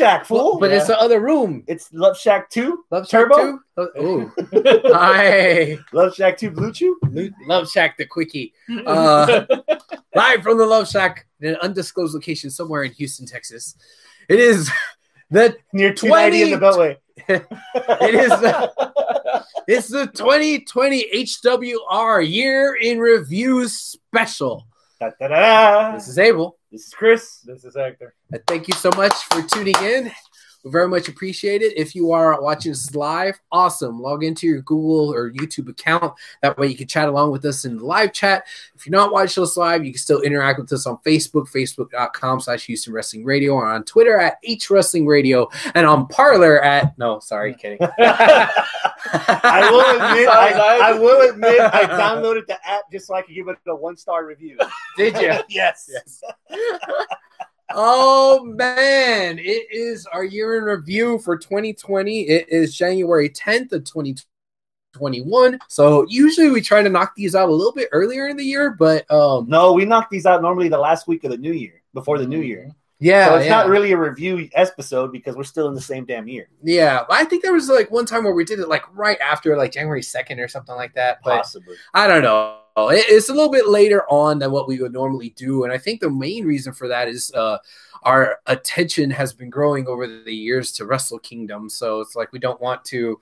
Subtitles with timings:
[0.00, 0.58] Shack, fool.
[0.58, 1.62] but it's the other room.
[1.66, 3.58] it's Love Shack 2, Love Shack Turbo?
[3.76, 3.88] 2?
[3.96, 4.32] Oh,
[4.94, 5.78] hi.
[5.92, 6.98] Love Shack 2 Blue Chew.
[7.46, 8.54] Love Shack the quickie.
[8.86, 9.44] Uh,
[10.14, 13.76] live from the Love Shack in an undisclosed location somewhere in Houston, Texas.
[14.28, 14.70] It is
[15.30, 16.96] the Near 290 in the Beltway.
[17.28, 24.66] it is the, it's the 2020 HWR year in review special.
[24.98, 25.40] Da, da, da,
[25.90, 25.94] da.
[25.94, 26.56] This is Abel.
[26.70, 27.40] This is Chris.
[27.40, 28.14] This is Hector.
[28.32, 30.12] Uh, Thank you so much for tuning in.
[30.64, 31.76] We very much appreciate it.
[31.76, 34.00] If you are watching this live, awesome.
[34.00, 36.14] Log into your Google or YouTube account.
[36.42, 38.46] That way you can chat along with us in the live chat.
[38.74, 42.40] If you're not watching us live, you can still interact with us on Facebook, facebook.com
[42.40, 46.96] slash Houston Wrestling Radio, or on Twitter at H Wrestling Radio, and on Parler at
[46.98, 47.78] no, sorry, kidding.
[47.98, 53.34] I will admit, I, I will admit, I downloaded the app just so I could
[53.34, 54.58] give it a one star review.
[54.96, 55.32] Did you?
[55.48, 55.90] yes.
[55.90, 56.22] Yes.
[57.74, 62.22] oh man, it is our year in review for 2020.
[62.22, 65.58] It is January 10th of 2021.
[65.68, 68.70] So usually we try to knock these out a little bit earlier in the year,
[68.70, 71.82] but um No, we knock these out normally the last week of the new year,
[71.94, 72.70] before the new year.
[72.98, 73.52] yeah, so it's yeah.
[73.52, 76.48] not really a review episode because we're still in the same damn year.
[76.62, 77.04] yeah.
[77.10, 79.72] I think there was like one time where we did it like right after like
[79.72, 81.20] January 2nd or something like that.
[81.24, 81.76] But Possibly.
[81.94, 82.58] I don't know.
[82.88, 85.78] It- It's a little bit later on than what we would normally do, and I
[85.78, 87.58] think the main reason for that is uh,
[88.02, 91.68] our attention has been growing over the years to Wrestle Kingdom.
[91.68, 93.20] So it's like we don't want to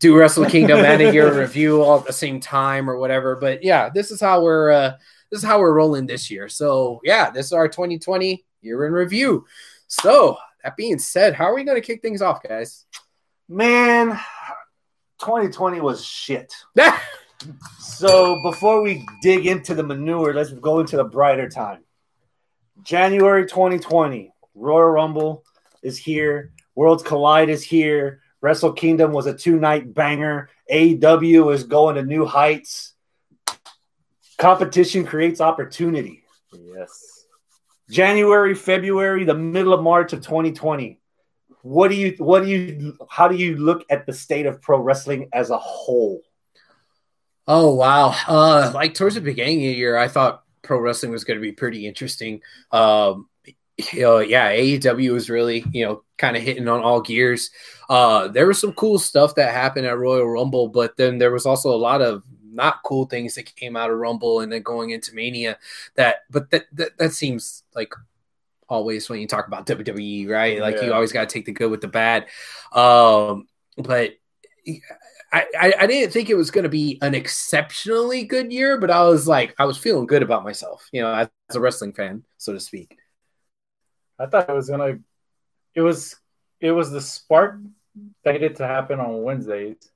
[0.00, 3.36] do Wrestle Kingdom and a year review all at the same time or whatever.
[3.36, 4.92] But yeah, this is how we're uh,
[5.30, 6.48] this is how we're rolling this year.
[6.48, 9.46] So yeah, this is our 2020 year in review.
[9.86, 12.86] So that being said, how are we going to kick things off, guys?
[13.48, 14.18] Man,
[15.20, 16.52] 2020 was shit.
[17.78, 21.84] So before we dig into the manure, let's go into the brighter time.
[22.82, 25.44] January 2020, Royal Rumble
[25.82, 26.52] is here.
[26.74, 28.20] Worlds Collide is here.
[28.40, 30.50] Wrestle Kingdom was a two night banger.
[30.70, 32.94] AEW is going to new heights.
[34.38, 36.24] Competition creates opportunity.
[36.52, 37.26] Yes.
[37.90, 40.98] January, February, the middle of March of 2020.
[41.62, 44.78] What do you, what do you, how do you look at the state of pro
[44.78, 46.22] wrestling as a whole?
[47.46, 48.14] Oh wow!
[48.26, 51.42] Uh, like towards the beginning of the year, I thought pro wrestling was going to
[51.42, 52.40] be pretty interesting.
[52.70, 53.28] Um,
[53.92, 57.50] you know, yeah, AEW was really you know kind of hitting on all gears.
[57.88, 61.44] Uh, there was some cool stuff that happened at Royal Rumble, but then there was
[61.44, 64.90] also a lot of not cool things that came out of Rumble and then going
[64.90, 65.58] into Mania.
[65.96, 67.92] That, but that that, that seems like
[68.68, 70.60] always when you talk about WWE, right?
[70.60, 72.26] Like you always got to take the good with the bad.
[72.72, 74.12] Um, but
[75.34, 78.88] I, I, I didn't think it was going to be an exceptionally good year, but
[78.88, 82.22] I was like, I was feeling good about myself, you know, as, a wrestling fan,
[82.38, 82.96] so to speak.
[84.18, 85.00] I thought it was gonna.
[85.74, 86.14] It was.
[86.60, 87.58] It was the spark
[88.22, 89.90] that needed to happen on Wednesdays,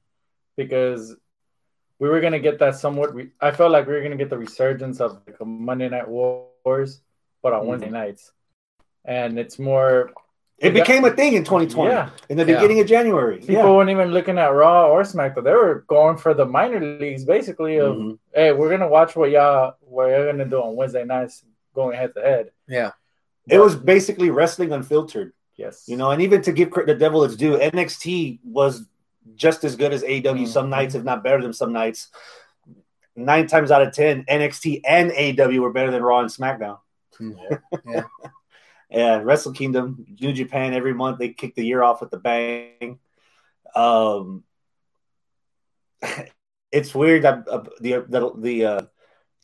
[0.57, 1.15] because
[2.01, 3.15] we were gonna get that somewhat.
[3.15, 6.09] Re- I felt like we were gonna get the resurgence of like a Monday Night
[6.09, 7.01] Wars,
[7.43, 7.67] but on Mhm.
[7.67, 8.33] Wednesday nights,
[9.05, 10.11] and it's more.
[10.59, 12.11] It became a thing in 2020 Yeah.
[12.29, 12.57] in the Yeah.
[12.57, 13.39] beginning of January.
[13.39, 13.71] People Yeah.
[13.71, 15.45] weren't even looking at Raw or SmackDown.
[15.45, 17.77] They were going for the minor leagues, basically.
[17.79, 18.19] Of Mhm.
[18.35, 21.45] hey, we're gonna watch what y'all what you're gonna do on Wednesday nights,
[21.75, 22.51] going head to head.
[22.67, 22.91] Yeah.
[23.49, 27.23] It was basically wrestling unfiltered, yes, you know, and even to give cre- the devil
[27.25, 28.85] its due, NXT was
[29.37, 30.71] just as good as AW some Mhm.
[30.71, 32.09] nights, if not better than some nights.
[33.17, 36.79] Nine times out of 10, NXT and AW were better than Raw and SmackDown.
[37.21, 37.59] Yeah.
[37.87, 38.03] Yeah,
[38.93, 42.99] Wrestle Kingdom, New Japan every month they kick the year off with the bang.
[43.75, 44.45] Um,
[46.73, 48.81] it's weird that uh, the the the uh,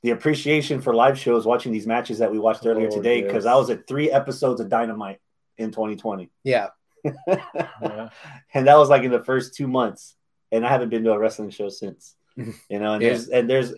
[0.02, 3.46] the appreciation for live shows watching these matches that we watched earlier Oh, today because
[3.46, 5.20] I was at three episodes of Dynamite
[5.56, 6.68] in 2020, Yeah.
[7.04, 8.08] Yeah.
[8.54, 10.16] and that was like in the first two months,
[10.50, 12.16] and I haven't been to a wrestling show since.
[12.68, 13.10] You know, and Yeah.
[13.10, 13.72] there's and there's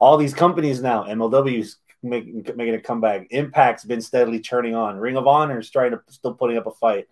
[0.00, 1.04] all these companies now.
[1.04, 3.26] MLW's making making a comeback.
[3.30, 4.96] Impact's been steadily churning on.
[4.98, 7.08] Ring of Honor's trying to still putting up a fight.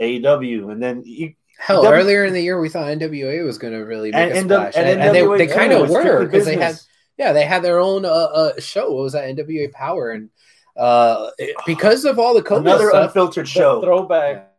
[0.00, 3.74] AEW, and then you, Hell, W- earlier in the year, we thought NWA was going
[3.74, 4.76] to really make and, a and, splash.
[4.76, 6.76] and, And, and they, NWA they kind of were because they had,
[7.18, 8.90] yeah, they had their own uh, uh, show.
[8.94, 9.28] What was that?
[9.36, 10.12] NWA Power.
[10.12, 10.30] And
[10.74, 14.52] uh, it- because of all the COVID another stuff, unfiltered The show, throwback.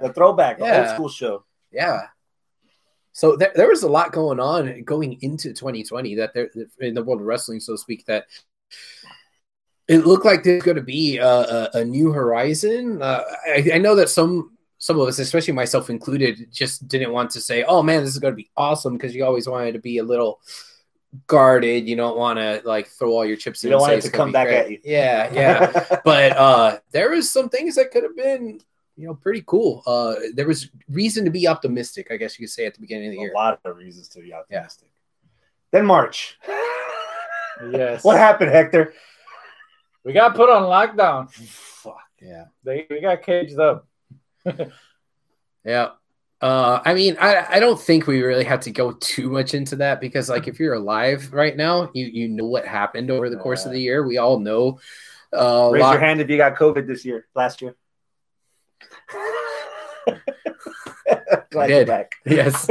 [0.00, 0.80] the throwback, the Yeah.
[0.80, 1.44] old school show.
[1.70, 2.06] Yeah.
[3.12, 6.50] So there, there was a lot going on going into 2020 that there
[6.80, 8.26] in the world of wrestling, so to speak, that
[9.88, 13.02] it looked like there's going to be a, a, a new horizon.
[13.02, 17.30] Uh, I, I know that some some of us, especially myself included, just didn't want
[17.30, 19.80] to say, "Oh man, this is going to be awesome," because you always wanted to
[19.80, 20.40] be a little
[21.26, 21.88] guarded.
[21.88, 23.72] You don't want to like throw all your chips You in.
[23.72, 24.78] don't and want it to come back be at you.
[24.84, 26.00] Yeah, yeah.
[26.04, 28.60] but uh there was some things that could have been
[28.96, 32.50] you know pretty cool uh there was reason to be optimistic i guess you could
[32.52, 34.90] say at the beginning of the a year A lot of reasons to be optimistic.
[35.70, 36.36] Then March.
[37.70, 38.04] Yes.
[38.04, 38.92] What happened, Hector?
[40.08, 41.30] We got put on lockdown.
[41.30, 42.00] Fuck.
[42.22, 43.86] yeah They we got caged up.
[45.66, 45.90] yeah
[46.40, 49.76] uh i mean i i don't think we really have to go too much into
[49.76, 53.36] that because like if you're alive right now you you know what happened over the
[53.36, 54.78] course of the year we all know
[55.36, 57.76] uh Raise lock- your hand if you got COVID this year, last year.
[61.50, 61.86] Glad you're did.
[61.86, 62.14] back.
[62.24, 62.70] yes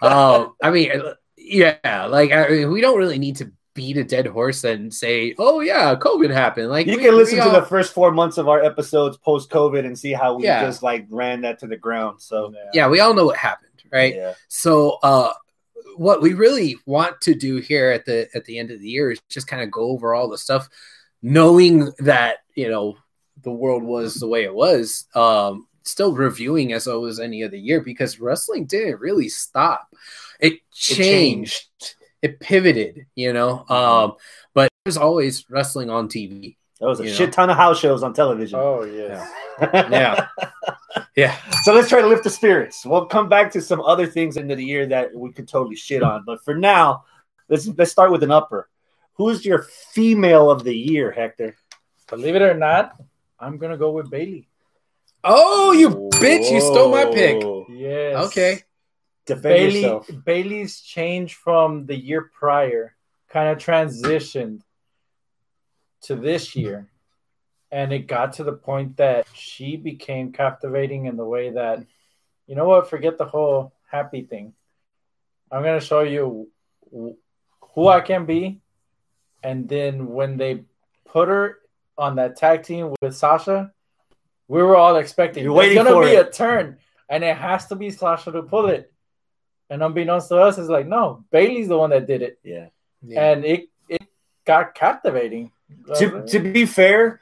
[0.00, 0.90] um i mean
[1.36, 5.34] yeah like I mean, we don't really need to beat a dead horse and say
[5.38, 8.36] oh yeah covid happened like You we- can listen we to the first four months
[8.36, 10.64] of our episodes post COVID and see how we Yeah.
[10.66, 12.20] just like ran that to the ground.
[12.20, 14.34] So yeah we all know what happened right yeah.
[14.48, 15.32] So uh
[15.96, 19.12] what we really want to do here at the at the end of the year
[19.12, 20.68] is just kind of go over all the stuff
[21.22, 22.96] knowing that, you know,
[23.42, 25.06] the world was the way it was.
[25.14, 29.88] Um still reviewing as though it was any other year because wrestling didn't really stop.
[30.40, 31.94] It It changed.
[32.20, 33.64] It, pivoted, you know.
[33.68, 34.14] Um
[34.54, 36.56] but it was always wrestling on TV.
[36.80, 37.32] That was a shit know.
[37.32, 38.58] ton of house shows on television.
[38.60, 39.28] Oh yes.
[39.90, 40.28] Yeah.
[41.16, 41.36] Yeah.
[41.62, 42.86] So let's try to lift the spirits.
[42.86, 46.02] We'll come back to some other things into the year that we could totally shit
[46.02, 46.22] on.
[46.24, 47.04] But for now,
[47.48, 48.68] let's let's start with an upper.
[49.14, 51.56] Who's your female of the year, Hector?
[52.08, 52.96] Believe it or not,
[53.38, 54.48] I'm gonna go with Bayley.
[55.24, 57.42] Oh, you bitch, you stole my pick.
[57.42, 57.66] Whoa.
[57.68, 58.26] Yes.
[58.26, 58.62] Okay.
[59.28, 60.10] Defend Bayley yourself.
[60.24, 62.94] Bayley's change from the year prior
[63.28, 64.60] kind of transitioned
[66.02, 66.90] to this year.
[67.70, 71.84] And it got to the point that she became captivating in the way that,
[72.46, 74.54] you know what, forget the whole happy thing.
[75.52, 76.48] I'm going to show you
[76.90, 78.60] who I can be.
[79.42, 80.64] And then when they
[81.04, 81.58] put her
[81.96, 83.72] on that tag team with Sasha,
[84.48, 86.28] we were all expecting You're there's waiting gonna be it.
[86.28, 88.92] a turn, and it has to be Sasha to pull it.
[89.70, 92.38] And unbeknownst to us, it's like, no, Bayley's the one that did it.
[92.42, 92.68] Yeah.
[93.02, 93.32] Yeah.
[93.32, 94.02] And it it
[94.44, 95.52] got captivating.
[95.98, 97.20] To, uh, to be fair,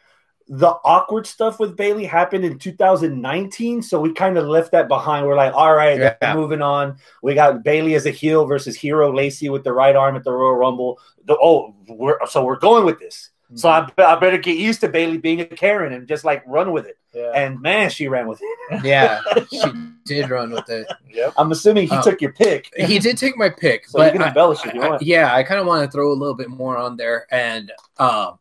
[0.49, 5.27] the awkward stuff with Bayley happened in 2019, so we kind of left that behind.
[5.27, 6.35] We're like, all right, Yeah.
[6.35, 6.99] moving on.
[7.23, 10.33] We got Bayley as a heel versus Hero Lacey with the right arm at the
[10.33, 11.01] Royal Rumble.
[11.25, 13.31] The, oh, we're so we're going with this.
[13.55, 14.01] So mm-hmm.
[14.01, 16.87] I, I better get used to Bayley being a Karen and just like run with
[16.87, 16.99] it.
[17.17, 17.33] Yeah.
[17.35, 18.85] And man, she ran with it.
[18.85, 19.63] yeah, she
[20.05, 20.87] did run with it.
[21.11, 21.33] yep.
[21.39, 22.03] I'm assuming he Oh.
[22.03, 22.69] took your pick.
[22.77, 25.03] He did take my pick, So you but can I- embellish if you I- want.
[25.03, 28.39] yeah, I kind of want to throw a little bit more on there, and um,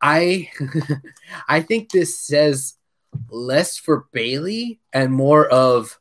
[0.00, 0.48] I,
[1.48, 2.74] I think this says
[3.28, 5.98] less for Bayley and more of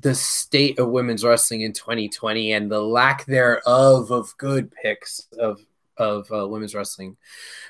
[0.00, 5.60] the state of women's wrestling in 2020 and the lack thereof of good picks of
[5.98, 7.16] of uh, women's wrestling,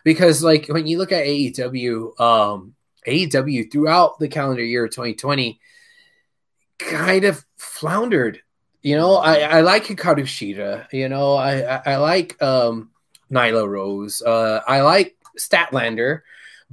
[0.03, 2.75] because like when you look at AEW, um,
[3.07, 5.61] AEW throughout the calendar year of 2020
[6.79, 8.41] kind of floundered.
[8.83, 10.87] You know, I, I like Hikaru Shida.
[10.93, 12.91] You know, I, I, I like um,
[13.31, 14.23] Nyla Rose.
[14.23, 16.23] Uh, I like Statlander,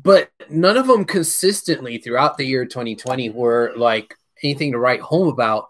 [0.01, 5.27] but none of them consistently throughout the year 2020 were like anything to write home
[5.27, 5.69] about.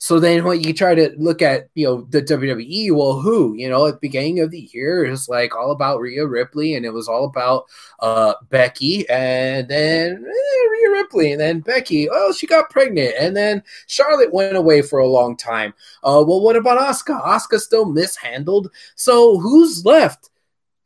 [0.00, 3.68] So then when you try to look at, you know, the WWE, well, who, you
[3.68, 6.86] know, at the beginning of the year, it was like all about Rhea Ripley and
[6.86, 7.66] it was all about
[8.00, 12.08] uh, Becky and then eh, Rhea Ripley and then Becky.
[12.10, 15.74] Oh, she got pregnant and then Charlotte went away for a long time.
[16.02, 17.22] Uh, well, what about Asuka?
[17.22, 18.72] Asuka still mishandled.
[18.94, 20.30] So who's left?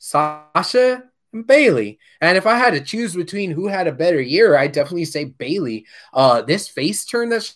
[0.01, 2.01] Sasha and Bayley.
[2.21, 5.27] And if I had to choose between who had a better year, I'd definitely say
[5.27, 5.87] Bayley.
[6.13, 7.55] Uh, this face turn that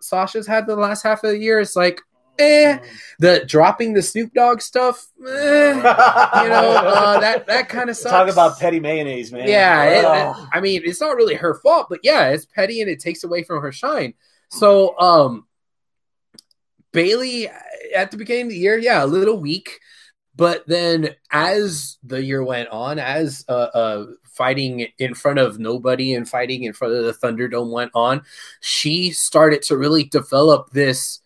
[0.00, 2.00] Sasha's had the last half of the year, it's like,
[2.38, 2.78] eh.
[3.18, 5.74] The dropping the Snoop Dogg stuff, eh.
[5.74, 8.10] you know, uh, that that kind of sucks.
[8.12, 9.48] Talk about petty mayonnaise, man.
[9.48, 12.90] Yeah, it- it- I mean, it's not really her fault, but yeah, it's petty and
[12.90, 14.14] it takes away from her shine.
[14.50, 15.46] So, um,
[16.92, 17.48] Bayley
[17.94, 19.78] at the beginning of the year, yeah, a little weak,
[20.34, 24.06] but then as the year went on, as uh, uh,
[24.38, 28.22] fighting in front of nobody and fighting in front of the Thunderdome went on,
[28.60, 31.20] she started to really develop this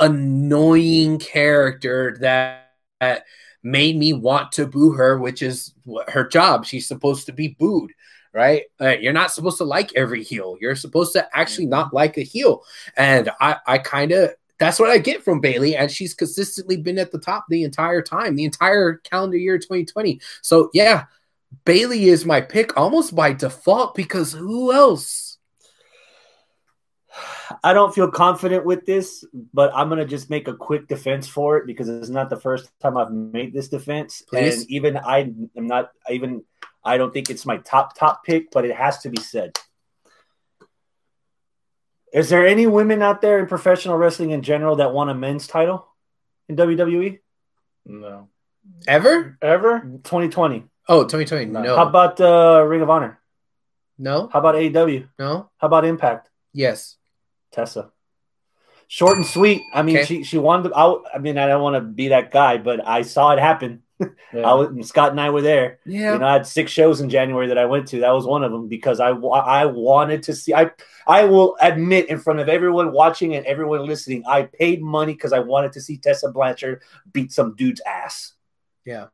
[0.00, 3.24] annoying character that, that
[3.62, 5.74] made me want to boo her, which is
[6.08, 6.64] her job.
[6.64, 7.92] She's supposed to be booed,
[8.32, 8.62] right?
[8.80, 10.56] Uh, you're not supposed to like every heel.
[10.58, 12.64] You're supposed to actually not like a heel.
[12.96, 16.98] And I, I kind of that's what I get from Bayley, and she's consistently been
[16.98, 20.20] at the top the entire time, the entire calendar year 2020.
[20.42, 21.04] So yeah,
[21.64, 25.38] Bayley is my pick almost by default because who else?
[27.62, 31.58] I don't feel confident with this, but I'm gonna just make a quick defense for
[31.58, 34.62] it because it's not the first time I've made this defense, Please.
[34.62, 36.44] and even I am not even
[36.84, 39.56] I don't think it's my top top pick, but it has to be said.
[42.12, 45.46] Is there any women out there in professional wrestling in general that want a men's
[45.46, 45.86] title
[46.48, 47.18] in WWE
[47.86, 48.28] No.
[48.86, 49.36] Ever?
[49.42, 49.80] Ever?
[49.80, 50.64] 2020?
[50.88, 51.46] Oh, 2020.
[51.46, 51.76] No.
[51.76, 53.18] How about uh, Ring of Honor?
[53.98, 54.28] no.
[54.32, 55.08] How about AEW?
[55.18, 55.50] No.
[55.58, 56.28] How about Impact?
[56.52, 56.96] Yes.
[57.52, 57.90] Tessa.
[58.88, 59.62] Short and sweet.
[59.72, 60.04] I mean, Okay.
[60.06, 60.68] she she wanted.
[60.70, 63.38] To, I, I mean, I don't want to be that guy, but I saw it
[63.38, 63.82] happen.
[64.34, 64.50] Yeah.
[64.50, 65.78] I was, Scott and I were there.
[65.86, 66.14] Yeah.
[66.14, 68.00] You know, I had six shows in January that I went to.
[68.00, 70.52] That was one of them because I I wanted to see.
[70.52, 70.72] I
[71.06, 75.32] I will admit in front of everyone watching and everyone listening, I paid money because
[75.32, 78.32] I wanted to see Tessa Blanchard beat some dude's ass,
[78.84, 79.06] yeah.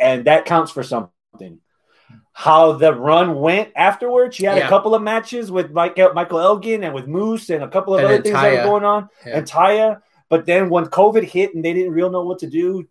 [0.00, 1.60] And that counts for something.
[2.32, 4.66] How the run went afterwards, she had Yeah.
[4.66, 8.00] a couple of matches with Michael Michael Elgin and with Moose and a couple of
[8.00, 9.38] And other things that were going on, Yeah.
[9.38, 10.00] and Taya.
[10.28, 12.86] But then when COVID hit and they didn't real know what to do,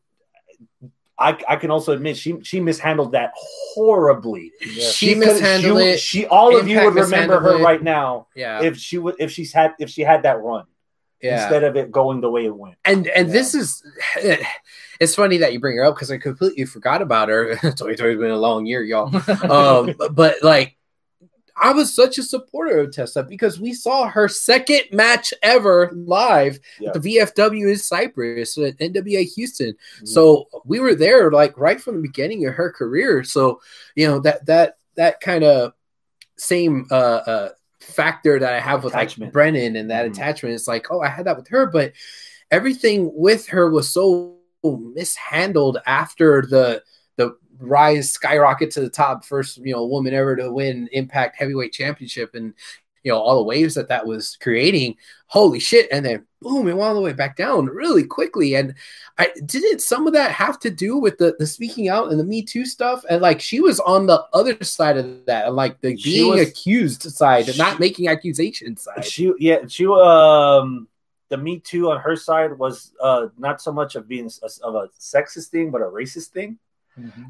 [1.18, 4.52] I, I can also admit she she mishandled that horribly.
[4.66, 4.84] Yeah.
[4.90, 6.00] She could- mishandled she- it.
[6.00, 8.62] She all of you would remember her right now Yeah.
[8.62, 10.66] if she would if she's had if she had that run
[11.22, 11.44] yeah.
[11.44, 12.76] instead of it going the way it went.
[12.86, 13.34] and and Yeah.
[13.34, 13.84] this is
[15.00, 17.56] it's funny that you bring her up because I completely forgot about her.
[17.62, 19.10] 2020 has been a long year, y'all.
[19.50, 20.76] Um, but like,
[21.62, 26.60] I was such a supporter of Tessa because we saw her second match ever live
[26.80, 26.90] Yeah.
[26.90, 29.72] at the VFW in Cypress at NWA Houston.
[29.74, 30.06] Mm-hmm.
[30.06, 33.24] So we were there like right from the beginning of her career.
[33.26, 33.62] So
[33.96, 35.74] you know that that that kind of
[36.38, 36.94] same uh,
[37.28, 37.50] uh,
[37.82, 39.30] factor that I have with Attachment.
[39.30, 40.12] like Brennan and that Mhm.
[40.12, 40.56] attachment.
[40.56, 41.94] It's like, oh, I had that with her, but
[42.52, 46.84] everything with her was so mishandled after the
[47.16, 51.72] the rise skyrocket to the top first you know woman ever to win impact heavyweight
[51.74, 52.54] championship and
[53.04, 54.96] you know all the waves that that was creating
[55.28, 58.56] holy shit and then boom it went all the way back down really quickly.
[58.56, 58.74] And
[59.18, 62.24] i didn't some of that have to do with the the speaking out and the
[62.24, 63.04] me too stuff?
[63.10, 66.32] And like she was on the other side of that and like the She being
[66.32, 69.06] was- accused side and not making accusations side.
[69.06, 70.88] She yeah she um
[71.30, 74.74] the Me Too on her side was uh not so much of being a, of
[74.76, 76.58] a sexist thing but a racist thing.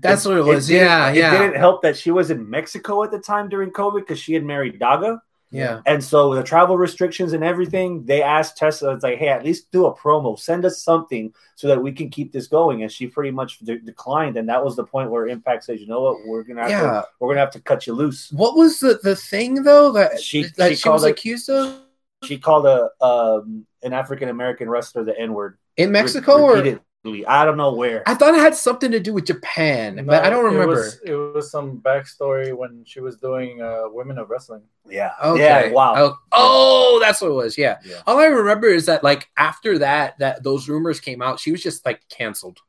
[0.01, 1.11] that's what it was didn't- yeah.
[1.11, 4.33] it didn't help that she was in Mexico at the time during COVID because she
[4.33, 5.19] had married Daga.
[5.51, 5.81] Yeah.
[5.85, 9.71] And so the travel restrictions and everything, they asked Tessa, it's like, hey, at least
[9.71, 12.83] do a promo, send us something so that we can keep this going.
[12.83, 15.87] And she pretty much de- declined, and that was the point where Impact says, you
[15.87, 16.81] know what, we're gonna have yeah.
[16.81, 18.31] to, we're gonna have to cut you loose.
[18.31, 21.81] what was the the thing though that She- that she she, was it- accused of?
[22.23, 26.81] She called a um, an African American wrestler the N word in mexico or repeatedly.
[27.05, 28.03] I don't know where.
[28.05, 30.73] I thought it had something to do with Japan, but I don't remember.
[30.73, 34.63] It was, it was some backstory when she was doing uh, Women of Wrestling.
[34.87, 35.41] yeah, Okay.
[35.69, 35.93] yeah, wow.
[35.97, 37.57] Oh, oh, that's what it was.
[37.57, 37.77] Yeah.
[37.85, 38.01] Yeah.
[38.05, 41.63] All I remember is that like after that, that those rumors came out, she was
[41.63, 42.59] just like canceled.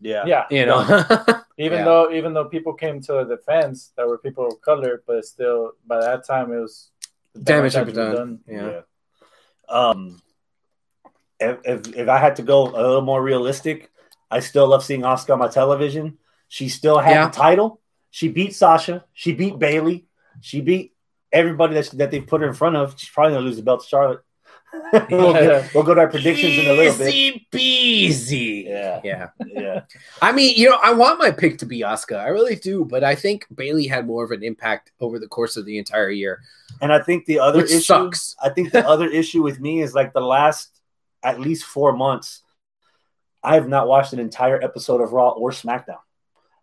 [0.00, 0.82] Yeah, Yeah, You know.
[1.58, 1.84] even Yeah.
[1.84, 5.72] though even though people came to the defense that were people of color, but still
[5.86, 6.90] by that time it was
[7.32, 8.40] the Damage had had been be done.
[8.46, 8.80] Yeah.
[9.68, 10.20] Um,
[11.40, 13.90] if, if if I had to go a little more realistic,
[14.30, 16.18] I still love seeing Asuka on my television.
[16.48, 17.26] She still had Yeah.
[17.28, 17.80] the title.
[18.10, 19.04] She beat Sasha.
[19.12, 20.06] She beat Bayley.
[20.40, 20.94] She beat
[21.32, 22.94] everybody that that they put her in front of.
[22.98, 24.20] She's probably gonna lose the belt to Charlotte.
[25.10, 27.14] we'll, get- we'll go to our predictions in a little bit.
[27.14, 28.64] Easy peasy.
[28.66, 29.28] Yeah, Yeah.
[29.46, 29.80] yeah.
[30.20, 32.18] I mean, you know, I want my pick to be Asuka.
[32.18, 35.56] I really do, but I think Bayley had more of an impact over the course
[35.56, 36.42] of the entire year,
[36.82, 38.36] And I think the other issue, sucks.
[38.42, 40.77] I think the other issue with me is like the last
[41.22, 42.42] at least four months,
[43.42, 45.98] I have not watched an entire episode of Raw or SmackDown.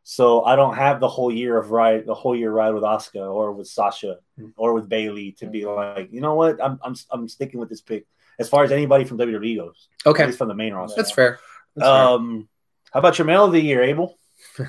[0.03, 3.27] So I don't have the whole year of ride, the whole year ride with Asuka
[3.33, 4.17] or with Sasha
[4.55, 7.81] or with Bayley to be like, you know what, I'm I'm I'm sticking with this
[7.81, 8.05] pick.
[8.37, 10.25] As far as anybody from WWE goes, at Okay.
[10.27, 11.01] least from the main roster.
[11.01, 11.39] That's fair.
[11.75, 12.07] That's fair.
[12.09, 12.47] Um,
[12.91, 14.17] how about your mail of the year, Abel?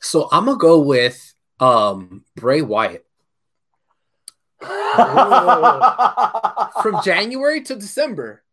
[0.00, 3.04] So I'm gonna go with um Bray Wyatt.
[6.82, 8.44] From January to December,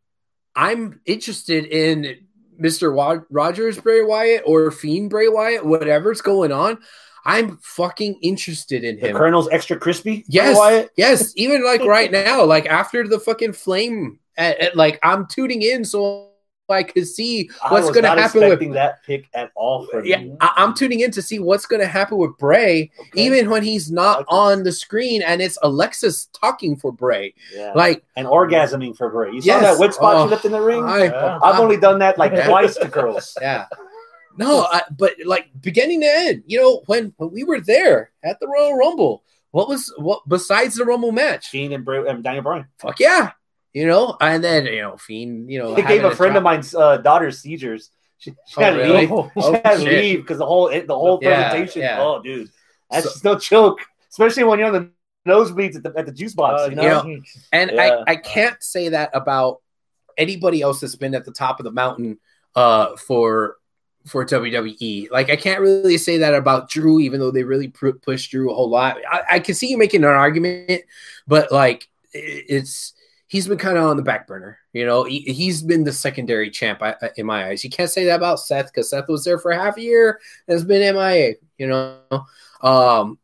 [0.56, 2.26] I'm interested in
[2.60, 2.94] Mr.
[2.94, 6.78] Wa- Rogers Bray Wyatt or Fiend Bray Wyatt, whatever's going on.
[7.26, 9.18] I'm fucking interested in the him.
[9.18, 10.24] Colonel's extra crispy.
[10.28, 10.92] Yes, Wyatt.
[10.96, 11.34] yes.
[11.36, 15.86] Even like right now, like after the fucking flame, at, at, like I'm tuning in
[15.86, 16.32] so
[16.69, 18.74] I could see what's going to happen with.
[18.74, 19.88] that pick at all.
[20.03, 20.38] Yeah, you.
[20.41, 23.22] I, I'm tuning in to see what's going to happen with Bray, Okay.
[23.25, 24.25] even when he's not Okay.
[24.29, 27.34] on the screen and it's Alexis talking for Bray.
[27.53, 27.72] yeah.
[27.75, 29.31] Like, and orgasming for Bray.
[29.34, 30.84] You saw that wet spot Oh, she left in the ring?
[30.84, 31.39] I, Yeah.
[31.43, 33.38] I've only done that like twice to girls.
[33.41, 33.65] yeah.
[34.38, 38.39] No, I, but like beginning to end, you know, when when we were there at
[38.39, 41.48] the Royal Rumble, What was what besides the Rumble match?
[41.48, 42.65] Fiend and, Bra- and Daniel Bryan.
[42.79, 43.31] Fuck yeah,
[43.75, 44.17] you know.
[44.20, 45.51] And then you know, Fiend.
[45.51, 47.91] You know, They gave a friend drop- of mine's uh, daughter seizures.
[48.17, 49.00] She, she Oh, had to really?
[49.01, 49.12] leave.
[49.12, 51.82] Oh, She Oh, had to leave because the whole the whole Yeah, presentation.
[51.82, 51.98] yeah.
[52.01, 52.50] Oh, dude,
[52.89, 53.79] that's So- just no joke.
[54.10, 54.89] Especially when you're on the
[55.32, 56.62] nosebleeds at the, at the juice box.
[56.62, 57.03] Uh, you know?
[57.05, 58.03] you know, And Yeah.
[58.08, 59.62] I, I can't say that about
[60.17, 62.17] anybody else that's been at the top of the mountain
[62.55, 63.58] uh, for
[64.08, 65.12] for WWE.
[65.12, 68.50] Like I can't really say that about Drew, even though they really pu- pushed Drew
[68.50, 68.98] a whole lot.
[69.12, 70.84] I, I can see you making an argument,
[71.28, 72.93] but like it- it's
[73.28, 74.60] he's been kind of on the back burner.
[74.74, 77.64] You know, he, he's been the secondary champ I, I- in my eyes.
[77.64, 80.54] You can't say that about Seth because Seth was there for half a year and
[80.56, 81.36] has been MIA.
[81.58, 82.00] You know,
[82.62, 83.18] um,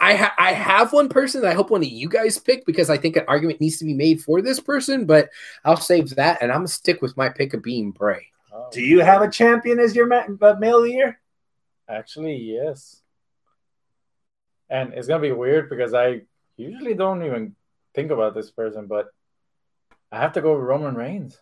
[0.00, 2.90] I ha- I have one person that I hope one of you guys pick because
[2.90, 5.30] I think an argument needs to be made for this person, but
[5.64, 8.26] I'll save that and I'm gonna stick with my pick of being Bray.
[8.52, 8.68] Oh.
[8.70, 11.18] Do you have a champion as your ma- uh, male year?
[11.88, 13.00] Actually, yes.
[14.68, 16.22] And it's gonna be weird because I
[16.56, 17.56] usually don't even
[17.98, 19.08] think about this person, but
[20.12, 21.36] I have to go with Roman Reigns.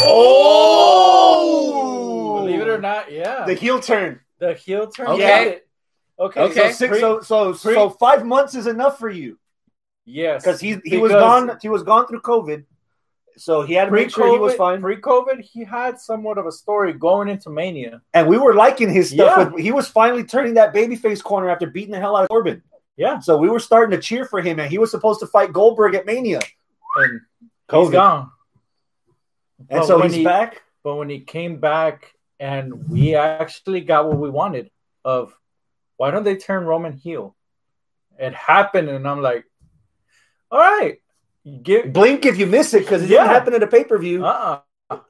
[0.00, 1.26] Oh!
[2.38, 3.44] Believe it or not, yeah.
[3.44, 4.20] The heel turn.
[4.38, 5.08] The heel turn.
[5.08, 5.46] Okay.
[5.46, 5.56] Yeah.
[6.24, 6.40] Okay.
[6.40, 6.72] Okay.
[6.72, 9.38] So, six, Pre- so so pre- so five months is enough for you
[10.06, 10.42] yes.
[10.42, 11.58] because he he was gone.
[11.60, 12.64] He was gone through COVID,
[13.36, 14.80] so he had to make sure he was fine.
[14.80, 18.00] Pre-COVID, he had somewhat of a story going into Mania.
[18.14, 19.36] and we were liking his stuff.
[19.38, 19.48] Yeah.
[19.50, 22.62] With, he was finally turning that babyface corner after beating the hell out of Corbin.
[22.96, 23.18] Yeah.
[23.20, 25.94] So we were starting to cheer for him, and he was supposed to fight Goldberg
[25.94, 26.40] at Mania.
[26.96, 27.20] And
[27.68, 27.82] COVID.
[27.84, 28.30] he's gone.
[29.70, 30.62] And But so he's he- back.
[30.82, 34.70] But when he came back and we actually got what we wanted
[35.02, 35.34] of
[35.96, 37.34] why don't they turn Roman heel?
[38.18, 39.44] It happened, and I'm like,
[40.50, 40.98] all right,
[41.62, 43.22] give Blink if you miss it because it Yeah.
[43.22, 44.24] didn't happen at a pay per view.
[44.26, 44.60] uh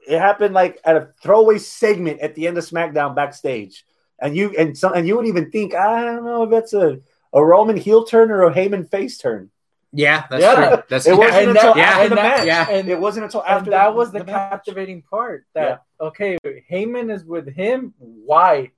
[0.07, 3.85] It happened like at a throwaway segment at the end of SmackDown backstage,
[4.21, 6.99] and you and some and you wouldn't even think I don't know if that's a
[7.35, 9.51] a Roman heel turn or a Heyman face turn.
[9.91, 10.55] Yeah, that's Yeah.
[10.55, 10.83] true.
[10.89, 11.15] That's It yeah.
[11.17, 12.45] wasn't and until that- after yeah, the match.
[12.45, 12.69] yeah.
[12.69, 14.51] and, It wasn't until after that was the, the match.
[14.51, 15.45] captivating part.
[15.53, 16.37] That okay,
[16.71, 17.93] Heyman is with him.
[17.99, 18.71] Why?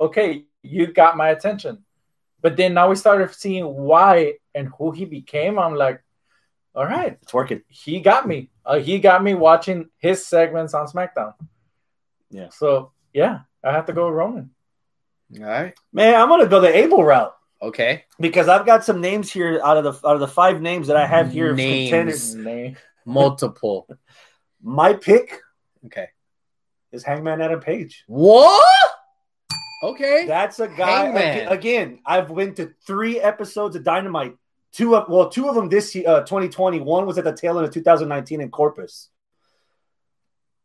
[0.00, 1.84] Okay, you got my attention.
[2.40, 5.58] But then now we started seeing why and who he became.
[5.60, 6.02] I'm like,
[6.74, 7.62] all right, It's working.
[7.68, 8.50] he got me.
[8.64, 11.34] Uh, he got me watching his segments on SmackDown.
[12.30, 12.48] Yeah.
[12.48, 14.50] So yeah, I have to go with Roman.
[15.38, 15.74] All right.
[15.92, 17.34] Man, I'm gonna go the Abel route.
[17.62, 18.04] Okay.
[18.18, 20.96] because I've got some names here out of the out of the five names that
[20.96, 21.54] I have here.
[21.54, 22.34] Names.
[22.34, 22.74] Nay.
[23.06, 23.88] Multiple.
[24.60, 25.40] My pick
[25.86, 26.08] Okay.
[26.90, 28.04] is Hangman Adam Page.
[28.06, 28.66] What?
[29.82, 30.26] Okay.
[30.26, 30.90] That's a guy.
[31.04, 31.48] Hangman.
[31.48, 34.36] Again, I've been to three episodes of Dynamite.
[34.72, 36.80] Two of well, two of them this year, uh, 2020.
[36.80, 39.08] One was at the tail end of 2019 in Corpus.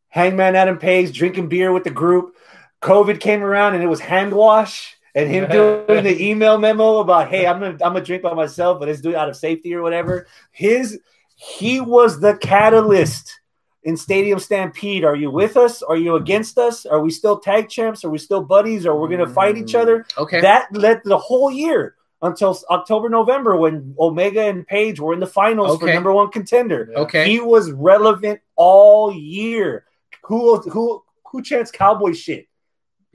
[0.10, 2.36] Hangman Adam Page drinking beer with the group.
[2.82, 4.97] COVID came around and it was hand wash.
[5.18, 8.80] And him doing the email memo about, hey, I'm gonna I'm gonna drink by myself,
[8.80, 10.28] but it's doing out of safety or whatever.
[10.52, 11.00] His
[11.36, 13.40] he was the catalyst
[13.84, 15.04] in Stadium Stampede.
[15.04, 15.82] Are you with us?
[15.82, 16.86] Are you against us?
[16.86, 18.06] Are we still tag champs?
[18.06, 18.86] Are we still buddies?
[18.86, 20.04] Or we're gonna fight each other?
[20.04, 20.42] Mm, okay.
[20.42, 25.28] That led the whole year until October, November when Omega and Page were in the
[25.28, 26.92] finals for number one contender.
[26.96, 27.30] okay.
[27.30, 29.86] He was relevant all year.
[30.26, 32.47] Who who who chants cowboy shit?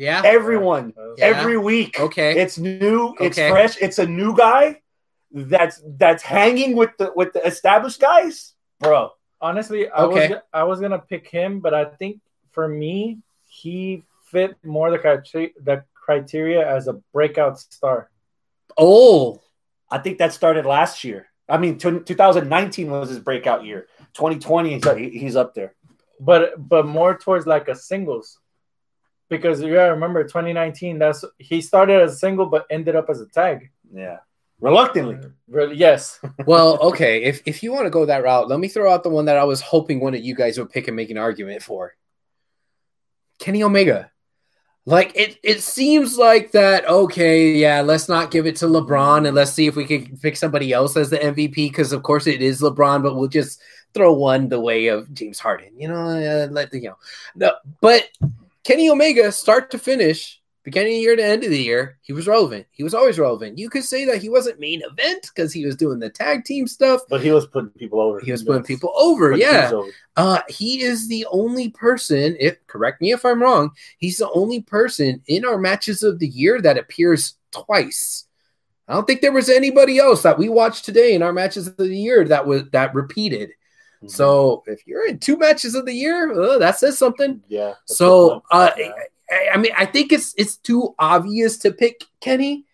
[0.07, 0.21] Yeah.
[0.37, 0.85] Everyone,
[1.19, 1.27] Yeah.
[1.33, 1.93] every week.
[2.07, 2.31] Okay.
[2.43, 3.51] It's new, it's Okay.
[3.55, 4.65] fresh, it's a new guy
[5.55, 8.55] that's that's hanging with the with the established guys.
[8.81, 9.01] Bro.
[9.49, 10.29] Honestly, I Okay.
[10.31, 12.15] was I was gonna pick him, but I think
[12.57, 13.19] for me,
[13.62, 17.99] he fit more the criteria the criteria as a breakout star.
[18.77, 19.41] oh.
[19.97, 21.21] I think that started last year.
[21.55, 23.81] I mean, t- 2019 was his breakout year.
[24.15, 25.75] 2020, he's, he's up there.
[26.19, 28.38] But but more towards like a singles.
[29.33, 33.23] Because you gotta remember 2019, that's he started as a single but ended up as
[33.23, 33.71] a tag.
[33.90, 34.18] Yeah.
[34.61, 35.16] Reluctantly.
[35.49, 36.21] Really, yes.
[36.47, 37.23] Well, okay.
[37.23, 39.38] If if you want to go that route, let me throw out the one that
[39.38, 41.95] I was hoping one of you guys would pick and make an argument for.
[43.38, 44.11] Kenny Omega.
[44.85, 49.35] Like it it seems like that, okay, yeah, let's not give it to LeBron and
[49.35, 52.42] let's see if we can pick somebody else as the MVP because of course it
[52.42, 53.62] is LeBron, but we'll just
[53.95, 55.79] throw one the way of James Harden.
[55.79, 56.99] You know, uh, let the you know.
[57.35, 58.09] No, but
[58.64, 62.12] Kenny Omega start to finish beginning of the year to end of the year, he
[62.12, 62.66] was relevant.
[62.70, 63.59] He was always relevant.
[63.59, 66.66] You could say that he wasn't main event because he was doing the tag team
[66.66, 67.01] stuff.
[67.09, 68.20] But he was putting people over.
[68.20, 69.33] He was putting people over.
[69.33, 69.70] Putting Yeah.
[69.72, 69.90] over.
[70.16, 74.61] Uh, he is the only person, if correct me if I'm wrong, he's the only
[74.61, 78.27] person in our matches of the year that appears twice.
[78.88, 81.77] I don't think there was anybody else that we watched today in our matches of
[81.77, 83.51] the year that was that repeated.
[84.03, 84.09] Mm-hmm.
[84.09, 87.43] So if you're in two matches of the year, uh, that says something.
[87.49, 87.75] yeah.
[87.87, 88.71] So uh.
[88.77, 88.93] I,
[89.55, 92.67] I mean, I think it's it's too obvious to pick Kenny.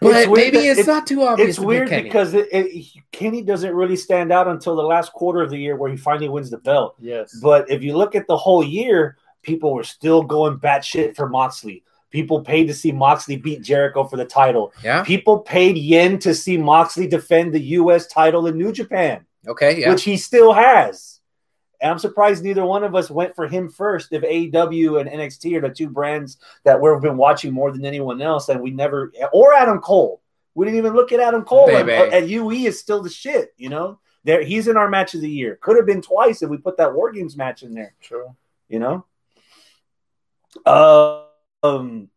[0.00, 1.50] But weird maybe it's, not too obvious.
[1.50, 2.04] It's to weird Kenny.
[2.04, 5.76] because it, it, Kenny doesn't really stand out until the last quarter of the year
[5.76, 6.94] where he finally wins the belt.
[7.00, 7.38] Yes.
[7.42, 11.82] But if you look at the whole year, people were still going batshit for Moxley.
[12.10, 14.72] People paid to see Moxley beat Jericho for the title.
[14.84, 15.02] yeah.
[15.02, 18.06] People paid yen to see Moxley defend the U.S.
[18.06, 19.80] title in New Japan, Okay.
[19.80, 19.90] Yeah.
[19.90, 21.20] which he still has.
[21.80, 24.12] And I'm surprised neither one of us went for him first.
[24.12, 28.22] If AEW and NXT are the two brands that we've been watching more than anyone
[28.22, 30.22] else, and we never, or Adam Cole,
[30.54, 31.68] we didn't even look at Adam Cole.
[31.70, 33.98] And, and UE is still the shit, you know.
[34.24, 35.58] There, he's in our match of the year.
[35.60, 38.36] Could have been twice if we put that War Games match in there True.
[38.68, 39.04] you know.
[40.64, 41.24] Uh,
[41.64, 42.08] um,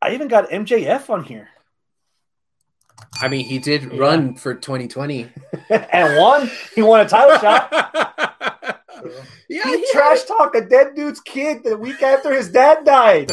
[0.00, 1.48] I even got MJF on here
[3.20, 3.98] I mean, he did Yeah.
[4.00, 5.28] run for 2020.
[5.70, 6.50] and won.
[6.74, 8.78] He won a title shot.
[9.48, 9.64] Yeah.
[9.64, 13.30] He trash talked a dead dude's kid the week after his dad died,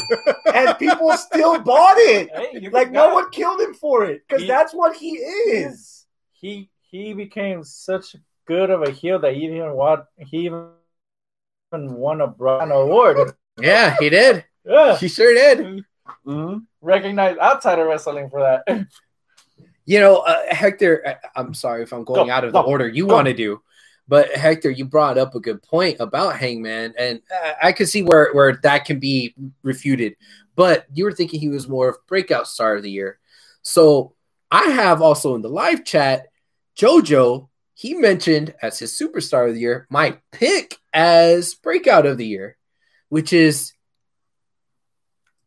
[0.53, 2.29] and people still bought it.
[2.35, 2.91] Hey, Like forgot.
[2.91, 6.05] no one killed him for it because that's what he is.
[6.33, 8.15] he he became such
[8.47, 10.69] good of a heel that he even won he even
[11.71, 13.31] won a Brown award.
[13.61, 14.43] Yeah, he did.
[14.65, 14.97] Yeah.
[14.97, 15.85] He sure did.
[16.25, 16.65] Mhm.
[16.81, 18.87] Recognized outside of wrestling for that.
[19.89, 22.87] You know, uh, Hector, I- I'm sorry if I'm going Go, out of the order
[22.87, 23.59] you want to do,
[24.07, 28.03] but Hector, you brought up a good point about Hangman, and uh, I could see
[28.03, 30.15] where where that can be refuted.
[30.55, 33.17] But you were thinking he was more of breakout star of the year.
[33.63, 34.13] So
[34.51, 36.27] I have also in the live chat,
[36.77, 37.49] JoJo.
[37.73, 42.57] He mentioned as his superstar of the year, my pick as breakout of the year,
[43.07, 43.73] which is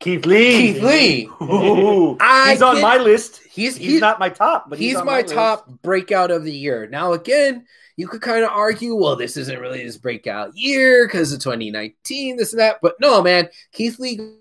[0.02, 0.56] Keith Lee.
[0.56, 1.30] Keith Lee.
[1.40, 2.18] Ooh.
[2.48, 3.40] He's on my list.
[3.48, 5.32] He's He's, not my top, but he's, he's, my, list.
[5.32, 6.88] top breakout of the year.
[6.88, 11.32] Now, again, you could kind of argue, well, this isn't really his breakout year because
[11.32, 12.78] of 2019, this and that.
[12.82, 14.38] But no, man, Keith Lee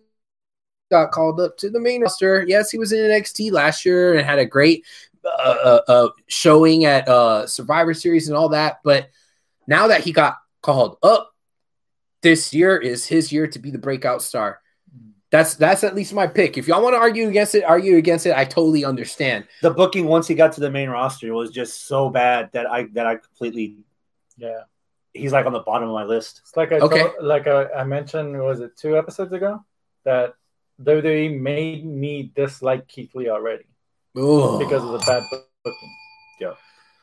[0.90, 2.44] got called up to the main roster.
[2.48, 4.84] Yes, he was in NXT last year and had a great
[5.24, 8.80] uh, uh, uh, showing at uh, Survivor Series and all that.
[8.84, 9.12] But
[9.68, 11.36] now that he got called up,
[12.24, 14.60] this year is his year to be the breakout star.
[15.32, 16.58] That's that's at least my pick.
[16.58, 18.36] If y'all want to argue against it, argue against it.
[18.36, 19.46] I totally understand.
[19.62, 22.84] The booking once he got to the main roster was just so bad that I
[22.94, 23.86] that I completely.
[24.38, 24.62] yeah.
[25.14, 26.40] He's like on the bottom of my list.
[26.44, 27.00] It's like I Okay.
[27.00, 29.64] told, like I, I mentioned was it two episodes ago
[30.06, 30.36] that
[30.84, 33.66] WWE made me dislike Keith Lee already
[34.18, 34.58] Ooh.
[34.58, 35.24] because of the bad
[35.64, 35.90] booking.
[36.40, 36.54] Yeah.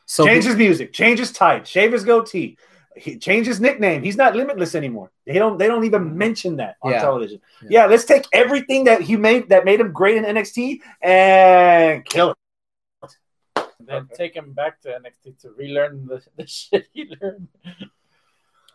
[0.05, 2.57] So change his music, change his tie, shave his goatee,
[2.95, 4.03] he, change his nickname.
[4.03, 5.11] He's not limitless anymore.
[5.25, 5.57] They don't.
[5.57, 7.01] They don't even mention that on Yeah.
[7.01, 7.39] television.
[7.61, 7.67] Yeah.
[7.69, 7.85] Yeah.
[7.85, 12.37] let's take everything that he made that made him great in NXT and kill it.
[13.79, 14.15] Then Okay.
[14.15, 17.47] take him back to NXT to relearn the, the shit he learned.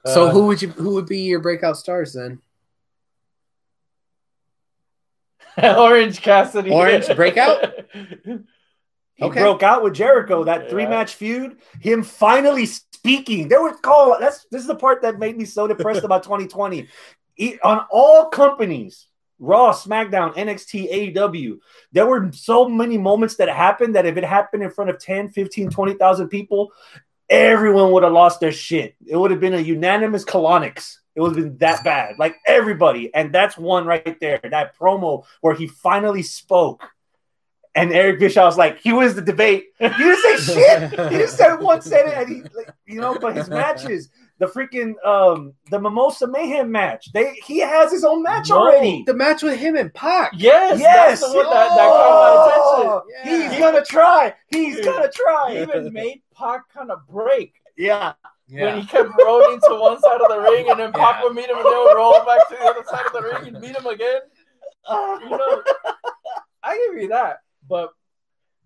[0.07, 2.41] so Uh, who would you who would be your breakout stars then?
[5.63, 6.71] Orange Cassidy.
[6.71, 7.75] Orange breakout?
[9.17, 9.41] He Okay.
[9.41, 10.71] broke out with Jericho that Yeah.
[10.71, 11.57] three match feud.
[11.81, 13.49] Him finally speaking.
[13.49, 14.17] There was call.
[14.19, 16.89] That's this is the part that made me so depressed about 2020.
[17.35, 19.09] He- on all companies,
[19.41, 21.59] Raw, SmackDown, NXT, AEW,
[21.93, 25.29] there were so many moments that happened that if it happened in front of 10,
[25.31, 26.73] 15, 20,000 people,
[27.29, 28.95] everyone would have lost their shit.
[29.07, 30.97] It would have been a unanimous colonics.
[31.17, 32.15] It would have been that bad.
[32.19, 33.13] Like everybody.
[33.15, 34.41] And that's one right there.
[34.43, 36.83] That promo where he finally spoke.
[37.77, 39.67] And Eric Bischoff's like, he wins the debate.
[39.81, 40.91] He didn't say shit.
[41.11, 43.19] He just said one sentence, and he, like, you know.
[43.19, 48.23] But his matches, the freaking, um, the Mimosa Mayhem match, they he has his own
[48.23, 48.59] match No.
[48.59, 49.03] already.
[49.07, 50.31] The match with him and Pac.
[50.37, 53.03] Yes, Yes, that's the one that, that caught my attention.
[53.43, 53.49] Yeah.
[53.51, 54.35] He's gonna try.
[54.51, 55.63] He's Dude, gonna He try.
[55.63, 58.13] even made Pac kind of break yeah.
[58.49, 61.23] when he kept rolling to one side of the ring, and then Pac Yeah.
[61.25, 63.49] would meet him, and they would roll back to the other side of the ring
[63.53, 64.21] and beat him again.
[64.89, 65.63] You know,
[66.63, 67.91] I give you that, but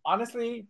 [0.04, 0.66] honestly,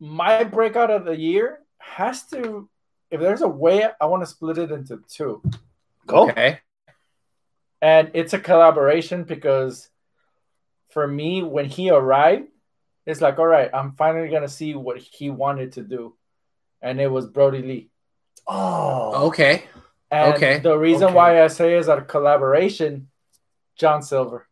[0.00, 2.68] my breakout of the year has to.
[3.10, 5.42] If there's a way, I want to split it into two.
[6.06, 6.28] Go.
[6.30, 6.58] Okay.
[7.80, 9.88] and it's a collaboration because
[10.90, 12.46] for me when he arrived
[13.06, 16.14] it's like all right i'm finally gonna see what he wanted to do
[16.80, 17.88] and it was brodie lee
[18.46, 19.26] Oh.
[19.28, 19.64] Okay.
[20.10, 20.58] and Okay.
[20.58, 21.14] the reason Okay.
[21.14, 23.08] why i say is a collaboration
[23.76, 24.48] john silver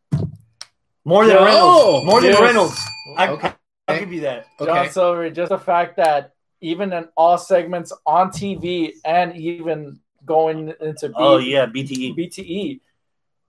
[1.11, 1.45] More than Yo.
[1.45, 2.07] Reynolds.
[2.07, 2.41] More than Yes.
[2.41, 2.81] Reynolds.
[3.17, 3.53] I, Okay.
[3.89, 4.47] I'll give you that.
[4.65, 10.73] john silver just the fact that even in all segments on tv and even going
[10.81, 12.15] into B- Oh yeah, BTE.
[12.17, 12.81] bte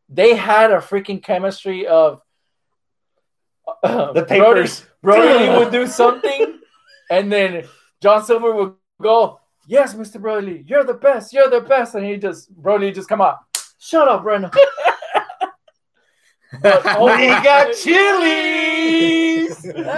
[0.09, 2.21] they had a freaking chemistry of
[3.83, 4.83] uh, The papers.
[5.03, 6.59] Brodie Lee would do something,
[7.11, 7.65] and then
[8.01, 10.19] John Silver would go, "Yes, Mr.
[10.19, 13.37] Brodie you're the best, you're the best," and he just Brodie just come out,
[13.79, 14.51] "Shut up, Brennan."
[16.61, 19.65] But, oh, we got chilies.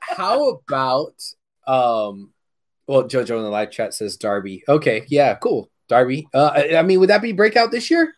[0.00, 1.14] How about
[1.66, 2.32] um?
[2.86, 4.64] Well, JoJo in the live chat says Darby.
[4.68, 5.70] Okay, yeah, cool.
[5.88, 6.28] Darby.
[6.34, 8.14] Uh, I I mean, would that be breakout this year?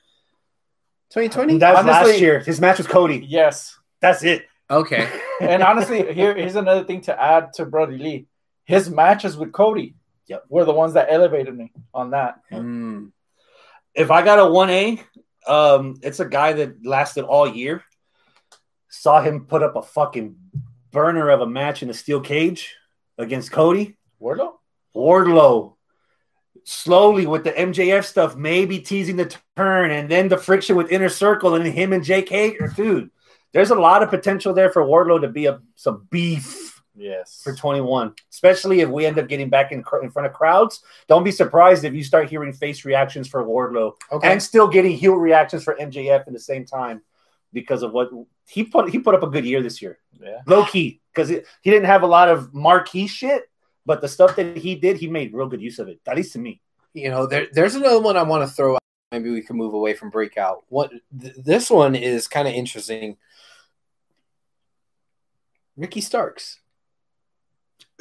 [1.11, 1.59] 2020.
[1.59, 2.41] That was last year.
[2.41, 3.25] His match with Cody.
[3.29, 3.79] yes.
[4.01, 4.47] That's it.
[4.71, 5.09] Okay.
[5.41, 8.27] And honestly, here here's another thing to add to Brodie Lee.
[8.65, 9.97] His matches with Cody
[10.29, 10.45] Yep.
[10.49, 12.37] were the ones that elevated me on that.
[12.53, 13.11] Mm.
[13.95, 15.03] If I got a one A,
[15.47, 17.83] um, it's a guy that lasted all year.
[18.89, 20.37] Saw him put up a fucking
[20.91, 22.75] burner of a match in a steel cage
[23.19, 23.97] against Cody.
[24.21, 24.53] Wardlow?
[24.95, 25.75] Wardlow
[26.65, 31.09] slowly with the MJF stuff, maybe teasing the turn, and then the friction with Inner
[31.09, 32.69] Circle and him and Jake Hager.
[32.69, 33.11] Dude,
[33.53, 36.64] there's a lot of potential there for Wardlow to be a some beef
[36.97, 37.41] Yes.
[37.43, 40.83] for 21, especially if we end up getting back in, cr- in front of crowds.
[41.09, 44.31] Don't be surprised if you start hearing face reactions for Wardlow Okay.
[44.31, 47.03] and still getting heel reactions for MJF at the same time
[47.53, 48.11] because of what
[48.49, 48.91] he put.
[48.91, 50.41] He put up a good year this year, Yeah.
[50.47, 53.51] low key, because he didn't have a lot of marquee shit,
[53.85, 56.01] but the stuff that he did, he made real good use of it.
[56.07, 56.61] At least to me.
[56.93, 58.81] you know, there, there's another one I want to throw out.
[59.11, 60.63] Maybe we can move away from breakout.
[60.69, 63.17] What th- this one is kind of interesting.
[65.77, 66.61] Ricky Starks.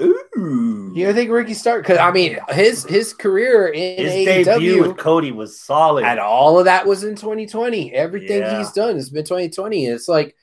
[0.03, 1.87] Ooh, You think Ricky Starks?
[1.87, 6.03] Because I mean, his his career in his debut with AEW Cody was solid.
[6.05, 7.93] and all of that was in 2020.
[7.93, 8.57] Everything Yeah.
[8.57, 9.85] he's done has been 2020.
[9.85, 10.35] It's like,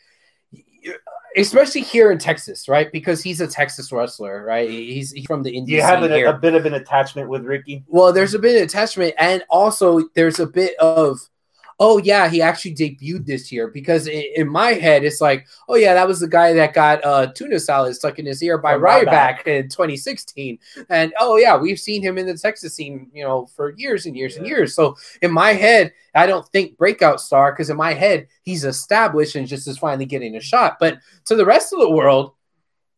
[1.36, 2.90] especially here in Texas, right?
[2.92, 4.68] Because he's a Texas wrestler, right?
[4.68, 5.74] He's, he's from the Indies.
[5.76, 7.84] you have an, a bit of an attachment with Ricky.
[7.86, 11.20] Well, there's a bit of attachment, and also there's a bit of,
[11.80, 15.76] oh yeah, he actually debuted this year because in, in my head it's like, oh
[15.76, 18.74] yeah, that was the guy that got uh, tuna salad stuck in his ear by
[18.74, 20.58] From Ryback in 2016,
[20.90, 24.16] and oh yeah, we've seen him in the Texas scene, you know, for years and
[24.16, 24.74] years and years.
[24.74, 29.34] So in my head, I don't think breakout star because in my head he's established
[29.34, 30.76] and just is finally getting a shot.
[30.78, 32.34] But to the rest of the world.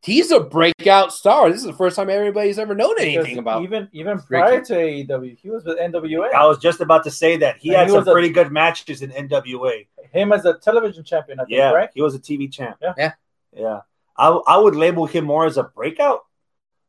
[0.05, 1.49] He's a breakout star.
[1.49, 3.63] This is the first time everybody's ever known anything Because about.
[3.63, 6.33] even even prior to AEW, he was with NWA.
[6.33, 8.31] I was just about to say that he And had he some was a- pretty
[8.31, 9.87] good matches in NWA.
[10.13, 11.89] Him as a television champion, I think, Yeah, right?
[11.95, 12.79] he was a TV champ.
[12.83, 12.95] Yeah.
[12.99, 13.13] Yeah.
[13.57, 13.81] yeah.
[14.17, 16.21] I I would label him more as a breakout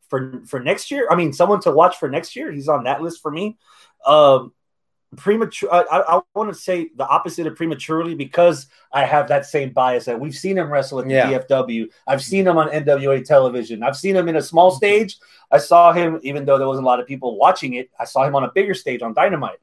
[0.10, 1.08] for for next year.
[1.12, 2.52] I mean, someone to watch for next year.
[2.52, 3.58] He's on that list for me.
[4.08, 4.54] Um,
[5.16, 5.74] premature.
[5.74, 9.72] I, I, I want to say the opposite of prematurely because I have that same
[9.72, 11.40] bias that we've seen him wrestle at the Yeah.
[11.40, 11.90] DFW.
[12.08, 13.84] I've seen him on NWA television.
[13.84, 15.18] I've seen him in a small stage.
[15.52, 17.90] I saw him, even though there wasn't a lot of people watching it.
[18.00, 19.60] I saw him on a bigger stage on Dynamite.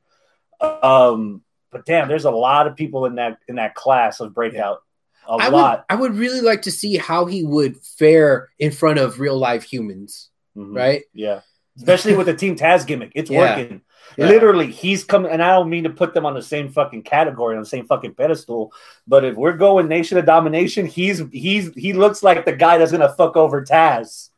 [0.61, 4.83] Um, but damn, there's a lot of people in that in that class of breakout.
[5.29, 5.79] A I lot.
[5.79, 9.39] would, I would really like to see how he would fare in front of real
[9.39, 10.77] life humans, Mhm.
[10.77, 11.03] right?
[11.15, 11.41] Yeah.
[11.77, 13.13] Especially with the Team Taz gimmick.
[13.15, 13.57] It's Yeah.
[13.57, 13.83] working.
[14.17, 14.27] Yeah.
[14.29, 17.55] Literally, he's coming, and I don't mean to put them on the same fucking category,
[17.57, 18.73] on the same fucking pedestal.
[19.07, 22.93] But if we're going Nation of Domination, he's he's he looks like the guy that's
[22.93, 24.31] gonna fuck over Taz,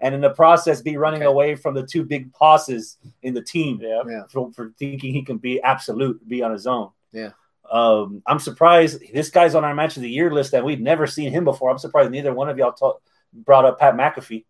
[0.00, 1.26] and in the process be running Okay.
[1.30, 4.02] away from the two big bosses in the team Yeah.
[4.06, 4.22] Yeah.
[4.30, 6.90] for, for thinking he can be absolute, be on his own.
[7.12, 7.30] Yeah.
[7.70, 11.06] Um, I'm surprised this guy's on our match of the year list and we've never
[11.06, 11.70] seen him before.
[11.70, 12.98] I'm surprised neither one of y'all ta-
[13.32, 14.44] brought up Pat McAfee.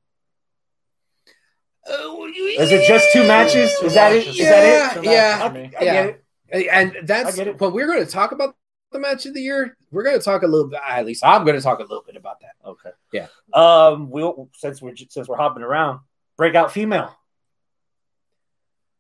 [1.88, 3.71] Is it just two matches?
[3.83, 4.27] Is that it?
[4.27, 5.05] Is that it?
[5.05, 5.38] Yeah, yeah.
[5.43, 5.81] I.
[5.81, 6.05] I Yeah.
[6.05, 6.69] it.
[6.71, 8.57] And that's I what we're going to talk about
[8.93, 9.77] the match of the year.
[9.90, 10.81] We're going to talk a little bit.
[10.87, 12.55] At least I'm going to talk a little bit about that.
[12.64, 12.90] Okay.
[13.12, 13.27] Yeah.
[13.55, 14.11] Um.
[14.11, 16.01] We'll since we're since we're hopping around,
[16.37, 17.14] breakout female.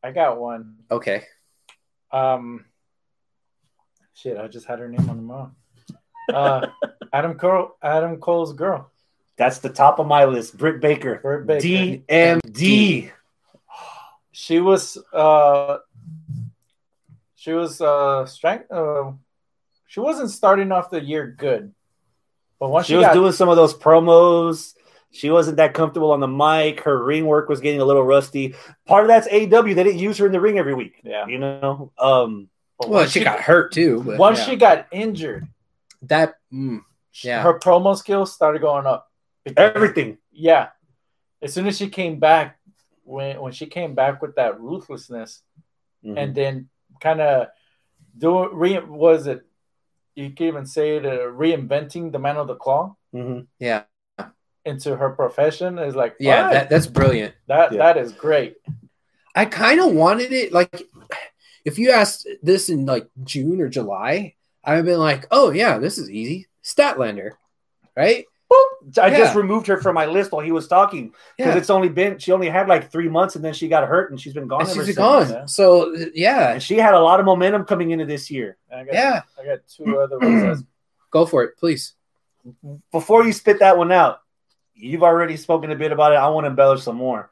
[0.02, 0.76] I got one.
[0.90, 1.24] Okay.
[2.12, 2.64] Um,
[4.14, 5.50] shit, I just had her name on the mouth.
[6.32, 6.66] Uh,
[7.12, 8.89] Adam Cole, Adam Cole's girl,
[9.40, 10.58] That's the top of my list.
[10.58, 11.18] Britt Baker.
[11.22, 12.02] Britt Baker.
[12.06, 13.10] DMD.
[14.32, 15.78] She was, uh,
[17.36, 18.70] she was, uh, strength.
[18.70, 19.12] Uh,
[19.86, 21.72] she wasn't starting off the year good,
[22.58, 24.74] but once She she, was got, doing some of those promos.
[25.10, 26.80] She wasn't that comfortable on the mic.
[26.82, 28.54] Her ring work was getting a little rusty.
[28.84, 29.74] Part of that's AEW.
[29.74, 31.00] They didn't use her in the ring every week.
[31.02, 31.26] yeah.
[31.26, 31.92] You know.
[31.98, 32.50] Um.
[32.78, 34.02] But Well, once she got hurt too.
[34.04, 34.44] But once yeah.
[34.44, 35.48] she got injured,
[36.02, 36.80] that, mm,
[37.22, 37.42] Yeah.
[37.42, 39.09] her promo skills started going up.
[39.56, 40.18] Everything.
[40.32, 40.68] Yeah.
[41.42, 42.58] As soon as she came back,
[43.04, 45.42] when when she came back with that ruthlessness,
[46.04, 46.14] Mhm.
[46.16, 46.68] and then
[47.00, 47.48] kind of
[48.16, 49.42] do re was it
[50.14, 53.46] you can even say it uh, reinventing the Mandible Claw Mhm.
[53.58, 53.84] yeah,
[54.64, 57.34] into her profession is like yeah, alright, that, that's brilliant.
[57.48, 57.78] that Yeah.
[57.78, 58.56] that is great.
[59.34, 60.88] I kind of wanted it like
[61.64, 65.98] if you asked this in like June or July, I've been like, oh yeah, this
[65.98, 66.48] is easy.
[66.64, 67.32] Statlander,
[67.96, 68.24] right?
[69.00, 69.18] I Yeah.
[69.18, 71.58] just removed her from my list while he was talking because Yeah.
[71.58, 74.20] it's only been she only had like three months and then she got hurt and
[74.20, 74.62] she's been gone.
[74.62, 74.96] And ever she's since.
[74.96, 75.28] gone.
[75.30, 75.44] yeah.
[75.46, 78.56] So yeah, And she had a lot of momentum coming into this year.
[78.74, 79.22] I got, yeah.
[79.40, 80.64] I got two other ones.
[81.10, 81.94] Go for it, please.
[82.92, 84.20] before you spit that one out,
[84.74, 86.16] you've already spoken a bit about it.
[86.16, 87.30] I want to embellish some more.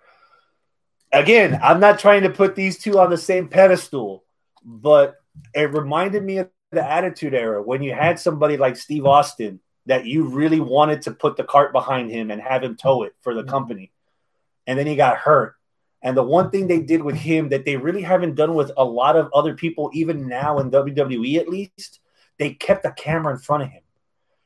[1.12, 4.24] Again, I'm not trying to put these two on the same pedestal,
[4.62, 5.16] but
[5.54, 10.06] it reminded me of the Attitude Era when you had somebody like Steve Austin that
[10.06, 13.34] you really wanted to put the cart behind him and have him tow it for
[13.34, 13.90] the company.
[14.66, 15.56] And then he got hurt.
[16.02, 18.84] And the one thing they did with him that they really haven't done with a
[18.84, 22.00] lot of other people, even now in WWE at least,
[22.38, 23.82] they kept the camera in front of him.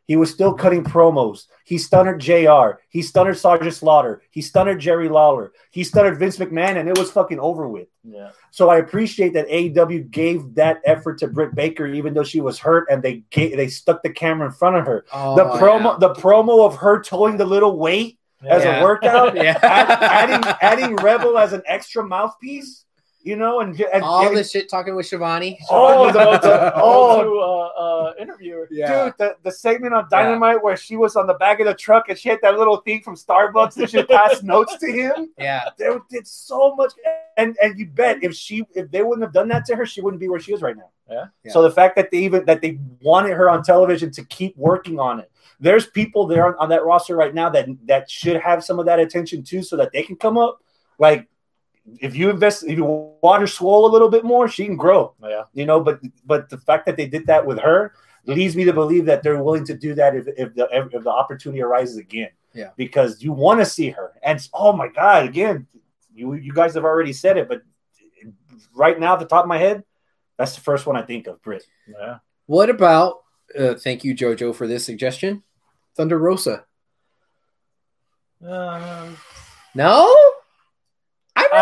[0.06, 0.60] He was still mm-hmm.
[0.60, 1.46] cutting promos.
[1.64, 2.80] He stunnered JR.
[2.88, 4.22] He stunnered Sergeant Slaughter.
[4.30, 5.52] He stunnered Jerry Lawler.
[5.70, 7.88] He stunnered Vince McMahon, and it was fucking over with.
[8.04, 8.30] Yeah.
[8.50, 12.58] So I appreciate that AEW gave that effort to Britt Baker, even though she was
[12.58, 15.04] hurt, and they gave, they stuck the camera in front of her.
[15.12, 18.80] Oh, the promo, the promo of her towing the little weight as Yeah.
[18.80, 19.58] a workout, Yeah.
[19.62, 22.84] add- adding adding Rebel as an extra mouthpiece,
[23.22, 25.58] you know, and, and all and- the shit talking with Schiavone.
[25.70, 27.22] Oh, the- the- oh, oh.
[27.22, 28.66] to, uh, uh, interviewer.
[28.66, 32.08] Dude, the, the segment on Dynamite where she was on the back of the truck
[32.08, 35.30] and she had that little thing from Starbucks and she passed notes to him.
[35.38, 36.92] yeah, They did so much,
[37.36, 40.00] and and you bet if she if they wouldn't have done that to her, she
[40.00, 40.90] wouldn't be where she is right now.
[41.10, 41.26] Yeah.
[41.44, 41.52] Yeah.
[41.52, 44.98] So the fact that they even that they wanted her on television to keep working
[44.98, 45.30] on it,
[45.60, 48.86] there's people there on, on that roster right now that that should have some of
[48.86, 50.58] that attention too, so that they can come up.
[50.98, 51.26] Like
[52.00, 52.84] if you invest, if you
[53.22, 55.44] water swole a little bit more, she can grow Yeah.
[55.52, 57.92] you know but but the fact that they did that with her
[58.26, 61.10] leads me to believe that they're willing to do that if, if the if the
[61.10, 62.70] opportunity arises again Yeah.
[62.76, 65.66] because you want to see her and oh my god again
[66.14, 67.62] you you guys have already said it but
[68.76, 69.82] right now at the top of my head
[70.38, 71.64] that's the first one i think of Britt.
[71.88, 72.18] Yeah.
[72.46, 73.22] What about?
[73.58, 75.42] Uh, thank you, Jojo, for this suggestion.
[75.96, 76.64] Thunder Rosa.
[78.44, 79.16] Um,
[79.74, 80.14] No,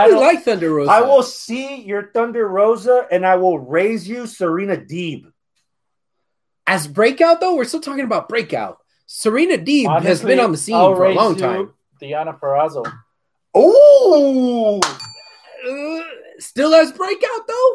[0.01, 0.91] I I really don't- like Thunder Rosa.
[0.93, 5.31] i will see your thunder rosa and i will raise you serena deeb
[6.67, 8.79] As breakout though, we're still talking about breakout.
[9.07, 11.75] Serena Deeb has been on the scene I'll for a raise long you time.
[12.01, 12.85] Deonna Purrazzo.
[13.55, 14.81] oh
[15.67, 16.01] Uh,
[16.39, 17.71] still as breakout though.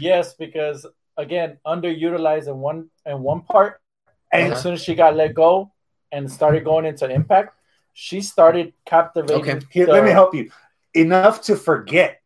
[0.00, 0.86] Yes, because
[1.16, 3.80] again, underutilized in one in one part,
[4.32, 5.70] and and as soon as she got let go
[6.10, 7.54] and started going into Impact,
[7.92, 9.42] she started captivating.
[9.42, 9.66] Okay.
[9.70, 10.50] Here, the- let me help you.
[10.98, 12.20] Enough to forget.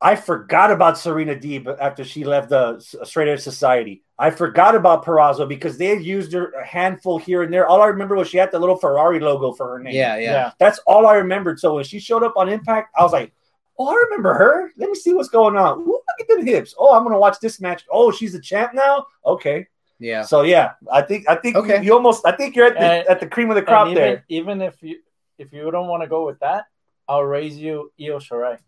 [0.00, 4.02] I forgot about Serena Deeb after she left the Straight Edge Society.
[4.18, 7.66] I forgot about Purrazzo because they had used her a handful here and there.
[7.66, 9.94] All I remember was she had the little Ferrari logo for her name.
[9.94, 10.32] Yeah, yeah.
[10.32, 10.50] Yeah.
[10.58, 11.58] That's all I remembered.
[11.58, 13.32] So when she showed up on Impact, I was like,
[13.78, 14.70] oh, I remember her.
[14.76, 15.78] Let me see what's going on.
[15.80, 16.74] Ooh, look at them hips.
[16.78, 17.84] Oh, I'm going to watch this match.
[17.90, 19.06] Oh, she's a champ now?
[19.24, 19.66] Okay.
[19.98, 20.22] Yeah.
[20.22, 21.82] So yeah, I think I think Okay.
[21.82, 23.94] you almost I think you're at the And- at the cream of the crop even,
[24.02, 24.24] there.
[24.28, 24.98] even if you
[25.38, 26.66] if you don't want to go with that,
[27.08, 28.58] I'll raise you Io Shirai.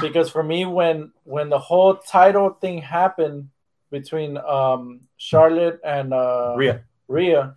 [0.00, 3.48] because for me when when the whole title thing happened
[3.90, 6.82] between um Charlotte and uh Rhea.
[7.08, 7.56] Rhea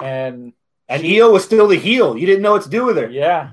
[0.00, 0.52] and
[0.88, 2.16] And she- Io was still the heel.
[2.16, 3.08] You didn't know what to do with her.
[3.08, 3.52] yeah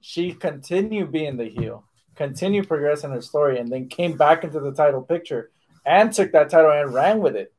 [0.00, 1.84] she continued being the heel
[2.14, 5.50] continued progressing her story and then came back into the title picture
[5.84, 7.52] and took that title and ran with it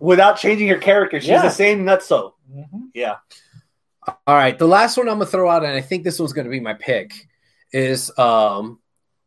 [0.00, 1.20] without changing her character.
[1.20, 1.42] She's Yeah.
[1.42, 2.32] the same nutso.
[2.50, 2.88] Mhm.
[2.94, 3.16] Yeah.
[4.26, 6.50] All right, the last one I'm gonna throw out, and I think this one's gonna
[6.50, 7.12] be my pick,
[7.72, 8.78] is um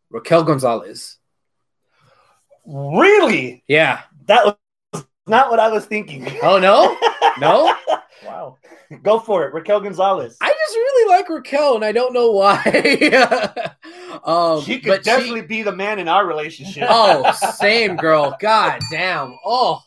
[0.10, 1.18] Raquel Gonzalez.
[2.66, 3.64] Really?
[3.68, 4.02] Yeah.
[4.28, 4.58] That
[4.94, 6.28] was not what I was thinking.
[6.42, 6.98] Oh no,
[7.40, 7.76] no.
[8.26, 8.58] wow
[9.02, 10.38] Go for it, Raquel Gonzalez.
[10.40, 12.62] I just really like Raquel, and I don't know why.
[14.24, 16.88] um, she could definitely be the man in our relationship.
[16.90, 18.38] oh, same girl.
[18.40, 19.38] God damn.
[19.44, 19.82] Oh,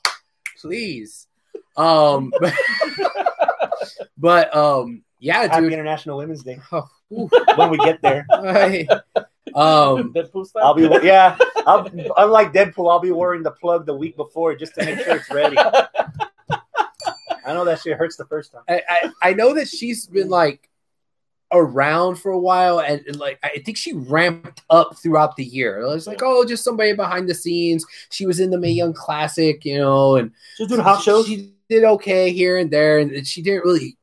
[0.61, 1.28] please.
[1.76, 2.32] Um,
[3.80, 5.72] but, but um, yeah, Happy dude.
[5.72, 8.26] International Women's Day Oh, when we get there.
[8.32, 8.86] I-
[9.54, 10.64] um, Deadpool style?
[10.64, 11.36] I'll be yeah.
[11.66, 15.16] I'll, unlike Deadpool, I'll be wearing the plug the week before just to make sure
[15.16, 15.56] it's ready.
[17.46, 18.62] I know that shit hurts the first time.
[18.68, 20.68] I, I, I know that she's been like
[21.52, 25.80] around for a while and, and, like I think she ramped up throughout the year.
[25.80, 27.86] It was like, oh, just somebody behind the scenes.
[28.10, 31.26] She was in the Mae Young Classic, you know, and She's doing house shows.
[31.28, 33.96] She did okay here and there, and she didn't really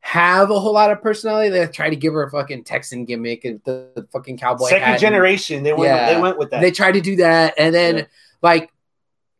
[0.00, 1.50] have a whole lot of personality.
[1.50, 4.88] They tried to give her a fucking Texan gimmick and the, the fucking cowboy Second
[4.92, 5.62] and- generation.
[5.62, 5.84] They went.
[5.84, 6.14] Yeah.
[6.14, 6.60] They went with that.
[6.60, 8.04] They tried to do that, and then Yeah.
[8.42, 8.70] like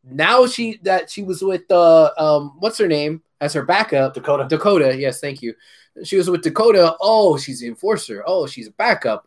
[0.05, 4.46] now she that she was with uh um what's her name as her backup Dakota.
[4.49, 4.96] Dakota.
[4.96, 5.55] Yes, thank you.
[6.05, 6.96] She was with Dakota.
[7.01, 8.22] Oh, she's the enforcer.
[8.26, 9.26] Oh, she's a backup.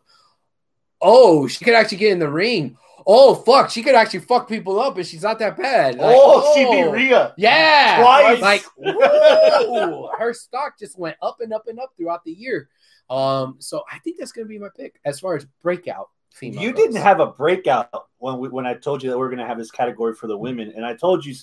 [1.00, 2.76] Oh, she could actually get in the ring.
[3.06, 5.96] Oh, fuck, she could actually fuck people up, and she's not that bad.
[5.96, 7.34] Like, oh, she beat Rhea.
[7.36, 8.40] Yeah, Twice.
[8.40, 12.68] Like, woo, her stock just went up and up and up throughout the year.
[13.10, 16.62] Um, so I think that's gonna be my pick as far as breakout female.
[16.62, 16.80] You goes.
[16.82, 19.46] didn't have a breakout when we, when I told you that we are going to
[19.46, 21.34] have this category for the women, and I told you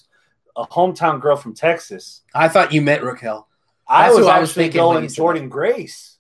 [0.56, 2.22] a hometown girl from Texas.
[2.34, 3.48] I thought you meant Raquel.
[3.88, 6.18] I was who I was actually thinking when going Jordynne Grace.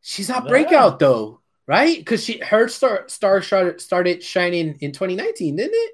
[0.00, 0.48] She's not Yeah.
[0.50, 1.96] breakout though, right?
[1.98, 5.92] Because she her star star started started shining in 2019, didn't it?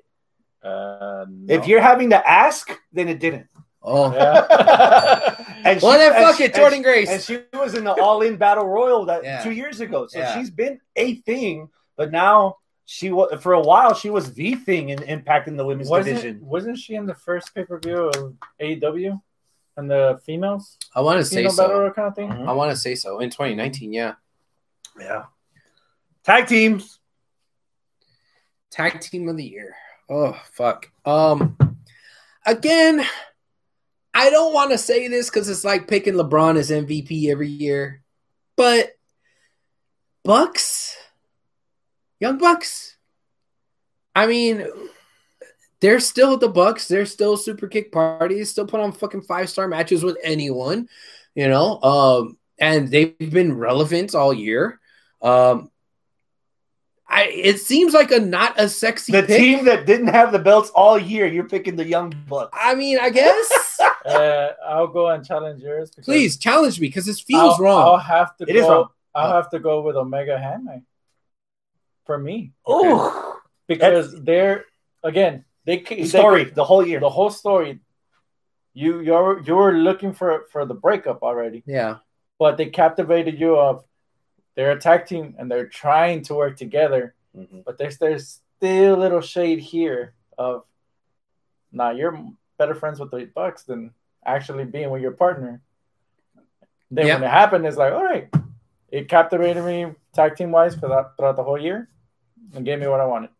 [0.62, 3.48] Uh, If you're having to ask, then it didn't.
[3.82, 5.36] Oh, yeah.
[5.64, 7.08] And well then fuck she- it, Jordan and Grace.
[7.26, 9.42] she, and she was in the All In Battle Royal that Yeah.
[9.44, 10.06] two years ago.
[10.08, 10.34] So Yeah.
[10.34, 14.88] she's been a thing, but now she was for a while she was the thing
[14.90, 16.44] in impacting the women's wasn't, division.
[16.46, 19.20] wasn't she in the first pay per view of AEW
[19.76, 20.78] and the females?
[20.94, 21.80] I want to say Female battle so.
[21.80, 22.28] royal kind of thing?
[22.30, 22.48] Mhm.
[22.48, 23.92] I want to say so in 2019.
[23.92, 24.14] Yeah,
[24.98, 25.24] Yeah.
[26.24, 27.00] Tag teams.
[28.70, 29.74] tag team of the year.
[30.08, 30.90] Oh fuck.
[31.04, 31.56] Um,
[32.46, 33.04] again,
[34.14, 38.02] I don't want to say this because it's like picking LeBron as MVP every year,
[38.56, 38.92] but
[40.24, 40.96] Bucks,
[42.20, 42.96] Young Bucks.
[44.14, 44.64] I mean,
[45.80, 46.86] they're still the Bucks.
[46.86, 48.50] They're still super kick parties.
[48.50, 50.88] Still put on fucking five star matches with anyone,
[51.34, 51.80] you know.
[51.82, 54.78] Um, and they've been relevant all year.
[55.20, 55.71] Um,
[57.12, 59.38] I it seems like a not a sexy The pick.
[59.38, 62.56] team that didn't have the belts all year, you're picking the Young Bucks.
[62.60, 63.52] I mean, I guess.
[64.04, 65.92] Uh, I'll go and challenge yours.
[66.02, 67.82] Please challenge me because this feels I'll, wrong.
[67.86, 68.58] I'll have to It go.
[68.60, 68.88] is wrong.
[69.14, 69.36] I'll Oh.
[69.36, 70.84] have to go with Omega Hangman
[72.06, 73.38] for me Oh,
[73.68, 74.64] because they're
[75.04, 76.98] again they the they- story the whole year.
[76.98, 77.78] the whole story.
[78.74, 81.98] You you're you're looking for for the breakup already, yeah.
[82.40, 83.84] but they captivated you of
[84.54, 87.64] they're a tag team and they're trying to work together, Mhm.
[87.64, 90.64] but there's there's still a little shade here of
[91.72, 92.18] nah you're
[92.58, 93.92] better friends with the Bucks than
[94.24, 95.60] actually being with your partner.
[96.90, 97.14] Then Yeah.
[97.14, 98.28] when it happened, it's like all right,
[98.90, 101.88] it captivated me tag team wise for that throughout the whole year
[102.54, 103.30] and gave me what I wanted.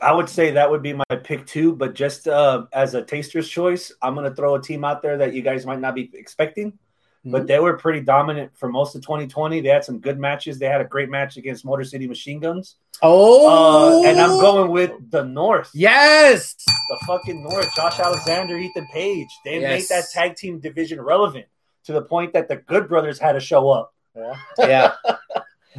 [0.00, 3.48] I would say that would be my pick too, but just uh, as a taster's
[3.48, 6.10] choice, I'm going to throw a team out there that you guys might not be
[6.14, 6.78] expecting,
[7.24, 9.60] but they were pretty dominant for most of 2020.
[9.60, 10.58] They had some good matches.
[10.58, 12.76] They had a great match against Motor City Machine Guns.
[13.02, 15.70] Oh, Uh, and I'm going with the North.
[15.74, 16.54] Yes.
[16.88, 17.68] The fucking North.
[17.76, 19.28] Josh Alexander, Ethan Page.
[19.44, 21.46] They made that tag team division relevant
[21.84, 23.94] to the point that the Good Brothers had to show up.
[24.16, 24.34] Yeah.
[24.58, 24.94] Yeah.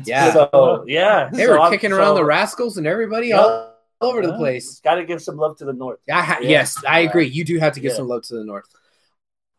[0.06, 0.32] Yeah.
[0.34, 1.30] So, yeah.
[1.34, 3.42] they So were I'm- kicking around the Rascals and everybody Yeah.
[3.42, 4.80] all over the place.
[4.80, 6.00] Got to give some love to the North.
[6.10, 6.50] I ha- Yeah.
[6.50, 7.26] Yes, I agree.
[7.28, 7.98] You do have to give Yeah.
[7.98, 8.64] some love to the North.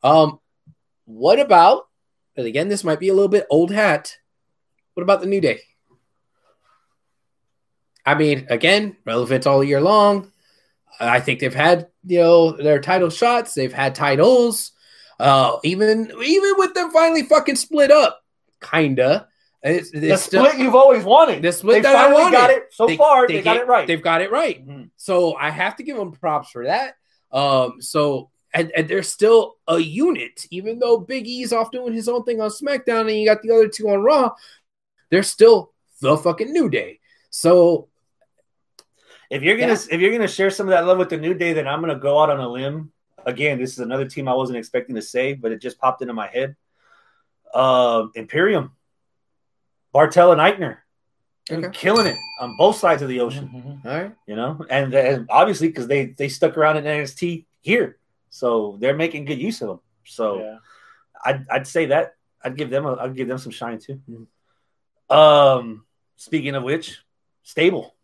[0.03, 0.41] Um,
[1.11, 1.89] what about?
[2.37, 4.17] And again, this might be a little bit old hat.
[4.95, 5.61] What about the New Day?
[8.07, 10.33] I mean, again, relevant all year long.
[10.99, 13.55] I think they've had you know their title shots.
[13.55, 14.73] They've had titles.
[15.19, 18.21] Uh, even even with them finally fucking split up,
[18.63, 19.29] kinda.
[19.63, 21.43] It's, The it's still, split you've always wanted.
[21.43, 22.33] The split they that I wanted.
[22.37, 23.29] got it so far.
[23.29, 23.87] They, got get- it right.
[23.87, 24.67] They've got it right.
[24.67, 24.91] Mhm.
[24.97, 26.95] So I have to give them props for that.
[27.31, 32.09] Um, so and, and they're still a unit, even though Big E's off doing his
[32.09, 34.31] own thing on SmackDown, and you got the other two on Raw.
[35.11, 37.01] They're still the fucking New Day.
[37.31, 37.89] So
[39.31, 39.87] If you're gonna Yeah.
[39.95, 41.95] if you're gonna share some of that love with the New Day, then I'm gonna
[41.95, 42.91] go out on a limb.
[43.25, 46.15] Again, this is another team I wasn't expecting to say, but it just popped into
[46.15, 46.57] my head.
[47.55, 48.73] Um, Imperium,
[49.95, 50.79] Barthel and Aichner,
[51.49, 51.71] They're Okay.
[51.73, 53.49] killing it on both sides of the ocean.
[53.53, 53.87] Mhm.
[53.87, 57.99] all right, You know, and, and obviously because they they stuck around in NXT here,
[58.31, 59.81] so they're making good use of them.
[60.05, 60.59] So Yeah.
[61.25, 64.01] I'd I'd say that I'd give them a, I'd give them some shine too.
[64.09, 65.15] Mhm.
[65.15, 65.85] Um,
[66.17, 67.01] speaking of which,
[67.43, 67.95] stable.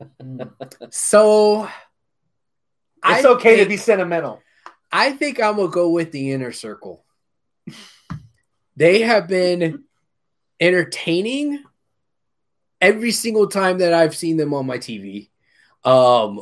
[0.90, 4.42] so It's I okay to be sentimental.
[4.90, 7.04] I think I'm gonna go with the inner circle.
[8.76, 9.84] They have been
[10.60, 11.62] entertaining
[12.80, 15.30] every single time that I've seen them on my TV.
[15.84, 16.40] Um,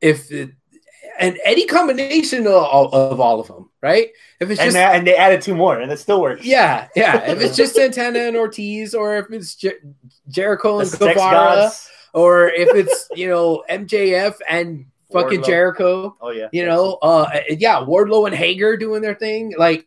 [0.00, 0.50] if it,
[1.18, 4.08] and any combination of, of all of them, right?
[4.40, 6.44] If it's just they, and they added two more, and it still works.
[6.44, 7.30] yeah, yeah.
[7.30, 9.80] If it's just Santana and Ortiz, or if it's Jer-
[10.28, 11.70] Jericho and Guevara,
[12.14, 15.46] or if it's you know MJF and fucking Wardlow.
[15.46, 19.54] Jericho, Oh yeah, you know, uh, yeah, Wardlow and Hager doing their thing.
[19.58, 19.86] Like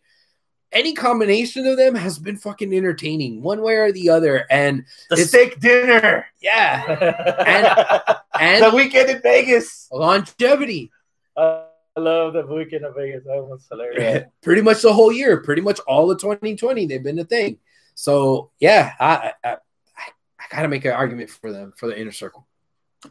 [0.71, 4.45] any combination of them has been fucking entertaining, one way or the other.
[4.49, 9.87] And the steak dinner yeah, and the weekend in Vegas.
[9.91, 10.91] longevity,
[11.37, 11.65] I
[11.97, 13.23] love the weekend of Vegas.
[13.25, 14.25] That was hilarious.
[14.41, 17.59] pretty much the whole year, pretty much all of 2020, they've been a thing.
[17.95, 19.57] So yeah, I I, I,
[20.39, 22.47] I gotta make an argument for them for the inner circle.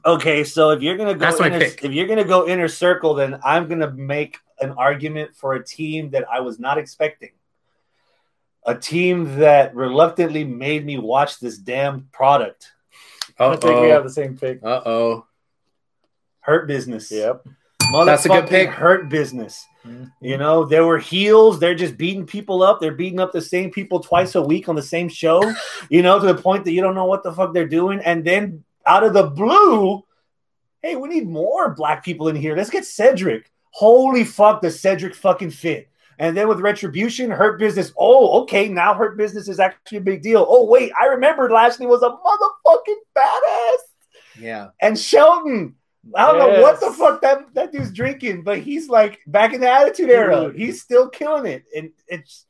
[0.04, 1.84] Okay, so if you're gonna go, That's my inner, pick.
[1.84, 6.10] if you're gonna go inner circle, then I'm gonna make an argument for a team
[6.10, 7.30] that I was not expecting.
[8.66, 12.72] A team that reluctantly made me watch this damn product.
[13.38, 14.62] I think we have the same pick.
[14.62, 15.26] Uh oh.
[16.40, 17.10] Hurt business.
[17.10, 17.46] Yep.
[17.92, 18.70] That's a good pick.
[18.70, 19.66] Hurt business.
[19.86, 20.12] Mhm.
[20.20, 21.58] You know, there were heels.
[21.58, 22.80] They're just beating people up.
[22.80, 25.42] They're beating up the same people twice a week on the same show.
[25.88, 28.00] You know, to the point that you don't know what the fuck they're doing.
[28.00, 30.04] And then out of the blue,
[30.82, 32.54] hey, we need more black people in here.
[32.56, 33.50] Let's get Cedric.
[33.70, 35.88] Holy fuck, the Cedric fucking fit?
[36.18, 37.92] And then with Retribution, Hurt Business.
[37.98, 40.44] Oh, okay, now Hurt Business is actually a big deal.
[40.48, 44.68] Oh, wait, I remembered Lashley was a motherfucking badass Yeah.
[44.82, 45.76] and Shelton.
[46.14, 49.60] I don't know what the fuck that, that dude's drinking, but he's like back in
[49.60, 50.52] the Attitude Era.
[50.54, 52.46] He's still killing it, and it's.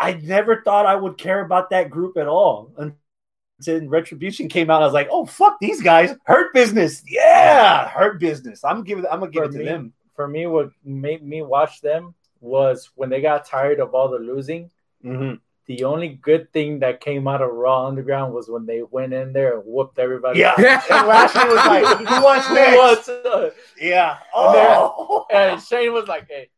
[0.00, 4.82] I never thought I would care about that group at all until Retribution came out.
[4.82, 6.16] I was like, "Oh fuck, these guys!
[6.24, 9.92] Hurt Business, yeah, Hurt Business." I'm giving, I'm gonna give For it to me, them.
[10.16, 14.18] For me, what made me watch them was when they got tired of all the
[14.18, 14.70] losing.
[15.04, 15.40] Mhm.
[15.66, 19.32] The only good thing that came out of Raw Underground was when they went in
[19.32, 20.40] there and whooped everybody.
[20.40, 23.50] Yeah, and Lashley was like, "Who wants Who next?" wants, uh,
[23.80, 24.18] Yeah.
[24.34, 26.50] And they're- Oh, and Shane was like, "Hey,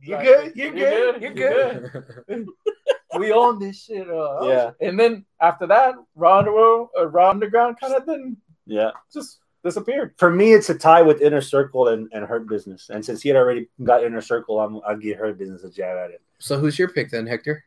[0.00, 0.52] you like, good?
[0.56, 1.20] You you good?
[1.20, 1.22] good?
[1.22, 2.46] You You good?
[3.18, 4.70] we own this shit." Uh, Yeah.
[4.80, 8.92] And then after that, Raw Underworld, uh, Raw Underground kind of then Yeah.
[9.12, 10.14] just disappeared.
[10.16, 12.88] for me, it's a tie with Inner Circle and, and Hurt Business.
[12.90, 15.96] And since he had already got Inner Circle, I'm, I'll give Hurt Business a jab
[15.98, 16.20] at it.
[16.40, 17.62] So who's your pick then, Hector?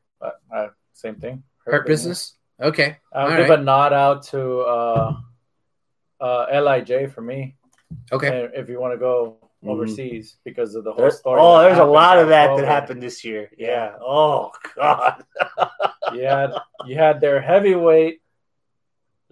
[0.50, 1.44] But uh, same thing.
[1.66, 2.36] Hurt business.
[2.62, 2.98] Okay.
[3.14, 3.60] I'll All give right.
[3.60, 5.18] a nod out to uh,
[6.22, 7.56] uh, Lij for me.
[8.12, 8.50] Okay.
[8.54, 9.70] If you want to go Mhm.
[9.72, 11.40] overseas because of the whole There's- story.
[11.42, 13.50] oh, there's a lot of at that that happened this year.
[13.58, 13.68] Yeah.
[13.68, 13.98] Yeah.
[14.02, 15.24] Oh God.
[16.14, 16.52] You had
[16.86, 18.22] you had their heavyweight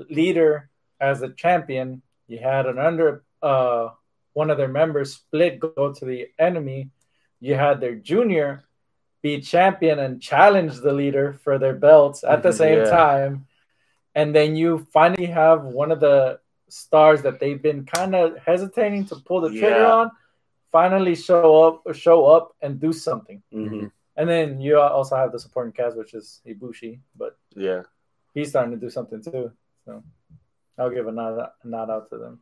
[0.10, 0.70] leader
[1.00, 2.02] as a champion.
[2.28, 3.90] You had an under uh
[4.34, 6.90] one of their members split go to the enemy.
[7.40, 8.64] You had their junior
[9.24, 12.90] be champion and challenge the leader for their belts at the Mhm, same yeah.
[12.90, 13.48] time.
[14.14, 19.06] And then you finally have one of the stars that they've been kind of hesitating
[19.06, 19.94] to pull the trigger Yeah.
[19.96, 20.12] on
[20.72, 23.42] finally show up show up and do something.
[23.54, 23.92] Mhm.
[24.18, 27.84] And then you also have the supporting cast, which is Ibushi, but Yeah.
[28.34, 29.52] he's starting to do something too.
[29.86, 30.04] So
[30.78, 32.42] I'll give a nod, a nod out to them.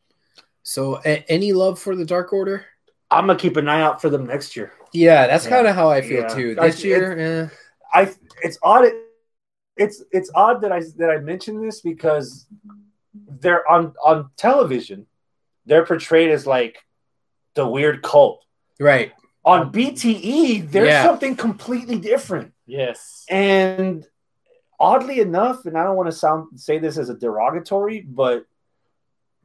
[0.64, 2.66] So a- any love for the Dark Order?
[3.12, 4.72] I'm gonna keep an eye out for them next year.
[4.94, 5.50] Yeah, that's Yeah.
[5.52, 6.28] kind of how I feel Yeah.
[6.28, 6.56] too.
[6.60, 7.48] I- This year, eh.
[7.94, 8.14] I
[8.44, 8.86] it's odd.
[9.78, 12.46] It's it's odd that I that I mention this because
[13.14, 15.08] they're on on television.
[15.66, 16.78] They're portrayed as like
[17.56, 18.44] the weird cult.
[18.80, 19.12] right.
[19.44, 21.04] On BTE, there's Yeah.
[21.04, 22.54] something completely different.
[22.68, 23.26] Yes.
[23.28, 24.06] And
[24.80, 28.46] oddly enough, and I don't want to sound say this as a derogatory, but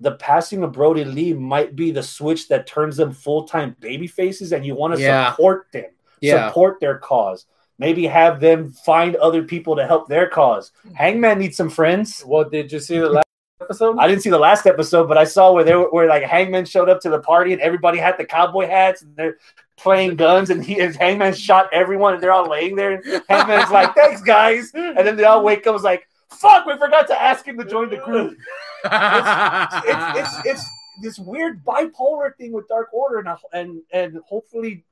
[0.01, 4.07] the passing of Brodie Lee might be the switch that turns them full time baby
[4.07, 5.31] faces, and you want to Yeah.
[5.31, 5.87] support them,
[6.21, 6.49] Yeah.
[6.49, 7.47] support their cause.
[7.79, 10.73] Maybe have them find other people to help their cause.
[10.87, 10.95] Mm-hmm.
[10.95, 12.25] Hangman needs some friends.
[12.27, 13.27] Well, did you see the last
[13.61, 13.99] episode?
[13.99, 16.65] I didn't see the last episode, but I saw where they were where like Hangman
[16.65, 19.37] showed up to the party and everybody had the cowboy hats and they're
[19.77, 23.71] playing guns and he and Hangman shot everyone and they're all laying there and Hangman's
[23.71, 24.73] like, thanks guys.
[24.75, 26.09] And then they all wake up was like,
[26.41, 28.37] fuck, we forgot to ask him to join the group.
[28.85, 30.65] It's it's it's
[31.03, 34.85] this weird bipolar thing with Dark Order and and and hopefully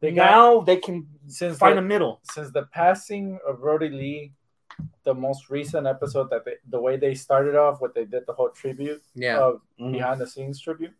[0.00, 2.20] They got now they can since find the, a middle.
[2.32, 4.32] since the passing of Brodie Lee,
[5.04, 8.32] the most recent episode that they, the way they started off, what they did the
[8.32, 9.38] whole tribute yeah.
[9.38, 9.92] of Mhm.
[9.92, 10.94] behind the scenes tribute.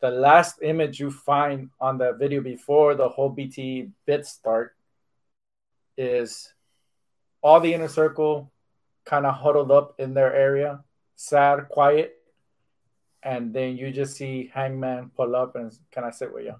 [0.00, 4.74] The last image you find on the video before the whole BT bit start
[5.98, 6.52] is
[7.42, 8.52] all the inner circle
[9.04, 10.80] kind of huddled up in their area,
[11.14, 12.14] sad, quiet,
[13.22, 16.54] and then you just see Hangman pull up and can I sit with you?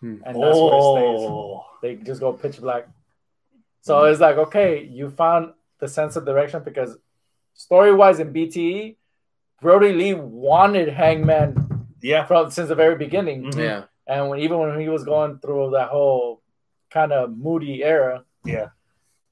[0.00, 0.16] Hmm.
[0.24, 1.20] And that's where it stays.
[1.28, 2.88] Oh, They just go pitch black.
[3.82, 6.96] So it's like, okay, you found the sense of direction because
[7.54, 8.96] story wise in BTE,
[9.60, 12.24] Brodie Lee wanted Hangman yeah.
[12.26, 13.44] from since the very beginning.
[13.44, 13.56] Mhm.
[13.56, 13.84] Yeah.
[14.06, 16.42] And when, even when he was going through that whole
[16.90, 18.70] kind of moody era, Yeah.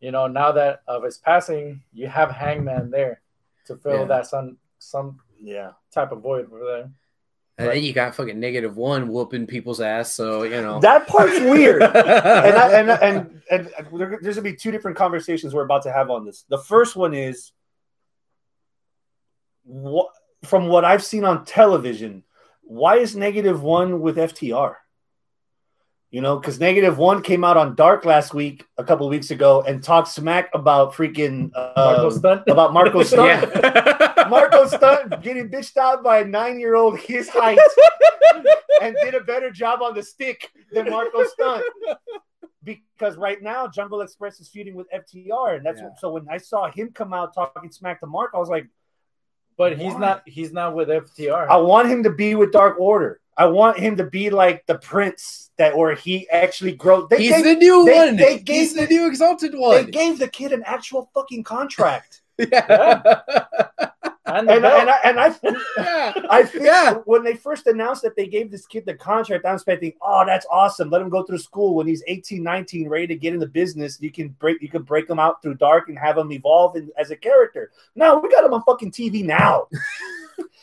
[0.01, 3.21] You know, now that of his passing, you have Hangman there
[3.67, 4.05] to fill Yeah.
[4.05, 5.73] that some some Yeah.
[5.93, 6.91] type of void over there.
[7.61, 10.13] And then you got fucking negative one whooping people's ass.
[10.13, 10.79] So you know.
[10.79, 11.83] That part's weird.
[11.83, 15.93] and, I, and and and there- there's gonna be two different conversations we're about to
[15.93, 16.45] have on this.
[16.49, 17.51] The first one is
[19.65, 20.11] what
[20.45, 22.23] from what I've seen on television,
[22.63, 24.77] why is negative one with FTR?
[26.11, 29.63] You know, because negative one came out on Dark last week, a couple weeks ago,
[29.67, 32.43] and talked smack about freaking Marko uh, Stunt.
[32.49, 33.53] about Marko Stunt.
[34.31, 37.59] Marko Stunt getting bitched out by a nine-year-old his height
[38.83, 41.65] and did a better job on the stick than Marko Stunt.
[42.65, 45.89] Because right now Jungle Express is feuding with FTR, and that's Yeah.
[45.89, 48.67] what, so when I saw him come out talking smack to Mark, I was like,
[49.59, 50.01] But he's Why?
[50.01, 50.23] not.
[50.27, 51.49] He's not with FTR.
[51.49, 53.21] I want him to be with Dark Order.
[53.39, 57.07] I want him to be like the prince that where he actually grow.
[57.07, 58.17] They He's gave, the new they- one.
[58.17, 59.85] they gave He's the the- new exalted one.
[59.87, 62.23] they gave the kid an actual fucking contract.
[62.39, 63.01] yeah.
[64.27, 64.81] and and, belt.
[64.81, 65.35] and I and I
[65.79, 66.13] yeah.
[66.31, 66.95] I think Yeah.
[67.07, 70.47] when they first announced that they gave this kid the contract, I'm expecting, oh, that's
[70.51, 70.91] awesome.
[70.91, 73.99] Let him go through school when he's 18, 19, ready to get in the business.
[74.01, 76.91] You can break you can break him out through dark and have him evolve in,
[76.99, 77.71] as a character.
[77.97, 79.67] No, we got him on fucking TV now.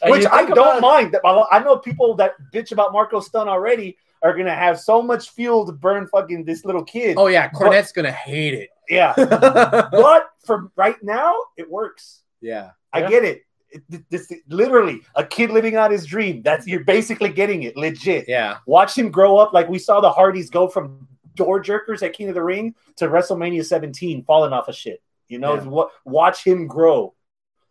[0.02, 1.14] And which I think don't mind.
[1.14, 5.30] That I know people that bitch about Marko Stun already are gonna have so much
[5.32, 7.16] fuel to burn fucking this little kid.
[7.18, 8.70] Oh yeah, Cornette's gonna hate it.
[8.90, 9.88] yeah, yeah.
[9.92, 12.24] but for right now, it works.
[12.42, 13.10] Yeah, I Yeah.
[13.10, 13.42] get it.
[13.72, 16.42] It- This literally a kid living out his dream.
[16.42, 18.26] That's you're basically getting it legit.
[18.28, 18.58] Yeah.
[18.66, 22.30] Watch him grow up like we saw the Hardys go from door jerkers at King
[22.30, 25.02] of the Ring to WrestleMania 17, falling off of shit.
[25.28, 25.64] You know, Yeah.
[25.66, 25.90] what?
[26.06, 27.14] Watch him grow.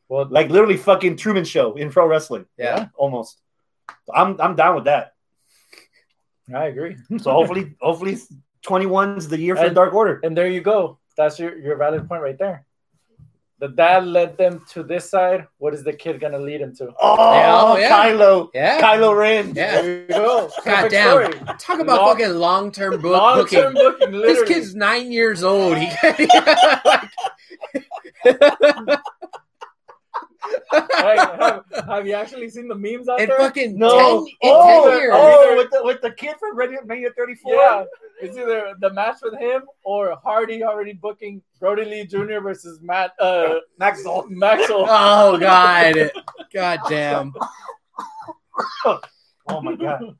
[0.08, 2.46] Well, Like literally fucking Truman Show in pro wrestling.
[2.58, 2.88] Yeah.
[2.96, 3.40] almost.
[4.12, 5.12] I'm I'm down with that.
[6.54, 6.96] I agree.
[7.18, 8.18] So hopefully, hopefully,
[8.66, 10.20] 21's the year for And- Dark Order.
[10.22, 10.98] And there you go.
[11.16, 12.66] That's your, your valid point right there.
[13.60, 15.46] The dad led them to this side.
[15.58, 16.92] What is the kid gonna lead him to?
[17.00, 17.90] Oh, Yeah, oh, yeah.
[17.90, 18.80] Kylo, Yeah.
[18.80, 19.54] Kylo Ren.
[19.54, 19.80] Yeah.
[19.80, 20.50] There you go.
[20.66, 21.08] God damn.
[21.32, 21.56] story.
[21.58, 24.10] Talk about Long- fucking long term book Long-term booking.
[24.10, 24.20] booking.
[24.20, 25.78] This kid's nine years old.
[25.78, 26.26] He Hey,
[30.72, 33.38] have, have you actually seen the memes out in there?
[33.38, 33.90] fucking No.
[33.90, 35.12] 10, in oh, 10 years.
[35.14, 37.54] oh, with the with the kid from Ready Mania 34.
[37.54, 37.84] Yeah,
[38.20, 42.40] it's either the match with him or Hardy already booking Brodie Lee Jr.
[42.40, 44.26] versus Matt uh, Maxwell.
[44.28, 44.86] Maxwell.
[44.88, 46.10] Oh god.
[46.52, 47.32] God damn.
[49.46, 50.16] Oh my god.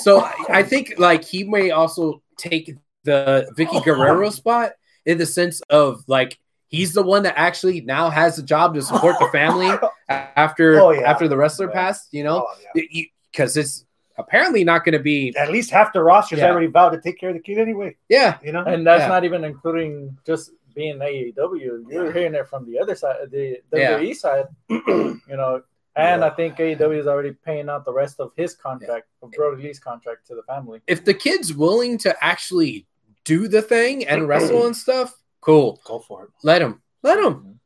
[0.00, 4.72] So I- I think like he may also take the Vickie Guerrero spot
[5.06, 6.38] in the sense of like
[6.70, 9.70] he's the one that actually now has a job to support the family
[10.08, 11.10] after Oh, yeah.
[11.10, 11.72] after the wrestler Yeah.
[11.74, 12.46] passed, you know?
[12.48, 13.02] Oh, yeah.
[13.30, 13.84] Because it's
[14.18, 16.50] apparently not going to be At least half the roster's Yeah.
[16.50, 17.96] already vowed to take care of the kid anyway.
[18.08, 18.38] yeah.
[18.42, 18.62] You know.
[18.64, 19.08] And that's Yeah.
[19.08, 21.84] not even including just being AEW.
[21.90, 22.12] You're Yeah.
[22.12, 23.98] hearing it from the other side, the Yeah.
[23.98, 24.46] WWE side.
[24.68, 25.62] You know,
[25.96, 26.26] and Yeah.
[26.26, 29.80] I think AEW is already paying out the rest of his contract, of Brodie Lee's
[29.80, 30.80] contract to the family.
[30.86, 32.86] If the kid's willing to actually
[33.24, 35.80] do the thing and wrestle and stuff, cool.
[35.84, 36.30] Go for it.
[36.42, 36.82] Let him.
[37.02, 37.60] Let him.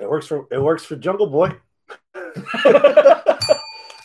[0.00, 1.56] It works for it works for Jungle Boy.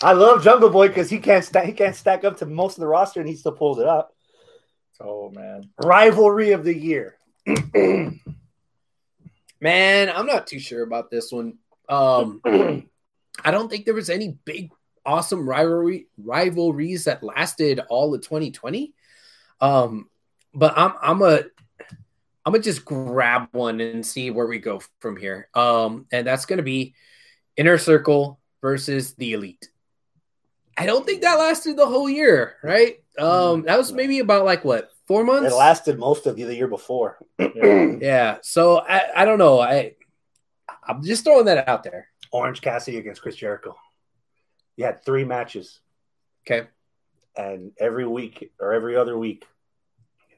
[0.03, 2.81] I love Jungle Boy because he can't stack he can't stack up to most of
[2.81, 4.13] the roster and he still pulls it up.
[4.99, 7.17] Oh man, Rivalry of the year.
[9.63, 11.57] Man, I'm not too sure about this one.
[11.87, 12.41] Um
[13.43, 14.71] I don't think there was any big
[15.05, 18.93] awesome rivalry rivalries that lasted all of 2020.
[19.59, 20.09] Um
[20.53, 21.43] but I'm I'm a
[22.45, 25.47] I'm gonna just grab one and see where we go from here.
[25.53, 26.95] Um and that's gonna be
[27.57, 29.69] Inner Circle versus the Elite.
[30.77, 33.03] I don't think that lasted the whole year, right?
[33.19, 35.51] Um that was maybe about like what four months.
[35.51, 37.17] It lasted most of the year before.
[37.37, 37.95] Yeah.
[38.01, 39.59] yeah, so I, I don't know.
[39.59, 39.95] I
[40.87, 42.07] I'm just throwing that out there.
[42.31, 43.75] Orange Cassidy against Chris Jericho.
[44.77, 45.79] You had three matches,
[46.47, 46.67] Okay.
[47.35, 49.45] and every week or every other week,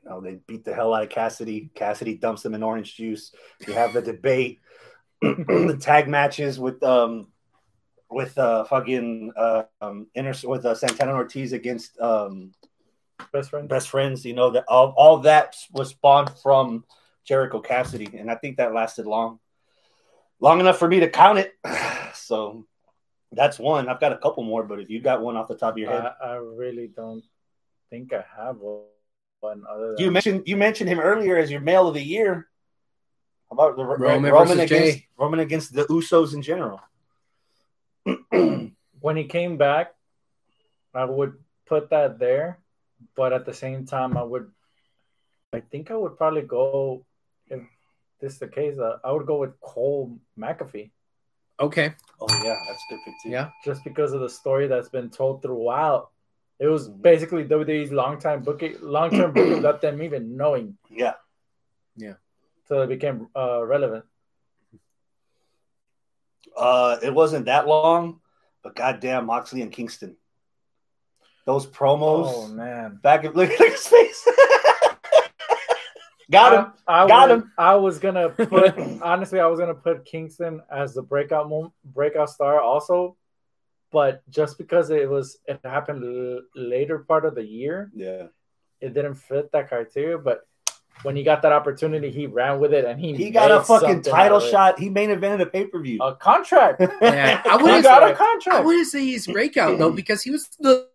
[0.04, 1.70] you know, they beat the hell out of Cassidy.
[1.76, 3.34] Cassidy dumps them in orange juice.
[3.66, 4.60] You have the debate,
[5.22, 7.28] the tag matches with um
[8.10, 12.54] with uh fucking uh um inter with uh, Santana Ortiz against um
[13.32, 13.70] best friend.
[13.70, 14.26] best friends.
[14.26, 16.84] You know that all, all that was spawned from
[17.26, 19.40] Jericho Cassidy, and I think that lasted long,
[20.40, 21.54] long enough for me to count it.
[22.16, 22.68] So
[23.32, 23.90] that's one.
[23.90, 25.90] I've got a couple more, but if you got one off the top of your
[25.90, 27.24] head, I, I really don't
[27.90, 28.84] think I have one
[29.44, 29.64] than
[29.98, 32.48] you mentioned you mentioned him earlier as your male of the year.
[33.50, 35.08] How about the Roman Roman, against Jay.
[35.18, 36.82] Roman against the Usos in general?
[39.00, 39.94] when he came back,
[40.94, 41.34] I would
[41.68, 42.60] put that there,
[43.16, 44.50] but at the same time, I would,
[45.54, 47.06] I think I would probably go,
[47.48, 47.62] if
[48.20, 50.92] this is the case, uh, I would go with Cole McAfee
[51.60, 51.94] Okay.
[52.20, 53.30] Oh yeah, that's a good pick too.
[53.30, 53.50] Yeah.
[53.64, 56.10] just because of the story that's been told throughout.
[56.64, 61.16] It was basically WWE's long time booking, long term booking without them even knowing, yeah.
[61.98, 62.14] Yeah.
[62.70, 64.06] So it became uh, relevant.
[66.56, 68.22] Uh, it wasn't that long,
[68.64, 70.16] but goddamn, Moxley and Kingston.
[71.46, 72.32] Those promos.
[72.34, 74.26] Oh man, Back at look at his face.
[76.32, 76.74] Got him.
[76.88, 77.52] I, I Got was, him.
[77.58, 82.30] I was gonna put honestly, I was gonna put Kingston as the breakout mom- breakout
[82.30, 83.18] star also,
[83.94, 88.28] but just because it was it happened l- later part of the year, Yeah.
[88.82, 90.18] it didn't fit that criteria.
[90.18, 90.42] But
[91.04, 94.02] when he got that opportunity, he ran with it and he He got a fucking
[94.02, 94.52] title out of it.
[94.52, 94.80] shot.
[94.80, 95.98] He main evented a pay per view.
[96.00, 96.22] something out of it.
[96.22, 96.40] shot.
[96.40, 96.80] He main evented a pay per view.
[96.82, 96.82] A contract.
[97.02, 98.66] Yeah, I wouldn't got a I contract.
[98.66, 100.88] wouldn't say he's breakout though because he was the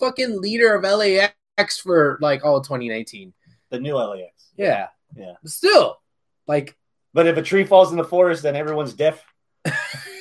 [0.00, 3.32] fucking leader of LAX for like all of 2019.
[3.70, 4.52] the new LAX.
[4.56, 5.34] Yeah, Yeah.
[5.42, 5.98] But still,
[6.46, 6.76] like
[7.14, 9.24] But if a tree falls in the forest, then everyone's deaf.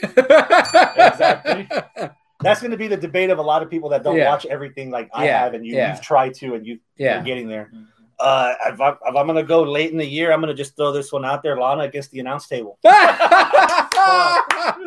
[0.04, 1.68] Exactly.
[2.42, 4.30] That's going to be the debate of a lot of people that don't Yeah.
[4.30, 5.92] watch everything like I Yeah, have, and you, yeah.
[5.92, 7.16] you've tried to, and you, Yeah.
[7.16, 7.72] you're getting there.
[8.20, 10.62] Uh, if, I, if I'm going to go late in the year, I'm going to
[10.64, 12.78] just throw this one out there: Lana against the announce table.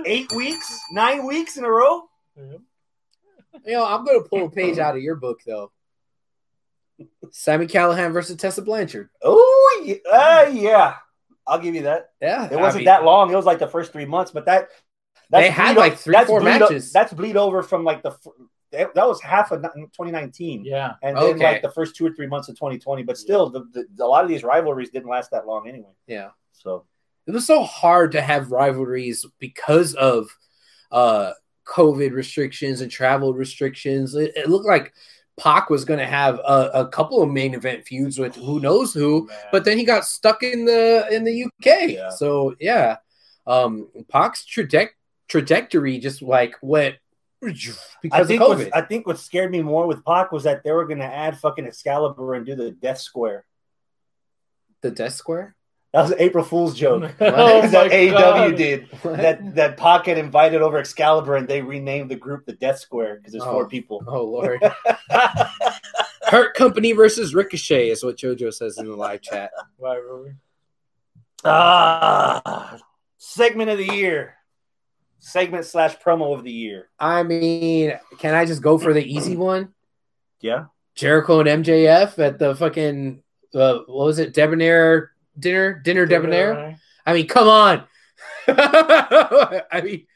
[0.06, 2.02] Eight weeks, nine weeks in a row.
[2.36, 2.60] You
[3.66, 5.70] know, I'm gonna pull a page out of your book though.
[7.30, 9.08] Sami Callihan versus Tessa Blanchard.
[9.22, 10.94] Oh, yeah, uh, yeah,
[11.46, 12.10] I'll give you that.
[12.20, 13.32] Yeah, It wasn't that long.
[13.32, 14.68] It was like the first three months, but that
[15.30, 16.92] They had, bleed like, o- three, that's four bleed o- matches.
[16.92, 18.26] that's bleed over from like the f-
[18.72, 20.94] that that was half of 2019, Yeah.
[21.02, 21.44] and then Okay.
[21.44, 23.02] like the first two or three months of 2020.
[23.04, 25.92] But still, the, the, a lot of these rivalries didn't last that long anyway.
[26.06, 26.84] Yeah, So
[27.26, 30.28] it was so hard to have rivalries because of
[30.90, 31.32] uh
[31.66, 34.14] COVID restrictions and travel restrictions.
[34.14, 34.92] It, it looked like
[35.40, 38.92] Pac was going to have a, a couple of main event feuds with who knows
[38.92, 39.36] who, Man.
[39.50, 41.90] but then he got stuck in the in the UK.
[41.90, 42.10] Yeah.
[42.10, 42.96] So yeah,
[43.46, 44.90] um, Pac's traje-
[45.34, 46.94] trajectory just like went
[47.40, 48.56] because I of think COVID.
[48.66, 51.04] what, I think what scared me more with Pac was that they were going to
[51.04, 53.44] add fucking Excalibur and do the Death Square.
[54.80, 55.56] the Death Square.
[55.92, 57.02] That was an April Fool's joke.
[57.20, 58.56] oh that AEW God.
[58.56, 58.88] did.
[59.02, 63.16] That that Pac had invited over Excalibur and they renamed the group the Death Square
[63.16, 63.50] because there's Oh.
[63.52, 64.04] four people.
[64.06, 64.62] Oh lord.
[66.22, 69.50] Hurt Company versus Ricochet is what JoJo says in the live chat.
[69.80, 70.36] Rivalry.
[71.44, 72.78] Ah,
[73.18, 74.36] segment of the year.
[75.26, 76.90] Segment slash promo of the year.
[77.00, 79.72] I mean, can I just go for the easy one?
[80.40, 80.66] Yeah.
[80.94, 83.22] Jericho and MJF at the fucking
[83.54, 84.34] uh, what was it?
[84.34, 86.76] Debonair dinner, dinner debonair.
[87.06, 87.84] I mean, come on.
[88.48, 90.06] I mean,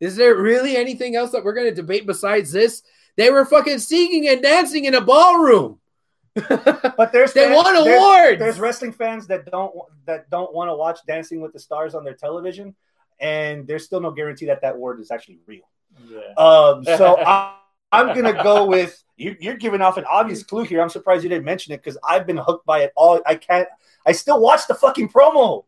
[0.00, 2.82] is there really anything else that we're going to debate besides this?
[3.16, 5.78] They were fucking singing and dancing in a ballroom.
[6.96, 8.38] But there's they fans- won there's- awards.
[8.40, 9.72] There's wrestling fans that don't
[10.06, 12.74] that don't want to watch Dancing with the Stars on their television,
[13.20, 15.68] and there's still no guarantee that that word is actually real.
[16.08, 16.34] Yeah.
[16.36, 17.56] Um, so I,
[17.92, 20.80] I'm gonna go with you, you're giving off an obvious clue here.
[20.82, 23.20] I'm surprised you didn't mention it because I've been hooked by it all.
[23.26, 23.68] I can't.
[24.04, 25.64] I still watch the fucking promo,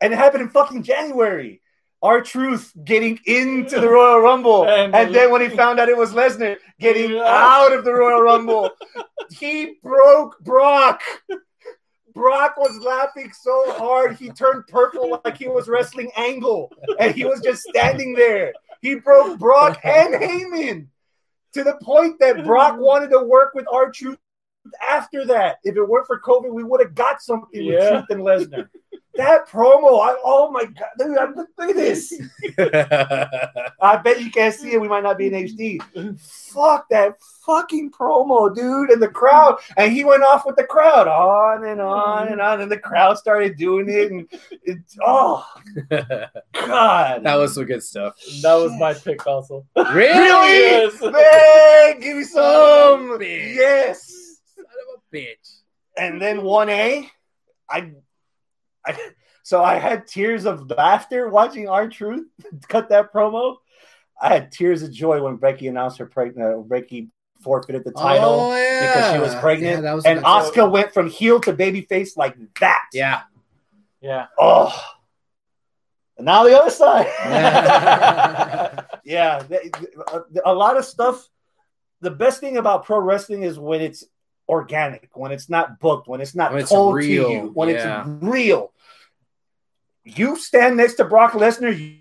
[0.00, 1.60] and it happened in fucking January.
[2.02, 6.12] R-Truth getting into the Royal Rumble, And- and, then when he found out it was
[6.12, 8.70] Lesnar getting out of the Royal Rumble,
[9.30, 11.00] he broke Brock.
[12.14, 17.24] Brock was laughing so hard he turned purple like he was wrestling Angle, and he
[17.24, 18.52] was just standing there.
[18.80, 20.86] He broke Brock and Heyman
[21.54, 24.18] to the point that Brock wanted to work with R-Truth
[24.88, 25.58] after that.
[25.64, 28.68] If it weren't for COVID, we would have got something with Truth and Lesnar.
[29.14, 32.12] That promo, I, oh my god, dude, I'm, look at this.
[33.80, 34.80] I bet you can't see it.
[34.80, 36.18] We might not be in HD.
[36.18, 39.58] Fuck that fucking promo, dude, and the crowd.
[39.76, 43.18] And he went off with the crowd on and on and on, and the crowd
[43.18, 44.10] started doing it.
[44.10, 44.28] And
[44.62, 45.46] it, oh
[46.54, 48.14] god, that was some good stuff.
[48.42, 49.66] That was my pick also.
[49.76, 50.12] Really?
[50.14, 51.00] Yes.
[51.02, 53.18] man, give me Son of a some.
[53.20, 53.54] bitch.
[53.56, 54.40] Yes.
[54.56, 55.58] Son of a bitch.
[55.98, 57.10] and then one A,
[57.68, 57.92] I,
[58.86, 58.96] I,
[59.42, 62.26] so I had tears of laughter watching R-Truth
[62.68, 63.56] cut that promo.
[64.20, 66.54] I had tears of joy when Becky announced her pregnant.
[66.54, 67.08] Uh, Becky
[67.40, 68.80] forfeited the title Oh, yeah.
[68.86, 72.16] because she was pregnant, Yeah, that was and good- Asuka went from heel to babyface
[72.16, 72.84] like that.
[72.92, 73.22] Yeah.
[74.00, 74.26] Yeah.
[74.38, 74.72] Oh.
[76.16, 77.06] And now the other side.
[79.04, 79.72] yeah, th-
[80.12, 81.28] a, a lot of stuff.
[82.00, 84.04] The best thing about pro wrestling is when it's
[84.48, 87.68] organic, when it's not booked, when it's not When it's told real, to you, when
[87.70, 88.00] yeah.
[88.02, 88.71] it's real.
[90.04, 91.98] You stand next to Brock Lesnar, you,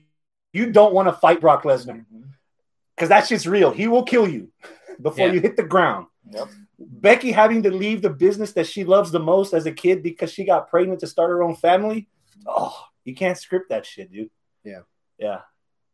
[0.53, 2.03] you don't want to fight Brock Lesnar
[2.95, 3.71] because that's just real.
[3.71, 4.49] He will kill you
[5.01, 5.33] before Yeah.
[5.33, 6.07] you hit the ground.
[6.31, 6.47] Yep.
[6.79, 10.31] Becky having to leave the business that she loves the most as a kid because
[10.33, 12.07] she got pregnant to start her own family.
[12.47, 12.75] Oh,
[13.05, 14.31] you can't script that shit, dude.
[14.63, 14.81] Yeah.
[15.19, 15.41] Yeah.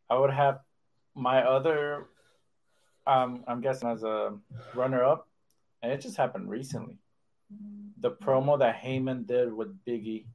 [0.08, 0.60] I would have
[1.14, 2.06] my other.
[3.06, 4.34] Um, I'm guessing as a
[4.74, 5.26] runner-up,
[5.82, 6.98] and it just happened recently.
[8.00, 10.26] The promo that Heyman did with Biggie.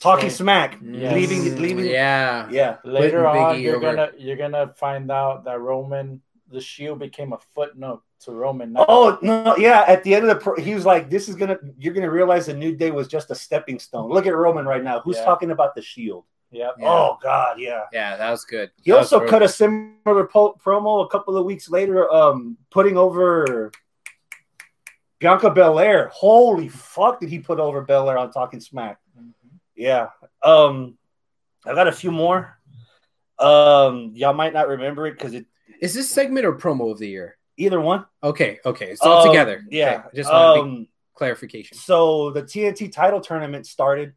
[0.00, 0.78] Talking So, smack.
[0.82, 1.12] Yes.
[1.14, 2.48] Leaving leaving Yeah.
[2.50, 2.76] Yeah.
[2.84, 3.94] later on, Biggie you're over.
[3.96, 8.72] gonna you're gonna find out that Roman, the Shield became a footnote to Roman.
[8.74, 9.84] not- Oh no, yeah.
[9.88, 12.46] At the end of the pro, he was like, This is gonna you're gonna realize
[12.46, 14.08] the new day was just a stepping stone.
[14.10, 15.00] Look at Roman right now.
[15.00, 15.24] Who's Yeah.
[15.24, 16.24] talking about the shield?
[16.52, 16.76] Yep.
[16.78, 16.88] Yeah.
[16.88, 17.82] Oh god, yeah.
[17.92, 18.70] Yeah, that was good.
[18.82, 22.96] He That also cut a similar po- promo a couple of weeks later, um, putting
[22.96, 23.70] over
[25.18, 26.08] Bianca Belair.
[26.12, 28.98] Holy fuck, did he put over Belair on Talking Smack?
[29.78, 30.08] Yeah.
[30.42, 30.98] Um,
[31.64, 32.58] I got a few more.
[33.38, 35.46] Um, y'all might not remember it because it
[35.80, 37.36] Is this segment or promo of the year?
[37.56, 38.04] either one.
[38.22, 39.62] Okay, okay, it's all Um, together.
[39.68, 40.02] Yeah.
[40.06, 41.76] Okay, just want um, clarification.
[41.76, 44.12] so the TNT title tournament started,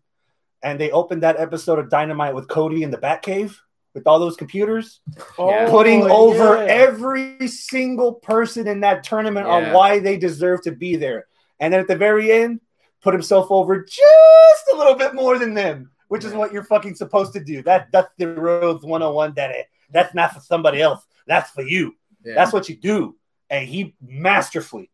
[0.61, 3.55] and they opened that episode of Dynamite with Cody in the Batcave
[3.95, 5.01] with all those computers,
[5.39, 5.67] Yeah.
[5.71, 6.71] putting Oh, over yeah.
[6.71, 9.53] every single person in that tournament Yeah.
[9.53, 11.25] on why they deserve to be there.
[11.59, 12.61] And then at the very end,
[13.01, 16.95] put himself over just a little bit more than them, which is what you're fucking
[16.95, 17.61] supposed to do.
[17.63, 19.55] That that's the Rhodes 101 that
[19.91, 21.03] that's not for somebody else.
[21.27, 21.95] That's for you.
[22.23, 22.35] Yeah.
[22.35, 23.15] That's what you do.
[23.49, 24.89] And he masterfully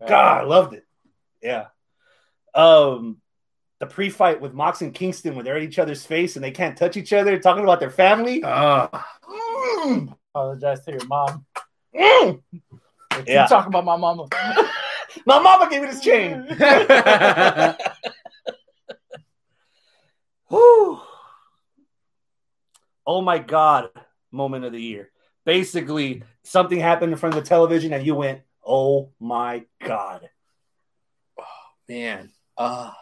[0.00, 0.86] God, I loved it.
[1.42, 1.66] Yeah.
[2.54, 3.18] Um,
[3.80, 6.76] the pre-fight with Mox and Kingston, when they're at each other's face and they can't
[6.76, 8.42] touch each other, talking about their family.
[8.44, 9.06] Ah,
[9.84, 11.44] Mm, Apologize to your mom.
[11.94, 12.40] mm.
[12.52, 12.62] Keep
[13.26, 13.46] Yeah.
[13.46, 14.26] talking about my mama.
[15.26, 16.46] My mama gave me this chain.
[20.48, 21.00] Whew.
[23.06, 23.90] Oh my god,
[24.30, 25.10] moment of the year.
[25.44, 30.28] Basically, something happened in front of the television and you went, "Oh my god."
[31.38, 31.44] Oh,
[31.88, 32.30] man.
[32.56, 32.92] Uh,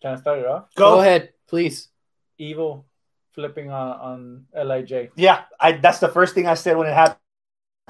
[0.00, 0.74] Can I start it off?
[0.74, 0.94] go.
[0.94, 1.88] Go, ahead, please.
[2.38, 2.86] Evil
[3.32, 5.10] flipping on on Lij.
[5.16, 7.20] Yeah, I that's the first thing I said when it happened.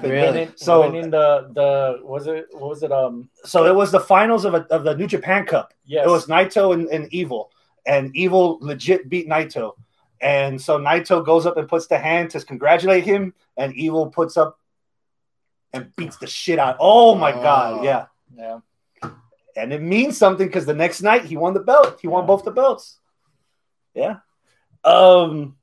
[0.01, 0.27] Really?
[0.27, 3.99] Winning, So- winning the the was it what was it um So it was the
[3.99, 5.73] finals of, a, of the New Japan Cup.
[5.85, 7.51] yes It was Naito and, and Evil,
[7.85, 9.73] and Evil legit beat Naito.
[10.21, 14.37] And so Naito goes up and puts the hand to congratulate him, and Evil puts
[14.37, 14.59] up
[15.73, 16.77] and beats the shit out.
[16.79, 17.41] Oh my Oh.
[17.41, 18.05] god, yeah.
[18.35, 18.59] yeah
[19.55, 21.97] And it means something because the next night he won the belt.
[22.01, 22.27] He won Yeah.
[22.27, 22.99] both the belts.
[23.95, 24.17] Yeah.
[24.83, 25.56] Um.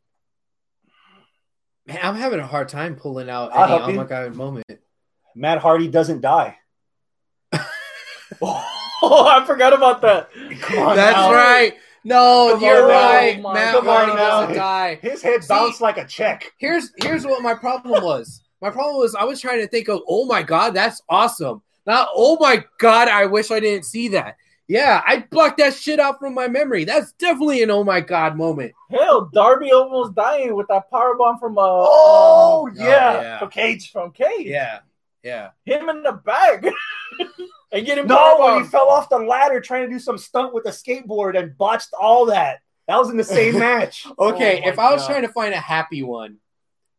[1.87, 3.97] Man, I'm having a hard time pulling out I'll any help oh you.
[3.97, 4.65] my god moment.
[5.35, 6.57] Matt Hardy doesn't die.
[8.43, 10.31] oh I forgot about that
[10.61, 11.33] Come on That's now.
[11.33, 11.75] right.
[12.07, 12.95] No, Come you're on now.
[12.95, 13.41] right.
[13.45, 14.17] Oh Matt Come Hardy now.
[14.41, 14.99] doesn't die.
[15.03, 16.53] His head See- bounced like a check.
[16.59, 18.43] Here's here's what my problem was.
[18.61, 21.63] My problem was I was trying to think of, oh my god, that's awesome.
[21.87, 24.37] Not oh my god, I wish I didn't see that.
[24.67, 26.85] Yeah, I blocked that shit out from my memory.
[26.85, 28.73] That's definitely an oh my god moment.
[28.91, 33.21] hell Darby almost dying with that power bomb from uh Oh, um, yeah.
[33.21, 33.39] yeah.
[33.39, 33.93] For Cage.
[33.93, 34.79] from Cage Yeah,
[35.23, 35.51] yeah.
[35.67, 36.67] him in the bag
[37.73, 40.55] and get him No, when he fell off the ladder trying to do some stunt
[40.55, 42.61] with a skateboard and botched all that.
[42.89, 44.07] That was in the same match.
[44.19, 45.09] Okay, Oh if I was God.
[45.11, 46.39] trying to find a happy one,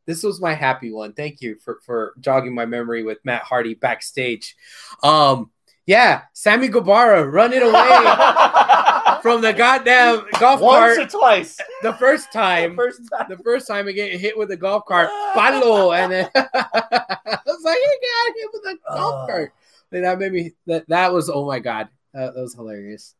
[0.06, 1.14] this was my happy one.
[1.14, 4.56] Thank you for for jogging my memory with Matt Hardy backstage.
[5.02, 5.50] Um,
[5.86, 7.72] yeah, Sammy Guevara running away
[9.22, 11.58] from the goddamn golf Once cart Once or twice.
[11.84, 12.76] the first time.
[12.76, 13.26] First time.
[13.30, 17.62] the first time I get hit with a golf cart, palo, and then I was
[17.64, 19.26] like, "You got hit with a golf Oh.
[19.28, 19.54] cart."
[19.92, 23.16] And that made me that that was oh my god, that, that was hilarious.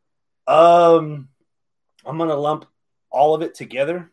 [0.46, 1.28] Um,
[2.04, 2.66] I'm gonna lump
[3.10, 4.10] all of it together.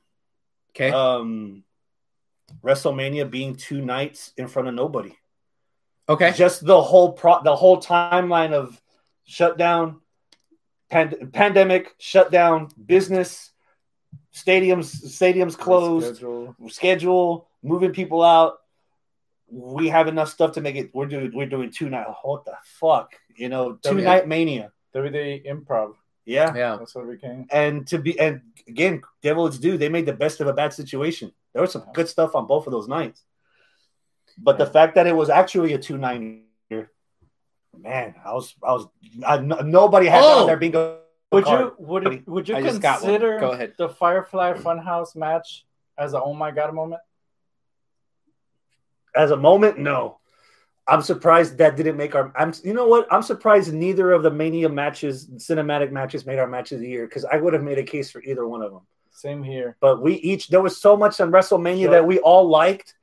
[0.72, 1.64] Okay, Um,
[2.64, 5.16] WrestleMania being two nights in front of nobody.
[6.10, 8.80] Okay, Just the whole pro, the whole timeline of
[9.26, 10.02] shutdown,
[10.90, 13.52] pand- pandemic, shutdown, business,
[14.34, 16.56] stadiums, stadiums closed, Schedule.
[16.70, 18.56] schedule, moving people out.
[19.50, 20.90] We have enough stuff to make it.
[20.94, 22.08] We're doing we're doing two night.
[22.24, 24.72] What the fuck, you know, two W- night mania.
[24.96, 25.94] WWE improv
[26.26, 29.78] Yeah, yeah, that's what we came and to be and again, devil is due.
[29.78, 31.32] They made the best of a bad situation.
[31.54, 33.24] There was some good stuff on both of those nights,
[34.38, 36.92] but the fact that it was actually a two nine year,
[37.78, 38.88] man, I was I was
[39.26, 40.46] I, nobody had that Oh!
[40.48, 41.00] their bingo.
[41.32, 41.60] Would card.
[41.62, 43.10] you would it, would you I just got one.
[43.10, 43.74] consider Go ahead.
[43.78, 45.66] the Firefly Funhouse match
[45.98, 47.02] as a oh my god moment?
[49.16, 49.78] as a moment?
[49.80, 50.20] No,
[50.88, 52.32] I'm surprised that didn't make our.
[52.36, 53.08] I'm you know what?
[53.12, 57.06] I'm surprised neither of the Mania matches, cinematic matches, made our match of the year
[57.08, 58.82] because I would have made a case for either one of them.
[59.12, 59.78] Same here.
[59.80, 61.92] But we each there was so much on WrestleMania Sure.
[61.92, 62.96] that we all liked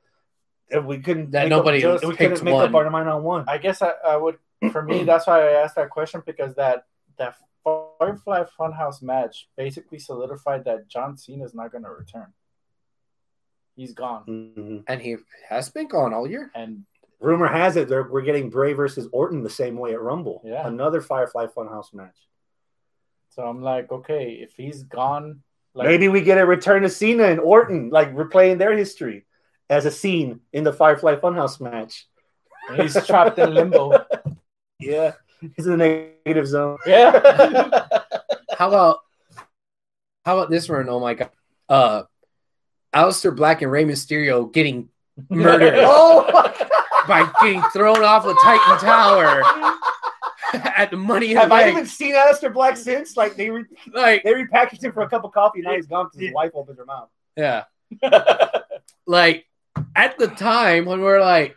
[0.71, 2.67] that we couldn't That make nobody up, we couldn't make one.
[2.69, 3.45] up our mind on one.
[3.47, 4.37] I guess I, I would
[4.71, 6.85] for me that's why I asked that question because that
[7.17, 12.33] that Firefly Funhouse match basically solidified that John Cena is not going to return.
[13.75, 14.83] He's gone, Mhm.
[14.87, 15.17] and he
[15.47, 16.51] has been gone all year.
[16.55, 16.85] and
[17.19, 20.41] Rumor has it they're, we're getting Bray versus Orton the same way at Rumble.
[20.43, 20.67] Yeah.
[20.67, 22.17] another Firefly Funhouse match.
[23.29, 25.41] so I'm like, okay, if he's gone,
[25.75, 29.25] like Maybe we get a return to Cena and Orton, like replaying their history
[29.71, 32.05] as a scene in the Firefly Funhouse match.
[32.75, 34.05] he's trapped in limbo.
[34.83, 35.13] Yeah,
[35.55, 35.77] he's in the
[36.25, 36.77] negative zone.
[36.87, 37.11] Yeah,
[38.57, 38.97] How about
[40.25, 40.89] how about this one?
[40.89, 41.29] Oh my god,
[41.69, 42.01] uh,
[42.91, 44.89] Aleister Black and Rey Mysterio getting
[45.29, 45.75] murdered.
[45.77, 46.69] oh my God.
[47.07, 49.43] by getting thrown off the Titan Tower
[50.75, 51.73] at the Money in the Have I Bank.
[51.73, 53.15] even seen Aleister Black since?
[53.15, 55.61] Like they re- Like, they repackaged him for a cup of coffee.
[55.61, 57.09] Now he's gone because his wife opens her mouth.
[57.37, 57.65] yeah.
[59.05, 59.45] like
[59.95, 61.55] at the time when we're like,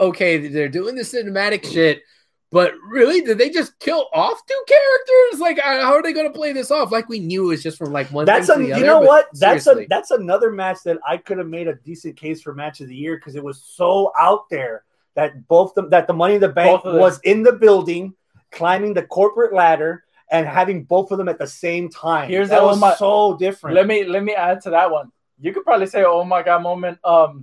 [0.00, 2.02] okay, they're doing the cinematic shit,
[2.50, 5.40] but really, did they just kill off two characters?
[5.40, 6.92] Like, uh, how are they going to play this off?
[6.92, 8.26] Like we knew it was just from like one.
[8.26, 9.28] That's thing a, you other, know what?
[9.32, 12.80] That's a that's another match that I could have made a decent case for match
[12.82, 14.84] of the year because it was so out there
[15.14, 17.00] that both them that the Money in the Bank Both of them.
[17.00, 18.14] was in the building,
[18.50, 22.28] climbing the corporate ladder, and having both of them at the same time.
[22.28, 23.76] Here's that the was my- so different.
[23.76, 25.10] let me let me add to that one.
[25.42, 26.98] You could probably say, "Oh my god!" Moment.
[27.04, 27.42] Um,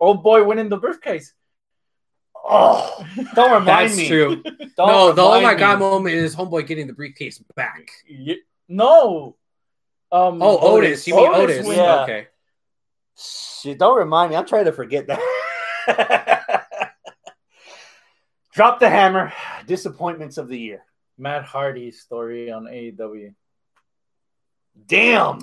[0.00, 1.32] old boy winning the briefcase.
[2.34, 3.04] oh,
[3.34, 4.08] don't remind That's me.
[4.08, 4.42] true.
[4.76, 5.58] Don't no, the oh remind my me.
[5.60, 7.90] god moment is homeboy getting the briefcase back.
[8.06, 9.36] Ye- no.
[10.10, 10.40] Um.
[10.40, 11.06] Oh, Otis.
[11.06, 11.66] You mean Otis?
[11.66, 12.02] win- yeah.
[12.04, 12.28] Okay.
[13.16, 14.36] Shit, don't remind me.
[14.36, 16.64] I'm trying to forget that.
[18.54, 19.32] Drop the hammer.
[19.66, 20.84] Disappointments of the year.
[21.18, 23.34] Matt Hardy's story on AEW.
[24.86, 25.40] Damn.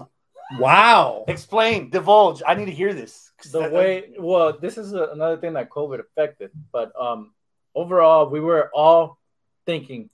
[0.59, 1.25] Wow.
[1.27, 1.89] Explain.
[1.89, 2.41] Divulge.
[2.45, 3.31] I need to hear this.
[3.51, 7.33] the that- way well this is a, another thing that covid affected but um
[7.75, 9.19] overall we were all
[9.65, 10.09] thinking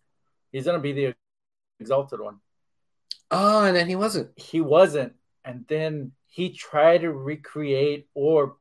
[0.51, 1.13] he's gonna be the
[1.79, 2.39] exalted one
[3.33, 4.29] Oh, and then he wasn't.
[4.37, 5.13] he wasn't
[5.45, 8.57] and then he tried to recreate or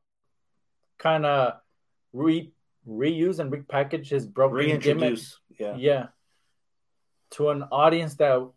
[0.99, 1.53] kind of
[2.13, 2.53] re
[2.87, 5.19] reuse and repackage his broken gimmick.
[5.59, 5.75] Yeah.
[5.75, 6.05] yeah
[7.31, 8.47] to an audience that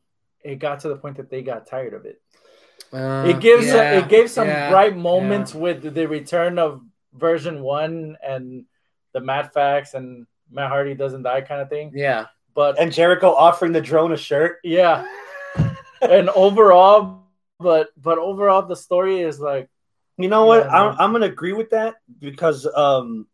[0.44, 2.20] it got to the point that they got tired of it
[2.94, 6.80] Uh, it gives yeah, it gave some yeah, bright moments with the return of
[7.12, 8.64] version one and
[9.12, 11.90] the Matt Fax and Matt Hardy doesn't die kind of thing.
[11.94, 12.26] Yeah.
[12.54, 14.58] But And Jericho offering the drone a shirt.
[14.62, 15.06] yeah,
[16.02, 17.24] and overall,
[17.58, 19.68] but but overall, the story is like
[20.16, 20.66] You know what?
[20.66, 20.96] Yeah, I'm, man.
[21.00, 23.26] I'm going to agree with that because um,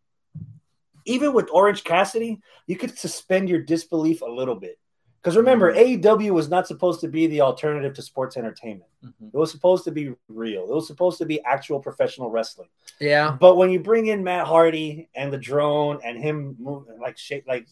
[1.05, 4.79] even with Orange Cassidy, you could suspend your disbelief a little bit.
[5.23, 8.91] Because remember, AEW was not supposed to be the alternative to sports entertainment.
[9.03, 10.63] It was supposed to be real.
[10.63, 12.71] It was supposed to be actual professional wrestling.
[13.01, 13.37] Yeah.
[13.39, 17.45] But when you bring in Matt Hardy and the drone and him moving like shape
[17.47, 17.67] like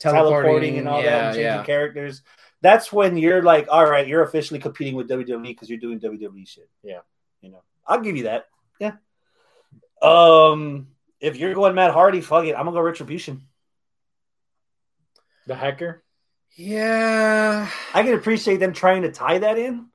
[0.00, 1.64] teleporting, and all that, and changing yeah.
[1.64, 2.22] characters,
[2.62, 6.48] that's when you're like, all right, you're officially competing with WWE because you're doing WWE
[6.48, 6.68] shit.
[6.82, 7.00] Yeah.
[7.40, 8.46] you know, I'll give you that.
[8.80, 8.94] Yeah.
[10.02, 10.88] Um,
[11.20, 13.42] if you're going Matt Hardy, fuck it, I'm gonna go Retribution.
[15.46, 16.02] the hacker.
[16.58, 17.70] Yeah.
[17.94, 19.86] I can appreciate them trying to tie that in.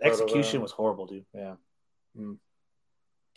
[0.00, 1.24] But, Execution was horrible, dude.
[1.34, 1.54] Yeah,
[2.16, 2.38] And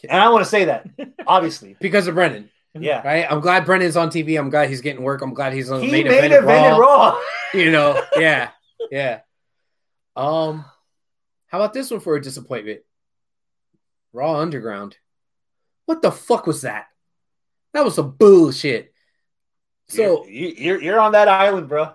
[0.09, 0.87] I want to say that,
[1.27, 1.75] obviously.
[1.79, 2.49] Because of Brennan.
[2.75, 3.01] Yeah.
[3.05, 3.25] Right?
[3.29, 4.37] I'm glad Brennan's on TV.
[4.37, 5.21] I'm glad he's getting work.
[5.21, 6.43] I'm glad he's on the He main made event.
[6.43, 7.09] event Raw.
[7.13, 7.21] Raw.
[7.53, 8.49] You know, yeah.
[8.91, 9.21] Yeah.
[10.15, 10.65] Um,
[11.47, 12.81] how about this one for a disappointment?
[14.13, 14.97] Raw Underground.
[15.85, 16.87] What the fuck was that?
[17.73, 18.93] That was some bullshit.
[19.87, 21.93] So you're, you're you're on that island, bro.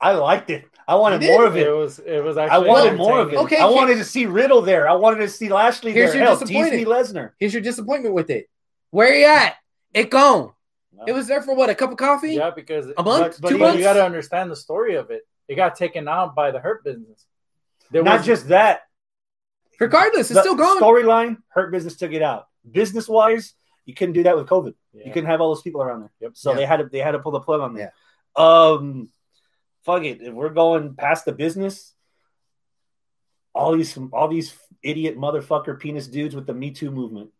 [0.00, 0.64] I liked it.
[0.86, 1.70] I wanted more of it it.
[1.70, 3.36] was it was actually I wanted more of it.
[3.36, 4.88] Okay, I here- wanted to see Riddle there.
[4.88, 6.20] I wanted to see Lashley Here's there.
[6.20, 6.86] your Hell, disappointment.
[6.88, 7.32] Lesnar.
[7.38, 8.48] here's your disappointment with it.
[8.90, 9.56] Where are you at?
[9.92, 10.52] It gone.
[10.96, 11.04] No.
[11.06, 11.68] It was there for what?
[11.68, 12.34] A cup of coffee?
[12.34, 13.36] Yeah, because A month?
[13.36, 13.78] But, but Two you, months?
[13.78, 15.22] you got to understand the story of it.
[15.46, 17.24] It got taken out by the Hurt Business.
[17.90, 18.82] There Not was- just that.
[19.80, 20.80] Regardless, it's still gone.
[20.80, 22.48] Storyline, Hurt Business took it out.
[22.68, 24.74] Business wise, you couldn't do that with COVID.
[24.92, 25.06] Yeah.
[25.06, 26.10] You couldn't have all those people around there.
[26.20, 26.32] Yep.
[26.34, 26.56] So Yeah.
[26.56, 27.92] they had to they had to pull the plug on that.
[28.40, 29.08] Um,
[29.88, 30.20] fuck it.
[30.20, 31.94] If we're going past the business,
[33.54, 37.30] all these all these idiot motherfucker penis dudes with the Me Too movement.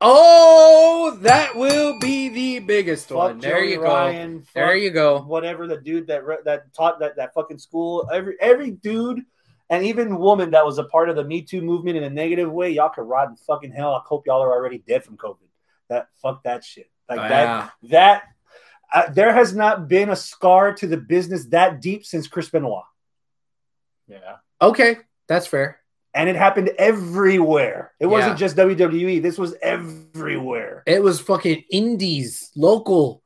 [0.00, 3.34] Oh, that will be the biggest one.
[3.34, 4.42] Fuck There Joey you go.
[4.54, 5.20] There you go.
[5.22, 9.22] Whatever the dude that re- that taught that that fucking school, every every dude
[9.70, 12.52] and even woman that was a part of the Me Too movement in a negative
[12.52, 13.94] way, y'all could rot in fucking hell.
[13.94, 15.48] I hope y'all are already dead from COVID.
[15.88, 16.90] That fuck that shit.
[17.08, 17.68] Like that Yeah.
[17.90, 18.22] that
[18.92, 22.84] uh, there has not been a scar to the business that deep since Chris Benoit,
[24.08, 24.36] Yeah.
[24.60, 24.96] Okay,
[25.28, 25.80] that's fair.
[26.14, 27.92] and it happened everywhere.
[28.00, 29.22] It wasn't just WWE.
[29.22, 30.82] This was everywhere.
[30.86, 33.22] It was fucking indies, local,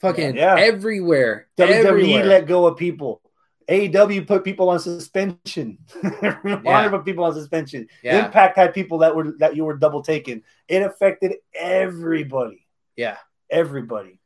[0.00, 0.56] fucking Yeah.
[0.58, 1.48] everywhere.
[1.58, 2.24] WWE everywhere.
[2.24, 3.20] Let go of people.
[3.68, 5.78] AEW put people on suspension.
[6.02, 6.88] Warner Yeah.
[6.90, 7.88] put people on suspension.
[8.02, 10.42] yeah, Impact had people that were that you were double taken.
[10.68, 12.66] It affected everybody.
[12.96, 13.16] yeah.
[13.50, 14.18] Everybody.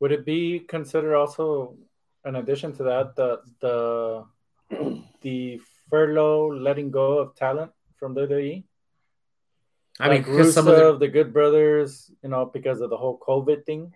[0.00, 1.76] Would it be considered also,
[2.24, 4.24] in addition to that, the the
[5.22, 8.64] the furlough letting go of talent from WWE?
[10.00, 12.96] I mean, like because some of the the Good Brothers, you know, because of the
[12.96, 13.92] whole COVID thing.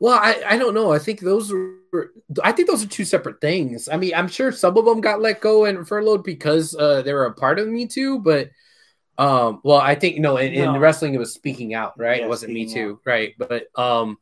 [0.00, 0.92] well, I, I don't know.
[0.92, 2.10] I think those are
[2.42, 3.88] I think those are two separate things.
[3.88, 7.12] I mean, I'm sure some of them got let go and furloughed because uh, they
[7.12, 8.48] were a part of Me Too, but
[9.18, 12.20] Um, well, I think no, in, in wrestling it was speaking out, right?
[12.20, 13.34] Yeah, it wasn't me too, right?
[13.36, 14.16] But um,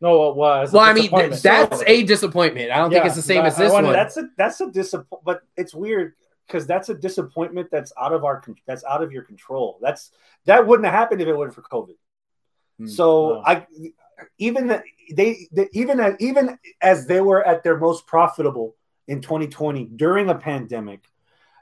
[0.00, 0.72] No, it was.
[0.72, 1.42] well, I mean, th- disappointment.
[1.42, 2.70] that's a disappointment.
[2.70, 3.92] I don't think it's the same but as this wanted- one.
[3.94, 6.14] That's a that's a disappoint, but it's weird
[6.46, 9.78] because that's a disappointment that's out of our that's out of your control.
[9.80, 10.10] That's
[10.44, 11.96] that wouldn't have happened if it weren't for COVID.
[12.78, 12.86] Hmm.
[12.86, 13.42] So No.
[13.46, 13.66] I
[14.38, 14.82] even the-
[15.14, 18.74] they, they even as, even as they were at their most profitable
[19.06, 21.04] in 2020 during a pandemic,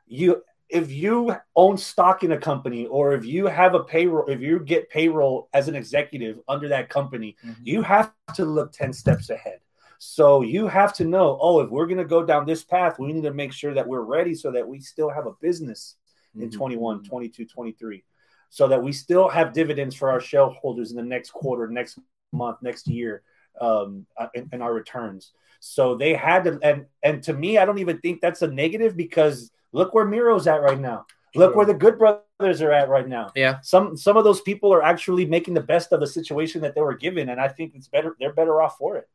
[0.06, 0.42] you
[0.74, 4.58] if you own stock in a company or if you have a payroll if you
[4.58, 7.56] get payroll as an executive under that company Mhm.
[7.62, 9.60] you have to look 10 steps ahead.
[9.98, 13.12] So you have to know, oh, if we're going to go down this path, we
[13.12, 15.96] need to make sure that we're ready so that we still have a business
[16.34, 16.52] in Mhm.
[16.52, 18.04] 21, 22, 23,
[18.50, 21.98] so that we still have dividends for our shareholders in the next quarter, next
[22.32, 23.22] month, next year,
[23.60, 25.32] um, uh, in, in our returns.
[25.60, 28.96] So they had to, and and to me, I don't even think that's a negative
[28.96, 31.04] because look where Miro's at right now.
[31.36, 31.56] Look True.
[31.58, 34.82] where the Good Brothers are at right now yeah, some some of those people are
[34.82, 37.88] actually making the best of the situation that they were given, and I think it's
[37.88, 38.16] better.
[38.20, 39.08] They're better off for it.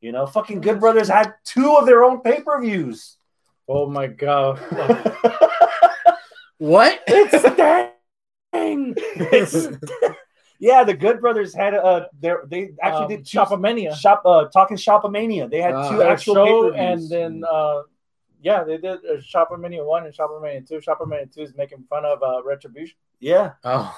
[0.00, 3.16] You know, fucking Good Brothers had two of their own pay per views.
[3.68, 4.58] Oh my god.
[6.58, 7.00] what?
[7.06, 7.90] it's dang.
[8.52, 9.68] It's,
[10.58, 13.94] yeah, the Good Brothers had uh, their they actually um, did two, Shopomania.
[13.94, 15.50] shop uh talking Shopomania.
[15.50, 15.90] They had Ah.
[15.90, 17.10] two actual show, pay-per-views.
[17.10, 17.82] and then uh,
[18.42, 20.78] yeah, they did uh, Shopomania one and Shopomania two.
[20.80, 22.96] Shopomania two is making fun of uh, Retribution.
[23.20, 23.94] yeah, Oh,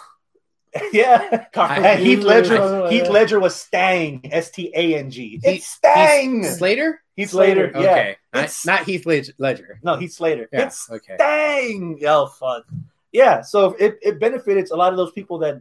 [0.93, 1.47] yeah.
[1.55, 5.41] I- Heath Ledger, I- Heath Ledger was Stang, S T A N G.
[5.43, 6.43] It's Stang.
[6.43, 7.01] Heath Slater.
[7.17, 7.71] Heath Slater.
[7.75, 7.81] Yeah.
[7.81, 9.33] Okay, not, It's- not Heath Ledger.
[9.39, 9.79] Ledger.
[9.85, 10.49] No, Heath Slater.
[10.53, 10.67] Yeah.
[10.67, 11.17] It's okay.
[11.17, 12.65] dang oh fuck
[13.13, 15.61] yeah so it, it benefits a lot of those people that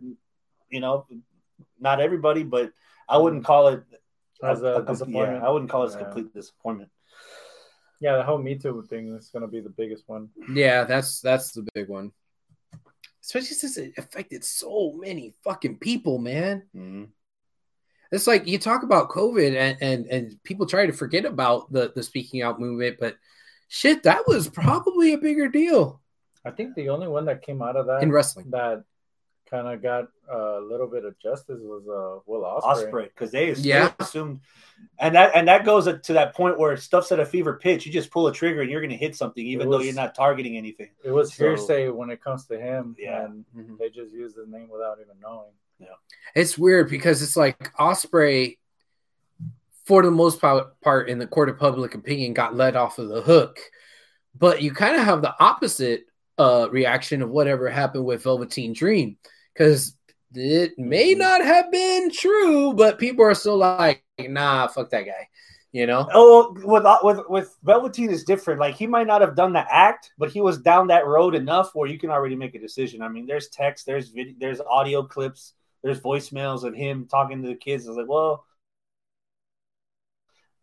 [0.72, 1.06] you know
[1.80, 2.72] not everybody but
[3.08, 3.84] i wouldn't call it
[4.42, 5.42] As a com- disappointment.
[5.44, 6.04] yeah, i wouldn't call it a Yeah.
[6.06, 6.90] complete disappointment
[8.04, 10.30] Yeah, the whole Me Too thing is going to be the biggest one.
[10.54, 12.12] Yeah, that's that's the big one.
[13.24, 16.64] Especially since it affected so many fucking people, man.
[16.76, 17.06] Mm-hmm.
[18.12, 21.94] It's like you talk about COVID and and, and people try to forget about the
[21.96, 23.16] the speaking out movement, but
[23.70, 26.02] shit, that was probably a bigger deal
[26.46, 28.50] I think the only one that came out of that in wrestling.
[28.52, 28.84] that
[29.54, 33.62] kind of got a little bit of justice was uh, Will Ospreay because they, they
[33.70, 33.92] Yeah.
[34.00, 34.40] assumed
[35.00, 37.92] and that and that goes to that point where stuff's at a fever pitch you
[37.92, 40.16] just pull a trigger and you're going to hit something even It though you're not
[40.16, 43.26] targeting anything It was So- hearsay when it comes to him, Yeah.
[43.26, 43.78] and Mhm.
[43.78, 45.52] they just used his name without even knowing.
[45.80, 45.88] Yeah,
[46.36, 48.58] It's weird because it's like Ospreay,
[49.86, 53.10] for the most pa- part, in the court of public opinion, got let off of
[53.10, 53.60] the hook.
[54.38, 56.06] But you kind of have the opposite
[56.40, 59.18] uh, reaction of whatever happened with Velveteen Dream
[59.54, 59.96] because
[60.34, 61.20] it may Mhm.
[61.20, 65.30] not have been true, but people are still like, nah, fuck that guy.
[65.72, 66.08] You know?
[66.14, 68.60] Oh, with with with Velveteen is different.
[68.60, 71.72] Like he might not have done the act, but he was down that road enough
[71.74, 73.02] where you can already make a decision.
[73.02, 77.48] I mean, there's text, there's video, there's audio clips, there's voicemails of him talking to
[77.48, 77.86] the kids.
[77.88, 78.46] I was like, well,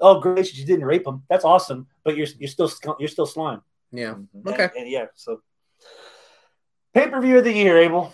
[0.00, 1.24] oh, gracious, you didn't rape him.
[1.28, 3.62] That's awesome, but you're you're still you're still slime.
[3.90, 4.14] Yeah.
[4.14, 4.46] Mhm.
[4.46, 4.64] Okay.
[4.64, 5.06] And- and yeah.
[5.16, 5.42] So,
[6.94, 8.12] pay per view of the year, Abel.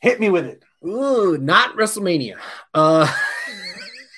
[0.00, 0.62] Hit me with it.
[0.86, 2.36] Ooh, not WrestleMania.
[2.72, 3.12] Uh,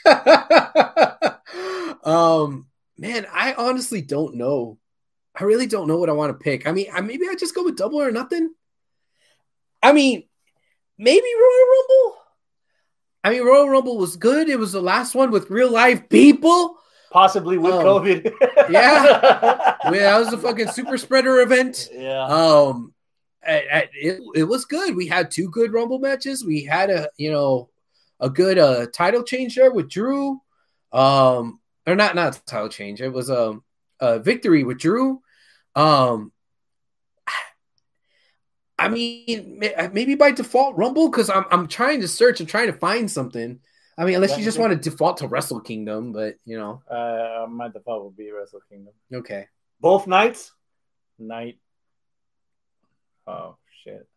[2.05, 2.67] um,
[2.99, 4.79] man, I honestly don't know.
[5.39, 6.67] I really don't know what I want to pick.
[6.67, 8.53] I mean, I, maybe I just go with Double or Nothing.
[9.83, 10.25] I mean,
[10.99, 12.17] maybe Royal Rumble.
[13.25, 14.49] I mean, Royal Rumble was good.
[14.49, 16.77] It was the last one with real life people.
[17.11, 18.33] Possibly with Um, COVID.
[18.71, 19.77] yeah.
[19.83, 21.89] Well, that was a fucking super spreader event.
[21.93, 22.25] yeah.
[22.27, 22.93] Um,
[23.47, 24.95] it, it was good.
[24.95, 26.45] We had two good Rumble matches.
[26.45, 27.71] We had a you know
[28.21, 30.41] a good uh title change there with Drew.
[30.93, 33.01] Um, or not not title change.
[33.01, 33.63] It was um,
[34.01, 35.23] a victory with Drew.
[35.75, 36.33] Um,
[38.79, 39.63] I mean
[39.93, 42.41] maybe by default Rumble because I'm I'm trying to search.
[42.41, 43.61] I'm trying to find something.
[43.99, 47.47] I mean, unless you just want to default to Wrestle Kingdom, but you know, Uh,
[47.47, 49.47] my default would be Wrestle Kingdom okay.
[49.81, 50.53] Both nights.
[51.19, 51.59] night.
[53.31, 54.09] Oh shit!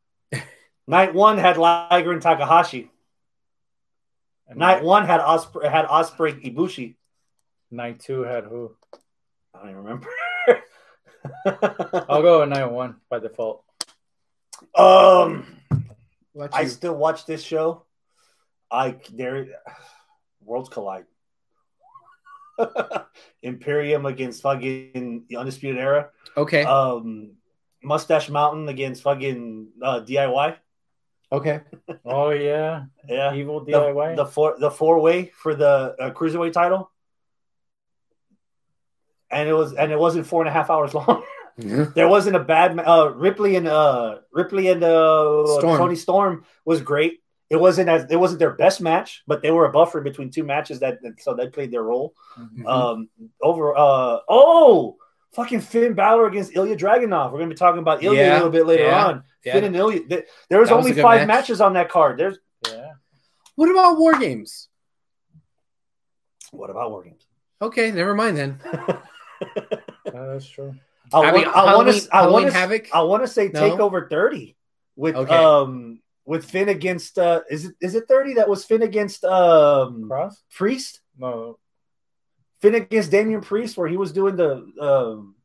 [0.87, 2.89] Night one had Liger and Takahashi.
[4.47, 6.95] And Night one had Ospreay had Ospreay Ibushi.
[7.71, 8.75] night two had who?
[9.53, 10.07] I don't even remember.
[12.09, 13.63] I'll go with night one by default.
[14.75, 15.45] um,
[16.33, 17.83] What I you- still watch this show.
[18.71, 19.47] I there,
[20.43, 21.05] worlds collide.
[23.43, 26.09] Imperium against fucking the Undisputed Era.
[26.35, 26.63] okay.
[26.63, 27.33] Um,
[27.83, 30.55] Mustache Mountain against fucking uh, DIY.
[31.31, 31.61] okay.
[32.05, 34.15] Oh yeah, Yeah, evil the, DIY.
[34.15, 36.89] the four the four way for the uh, cruiserweight title,
[39.31, 41.23] and it was and it wasn't four and a half hours long.
[41.57, 45.77] There wasn't a bad uh, Ripley and uh Ripley and uh Storm.
[45.77, 47.19] Toni Storm was great.
[47.49, 50.43] It wasn't as it wasn't their best match, but they were a buffer between two
[50.43, 52.15] matches that so they played their role.
[52.39, 52.65] Mhm.
[52.67, 53.09] Um
[53.41, 54.97] over uh oh
[55.33, 57.31] fucking Finn Balor against Ilja Dragunov.
[57.31, 59.23] We're gonna be talking about Ilja Yeah, a little bit later yeah, on.
[59.43, 59.53] yeah.
[59.53, 60.07] Finn and Ilja.
[60.49, 61.27] There was was only five match.
[61.27, 62.17] matches on that card.
[62.17, 62.37] There's
[62.69, 62.91] Yeah.
[63.55, 64.69] What about War Games?
[66.51, 67.25] what about War Games?
[67.61, 68.59] Okay, never mind then.
[70.05, 70.75] Yeah, that's true.
[71.11, 72.15] I, I mean, want, I want Halloween- to.
[72.15, 72.95] I want to.
[72.95, 73.61] I want to say No?
[73.61, 74.55] Takeover thirty
[74.95, 75.33] with Okay.
[75.35, 80.07] um with Finn against uh is it is it thirty that was Finn against um
[80.07, 80.43] Cross?
[80.51, 81.57] Priest No.
[82.63, 85.35] Finn against Damian Priest where he was doing the um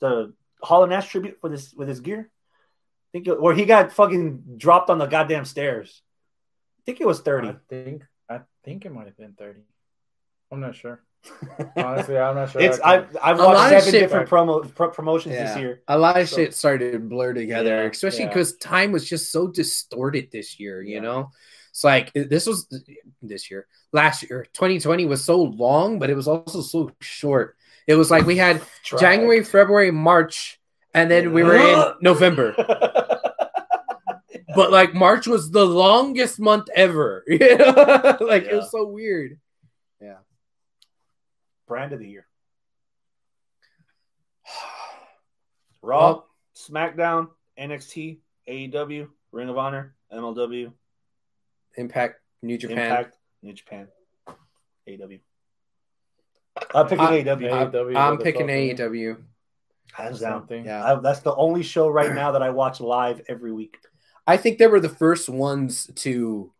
[0.00, 2.28] the Hall and Ash tribute with his with his gear.
[2.30, 6.02] I think it, where he got fucking dropped on the goddamn stairs.
[6.78, 7.48] I think it was thirty.
[7.48, 9.62] I think I think it might have been thirty.
[10.50, 11.00] I'm not sure.
[11.76, 12.60] Honestly, I'm not sure.
[12.60, 15.56] it's I I've I've A lot watched of seven shit- different promo pro- promotions this
[15.56, 15.80] year.
[15.88, 18.28] A lot of So- shit started to blur together, Yeah, especially yeah.
[18.28, 21.00] because time was just so distorted this year, you Yeah.
[21.00, 21.30] know?
[21.72, 22.68] It's like this was
[23.22, 27.56] this year, last year, 2020 was so long, but it was also so short.
[27.86, 28.60] It was like we had
[29.00, 30.60] January, February, March,
[30.92, 32.54] and then we were in November.
[34.54, 37.24] But like March was the longest month ever.
[37.28, 38.18] You know?
[38.20, 39.40] like it was so weird.
[39.98, 40.18] Yeah.
[41.66, 42.26] Brand of the year.
[45.82, 47.28] Raw, Well, SmackDown,
[47.58, 50.72] NXT, AEW, Ring of Honor, MLW,
[51.76, 52.78] Impact, New Japan.
[52.78, 53.88] Impact, New Japan,
[54.88, 55.20] AEW.
[56.74, 57.52] I'm picking I- AEW.
[57.52, 58.90] I- I'm, AEW, I'm picking fuck.
[58.90, 59.16] AEW.
[59.92, 60.40] Hands down.
[60.40, 60.64] Something.
[60.64, 60.84] Yeah.
[60.84, 63.76] I, that's the only show right now that I watch live every week.
[64.26, 66.52] I think they were the first ones to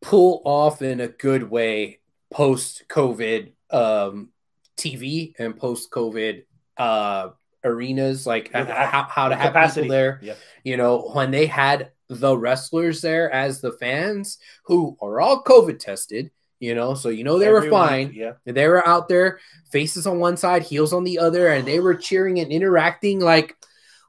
[0.00, 1.98] pull off in a good way
[2.30, 4.28] post COVID um,
[4.76, 6.44] TV and post COVID
[6.76, 7.30] uh,
[7.64, 8.64] arenas, like how,
[9.10, 9.82] how to with have capacity.
[9.82, 10.20] people there.
[10.22, 10.34] Yeah.
[10.62, 15.78] You know, when they had the wrestlers there as the fans who are all COVID
[15.78, 16.30] tested,
[16.60, 18.12] you know, so you know they Every were fine.
[18.14, 18.32] Yeah.
[18.44, 19.38] They were out there,
[19.70, 23.20] faces on one side, heels on the other, and they were cheering and interacting.
[23.20, 23.56] Like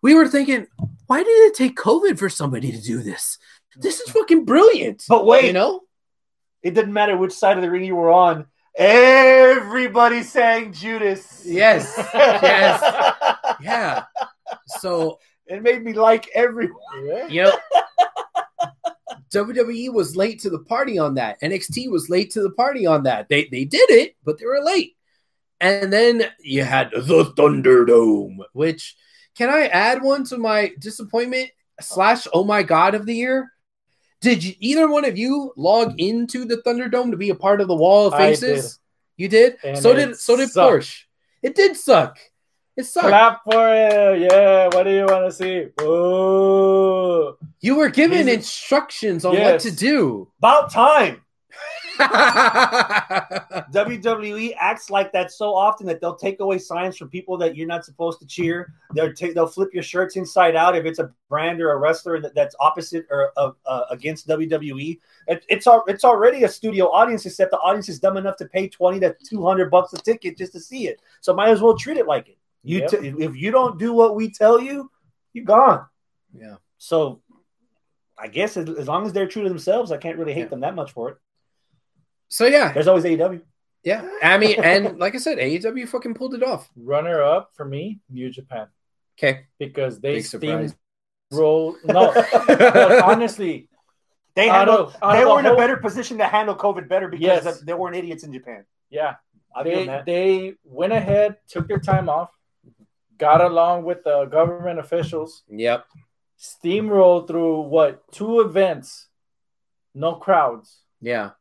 [0.02, 0.68] we were thinking,
[1.08, 3.38] why did it take COVID for somebody to do this?
[3.76, 5.04] This is fucking brilliant.
[5.08, 5.82] But wait, you know,
[6.64, 8.48] it didn't matter which side of the ring you were on.
[8.76, 11.44] Everybody sang Judas.
[11.46, 11.96] Yes.
[12.14, 13.16] Yes.
[13.62, 14.04] yeah.
[14.66, 15.20] So
[15.50, 16.80] it made me like everyone.
[17.04, 17.28] Yeah.
[17.28, 17.52] you
[19.34, 21.42] WWE was late to the party on that.
[21.42, 23.28] NXT was late to the party on that.
[23.30, 24.96] They they did it, but they were late.
[25.60, 28.96] And then you had the Thunderdome, which
[29.36, 31.50] can I add one to my disappointment
[31.82, 33.52] slash oh my god of the year?
[34.22, 37.68] Did you, either one of you log into the Thunderdome to be a part of
[37.68, 38.80] the Wall of I Faces?
[39.18, 39.58] You did.
[39.64, 40.74] And so it did so did sucked.
[40.74, 41.04] Porsche.
[41.42, 42.20] It did suck.
[42.80, 43.08] It sucked.
[43.10, 44.22] Clap for it.
[44.32, 44.68] Yeah.
[44.74, 45.68] What do you want to see?
[45.80, 47.38] Whoa.
[47.60, 49.66] You were given He's- instructions on Yes.
[49.66, 50.32] what to do.
[50.40, 51.22] About time.
[52.00, 52.46] WWE
[54.58, 57.84] acts like that so often that they'll take away signs from people that you're not
[57.84, 58.72] supposed to cheer.
[58.96, 62.22] They'll take, they'll flip your shirts inside out if it's a brand or a wrestler
[62.22, 64.98] that, that's opposite or uh, uh, against WWE.
[65.28, 68.70] It, it's it's already a studio audience, except the audience is dumb enough to pay
[68.70, 71.02] twenty to two hundred bucks a ticket just to see it.
[71.20, 72.38] So might as well treat it like it.
[72.64, 72.90] You Yep.
[72.90, 74.90] t- if you don't do what we tell you,
[75.34, 75.86] you're gone.
[76.34, 76.56] yeah.
[76.78, 77.22] So
[78.18, 80.48] I guess as, as long as they're true to themselves, I can't really hate Yeah.
[80.48, 81.18] them that much for it.
[82.28, 83.42] So yeah, There's always AEW.
[83.84, 84.08] yeah.
[84.22, 86.70] I mean, and like I said, AEW fucking pulled it off.
[86.76, 88.68] Runner up for me, New Japan,
[89.18, 89.46] Okay.
[89.58, 90.76] because they Big surprise.
[91.34, 91.76] steamroll.
[91.86, 92.12] No,
[93.04, 93.68] honestly,
[94.36, 96.88] They Out handled, of- out they were the in a better position to handle COVID
[96.88, 97.62] better because Yes.
[97.62, 98.64] they weren't idiots in Japan.
[98.90, 99.16] yeah,
[99.56, 100.06] I'll give them they that.
[100.06, 102.30] they went ahead, took their time off,
[103.20, 105.86] got along with the government officials, Yep.
[106.40, 109.08] steamrolled through what two events,
[109.94, 110.80] no crowds.
[111.02, 111.32] Yeah.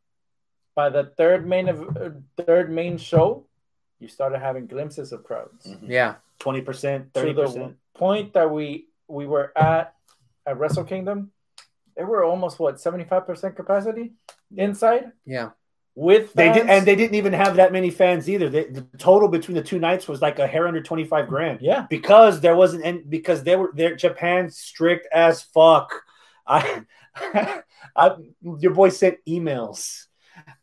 [0.75, 3.47] By the third main of third main show,
[3.99, 5.67] you started having glimpses of crowds.
[5.67, 5.91] Mm-hmm.
[5.91, 6.17] Yeah.
[6.39, 7.77] Twenty percent, thirty percent.
[7.95, 9.95] point that we we were at
[10.47, 11.33] at Wrestle Kingdom,
[11.97, 14.13] they were almost what seventy five percent capacity
[14.57, 15.51] inside Yeah.
[15.99, 18.49] With They did, and they didn't even have that many fans either.
[18.49, 21.61] They, the total between the two nights was like a hair under twenty five grand.
[21.61, 25.93] yeah, because there wasn't and because they were Japan strict as fuck.
[26.47, 26.83] I,
[27.97, 28.13] I
[28.61, 30.05] your boy sent emails.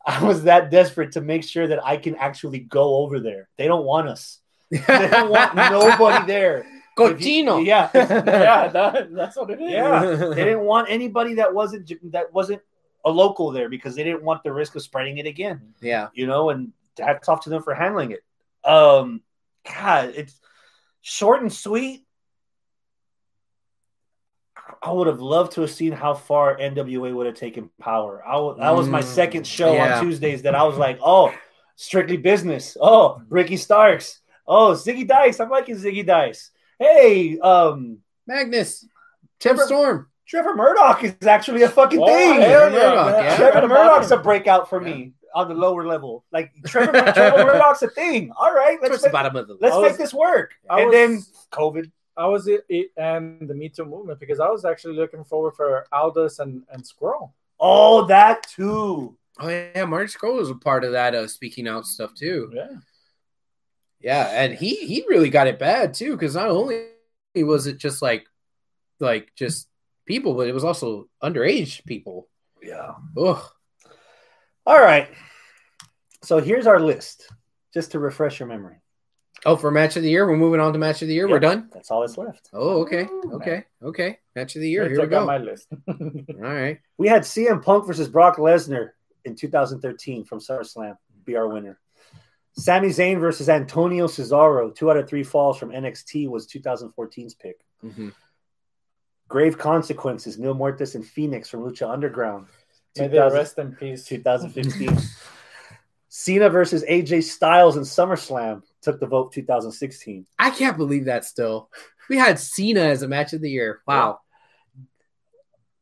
[0.05, 3.49] I was that desperate to make sure that I can actually go over there.
[3.57, 4.39] They don't want us.
[4.71, 6.65] They don't want nobody there.
[7.11, 7.25] If you-
[7.59, 7.89] Yeah.
[7.93, 9.69] yeah, that, that's what it is.
[9.69, 10.15] Yeah.
[10.15, 12.61] They didn't want anybody that wasn't that wasn't
[13.06, 16.10] a local there because they didn't want the risk of spreading it again Yeah.
[16.14, 18.23] you know, and hats off to them for handling it.
[18.68, 19.22] Um,
[19.72, 20.40] God, it's
[21.02, 22.02] short and sweet.
[24.82, 28.23] I would have loved to have seen how far NWA would have taken power.
[28.26, 29.98] I w- that was my Mm, second show yeah.
[29.99, 31.34] on Tuesdays that I was like, oh,
[31.76, 32.76] strictly business.
[32.80, 34.22] Oh, Ricky Starks.
[34.48, 35.40] Oh, Zicky Dice.
[35.40, 36.52] I'm liking Zicky Dice.
[36.80, 38.86] Hey, um, Magnus,
[39.40, 40.07] Tim Storm.
[40.27, 42.41] Trevor Murdoch is actually a fucking Oh, thing.
[42.41, 43.35] hell yeah, yeah.
[43.35, 46.26] Trevor Right about Murdoch's a breakout for me on the lower level.
[46.31, 48.31] Like Trevor, Trevor Murdoch's a thing.
[48.35, 50.53] All right, let's Towards the make, bottom of the let's I make was- this work.
[50.69, 51.91] I and was- then COVID.
[52.18, 55.53] I was it, it and the Me Too movement because I was actually looking forward
[55.56, 57.35] for Aldous and and Squirrel.
[57.60, 59.18] Oh, that too.
[59.38, 62.52] Oh yeah, Marty Scurll was a part of that uh, speaking out stuff too.
[62.56, 62.68] Yeah,
[63.99, 66.85] Yeah, and he he really got it bad too because not only
[67.35, 68.26] was it just like
[69.02, 69.68] like just
[70.06, 72.27] people, but it was also underage people.
[72.61, 72.94] Yeah.
[73.18, 73.41] Ugh.
[74.65, 75.10] All right.
[76.23, 77.32] So here's our list,
[77.73, 78.77] just to refresh your memory.
[79.45, 81.27] Oh, for match of the year, we're moving on to match of the year.
[81.27, 81.69] We're done.
[81.72, 82.49] That's all that's left.
[82.52, 84.18] Oh, okay, okay, okay.
[84.36, 84.90] Match of the year.
[84.90, 85.23] Here we go.
[85.26, 85.68] my list.
[85.88, 85.95] All
[86.40, 86.80] right.
[86.98, 88.90] We had CM Punk versus Brock Lesnar
[89.23, 90.98] in 2013 from SummerSlam.
[91.26, 91.80] Be our winner.
[92.57, 97.57] Sami Zayn versus Antonio Cesaro, two out of three falls from NXT, was 2014's pick.
[97.84, 98.14] Mhm.
[99.27, 102.47] Grave Consequences, Mil Muertes and Fenix from Lucha Underground,
[102.97, 104.06] May they rest in peace.
[104.06, 104.97] 2015.
[106.07, 110.26] Cena versus AJ Styles in SummerSlam took the vote 2016.
[110.39, 111.26] I can't believe that.
[111.26, 111.69] Still,
[112.10, 113.81] we had Cena as a match of the year.
[113.85, 114.19] Wow.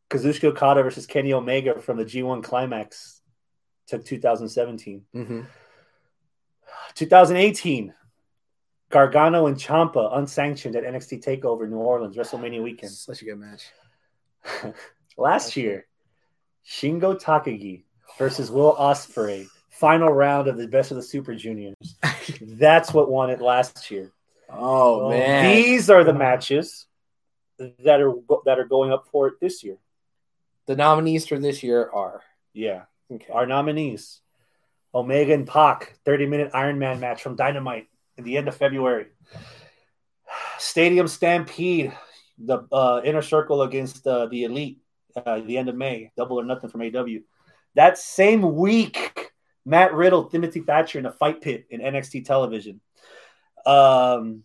[0.10, 3.22] Kazuchika Okada versus Kenny Omega from the G1 Climax
[3.88, 5.04] took 2017.
[5.14, 5.42] hmm
[6.96, 7.94] 2018,
[8.94, 12.92] Gargano and Ciampa unsanctioned at NXT Takeover New Orleans WrestleMania ah, weekend.
[12.92, 13.64] Such a good match.
[15.18, 15.88] Last year,
[16.64, 17.86] Shingo Takagi
[18.20, 21.96] versus Will Ospreay, final round of the Best of the Super Juniors.
[22.42, 24.12] That's what won it last year.
[24.48, 25.52] Oh man.
[25.52, 26.86] These are the matches
[27.58, 28.14] that are
[28.46, 29.78] that are going up for it this year.
[30.68, 32.22] the nominees for this year are
[32.54, 33.34] Yeah, okay.
[33.34, 34.22] our nominees:
[34.94, 37.88] Omega and Pac, 30 minute Iron Man match from Dynamite
[38.18, 39.08] at the end of February.
[40.58, 41.94] Stadium Stampede,
[42.38, 44.80] the uh, inner circle against uh, the Elite,
[45.16, 46.12] uh, the end of May.
[46.18, 47.20] Double or nothing from AW.
[47.76, 49.32] That same week,
[49.66, 52.82] Matt Riddle, Timothy Thatcher in a fight pit in NXT television.
[53.66, 54.44] Um,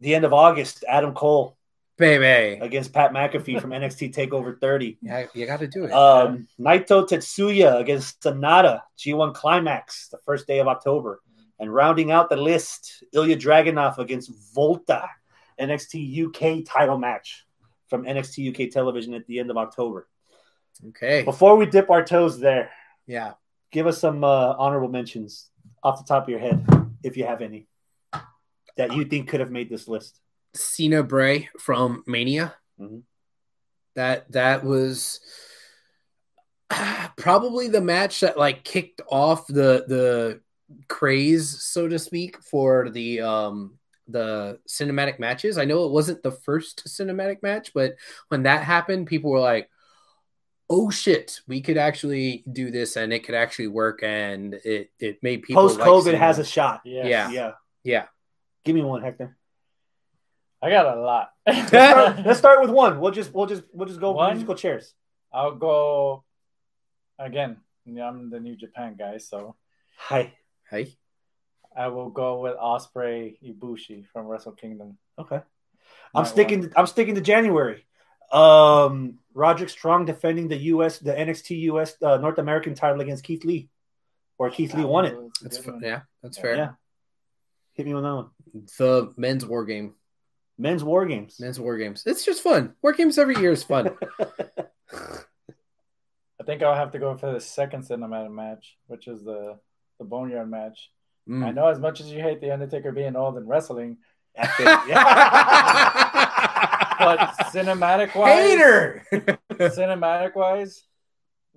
[0.00, 1.56] the end of August, Adam Cole
[1.96, 2.60] baby.
[2.60, 4.98] against Pat McAfee from NXT Takeover 30.
[5.02, 5.92] Yeah, you got to do it.
[5.92, 11.20] Um, Naito Tetsuya against Sanada, G1 Climax, the first day of October.
[11.60, 15.02] And rounding out the list, Ilja Dragunov against WALTER,
[15.60, 17.46] NXT UK title match
[17.88, 20.08] from NXT UK television at the end of October.
[20.88, 21.22] okay.
[21.22, 22.70] Before we dip our toes there,
[23.06, 23.34] Yeah.
[23.70, 25.50] give us some uh, honorable mentions
[25.82, 26.66] off the top of your head,
[27.04, 27.68] if you have any,
[28.76, 30.18] that you think could have made this list.
[30.54, 32.54] Cena Bray from Mania.
[32.80, 33.02] Mhm.
[33.94, 35.20] That that was
[37.16, 40.40] probably the match that like kicked off the the
[40.88, 43.78] craze, so to speak, for the um
[44.08, 45.58] the cinematic matches.
[45.58, 47.96] I know it wasn't the first cinematic match, but
[48.28, 49.70] when that happened, people were like,
[50.68, 55.22] "Oh shit, we could actually do this, and it could actually work." And it it
[55.22, 56.18] made people post COVID Cena.
[56.18, 56.82] has a shot.
[56.84, 57.06] Yes.
[57.06, 57.30] Yeah.
[57.30, 57.52] Yeah.
[57.82, 58.04] yeah.
[58.64, 59.36] Give me one, Hector.
[60.62, 61.30] I got a lot.
[61.46, 62.98] Let's start, let's start with one.
[62.98, 64.32] We'll just we'll just we'll just go One?
[64.32, 64.94] musical chairs.
[65.30, 66.24] I'll go
[67.18, 67.58] again.
[67.86, 69.56] I'm the New Japan guy, so
[69.96, 70.32] Hi.
[70.70, 70.94] Hey,
[71.76, 74.98] I will go with Ospreay Ibushi from Wrestle Kingdom.
[75.18, 75.40] Okay.
[76.14, 76.72] I'm Might sticking.
[76.76, 77.84] I'm sticking to January.
[78.32, 80.98] Um, Roderick Strong defending the U.S.
[80.98, 81.96] the NXT U.S.
[82.00, 83.68] Uh, North American title against Keith Lee,
[84.38, 85.14] or Keith Lee won it.
[85.14, 85.82] That's a that's good fa- one.
[85.82, 86.56] yeah, that's fair.
[86.56, 86.70] Yeah.
[87.74, 88.30] Hit me with that one.
[88.78, 89.94] The men's war game.
[90.56, 91.40] Men's War Games.
[91.40, 92.04] Men's war games.
[92.06, 92.74] It's just fun.
[92.80, 93.90] War games every year is fun.
[94.92, 99.58] I think I'll have to go for the second cinematic match, which is the
[99.98, 100.90] the Boneyard match.
[101.28, 101.44] Mm.
[101.44, 103.98] I know as much as you hate the Undertaker being old in wrestling,
[104.36, 104.64] That's it.
[104.88, 105.02] Yeah.
[106.98, 107.18] but
[107.52, 109.06] cinematic wise, Hater.
[109.12, 110.84] cinematic wise,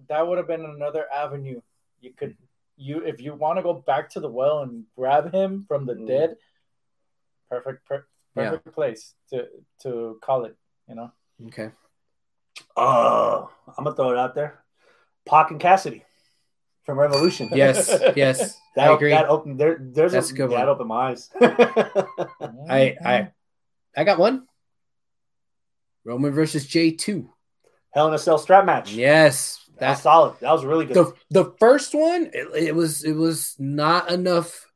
[0.09, 1.61] that would have been another avenue.
[2.01, 2.35] You could
[2.77, 5.93] you if you want to go back to the well and grab him from the
[5.95, 6.07] Mm.
[6.07, 6.35] dead,
[7.49, 8.05] perfect per,
[8.35, 8.51] Yeah.
[8.51, 9.47] perfect place to
[9.81, 10.55] to call it.
[10.87, 11.11] You know,
[11.47, 11.71] okay.
[12.75, 14.63] Oh, I'm gonna throw it out there.
[15.25, 16.03] Pac and Cassidy
[16.87, 17.51] from Revolution.
[17.55, 17.93] Yes.
[18.15, 18.59] Yes.
[18.77, 19.09] That, I agree.
[19.09, 19.79] That opened there.
[19.81, 20.65] There's That's a, good yeah, one.
[20.67, 21.31] That opened my eyes.
[22.69, 23.31] I I
[23.97, 24.45] I got one.
[26.05, 27.31] Roman versus J two.
[27.89, 28.91] Hell in a Cell strap match.
[28.91, 29.67] Yes.
[29.79, 30.35] that was solid.
[30.41, 30.95] That was really good.
[30.95, 34.67] the the first one it, it was it was not enough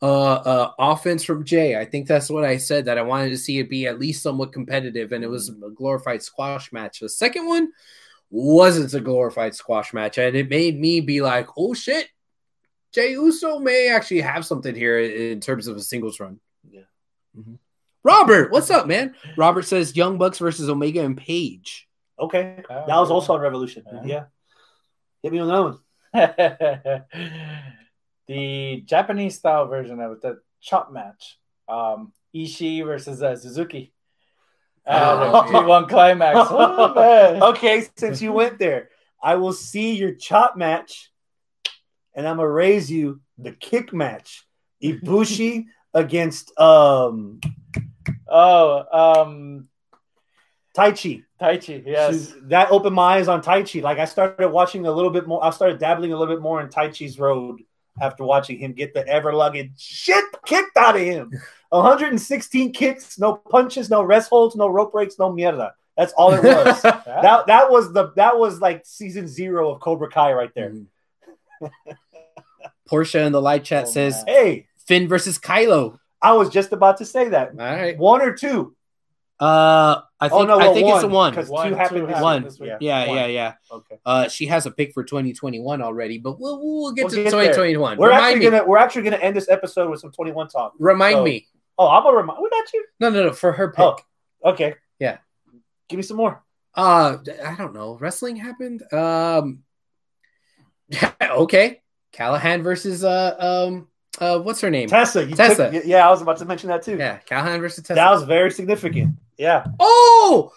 [0.00, 1.76] uh, uh, offense from Jey.
[1.76, 4.22] I think that's what I said that I wanted to see it be at least
[4.22, 7.00] somewhat competitive, and it was a glorified squash match.
[7.00, 7.72] The second one
[8.30, 12.08] wasn't a glorified squash match, and it made me be like, "Oh shit,
[12.94, 16.38] Jey Uso may actually have something here in terms of a singles run."
[16.70, 16.82] Yeah.
[17.36, 17.58] Mhm.
[18.02, 19.14] Robert, what's up, man?
[19.36, 21.86] Robert says Young Bucks versus Omega and Page.
[22.18, 23.84] Okay, Oh, that was also on Revolution.
[23.86, 24.00] Uh-huh.
[24.04, 24.24] Yeah,
[25.22, 25.78] hit me on that one.
[28.26, 31.38] the Japanese style version of the chop match.
[31.68, 33.92] Um, Ishii versus uh, Suzuki.
[34.90, 36.38] The G1 climax.
[36.50, 37.42] Oh, man.
[37.54, 38.90] okay, since you went there,
[39.22, 41.10] I will see your chop match,
[42.14, 44.46] and I'm gonna raise you the kick match.
[44.82, 47.40] Ibushi against um
[48.32, 49.68] Oh, um,
[50.76, 51.24] Taichi.
[51.38, 52.32] Tai Chi, Yes.
[52.32, 53.82] She- that opened my eyes on Taichi.
[53.82, 55.44] Like I started watching a little bit more.
[55.44, 57.60] I started dabbling a little bit more in Taichi's road
[58.00, 61.32] after watching him get the ever lugged shit kicked out of him.
[61.70, 65.70] 116 kicks, no punches, no rest holds, no rope breaks, no mierda.
[65.96, 66.82] That's all it was.
[66.82, 70.70] that that was the that was like season zero of Cobra Kai right there.
[70.70, 71.66] Mm-hmm.
[72.88, 74.34] Portia in the live chat Oh, says man.
[74.34, 75.98] Hey, Finn versus Kylo.
[76.20, 77.50] I was just about to say that.
[77.50, 77.96] All right.
[77.96, 78.74] One or two?
[79.40, 81.30] Uh, I think oh no, I well, think it's a one.
[81.32, 82.70] because One, two happened two this happened this week.
[82.72, 82.78] week.
[82.82, 83.16] Yeah, one.
[83.16, 83.52] yeah, yeah.
[83.72, 83.98] Okay.
[84.04, 87.30] Uh, she has a pick for 2021 already, but we'll we'll get We'll to get
[87.30, 87.52] there.
[87.54, 87.96] 2021.
[87.96, 88.50] We're remind actually me.
[88.50, 90.74] gonna we're actually gonna end this episode with some 21 talk.
[90.78, 91.46] Remind so- me.
[91.78, 92.38] Oh, I'm gonna remind.
[92.42, 92.84] We got you.
[93.00, 93.32] No, no, no.
[93.32, 93.80] For her pick.
[93.82, 93.96] Oh,
[94.44, 94.74] okay.
[94.98, 95.16] Yeah.
[95.88, 96.42] Give me some more.
[96.74, 97.96] Uh, I don't know.
[97.98, 98.82] Wrestling happened.
[98.92, 99.62] Um,
[101.22, 101.80] okay.
[102.12, 103.36] Callihan versus uh
[103.68, 103.88] um
[104.20, 104.88] uh what's her name?
[104.88, 105.24] Tessa.
[105.24, 105.70] You Tessa.
[105.70, 106.96] Took, yeah, I was about to mention that too.
[106.98, 107.94] Yeah, Callihan versus Tessa.
[107.94, 109.16] That was very significant.
[109.40, 109.64] Yeah.
[109.80, 110.52] Oh,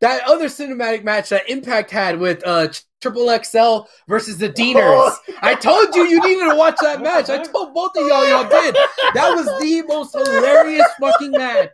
[0.00, 2.68] that other cinematic match that Impact had with uh
[3.02, 4.80] Triple XL versus the Deaners.
[4.80, 5.16] Oh.
[5.42, 7.28] I told you you needed to watch that match.
[7.28, 8.74] I told both of y'all y'all did.
[9.12, 11.70] That was the most hilarious fucking match.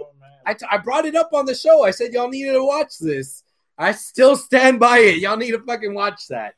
[0.00, 0.30] Oh, man.
[0.46, 1.84] I, t- I brought it up on the show.
[1.84, 3.44] I said y'all needed to watch this.
[3.78, 5.18] I still stand by it.
[5.18, 6.54] Y'all need to fucking watch that.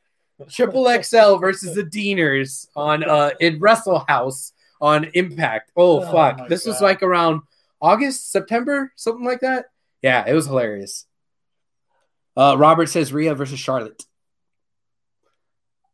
[0.49, 5.71] Triple XL versus the Deaners on uh in Wrestle House on Impact.
[5.77, 6.47] Oh, Oh fuck.
[6.47, 7.41] This was like around
[7.81, 9.65] August, September, something like that.
[10.01, 11.05] Yeah, it was hilarious.
[12.35, 14.03] Uh Robert says Rhea versus Charlotte.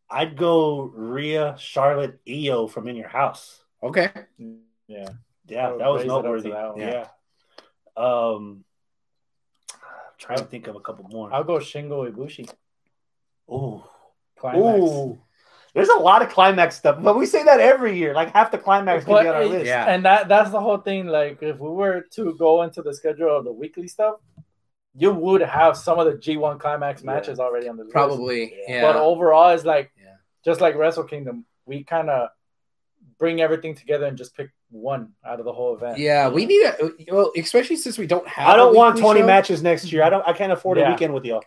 [0.10, 3.60] I'd go Rhea, Charlotte, Io from In Your House.
[3.82, 4.10] Okay.
[4.88, 5.10] Yeah.
[5.48, 6.50] Yeah, that was raise it up to noteworthy.
[6.52, 6.80] that one.
[6.80, 7.08] Yeah.
[7.98, 8.64] Um,
[10.18, 11.32] trying to think of a couple more.
[11.34, 12.50] I'll go Shingo Ibushi.
[13.52, 13.84] Ooh,
[14.40, 14.80] Climax.
[14.80, 15.20] ooh.
[15.76, 18.14] There's a lot of climax stuff, but we say that every year.
[18.14, 19.66] Like half the climax could But be on our list.
[19.66, 19.86] Yeah.
[19.86, 21.06] And that that's the whole thing.
[21.08, 24.16] Like if we were to go into the schedule of the weekly stuff,
[24.96, 27.08] you would have some of the G1 climax Yeah.
[27.12, 27.94] matches already on the list.
[27.94, 28.54] Probably.
[28.68, 28.76] Yeah.
[28.76, 28.82] Yeah.
[28.84, 30.14] But overall, it's like Yeah.
[30.46, 32.30] just like Wrestle Kingdom, we kind of
[33.20, 35.98] bring everything together and just pick one out of the whole event.
[36.00, 39.26] yeah, we need a well, especially since we don't have I don't want 20 show.
[39.26, 40.04] matches next year.
[40.04, 40.26] I don't.
[40.28, 41.44] I can't afford a weekend with y'all.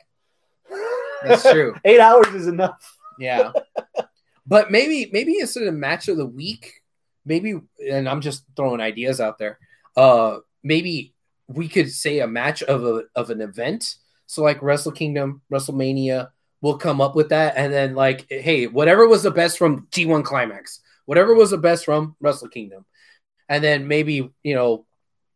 [1.24, 1.74] That's true.
[1.84, 2.94] Eight hours is enough.
[3.18, 3.52] Yeah.
[4.48, 6.72] but maybe maybe instead of match of the week,
[7.24, 9.58] maybe and I'm just throwing ideas out there.
[9.94, 11.14] Uh maybe
[11.46, 13.96] we could say a match of a of an event.
[14.26, 16.30] So like Wrestle Kingdom, WrestleMania,
[16.62, 20.24] we'll come up with that and then like hey, whatever was the best from G1
[20.24, 22.86] Climax, whatever was the best from Wrestle Kingdom.
[23.50, 24.86] And then maybe, you know,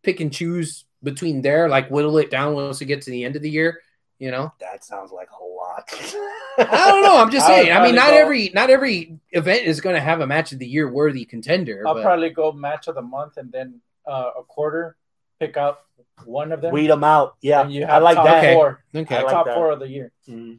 [0.03, 3.37] pick and choose between there, like whittle it down once we get to the end
[3.37, 3.81] of the year,
[4.19, 4.53] you know.
[4.61, 6.69] That sounds like a lot.
[6.71, 7.17] I don't know.
[7.21, 7.73] I'm just saying.
[7.73, 10.59] I mean, not go- every not every event is going to have a match of
[10.59, 11.83] the year worthy contender.
[11.87, 14.97] I'll but- probably go match of the month and then uh, a quarter,
[15.41, 15.79] pick out
[16.25, 16.73] one of them.
[16.73, 17.37] Weed them out.
[17.41, 18.39] Yeah, and you I have like top that.
[18.45, 18.55] Okay.
[18.55, 19.17] four, okay.
[19.17, 19.55] I like top that.
[19.55, 20.13] four of the year.
[20.29, 20.59] Mhm.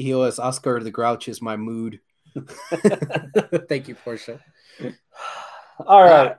[0.00, 2.00] EOS Oscar the Grouch is my mood.
[3.68, 4.40] Thank you, Portia.
[5.84, 6.36] All right.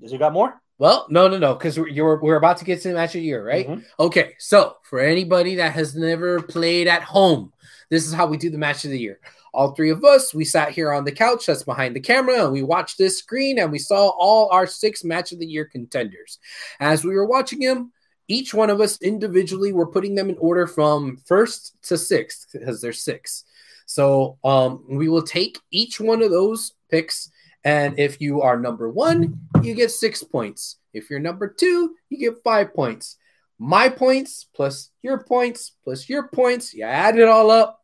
[0.00, 0.60] Does you got more?
[0.82, 3.22] Well, no, no, no, because we're we're about to get to the match of the
[3.22, 3.68] year, right?
[3.68, 3.84] Mhm.
[4.00, 7.52] Okay, so for anybody that has never played at home,
[7.88, 9.20] this is how we do the match of the year.
[9.54, 12.52] All three of us, we sat here on the couch that's behind the camera and
[12.52, 16.40] we watched this screen and we saw all our six match of the year contenders.
[16.80, 17.92] As we were watching them,
[18.26, 22.80] each one of us individually were putting them in order from first to sixth because
[22.80, 23.44] there's six.
[23.86, 27.30] So um, we will take each one of those picks,
[27.64, 30.76] and if you are number one, you get six points.
[30.92, 33.16] If you're number two, you get five points.
[33.58, 37.80] My points plus your points plus your points, you add it all up.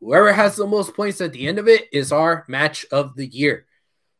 [0.00, 3.26] Whoever has the most points at the end of it is our match of the
[3.26, 3.66] year.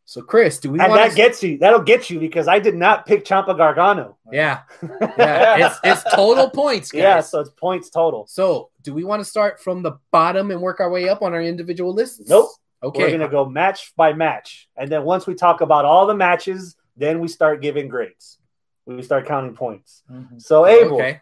[0.04, 1.16] So, Chris, do we And want that to?
[1.16, 1.58] gets you.
[1.58, 4.18] That'll get you because I did not pick Ciampa Gargano.
[4.30, 4.60] yeah,
[5.18, 5.66] yeah.
[5.68, 7.00] It's, it's total points, guys.
[7.00, 8.26] Yeah, so it's points total.
[8.26, 11.32] So, do we want to start from the bottom and work our way up on
[11.32, 12.28] our individual lists?
[12.28, 12.50] Nope.
[12.82, 13.02] Okay.
[13.04, 16.76] We're gonna go match by match, and then once we talk about all the matches,
[16.96, 18.38] then we start giving grades.
[18.86, 20.02] We start counting points.
[20.10, 20.42] Mhm.
[20.42, 21.20] So Abel, Okay.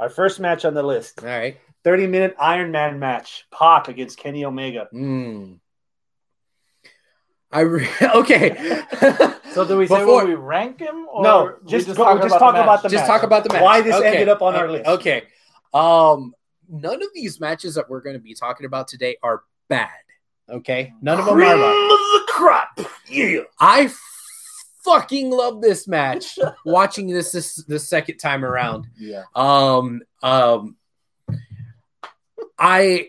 [0.00, 1.56] our first match on the list, All right.
[1.84, 4.88] 30 minute Iron Man match, Pac against Kenny Omega.
[4.90, 5.54] Hmm.
[7.52, 8.82] I re- okay.
[9.54, 11.06] So do we say Before- we rank him?
[11.08, 13.06] Or No, we just go- just talk about the just match.
[13.06, 13.62] talk about the match.
[13.62, 14.08] Why this Okay.
[14.08, 14.86] ended up on our Uh, list.
[14.88, 15.22] Okay.
[15.72, 16.34] Um,
[16.68, 19.90] none of these matches that we're going to be talking about today are bad.
[20.48, 22.80] Okay, none of them Cream are of the crop.
[23.08, 23.40] Yeah.
[23.58, 23.90] I
[24.84, 26.38] fucking love this match.
[26.64, 28.86] watching this this the second time around.
[28.96, 29.24] Yeah.
[29.34, 30.76] Um, um,
[32.58, 33.08] I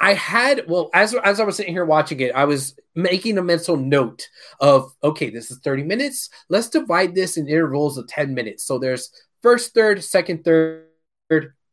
[0.00, 3.42] I had well as as I was sitting here watching it, I was making a
[3.42, 4.28] mental note
[4.60, 6.30] of okay, this is 30 minutes.
[6.48, 8.64] Let's divide this in intervals of 10 minutes.
[8.64, 9.10] So there's
[9.42, 10.86] first third, second third,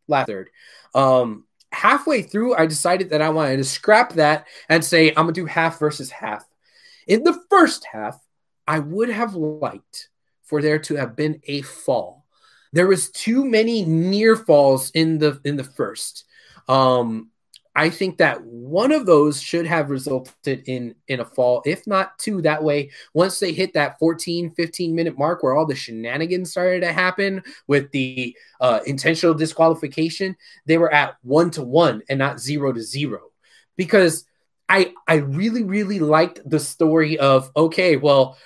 [0.08, 0.50] last third.
[0.94, 5.34] Um halfway through, I decided that I wanted to scrap that and say I'm gonna
[5.34, 6.46] do half versus half.
[7.08, 8.20] In the first half,
[8.68, 10.10] I would have liked
[10.44, 12.26] for there to have been a fall.
[12.72, 16.26] There was too many near falls in the in the first.
[16.68, 17.30] Um,
[17.76, 22.18] I think that one of those should have resulted in in a fall, if not
[22.20, 22.42] two.
[22.42, 26.82] That way, once they hit that 14, 15 minute mark where all the shenanigans started
[26.82, 30.36] to happen with the uh, intentional disqualification,
[30.66, 33.32] they were at one to one and not zero to zero.
[33.76, 34.26] Because
[34.70, 38.38] I I really really liked the story of okay, well,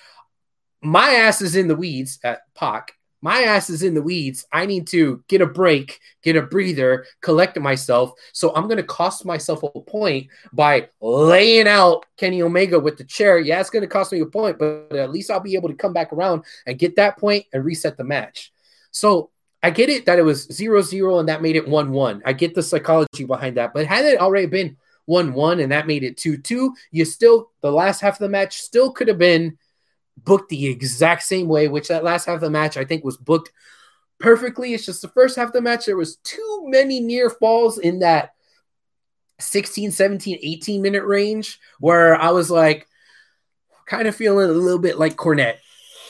[0.80, 2.97] my ass is in the weeds at Pac.
[3.20, 4.46] My ass is in the weeds.
[4.52, 8.12] I need to get a break, get a breather, collect myself.
[8.32, 13.04] So I'm going to cost myself a point by laying out Kenny Omega with the
[13.04, 13.38] chair.
[13.38, 15.74] Yeah, it's going to cost me a point, but at least I'll be able to
[15.74, 18.52] come back around and get that point and reset the match.
[18.92, 19.30] So
[19.62, 22.22] I get it that it was 0 0 and that made it 1 1.
[22.24, 23.72] I get the psychology behind that.
[23.74, 24.76] But had it already been
[25.06, 28.28] 1 1 and that made it 2 2, you still, the last half of the
[28.28, 29.58] match still could have been
[30.24, 33.16] booked the exact same way, which that last half of the match I think was
[33.16, 33.52] booked
[34.18, 34.74] perfectly.
[34.74, 38.00] It's just the first half of the match, there was too many near falls in
[38.00, 38.34] that
[39.40, 42.86] 16, 17, 18 minute range where I was like,
[43.86, 45.56] kind of feeling a little bit like Cornette.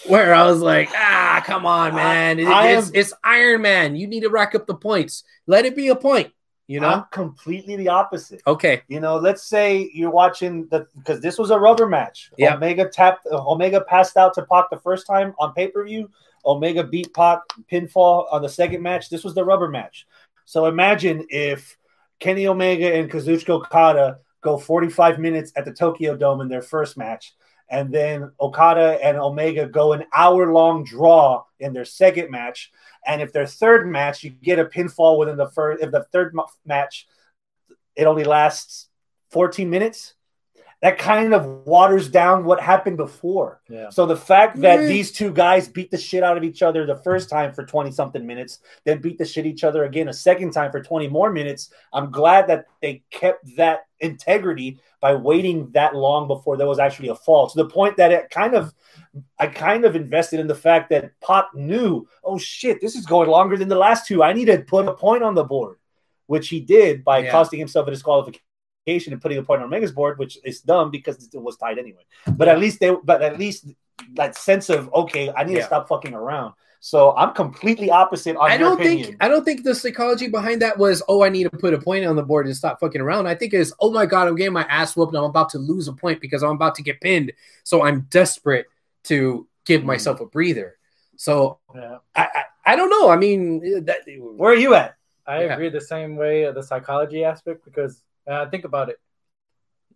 [0.07, 2.39] Where I was like, ah, come on, man.
[2.39, 3.95] It- I it's, am- it's Iron Man.
[3.97, 5.23] You need to rack up the points.
[5.47, 6.33] Let it be a point,
[6.69, 6.89] you know?
[6.89, 8.43] I'm completely the opposite.
[8.47, 8.83] okay.
[8.89, 12.31] You know, let's say you're watching the because this was a rubber match.
[12.37, 12.55] Yeah.
[12.55, 13.27] Omega tapped.
[13.27, 16.11] Omega passed out to Pac the first time on pay per view.
[16.47, 17.41] Omega beat Pac
[17.73, 19.11] pinfall on the second match.
[19.11, 20.07] This was the rubber match.
[20.45, 21.77] So imagine if
[22.21, 26.97] Kenny Omega and Kazuchika Okada go 45 minutes at the Tokyo Dome in their first
[26.97, 27.35] match,
[27.71, 32.71] and then Okada and Omega go an hour long draw in their second match.
[33.09, 35.83] And if their third match, you get a pinfall within the first.
[35.83, 37.07] If the third match
[37.97, 38.89] it only lasts
[39.33, 40.15] 14 minutes
[40.81, 43.91] that kind of waters down what happened before Yeah.
[43.91, 44.87] so the fact that Mm.
[44.89, 47.91] these two guys beat the shit out of each other the first time for 20
[47.91, 51.31] something minutes then beat the shit each other again a second time for 20 more
[51.33, 56.79] minutes i'm glad that they kept that integrity by waiting that long before there was
[56.79, 58.73] actually a fall to the point that it kind of
[59.39, 63.29] i kind of invested in the fact that Pac knew oh shit this is going
[63.29, 65.77] longer than the last two i need to put a point on the board
[66.27, 67.31] which he did by Yeah.
[67.33, 68.43] costing himself a disqualification
[69.13, 72.05] and putting a point on Omega's board, which is dumb because it was tied anyway.
[72.37, 73.67] But at least they, but at least
[74.15, 75.61] that sense of okay, I need Yeah.
[75.61, 76.55] to stop fucking around.
[76.81, 79.07] So I'm completely opposite on I don't opinion.
[79.07, 81.79] think I don't think the psychology behind that was oh I need to put a
[81.79, 83.27] point on the board and stop fucking around.
[83.27, 85.59] I think it's oh my god I'm getting my ass whooped and I'm about to
[85.59, 87.33] lose a point because I'm about to get pinned.
[87.65, 88.67] So I'm desperate
[89.05, 89.89] to give hmm.
[89.89, 90.77] myself a breather.
[91.17, 91.99] So Yeah.
[92.15, 93.11] I I, I don't know.
[93.11, 94.03] I mean that
[94.37, 94.95] Where are you at?
[95.27, 95.55] I Yeah.
[95.55, 98.99] agree the same way of the psychology aspect because uh, think about it.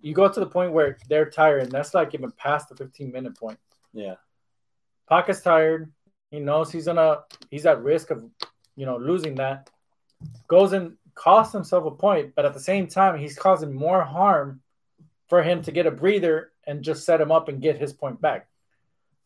[0.01, 3.13] You go to the point where they're tired, and that's like even past the 15
[3.13, 3.59] minute point.
[3.93, 4.15] Yeah.
[5.29, 5.93] Is tired.
[6.31, 8.25] He knows he's gonna he's at risk of
[8.77, 9.69] you know losing that.
[10.49, 14.63] Goes and costs himself a point, but at the same time he's causing more harm
[15.29, 18.21] for him to get a breather and just set him up and get his point
[18.23, 18.49] back.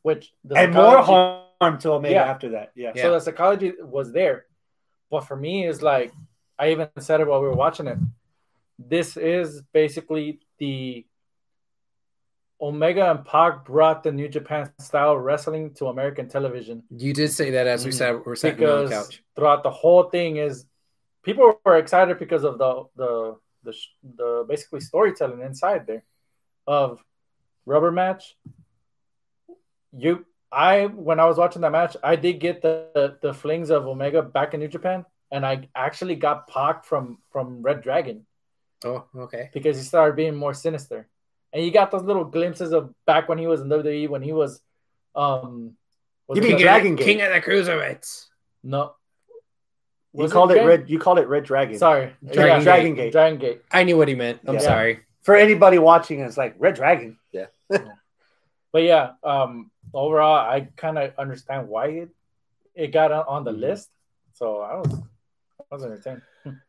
[0.03, 2.25] Which the And more harm to Omega Yeah.
[2.25, 2.73] after that.
[2.75, 2.93] Yeah.
[2.95, 3.03] Yeah.
[3.03, 4.47] so the psychology was there.
[5.11, 6.13] But for me, is like
[6.59, 7.99] I even said it while we were watching it.
[8.79, 11.07] This is basically the
[12.61, 17.51] Omega and Pac brought the New Japan style wrestling to American television you did say
[17.51, 17.95] that as we Mhm.
[17.99, 19.23] sat we're sitting on the couch.
[19.35, 20.65] throughout the whole thing is
[21.23, 23.75] people were excited because of the the the,
[24.17, 26.05] the basically storytelling inside there
[26.67, 27.03] of
[27.67, 28.37] rubber match.
[29.93, 33.71] You, I when I was watching that match, I did get the the, the flings
[33.71, 38.25] of Omega back in New Japan, and I actually got Pac from from Red Dragon
[38.85, 39.51] Oh, okay.
[39.55, 41.09] because he started being more sinister.
[41.53, 44.33] and you got those little glimpses of back when he was in WWE when he
[44.33, 44.61] was,
[45.15, 45.77] um,
[46.29, 47.05] was You it mean Dragon Gate?
[47.05, 48.27] King of the Cruiserweights.
[48.63, 48.95] No,
[50.13, 50.91] You Was called it Dragon- red.
[50.91, 51.79] You called it Red Dragon.
[51.79, 53.13] Sorry, Dragon Yeah, Dragon Gate.
[53.13, 53.63] Dragon Gate.
[53.73, 54.41] I knew what he meant.
[54.47, 54.61] I'm Yeah.
[54.61, 55.01] sorry.
[55.23, 57.19] For anybody watching, it's like Red Dragon.
[57.33, 57.47] Yeah.
[58.73, 62.11] But yeah, um, overall, I kind of understand why it
[62.75, 63.61] it got on, on the Mhm.
[63.61, 63.89] list.
[64.35, 64.93] So I was
[65.71, 66.21] I was entertained.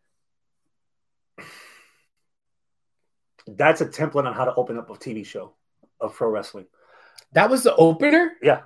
[3.48, 5.54] That's a template on how to open up a TV show
[6.02, 6.66] of pro wrestling.
[7.34, 8.34] That was the opener.
[8.42, 8.62] Yeah,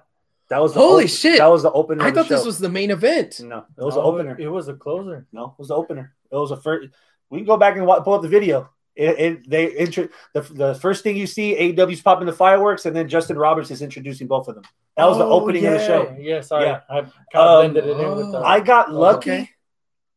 [0.50, 1.38] that was the Holy op- shit.
[1.40, 2.04] That was the opener.
[2.04, 2.46] I of the thought this show.
[2.48, 3.40] was the main event.
[3.42, 4.36] no, it was No, the opener.
[4.40, 5.26] It was a closer.
[5.32, 6.14] No, it was the opener.
[6.32, 6.90] It was a first.
[7.30, 8.70] We can go back and wa- pull up the video.
[8.96, 12.94] It, it they intro the, the first thing you see AEW's popping the fireworks, and
[12.96, 14.66] then Justin Roberts is introducing both of them.
[14.98, 16.16] That was the Oh, opening of the show.
[16.20, 16.82] Yeah, sorry, Yeah.
[16.90, 18.40] I kind of Um, blended it in with the.
[18.40, 18.44] oh.
[18.44, 19.32] I got lucky.
[19.32, 19.50] Okay.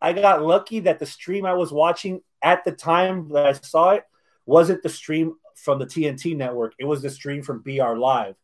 [0.03, 3.91] I got lucky that the stream I was watching at the time that I saw
[3.93, 4.05] it
[4.47, 6.75] wasn't the stream from the TNT network.
[6.79, 8.37] It was the stream from BR Live.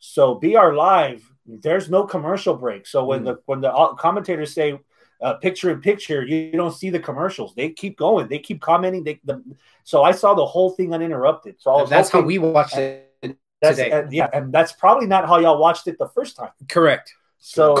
[0.00, 2.86] So BR Live, there's no commercial break.
[2.86, 3.24] So when Mm.
[3.24, 4.78] the when the uh, commentators say
[5.20, 7.54] uh, picture in picture, you, don't see the commercials.
[7.54, 8.28] They keep going.
[8.28, 9.02] They keep commenting.
[9.02, 9.42] They the,
[9.82, 11.56] so I saw the whole thing uninterrupted.
[11.58, 13.10] So I was That's how we watched it
[13.60, 13.90] that's, today.
[13.90, 16.50] uh, yeah, and that's probably not how y'all watched it the first time.
[16.68, 17.12] Correct.
[17.40, 17.74] So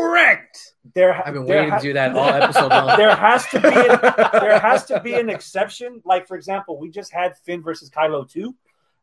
[0.00, 0.74] Correct.
[0.96, 2.96] There, I've been there waiting ha- to do that all episode long.
[2.96, 3.98] there has to be an,
[4.40, 6.02] there has to be an exception.
[6.04, 8.56] Like for example, we just had Finn versus Kylo two,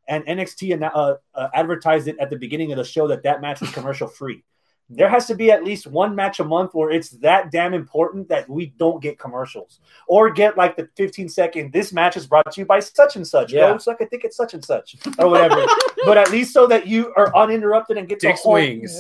[0.08, 3.62] and NXT uh, uh, advertised it at the beginning of the show that that match
[3.62, 4.44] was commercial free.
[4.90, 8.28] There has to be at least one match a month where it's that damn important
[8.30, 11.72] that we don't get commercials or get like the 15 second.
[11.72, 13.54] This match is brought to you by such and such.
[13.54, 13.72] Yeah.
[13.72, 15.66] Go suck a dick at such and such or whatever.
[16.06, 18.94] but at least so that you are uninterrupted and get the Dick's wings.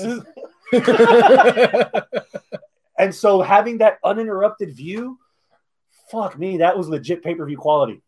[2.98, 5.20] And so having that uninterrupted view,
[6.12, 8.02] fuck me, that was legit pay per view quality.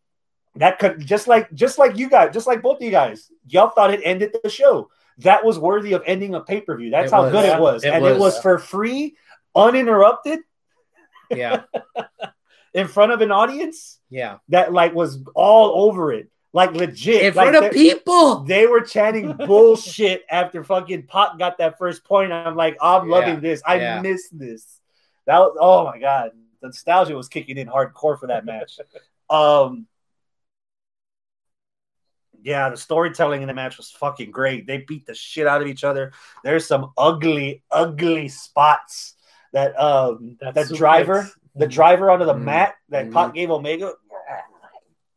[0.56, 3.70] That could just like just like you guys, just like both of you guys, y'all
[3.70, 4.90] thought it ended the show.
[5.20, 6.92] That was worthy of ending a pay per view.
[6.92, 7.32] That's It how was.
[7.32, 8.20] good it was, It and it was.
[8.20, 9.16] was for free,
[9.56, 10.40] uninterrupted,
[11.30, 11.64] yeah,
[12.74, 14.38] in front of an audience yeah.
[14.50, 18.40] that like was all over it, like legit In like front of people.
[18.40, 22.32] They were chanting bullshit after fucking Pac got that first point.
[22.32, 23.62] I'm like, I'm loving this.
[23.66, 24.02] I yeah.
[24.02, 24.75] miss this.
[25.28, 26.32] That was oh my god,
[26.62, 28.80] the nostalgia was kicking in hardcore for that match.
[29.30, 29.88] um,
[32.44, 34.68] yeah, the storytelling in the match was fucking great.
[34.68, 36.12] They beat the shit out of each other.
[36.44, 39.16] There's some ugly, ugly spots
[39.54, 40.78] that um that, That suplex.
[40.78, 42.44] driver, the driver onto the Mm.
[42.44, 43.14] mat that Mhm.
[43.14, 43.94] Pac gave Omega.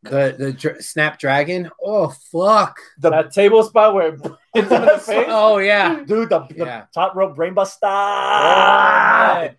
[0.04, 1.70] The the dr- Snapdragon.
[1.82, 2.78] Oh fuck.
[2.98, 4.20] The that table spot where it
[4.54, 5.26] in the face.
[5.28, 6.02] Oh yeah.
[6.04, 6.84] dude, the, the Yeah.
[6.94, 7.78] top rope brainbuster.
[7.82, 9.50] Oh,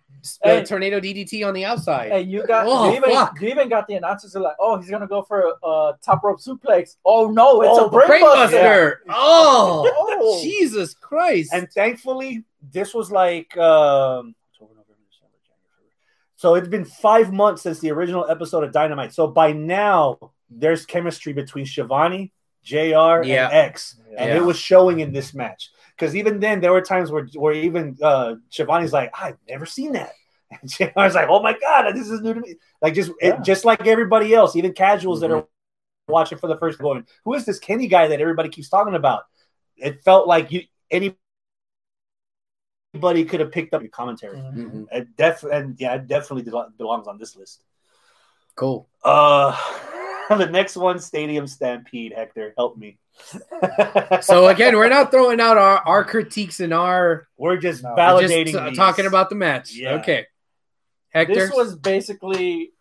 [0.44, 2.10] The tornado DDT on the outside.
[2.12, 3.10] Hey, you got Oh, you even
[3.40, 6.22] you even got the announcers are like, oh, he's gonna go for a uh, top
[6.22, 6.96] rope suplex.
[7.04, 8.50] Oh no, it's Oh, a brainbuster.
[8.50, 8.94] Brainbuster.
[9.08, 9.90] Oh,
[10.22, 10.42] Oh.
[10.42, 11.52] Jesus Christ.
[11.54, 15.92] And thankfully, this was like um, October, November, December, January, February.
[16.36, 19.14] so it's been five months since the original episode of Dynamite.
[19.14, 20.18] So by now,
[20.50, 22.32] there's chemistry between Schiavone,
[22.62, 23.46] JR, Yeah.
[23.46, 24.36] and X, and Yeah.
[24.36, 25.70] it was showing in this match.
[26.00, 29.92] Because even then, there were times where where even uh, Schiavone's like, "I've never seen
[29.92, 30.12] that,"
[30.50, 33.36] and JR's like, "Oh my god, this is new to me." Like just Yeah.
[33.38, 35.46] it, just like everybody else, even casuals that are
[36.08, 38.94] watching for the first time, going, "Who is this Kenny guy that everybody keeps talking
[38.94, 39.24] about?"
[39.76, 41.16] It felt like you any
[42.94, 44.38] anybody could have picked up your commentary.
[44.38, 44.54] Mhm.
[44.54, 44.86] Mhm.
[44.90, 47.62] It def and yeah, it definitely belo- belongs on this list.
[48.56, 48.88] Cool.
[49.04, 49.54] Uh,
[50.30, 52.14] the next one, Stadium Stampede.
[52.14, 52.98] Hector, help me.
[54.22, 57.96] So again, we're not throwing out our, our critiques and our we're just No, we're
[57.96, 58.46] validating.
[58.46, 58.76] just uh, these.
[58.78, 59.74] talking about the match.
[59.74, 59.94] Yeah.
[59.94, 60.26] Okay.
[61.10, 61.34] Hector.
[61.34, 62.72] This was basically,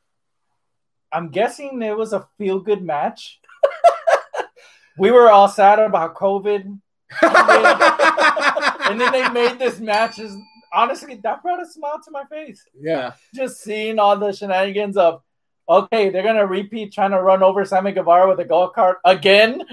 [1.11, 3.39] I'm guessing it was a feel good match.
[4.97, 6.79] we were all sad about COVID,
[7.21, 10.19] and then they made this match.
[10.19, 10.35] Is
[10.71, 12.63] honestly that brought a smile to my face.
[12.79, 13.13] yeah.
[13.33, 15.21] Just seeing all the shenanigans of,
[15.67, 19.63] okay, they're gonna repeat trying to run over Sammy Guevara with a golf cart again.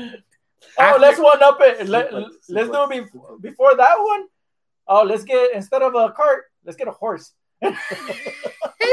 [0.79, 1.89] Oh, After- let's one up it.
[1.89, 4.25] Let let's do it be- before that one.
[4.89, 7.33] Oh, let's get instead of a cart, let's get a horse.
[7.63, 7.71] Hey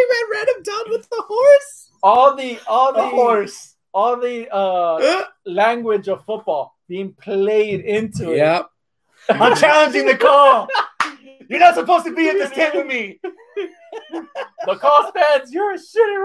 [0.09, 1.89] man, ran him down with the horse.
[2.01, 3.75] all the all the Of course.
[3.93, 8.37] all the uh language of football being played into it.
[8.37, 8.69] Yep.
[9.29, 10.67] I'm challenging the call.
[11.49, 13.19] You're not supposed to be in this tent with me.
[14.65, 15.51] The call stands.
[15.51, 16.17] You're a shitty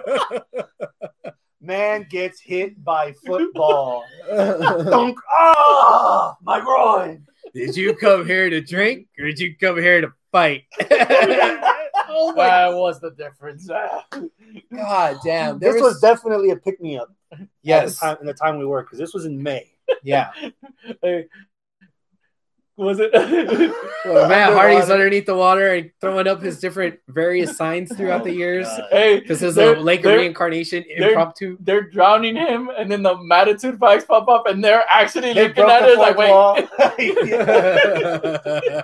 [0.00, 1.32] referee.
[1.60, 4.04] Man gets hit by football.
[4.28, 5.18] Dunk.
[5.30, 7.26] Ah, my groin.
[7.54, 10.64] did you come here to drink or did you come here to fight?
[12.08, 13.66] oh my That was the difference.
[13.66, 15.58] god damn.
[15.58, 17.12] This was definitely a pick me up
[17.62, 18.02] Yes.
[18.02, 19.70] At the time, in the time we were, because this was in May.
[20.02, 20.30] Yeah.
[21.02, 21.26] Hey,
[22.80, 23.10] was it?
[24.02, 28.32] Well, Matt Hardy's underneath the water and throwing up his different various signs throughout the
[28.32, 28.66] years.
[28.66, 28.86] God.
[28.90, 31.58] hey, This is a they're- Lake of they're- Reincarnation they're- impromptu.
[31.60, 35.64] They're drowning him, and then the Matitude bikes pop up, and they're actually They looking
[35.64, 36.30] at the it like, fourth
[36.96, 37.12] wait.
[38.72, 38.82] wall.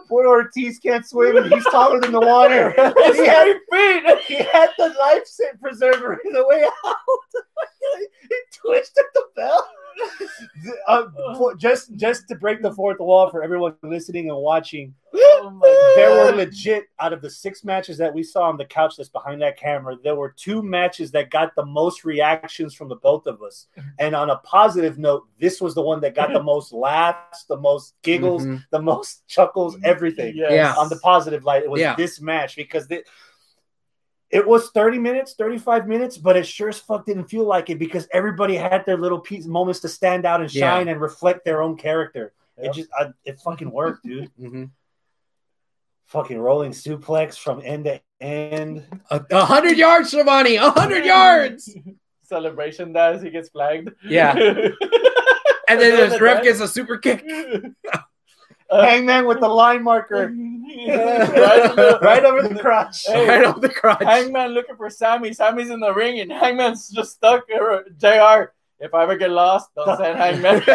[0.08, 2.70] Poor Ortiz can't swim, and he's taller than the water.
[2.70, 4.18] He, had, feet.
[4.26, 6.96] he had the life sa- preserver in the way out.
[8.28, 9.68] he twisted the bell.
[10.86, 11.06] Uh,
[11.36, 16.10] for- just, just to break the fourth wall for everyone listening and watching, Oh there
[16.10, 19.40] were legit out of the six matches that we saw on the couch that's behind
[19.40, 23.42] that camera there were two matches that got the most reactions from the both of
[23.42, 23.68] us
[23.98, 27.56] and on a positive note this was the one that got the most laughs the
[27.56, 28.62] most giggles Mhm.
[28.70, 30.52] the most chuckles everything Yes.
[30.52, 30.74] Yeah.
[30.76, 31.94] on the positive light it was Yeah.
[31.96, 33.02] this match because the,
[34.30, 37.78] it was 30 minutes 35 minutes but it sure as fuck didn't feel like it
[37.78, 40.76] because everybody had their little piece moments to stand out and Yeah.
[40.76, 42.66] shine and reflect their own character Yep.
[42.66, 44.70] it just I, it fucking worked dude Mhm.
[46.06, 48.84] fucking rolling suplex from end to end.
[49.10, 50.56] A a hundred yards, Schiavone.
[50.56, 51.72] A hundred yards.
[52.24, 53.22] celebration dance.
[53.22, 53.90] He gets flagged.
[54.04, 54.34] Yeah.
[55.70, 57.22] And then the ref gets a super kick.
[58.70, 60.26] Uh, Hangman with the line marker
[60.86, 63.06] right, right over the crotch.
[63.06, 63.26] Hey.
[63.26, 64.02] Right off the crotch.
[64.02, 65.32] Hangman looking for Sammy.
[65.32, 67.48] Sammy's in the ring, and Hangman's just stuck.
[67.48, 68.52] Jr.
[68.80, 70.62] If I ever get lost, don't send Hangman.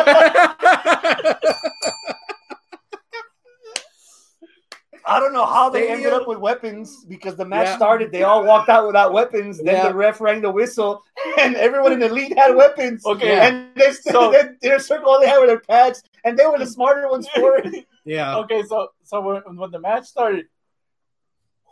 [5.05, 7.75] I don't know how they ended up with weapons because the match Yeah.
[7.75, 8.11] started.
[8.11, 9.57] They all walked out without weapons.
[9.57, 9.89] Then Yeah.
[9.89, 11.03] the ref rang the whistle,
[11.39, 13.05] and everyone in the lead had weapons.
[13.05, 13.37] Okay.
[13.37, 16.57] And they So- then their circle all they had were their pads, and they were
[16.57, 17.85] the smarter ones for it.
[18.05, 18.37] yeah.
[18.37, 20.45] okay, so so when, when the match started,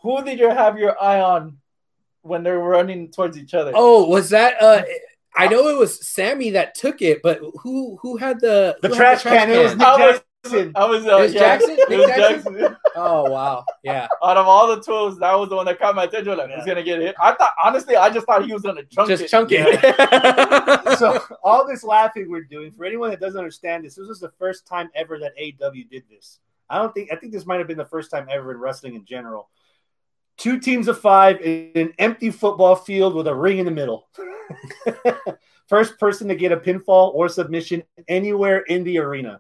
[0.02, 1.58] who did you have your eye on
[2.22, 3.72] when they were running towards each other?
[3.74, 4.62] Oh, was that?
[4.62, 4.84] uh
[5.36, 9.24] I know it was Sammy that took it, but who who had the The trash
[9.24, 9.52] had can.
[9.52, 9.78] It was can?
[9.80, 10.72] Nick I was- Jackson.
[10.76, 11.72] I was, uh, It was yeah, Jackson?
[11.78, 12.54] it Nick was Jackson?
[12.60, 12.78] Jackson.
[12.94, 14.06] Oh wow, yeah.
[14.22, 16.38] Out of all the tools, that was the one that caught my attention.
[16.38, 16.74] Like, who's Yeah.
[16.74, 17.16] gonna get hit?
[17.22, 19.28] I thought, honestly, I just thought he was gonna chunk Just it.
[19.30, 20.98] chunk it.
[21.00, 24.32] so all this laughing we're doing for anyone that doesn't understand this, this was the
[24.38, 26.40] first time ever that AEW did this.
[26.70, 28.96] I don't think I think this might have been the first time ever in wrestling
[28.96, 29.50] in general.
[30.38, 34.10] Two teams of five in an empty football field with a ring in the middle.
[35.70, 39.40] first person to get a pinfall or submission anywhere in the arena.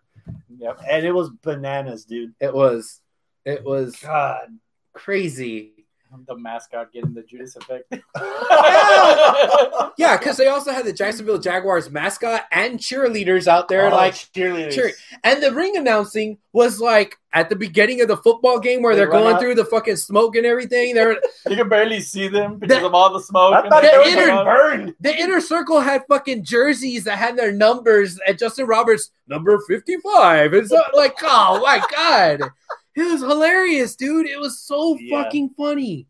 [0.57, 0.81] Yep.
[0.89, 2.33] And it was bananas, dude.
[2.39, 3.01] it was,
[3.45, 4.47] it was God.
[4.93, 5.80] crazy.
[6.27, 7.91] The mascot getting the Judas effect.
[9.97, 14.13] Yeah, because they also had the Jacksonville Jaguars mascot and cheerleaders out there, Oh, like
[14.13, 14.71] cheerleaders.
[14.73, 14.93] cheering.
[15.23, 19.01] And the ring announcing was like at the beginning of the football game where They
[19.01, 19.39] they are going out.
[19.41, 20.95] through the fucking smoke and everything.
[20.95, 21.17] They're
[21.47, 23.53] you can barely see them because The- of all the smoke.
[23.53, 24.95] I thought the inner- burned.
[24.99, 30.53] the inner circle had fucking jerseys that had their numbers and Justin Roberts number 55.
[30.53, 32.49] It's uh, like, oh my god.
[32.95, 34.27] It was hilarious, dude.
[34.27, 35.23] It was so Yeah.
[35.23, 36.07] fucking funny.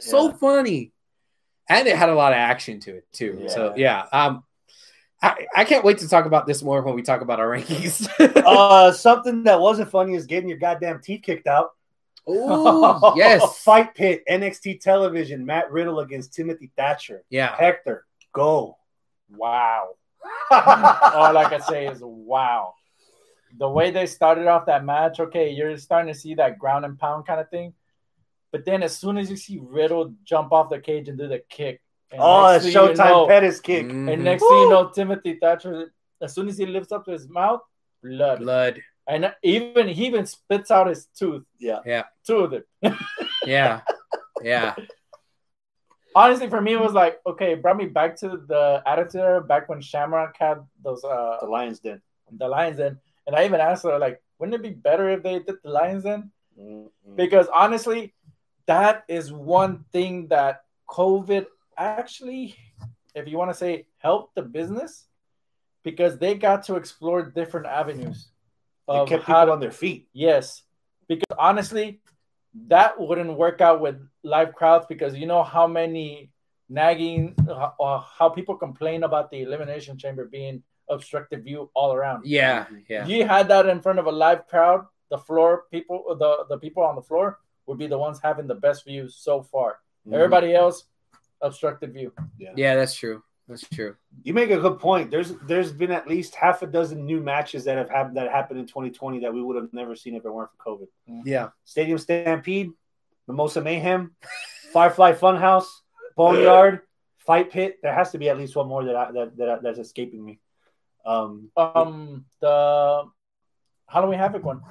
[0.00, 0.36] So Yeah.
[0.36, 0.92] funny.
[1.68, 3.44] And it had a lot of action to it too.
[3.48, 4.06] So yeah.
[4.12, 4.44] Um
[5.24, 8.08] I, I can't wait to talk about this more when we talk about our rankings.
[8.44, 11.70] Uh, something that wasn't funny is getting your goddamn teeth kicked out.
[12.28, 13.58] Ooh, yes.
[13.62, 17.22] Fight Pit, NXT Television, Matt Riddle against Timothy Thatcher.
[17.30, 17.54] Yeah.
[17.54, 18.78] Hector, go.
[19.30, 19.90] Wow.
[20.50, 22.74] All I can say is wow.
[23.58, 26.98] The way they started off that match, okay, you're starting to see that ground and
[26.98, 27.74] pound kind of thing.
[28.50, 31.40] But then as soon as you see Riddle jump off the cage and do the
[31.48, 31.80] kick,
[32.10, 33.86] and oh, next a thing you Showtime know- Pettis kick.
[33.86, 34.12] Mhm.
[34.12, 37.60] And next thing you know, Timothy Thatcher, as soon as he lifts up his mouth,
[38.02, 38.38] blood.
[38.40, 38.82] blood.
[39.06, 41.44] And even he even spits out his tooth.
[41.58, 41.80] Yeah.
[41.84, 42.04] Yeah.
[42.26, 42.64] Two of them.
[43.44, 43.80] Yeah.
[44.42, 44.76] Yeah.
[46.14, 49.68] Honestly, for me, it was like, okay, it brought me back to the attitude back
[49.68, 52.00] when Shamrock had those uh The Lions Den.
[52.30, 53.00] the Lions Den.
[53.26, 56.04] And I even asked her, like, wouldn't it be better if they did the Lions
[56.04, 56.30] Den?
[56.58, 57.16] Mm-hmm.
[57.16, 58.14] Because honestly,
[58.66, 61.46] that is one thing that COVID
[61.76, 62.56] actually,
[63.14, 65.06] if you want to say, helped the business
[65.82, 68.28] because they got to explore different avenues.
[68.88, 70.08] They of kept people to- on their feet.
[70.12, 70.62] Yes,
[71.08, 72.00] because honestly,
[72.68, 76.30] that wouldn't work out with live crowds because you know how many
[76.68, 82.26] nagging, uh, uh, how people complain about the elimination chamber being obstructive view all around.
[82.26, 82.66] Yeah.
[82.88, 83.06] Yeah.
[83.06, 84.86] You had that in front of a live crowd.
[85.10, 88.54] The floor people, the the people on the floor would be the ones having the
[88.54, 89.78] best views so far.
[90.06, 90.14] Mm-hmm.
[90.14, 90.84] Everybody else,
[91.40, 92.12] obstructed view.
[92.38, 93.22] Yeah, that's true.
[93.48, 93.96] That's true.
[94.22, 95.10] You make a good point.
[95.10, 98.60] There's there's been at least half a dozen new matches that have happened that happened
[98.60, 101.22] in 2020 that we would have never seen if it weren't for COVID.
[101.24, 101.48] Yeah.
[101.64, 102.70] Stadium Stampede,
[103.26, 104.14] Mimosa Mayhem,
[104.72, 105.66] Firefly Funhouse,
[106.16, 106.80] Boneyard,
[107.18, 107.78] Fight Pit.
[107.82, 110.40] There has to be at least one more that I, that, that that's escaping me.
[111.04, 113.04] Um, Um, the
[113.88, 114.62] Halloween Havoc one.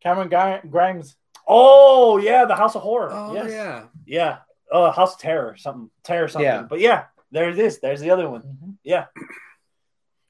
[0.00, 1.16] Cameron Gri- Grimes.
[1.46, 3.10] oh yeah, the House of Horror.
[3.12, 3.50] Oh yes.
[3.50, 3.84] yeah.
[4.06, 4.38] yeah.
[4.70, 6.44] Oh, House of Terror, something terror, something.
[6.44, 6.62] Yeah.
[6.62, 7.80] But yeah, there it is.
[7.80, 8.78] There's the other one.
[8.84, 9.06] Yeah.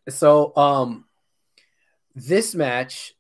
[0.09, 1.05] So um
[2.15, 3.15] this match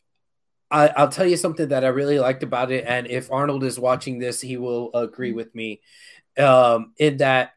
[0.70, 3.78] I, I'll tell you something that I really liked about it, and if Arnold is
[3.80, 5.80] watching this, he will agree with me.
[6.36, 7.52] Um, in that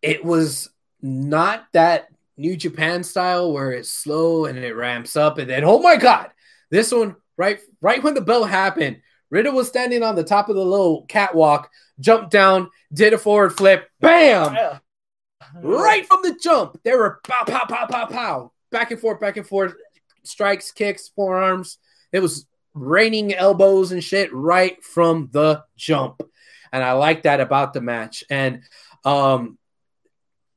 [0.00, 0.70] it was
[1.02, 5.80] not that New Japan style where it's slow and it ramps up, and then oh
[5.80, 6.30] my god,
[6.70, 9.00] this one right right when the bell happened,
[9.30, 13.56] Riddle was standing on the top of the little catwalk, jumped down, did a forward
[13.56, 14.78] flip, bam, Yeah.
[15.62, 16.80] right from the jump.
[16.84, 19.74] They were pow, pow, pow, pow, pow, back and forth, back and forth,
[20.24, 21.78] strikes, kicks, forearms.
[22.12, 26.22] It was raining elbows and shit right from the jump.
[26.72, 28.24] And I like that about the match.
[28.30, 28.62] And
[29.04, 29.58] um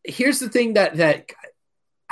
[0.04, 1.32] here's the thing that that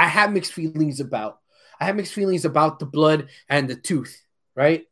[0.03, 1.39] I have mixed feelings about.
[1.79, 4.21] I have mixed feelings about the blood and the tooth,
[4.53, 4.85] right?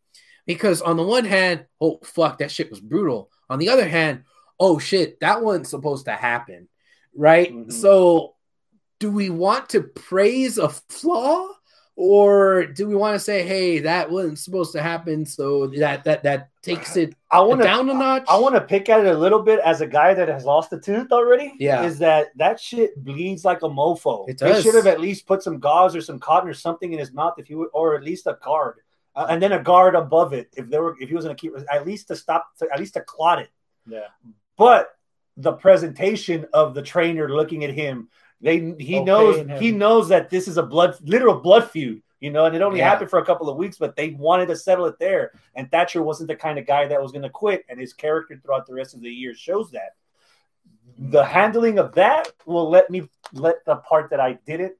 [0.48, 3.30] Because on the one hand, oh fuck, that shit was brutal.
[3.50, 4.24] On the other hand,
[4.58, 6.70] oh shit, that wasn't supposed to happen,
[7.14, 7.52] right?
[7.54, 7.74] Mhm.
[7.74, 8.36] So,
[9.02, 11.50] do we want to praise a flaw,
[11.96, 15.26] or do we want to say, hey, that wasn't supposed to happen?
[15.26, 18.26] So that that that takes it I want to down a notch.
[18.30, 20.72] I want to pick at it a little bit as a guy that has lost
[20.74, 21.54] a tooth already.
[21.60, 21.84] Yeah.
[21.84, 24.28] is that that shit bleeds like a mofo.
[24.30, 24.64] It They does.
[24.64, 27.36] should have at least put some gauze or some cotton or something in his mouth
[27.38, 28.80] if you would, or at least a guard,
[29.16, 31.40] uh, and then a guard above it if there were if he was going to
[31.42, 33.50] keep at least to stop to, at least to clot it.
[33.88, 34.08] Yeah.
[34.58, 34.90] But
[35.38, 38.10] the presentation of the trainer looking at him,
[38.42, 42.02] they he Okaying knows he knows that this is a blood literal blood feud.
[42.20, 42.90] You know, and it only Yeah.
[42.90, 45.32] happened for a couple of weeks, but they wanted to settle it there.
[45.56, 48.40] And Thatcher wasn't the kind of guy that was going to quit, and his character
[48.44, 49.96] throughout the rest of the year shows that.
[51.00, 54.74] The handling of that will let me let the part that I didn't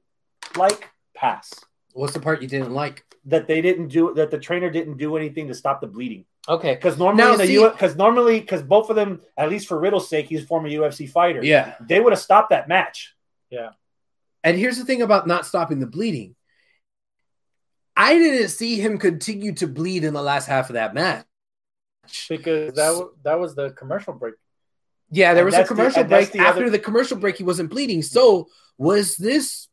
[0.56, 1.52] like pass.
[1.94, 3.04] What's the part you didn't like?
[3.24, 6.24] That they didn't do that the trainer didn't do anything to stop the bleeding.
[6.48, 6.74] Okay.
[6.76, 10.08] Because normally Now, the see- because normally because both of them, at least for Riddle's
[10.08, 11.44] sake, he's a former UFC fighter.
[11.44, 11.74] Yeah.
[11.80, 13.16] They would have stopped that match.
[14.44, 16.34] And here's the thing about not stopping the bleeding.
[17.96, 21.26] I didn't see him continue to bleed in the last half of that match.
[22.28, 24.34] Because that that was the commercial break.
[25.10, 26.32] Yeah, there And was a that's the- commercial break.
[26.32, 28.02] the After other- the commercial break, he wasn't bleeding.
[28.02, 28.48] So,
[28.78, 29.68] was this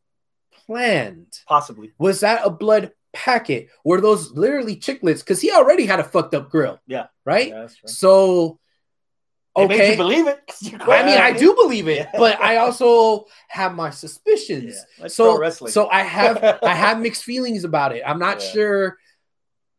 [0.65, 1.39] planned?
[1.47, 1.93] Possibly.
[1.97, 3.69] Was that a blood packet?
[3.84, 5.19] Were those literally chiclets?
[5.19, 6.80] Because he already had a fucked up grill.
[6.85, 7.07] Yeah.
[7.26, 7.47] Right?
[7.49, 7.68] Yeah.
[7.85, 8.60] So,
[9.65, 9.91] okay.
[9.91, 10.40] you believe it.
[10.81, 12.11] I mean, I do believe it, Yeah.
[12.18, 14.76] but I also have my suspicions.
[14.76, 15.03] Yeah.
[15.03, 15.72] Let's so wrestling.
[15.72, 18.03] so I have I have mixed feelings about it.
[18.06, 18.52] I'm not Yeah.
[18.52, 18.98] sure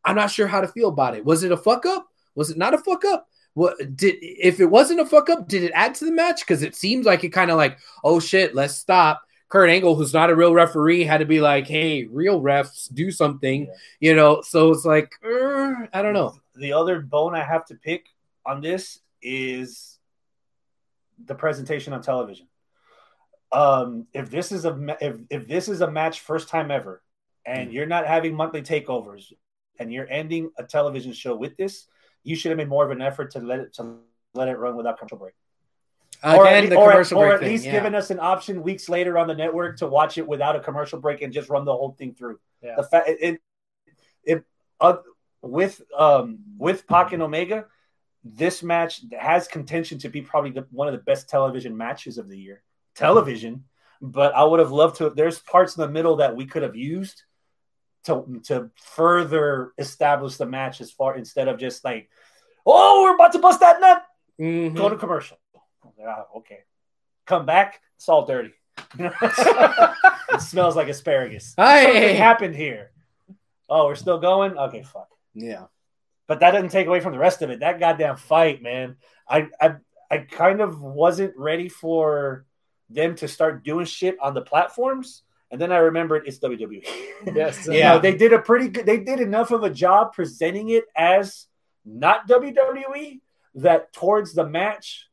[0.03, 1.23] I'm not sure how to feel about it.
[1.25, 2.07] Was it a fuck up?
[2.35, 3.27] Was it not a fuck up?
[3.53, 6.39] What did if it wasn't a fuck up, did it add to the match?
[6.41, 9.21] Because it seems like it kind of like, oh shit, let's stop.
[9.49, 13.11] Kurt Angle, who's not a real referee, had to be like, hey, real refs, do
[13.11, 13.73] something, Yeah.
[13.99, 14.41] you know.
[14.41, 16.35] So it's like, er, I don't know.
[16.55, 18.05] The other bone I have to pick
[18.45, 19.97] on this is
[21.25, 22.47] the presentation on television.
[23.51, 27.01] Um, if this is a if, if this is a match first time ever,
[27.45, 27.73] and Mm.
[27.73, 29.33] you're not having monthly takeovers,
[29.79, 31.87] and you're ending a television show with this,
[32.23, 33.97] you should have made more of an effort to let it to
[34.33, 35.33] let it run without commercial break.
[36.23, 37.71] or at, the or at- or at thing, least yeah.
[37.73, 40.99] giving us an option weeks later on the network to watch it without a commercial
[40.99, 42.39] break and just run the whole thing through.
[42.61, 42.75] Yeah.
[42.77, 43.41] The fact it, it,
[44.23, 44.43] it
[44.79, 44.97] uh,
[45.41, 47.65] with um with Pac and Omega,
[48.23, 52.29] this match has contention to be probably the, one of the best television matches of
[52.29, 52.61] the year.
[52.95, 53.63] Television,
[54.01, 55.09] but I would have loved to.
[55.09, 57.23] There's parts in the middle that we could have used
[58.05, 62.09] to to further establish the match as far instead of just like,
[62.65, 64.03] oh, we're about to bust that nut
[64.39, 64.75] Mhm.
[64.75, 65.37] go to commercial.
[66.05, 66.63] Ah, okay.
[67.25, 68.53] Come back, it's all dirty.
[68.99, 71.53] it smells like asparagus.
[71.55, 71.83] Hey!
[71.85, 72.91] Something happened here.
[73.69, 74.57] Oh, we're still going?
[74.57, 75.07] Okay, fuck.
[75.33, 75.65] Yeah.
[76.31, 77.59] But that doesn't take away from the rest of it.
[77.59, 78.95] That goddamn fight, man.
[79.27, 79.75] I I
[80.09, 82.45] I kind of wasn't ready for
[82.89, 85.23] them to start doing shit on the platforms.
[85.51, 86.87] And then I remembered it's WWE.
[87.35, 87.67] Yes.
[87.67, 87.95] You Yeah.
[87.95, 91.47] know, they did a pretty good they did enough of a job presenting it as
[91.83, 93.19] not WWE
[93.55, 95.09] that towards the match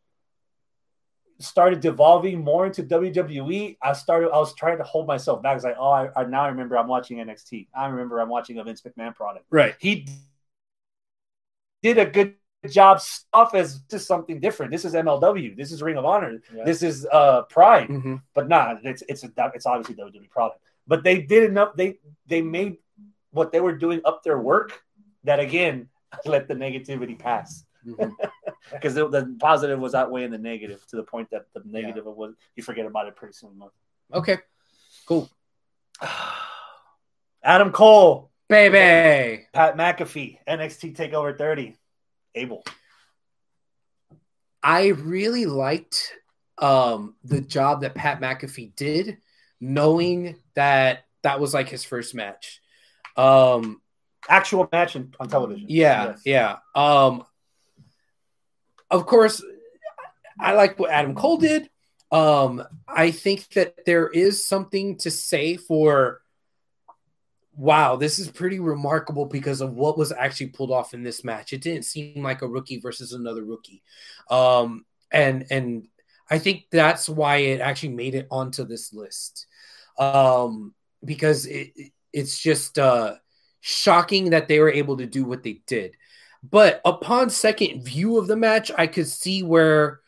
[1.40, 3.76] started devolving more into WWE.
[3.82, 5.50] I started I was trying to hold myself back.
[5.50, 7.66] I was like, oh, I, I now I remember I'm watching NXT.
[7.76, 9.46] I remember I'm watching a Vince McMahon product.
[9.50, 9.74] Right.
[9.80, 10.06] He
[11.82, 12.34] did a good
[12.68, 14.72] job stuff as just something different.
[14.72, 15.56] This is MLW.
[15.56, 16.42] This is Ring of Honor.
[16.54, 16.64] Yeah.
[16.64, 18.22] This is uh Pride Mhm.
[18.34, 20.60] but nah, it's it's a, it's obviously WWE product.
[20.86, 21.76] But they did enough.
[21.76, 22.78] They they made
[23.30, 24.82] what they were doing up their work.
[25.24, 25.88] That again,
[26.24, 27.64] let the negativity pass.
[28.72, 32.34] Because the, the positive was outweighing the negative to the point that the negative was
[32.54, 33.62] you forget about it pretty soon.
[34.12, 34.38] Okay,
[35.06, 35.30] cool,
[37.42, 39.46] Adam Cole, baby.
[39.52, 41.76] Pat McAfee, NXT Takeover 30,
[42.34, 42.64] Abel.
[44.62, 46.12] I really liked
[46.58, 49.18] um, the job that Pat McAfee did,
[49.60, 52.60] knowing that that was like his first match.
[53.16, 53.80] Um,
[54.28, 55.66] Actual match in, on television.
[55.68, 56.20] yeah, Yes.
[56.24, 56.56] yeah.
[56.74, 57.24] Um,
[58.90, 59.42] of course,
[60.38, 61.70] I like what Adam Cole did.
[62.10, 66.20] Um, I think that there is something to say for
[67.58, 71.52] wow, this is pretty remarkable because of what was actually pulled off in this match.
[71.52, 73.82] It didn't seem like a rookie versus another rookie.
[74.30, 75.88] Um, and and
[76.30, 79.46] I think that's why it actually made it onto this list.
[79.98, 80.72] Um,
[81.04, 81.72] because it
[82.12, 83.16] it's just uh
[83.60, 85.96] shocking that they were able to do what they did.
[86.48, 90.00] But upon second view of the match, I could see where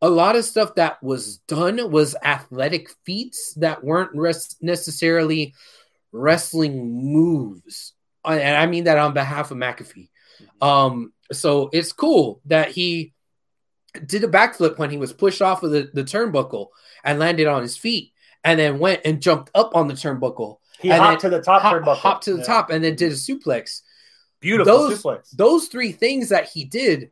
[0.00, 5.54] a lot of stuff that was done was athletic feats that weren't res- necessarily
[6.12, 7.94] wrestling moves.
[8.24, 10.08] And I mean that on behalf of McAfee.
[10.60, 13.14] Um, so it's cool that he
[14.06, 16.68] did a backflip when he was pushed off of the, the turnbuckle
[17.04, 18.12] and landed on his feet
[18.44, 21.42] and then went and jumped up on the turnbuckle, He And hopped then to the
[21.42, 21.96] top hop, turnbuckle.
[21.96, 22.44] hopped to the Yeah.
[22.44, 23.80] top, and then did a suplex
[24.40, 25.30] Beautiful Those- suplex.
[25.32, 27.10] those three things that he did,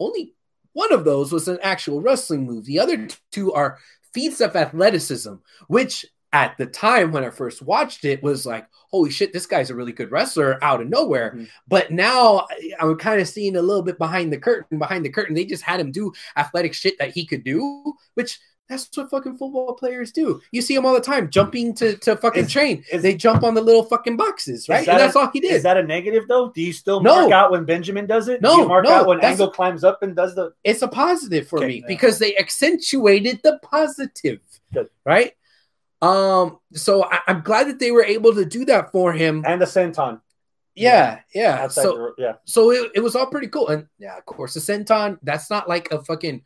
[0.00, 0.34] only
[0.72, 2.64] one of those was an actual wrestling move.
[2.64, 3.78] The other two are
[4.12, 5.34] feats of athleticism,
[5.68, 9.70] which at the time when I first watched it was like, holy shit, this guy's
[9.70, 11.34] a really good wrestler out of nowhere.
[11.36, 11.48] Mhm.
[11.68, 12.46] But now
[12.80, 14.78] I'm kind of seeing a little bit behind the curtain.
[14.78, 18.38] Behind the curtain, they just had him do athletic shit that he could do, which
[18.68, 20.40] that's what fucking football players do.
[20.52, 22.84] You see them all the time jumping to, to fucking Is- train.
[22.92, 24.86] is- they jump on the little fucking boxes, right?
[24.86, 25.50] that And that's a- all he did.
[25.54, 26.50] Is that a negative though?
[26.50, 27.22] Do you still No.
[27.22, 28.40] mark out when Benjamin does it?
[28.40, 30.88] No, Do you mark no, out when Angle climbs up and does the it's a
[30.88, 31.86] positive for Okay, me yeah.
[31.88, 34.38] because they accentuated the positive
[34.72, 34.88] Good.
[35.04, 35.32] right
[36.02, 39.60] um so I, i'm glad that they were able to do that for him and
[39.60, 40.20] the senton?
[40.74, 42.34] yeah yeah so yeah.
[42.44, 45.68] so it, it was all pretty cool and yeah of course the senton that's not
[45.68, 46.42] like a fucking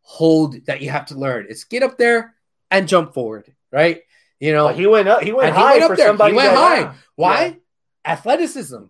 [0.00, 2.34] hold that you have to learn it's get up there
[2.70, 4.02] and jump forward right
[4.40, 5.22] you know But he went up.
[5.22, 6.06] He went And he high went up for there.
[6.06, 6.34] He somebody.
[6.34, 6.80] went high.
[6.80, 6.92] yeah.
[7.14, 7.56] why
[8.04, 8.84] athleticism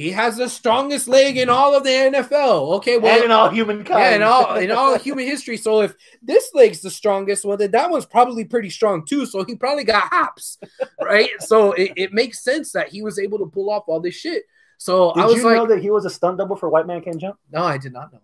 [0.00, 3.48] he has the strongest leg in all of the nfl okay well and in all
[3.50, 4.00] humankind.
[4.00, 5.56] yeah, in all in all human history.
[5.56, 9.26] So if this leg's the strongest, well, then that one's probably pretty strong too.
[9.26, 10.58] So he probably got hops,
[11.00, 11.28] right?
[11.40, 14.44] so it, it makes sense that he was able to pull off all this shit.
[14.78, 16.68] So Did I was Did you like, know that he was a stunt double for
[16.70, 17.38] White Man Can Jump?
[17.50, 18.20] no, I did not know.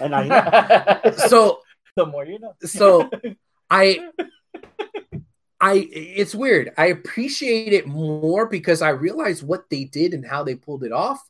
[0.00, 0.30] And you
[1.10, 1.16] know.
[1.28, 1.60] So
[1.96, 2.54] the more you know.
[2.62, 3.08] so
[3.70, 4.08] I
[5.66, 6.72] I it's weird.
[6.78, 10.92] I appreciate it more because I realize what they did and how they pulled it
[10.92, 11.28] off.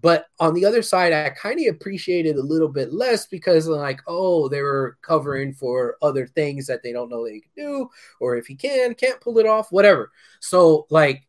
[0.00, 3.68] But on the other side, I kind of appreciate it a little bit less because
[3.68, 7.88] like, oh, they were covering for other things that they don't know they can do,
[8.18, 10.10] or if he can, can't pull it off, whatever.
[10.40, 11.22] So like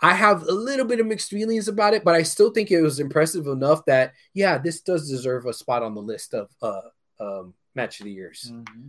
[0.00, 2.80] I have a little bit of mixed feelings about it, but I still think it
[2.80, 6.80] was impressive enough that yeah, this does deserve a spot on the list of uh
[7.20, 8.50] um match of the years.
[8.50, 8.88] Mm-hmm.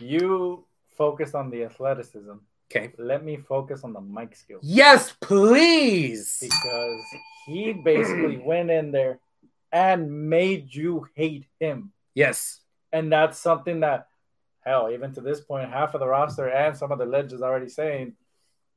[0.00, 0.64] You
[0.98, 2.34] focused on the athleticism.
[2.70, 2.92] Okay.
[2.98, 6.36] Let me focus on the mic skills Yes, please.
[6.42, 7.02] because
[7.46, 9.20] he basically went in there
[9.72, 11.92] and made you hate him.
[12.14, 12.60] Yes.
[12.92, 14.08] And that's something that,
[14.60, 17.68] hell, even to this point, half of the roster and some of the legends already
[17.70, 18.14] saying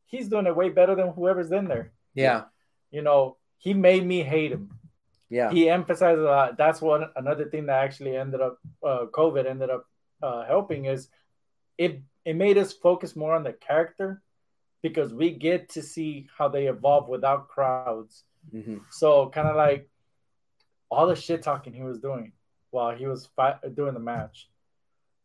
[0.06, 1.92] he's doing it way better than whoever's in there.
[2.14, 2.44] Yeah.
[2.92, 4.72] You know, he made me hate him.
[5.30, 5.50] Yeah.
[5.52, 6.58] He emphasized a lot.
[6.58, 9.86] That's one another thing that actually ended up uh, COVID ended up
[10.22, 11.08] uh, helping is
[11.78, 14.22] it it made us focus more on the character
[14.82, 18.24] because we get to see how they evolve without crowds.
[18.54, 18.82] Mhm.
[18.90, 19.88] So kind of like
[20.90, 22.34] all the shit talking he was doing
[22.72, 24.50] while he was fi- doing the match,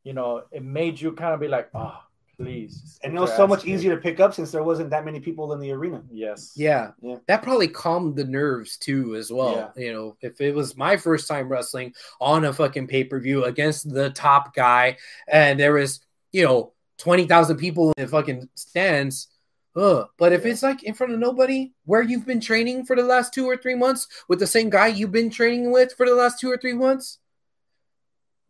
[0.05, 1.99] you know, it made you kind of be like, oh,
[2.37, 2.99] please.
[3.03, 5.21] And it was so much kicked." easier to pick up since there wasn't that many
[5.21, 6.03] people in the arena.
[6.11, 6.53] Yes.
[6.55, 6.91] Yeah.
[7.01, 7.17] Yeah.
[7.27, 9.73] That probably calmed the nerves too, as well.
[9.77, 13.45] You know, if it was my first time wrestling on a fucking pay per view
[13.45, 16.01] against the top guy and there was,
[16.33, 19.29] you know, 20,000 people in the fucking stands.
[19.77, 20.09] Ugh.
[20.17, 23.35] But if it's like in front of nobody, where you've been training for the last
[23.35, 26.41] two or three months with the same guy you've been training with for the last
[26.41, 27.19] two or three months,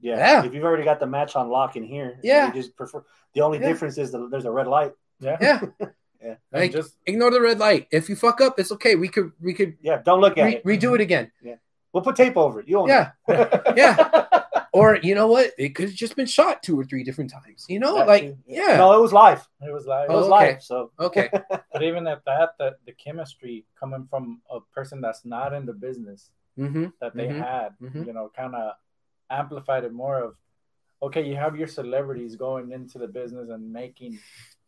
[0.01, 0.17] Yeah.
[0.19, 0.45] Yeah.
[0.45, 2.49] If you've already got the match on lock in here, Yeah.
[2.49, 3.03] You just prefer.
[3.35, 3.69] The only Yeah.
[3.69, 4.93] difference is the, there's a red light.
[5.21, 5.39] Yeah.
[6.23, 7.89] yeah, And like just ignore the red light.
[7.91, 8.95] If you fuck up, it's okay.
[8.97, 10.03] We could we could Yeah.
[10.05, 10.65] Don't look at re- it.
[10.65, 11.31] redo it again.
[11.43, 11.57] Yeah,
[11.93, 12.69] we'll put tape over it.
[12.69, 13.11] You own Yeah.
[13.29, 13.63] it.
[13.77, 14.27] Yeah.
[14.77, 15.53] Or you know what?
[15.59, 17.65] It could have just been shot two or three different times.
[17.69, 18.37] You know, That like too.
[18.47, 18.77] yeah.
[18.77, 19.47] No, it was live.
[19.67, 20.63] it was like It was Oh, live.
[20.63, 21.29] So Okay.
[21.73, 25.73] But even at that, the, the chemistry coming from a person that's not in the
[25.73, 26.87] business Mm-hmm.
[27.03, 27.39] that they Mhm.
[27.39, 28.07] had, Mhm.
[28.07, 28.73] you know, kind of
[29.29, 30.37] amplified it more of,
[31.03, 34.19] okay, you have your celebrities going into the business and making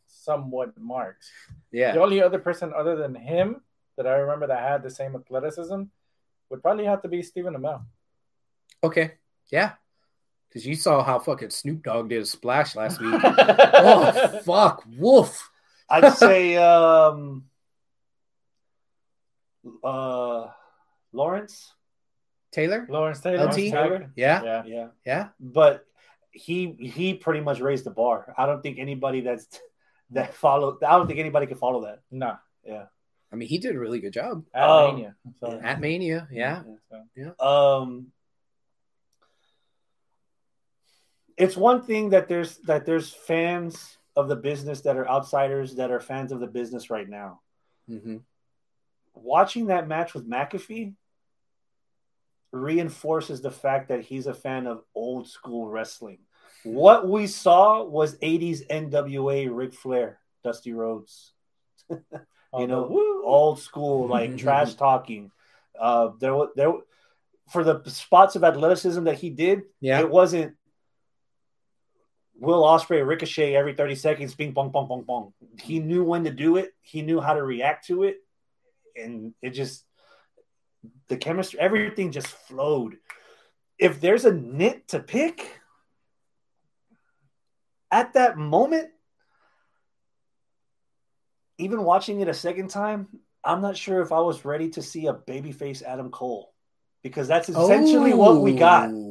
[0.06, 1.30] somewhat marks.
[1.72, 1.92] Yeah.
[1.92, 3.62] The only other person other than him
[3.96, 5.80] that I remember that had the same athleticism
[6.50, 7.82] would probably have to be Stephen Amell.
[8.84, 9.12] Okay.
[9.50, 9.72] Yeah.
[10.48, 13.20] Because you saw how fucking Snoop Dogg did a splash last week.
[13.24, 15.50] oh fuck, woof.
[15.90, 17.44] I'd say um,
[19.84, 20.46] uh,
[21.12, 21.72] Lawrence.
[22.50, 22.86] Taylor.
[22.88, 23.46] Lawrence Taylor.
[23.46, 23.54] LT?
[23.54, 24.10] Taylor.
[24.16, 24.42] Yeah.
[24.42, 24.62] Yeah.
[24.66, 25.28] Yeah, Yeah.
[25.38, 25.84] but
[26.30, 28.34] he he pretty much raised the bar.
[28.38, 29.46] I don't think anybody that's
[30.10, 30.82] that followed.
[30.82, 32.00] I don't think anybody can follow that.
[32.10, 32.36] No.
[32.64, 32.86] Yeah.
[33.30, 34.92] I mean, he did a really good job At Oh.
[34.92, 35.14] Mania.
[35.40, 36.26] So, at Mania.
[36.32, 36.62] Yeah.
[37.36, 38.06] so- Um,
[41.38, 45.90] it's one thing that there's that there's fans of the business that are outsiders that
[45.90, 47.40] are fans of the business right now.
[47.88, 48.16] Mm-hmm.
[49.14, 50.94] Watching that match with McAfee
[52.52, 56.18] reinforces the fact that he's a fan of old school wrestling.
[56.64, 61.32] What we saw was 80s NWA Ric Flair, Dusty Rhodes.
[61.90, 62.00] Oh,
[62.60, 63.24] you know, woo.
[63.24, 65.30] old school like trash talking.
[65.78, 66.72] Uh, there, wa- there,
[67.52, 70.00] for the spots of athleticism that he did, Yeah.
[70.00, 70.56] it wasn't
[72.38, 75.32] Will Ospreay Ricochet every thirty seconds, bing bong bong bong bong.
[75.60, 76.72] He knew when to do it.
[76.80, 78.18] He knew how to react to it,
[78.96, 79.84] and it just
[81.08, 82.96] the chemistry, everything just flowed.
[83.78, 85.60] If there's a nit to pick
[87.90, 88.90] at that moment,
[91.58, 93.08] even watching it a second time,
[93.42, 96.52] I'm not sure if I was ready to see a babyface Adam Cole
[97.02, 98.90] because that's essentially what we got.
[98.92, 99.07] Oh.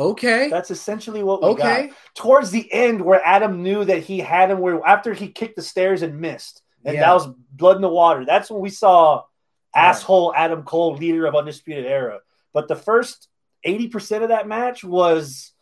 [0.00, 0.48] Okay.
[0.48, 1.66] That's essentially what we got.
[1.78, 1.92] Okay.
[2.14, 5.62] Towards the end, where Adam knew that he had him, where after he kicked the
[5.62, 7.02] stairs and missed, and Yeah.
[7.02, 8.24] that was blood in the water.
[8.24, 9.24] That's when we saw Right.
[9.90, 12.20] asshole Adam Cole, leader of Undisputed Era.
[12.54, 13.28] But the first
[13.62, 15.52] 80% of that match was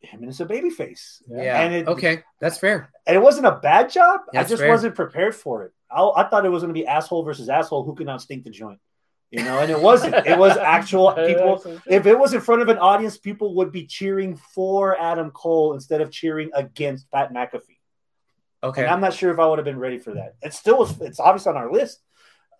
[0.00, 1.22] him and as a babyface.
[1.26, 1.60] Yeah.
[1.60, 2.22] And it- okay.
[2.40, 2.90] That's fair.
[3.06, 4.20] And it wasn't a bad job.
[4.32, 4.70] That's I just fair.
[4.70, 5.72] wasn't prepared for it.
[5.90, 7.82] I, I thought it was going to be asshole versus asshole.
[7.84, 8.78] Who can stink the joint?
[9.30, 10.14] You know, and it wasn't.
[10.26, 11.80] It was actual people.
[11.86, 15.74] If it was in front of an audience, people would be cheering for Adam Cole
[15.74, 17.78] instead of cheering against Pat McAfee.
[18.62, 18.82] Okay.
[18.82, 20.36] And I'm not sure if I would have been ready for that.
[20.42, 21.00] It still was.
[21.00, 22.00] It's obviously on our list,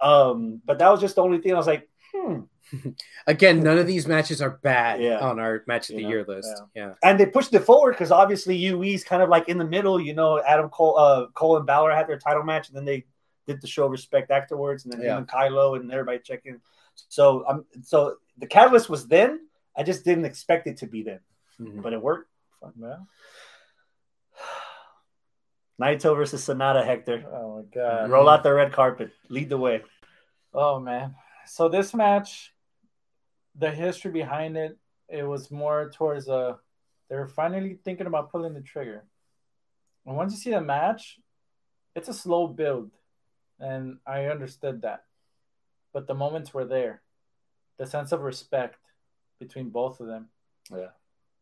[0.00, 2.40] um, but that was just the only thing I was like, hmm.
[3.28, 5.20] Again, none of these matches are bad Yeah.
[5.20, 6.62] on our match of You the know, year list.
[6.74, 6.94] Yeah.
[7.02, 10.00] And they pushed it forward because obviously UE's kind of like in the middle.
[10.00, 13.04] You know, Adam Cole, uh, Cole and Balor had their title match, and then they
[13.46, 15.12] did the show respect afterwards, and then Yeah.
[15.12, 16.60] him and Kylo and everybody checking.
[17.08, 19.48] So um, so the catalyst was then.
[19.76, 21.20] I just didn't expect it to be then,
[21.60, 21.82] Mhm.
[21.82, 22.30] but it worked.
[22.80, 22.98] Yeah.
[25.80, 27.24] Naito versus Sanada, Hector.
[27.30, 28.10] Oh my god.
[28.10, 29.10] Roll out the red carpet.
[29.28, 29.82] Lead the way.
[30.54, 31.14] Oh man.
[31.46, 32.54] So this match,
[33.54, 34.78] the history behind it,
[35.08, 36.56] it was more towards uh
[37.08, 39.04] they were finally thinking about pulling the trigger.
[40.06, 41.20] And once you see the match,
[41.94, 42.90] it's a slow build.
[43.58, 45.04] And I understood that.
[45.92, 47.02] But the moments were there.
[47.78, 48.78] The sense of respect
[49.38, 50.28] between both of them.
[50.70, 50.88] Yeah.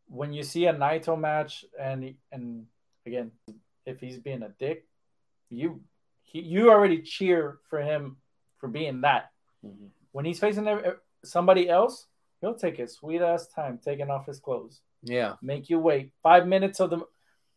[0.07, 2.65] When you see a Naito match and and
[3.05, 3.31] again,
[3.85, 4.85] if he's being a dick,
[5.49, 5.81] you
[6.23, 8.17] he, you already cheer for him
[8.57, 9.31] for being that.
[9.65, 9.87] Mm-hmm.
[10.11, 10.67] When he's facing
[11.23, 12.07] somebody else,
[12.41, 14.81] he'll take his sweet ass time taking off his clothes.
[15.03, 15.33] Yeah.
[15.41, 17.01] Make you wait five minutes of the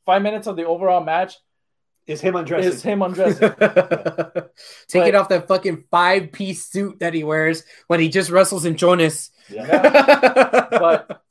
[0.07, 1.37] five minutes of the overall match
[2.09, 2.73] Is him undressing?
[2.73, 3.51] is him undressing.
[4.89, 8.65] Taking But- off that fucking five piece suit that he wears when he just wrestles
[8.65, 9.31] in Jonas.
[9.51, 10.67] Yeah.
[10.71, 11.23] but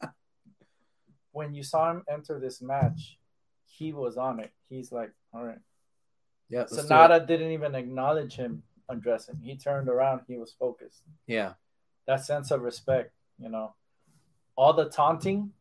[1.32, 3.18] when you saw him enter this match,
[3.66, 4.52] he was on it.
[4.70, 5.58] He's like, all right.
[6.50, 6.78] yeah, let's.
[6.78, 9.40] Sanada didn't even acknowledge him undressing.
[9.42, 10.22] He turned around.
[10.28, 11.02] He was focused.
[11.26, 11.54] Yeah.
[12.06, 13.74] that sense of respect, you know.
[14.56, 15.52] All the taunting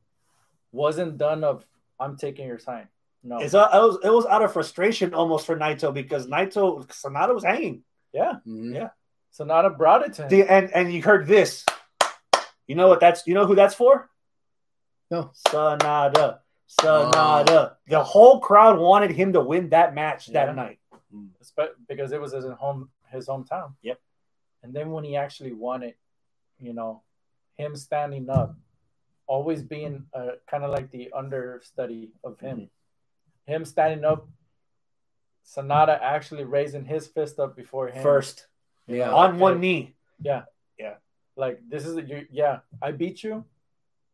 [0.73, 1.65] wasn't done of
[1.99, 2.89] I'm taking your time.
[3.27, 3.39] No.
[3.39, 7.35] It's, uh, it, was, it was out of frustration almost for Naito because Naito Sanada
[7.35, 7.83] was hanging.
[8.13, 8.35] yeah.
[8.47, 8.73] Mhm.
[8.75, 8.91] Yeah.
[9.37, 10.29] Sanada brought it to him.
[10.29, 11.67] The, and and you heard this.
[12.67, 14.09] You know what that's you know who that's for?
[15.11, 15.31] No.
[15.49, 16.39] Sanada.
[16.81, 17.75] Sanada.
[17.87, 20.47] The whole crowd wanted him to win that match Yeah.
[20.47, 20.79] that night.
[21.89, 23.75] Because it was his home his hometown.
[23.83, 23.99] Yep.
[24.63, 25.97] And then when he actually won it,
[26.61, 27.03] you know,
[27.57, 28.57] him standing up,
[29.27, 32.57] always being uh, kind of like the understudy of him.
[32.57, 32.65] Mm-hmm.
[33.47, 34.29] Him standing up,
[35.47, 38.03] Sanada actually raising his fist up before him.
[38.03, 38.47] First.
[38.89, 39.07] Yeah.
[39.07, 40.43] know, On one knee, yeah,
[40.79, 40.95] yeah.
[41.37, 43.45] like this is you yeah i beat you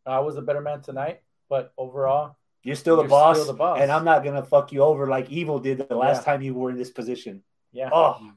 [0.06, 3.58] i was a better man tonight but overall You're still the, You're boss, still the
[3.58, 3.80] boss.
[3.82, 6.32] And I'm not gonna fuck you over like EVIL did the last Yeah.
[6.32, 7.42] time you were in this position.
[7.70, 8.32] yeah Oh.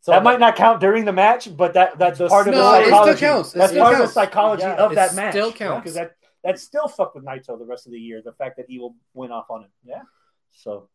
[0.00, 2.72] So that might not count during the match, but that that's The- part of No,
[2.72, 3.20] the it still psychology.
[3.20, 3.54] counts.
[3.54, 4.02] It That's still part counts.
[4.10, 5.32] of the psychology Yeah, of it that match.
[5.34, 5.80] still counts.
[5.82, 8.22] because that that still fucked with Naito the rest of the year.
[8.24, 9.70] The fact that he will win off on him.
[9.84, 10.02] Yeah.
[10.52, 10.88] So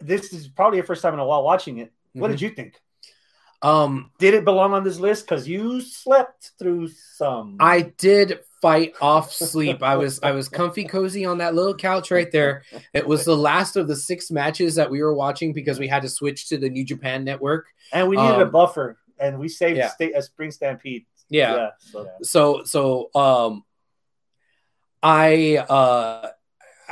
[0.00, 1.92] this is probably your first time in a while watching it.
[2.12, 2.32] What Mhm.
[2.32, 2.80] did you think?
[3.62, 5.26] Um, Did it belong on this list?
[5.26, 7.58] Because you slept through some.
[7.60, 9.82] I did fight off sleep.
[9.82, 12.62] I was I was comfy cozy on that little couch right there.
[12.94, 16.02] It was the last of the six matches that we were watching because we had
[16.02, 17.66] to switch to the New Japan Network.
[17.92, 19.88] and we needed a um, buffer, and we saved yeah.
[19.88, 21.04] state a spring stampede.
[21.30, 21.70] Yeah.
[21.78, 23.64] so So so um
[25.02, 26.30] I uh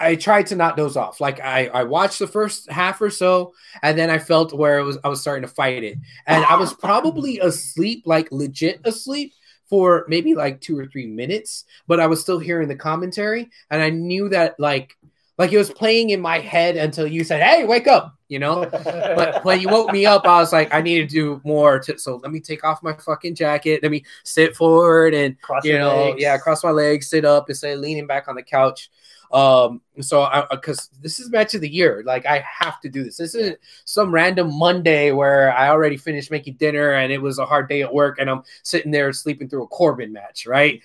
[0.00, 1.20] I tried to not doze off.
[1.20, 3.52] Like I, I watched the first half or so,
[3.82, 5.98] and then I felt where it was I was starting to fight it.
[6.26, 9.32] And I was probably asleep, like legit asleep
[9.68, 13.82] for maybe like two or three minutes, but I was still hearing the commentary, and
[13.82, 14.96] I knew that like
[15.38, 18.66] like it was playing in my head until you said, Hey, wake up, you know?
[18.70, 21.78] but when you woke me up, I was like, I need to do more.
[21.78, 23.82] To, so let me take off my fucking jacket.
[23.82, 26.20] Let me sit forward and cross you know, legs.
[26.20, 28.90] yeah, cross my legs, sit up instead of leaning back on the couch.
[29.30, 33.04] Um, so I because this is match of the year, like I have to do
[33.04, 33.18] this.
[33.18, 37.44] This isn't some random Monday where I already finished making dinner and it was a
[37.44, 40.80] hard day at work and I'm sitting there sleeping through a Corbin match, right?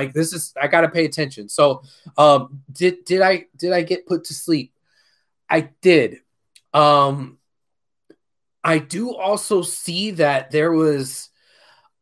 [0.00, 1.48] Like this is I gotta pay attention.
[1.48, 1.82] So
[2.16, 4.72] um did did I did I get put to sleep?
[5.48, 6.20] I did.
[6.72, 7.38] Um
[8.64, 11.28] I do also see that there was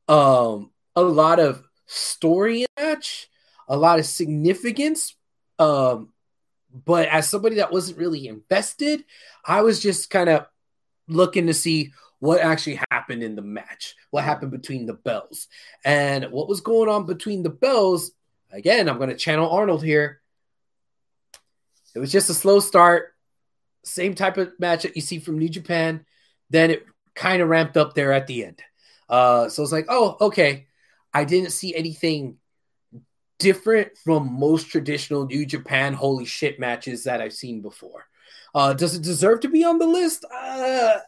[0.06, 3.28] um a lot of story match,
[3.66, 5.16] a lot of significance.
[5.58, 6.12] Um,
[6.84, 9.04] but as somebody that wasn't really invested,
[9.44, 10.46] I was just kind of
[11.08, 15.48] looking to see what actually happened in the match, what happened between the bells,
[15.84, 18.12] and what was going on between the bells.
[18.50, 20.20] Again, I'm going to channel Arnold here.
[21.94, 23.14] It was just a slow start,
[23.84, 26.04] same type of match that you see from New Japan.
[26.50, 28.62] Then it kind of ramped up there at the end.
[29.08, 30.66] Uh, so it's like, oh, okay.
[31.12, 32.36] I didn't see anything
[33.38, 38.06] different from most traditional New Japan holy shit matches that I've seen before.
[38.54, 40.24] Uh, does it deserve to be on the list?
[40.32, 40.98] Uh,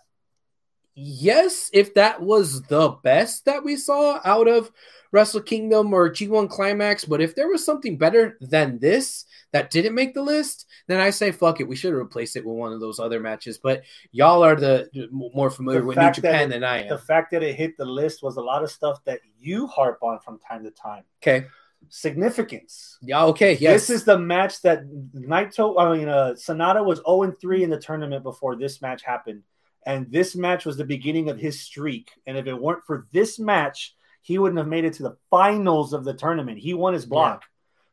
[1.03, 4.71] yes, if that was the best that we saw out of
[5.13, 9.95] Wrestle Kingdom or G1 Climax, but if there was something better than this that didn't
[9.95, 11.67] make the list, then I say fuck it.
[11.67, 13.59] We should have replaced it with one of those other matches.
[13.59, 13.83] But
[14.13, 16.89] y'all are the more familiar The with New Japan it- than I am.
[16.89, 19.99] the fact that it hit the list was a lot of stuff that you harp
[20.03, 21.03] on from time to time.
[21.23, 21.47] Okay.
[21.89, 22.99] Significance.
[23.03, 23.25] Yeah.
[23.27, 23.55] Okay.
[23.55, 23.89] Yes.
[23.89, 27.79] This is the match that Naito, I mean, uh, Sanada was 0 3 in the
[27.79, 29.43] tournament before this match happened.
[29.86, 32.11] And this match was the beginning of his streak.
[32.27, 35.93] And if it weren't for this match, he wouldn't have made it to the finals
[35.93, 36.59] of the tournament.
[36.59, 37.44] He won his block.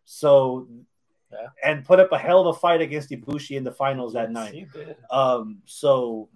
[0.05, 0.67] So,
[1.31, 1.47] Yeah.
[1.63, 4.33] and put up a hell of a fight against Ibushi in the finals that Yes,
[4.33, 4.67] night.
[5.09, 6.29] Um, so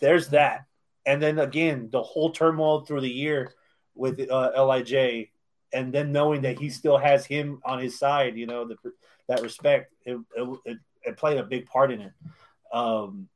[0.00, 0.64] there's that.
[1.04, 3.52] And then again, the whole turmoil through the year
[3.94, 5.30] with uh, LIJ,
[5.72, 8.76] and then knowing that he still has him on his side, you know, the,
[9.28, 12.12] that respect, it, it, it, it played a big part in it.
[12.72, 13.28] Um,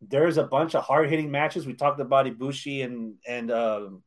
[0.00, 1.66] there's a bunch of hard hitting matches.
[1.66, 4.02] We talked about Ibushi and and um,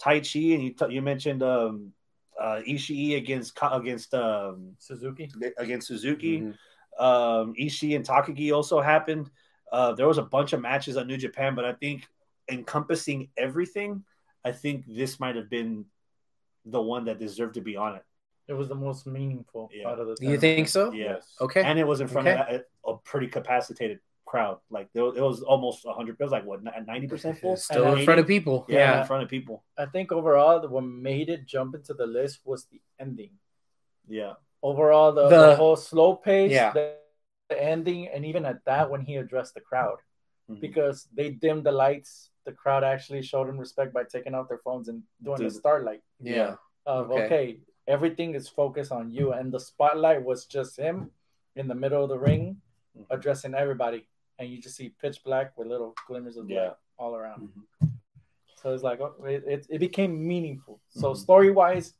[0.00, 1.92] Taichi, and you t- you mentioned um,
[2.40, 5.30] uh, Ishii against against um, Suzuki.
[5.58, 6.54] against Suzuki Mhm.
[6.98, 9.30] um, Ishii and Takagi also happened.
[9.70, 12.08] Uh, there was a bunch of matches on New Japan, but I think
[12.50, 14.02] encompassing everything,
[14.44, 15.84] I think this might have been
[16.64, 18.02] the one that deserved to be on it.
[18.48, 19.88] It was the most meaningful Yeah.
[19.88, 20.16] out of the.
[20.26, 20.90] You think so?
[20.92, 21.36] Yes.
[21.40, 21.62] Okay.
[21.62, 22.56] And it was in front Okay.
[22.56, 24.00] of a, a pretty capacitated
[24.30, 24.58] crowd.
[24.76, 26.16] Like there was, it was almost 100.
[26.18, 27.56] It was like what 90 percent full.
[27.56, 28.56] Still And in front of people.
[28.68, 29.00] Yeah, Yeah.
[29.00, 29.56] in front of people.
[29.76, 33.32] I think overall, what made it jump into the list was the ending.
[34.08, 36.72] Yeah, Overall, the, The- the whole slow pace, Yeah.
[36.72, 36.84] the,
[37.48, 39.98] the ending, and even at that, when he addressed the crowd,
[40.50, 40.60] Mhm.
[40.66, 44.62] because they dimmed the lights, the crowd actually showed him respect by taking out their
[44.66, 46.56] phones and doing the starlight Yeah.
[46.86, 47.24] of Okay.
[47.26, 47.46] okay.
[47.96, 50.96] everything is focused on you, and the spotlight was just him
[51.60, 52.44] in the middle of the ring
[52.96, 53.06] Mhm.
[53.14, 54.00] addressing everybody,
[54.40, 56.68] and you just see pitch black with little glimmers of Yeah.
[56.68, 57.52] light all around.
[57.82, 57.88] Mhm.
[58.56, 60.80] So it's like oh, it, it, it became meaningful.
[60.88, 61.16] So Mhm.
[61.16, 61.94] story wise,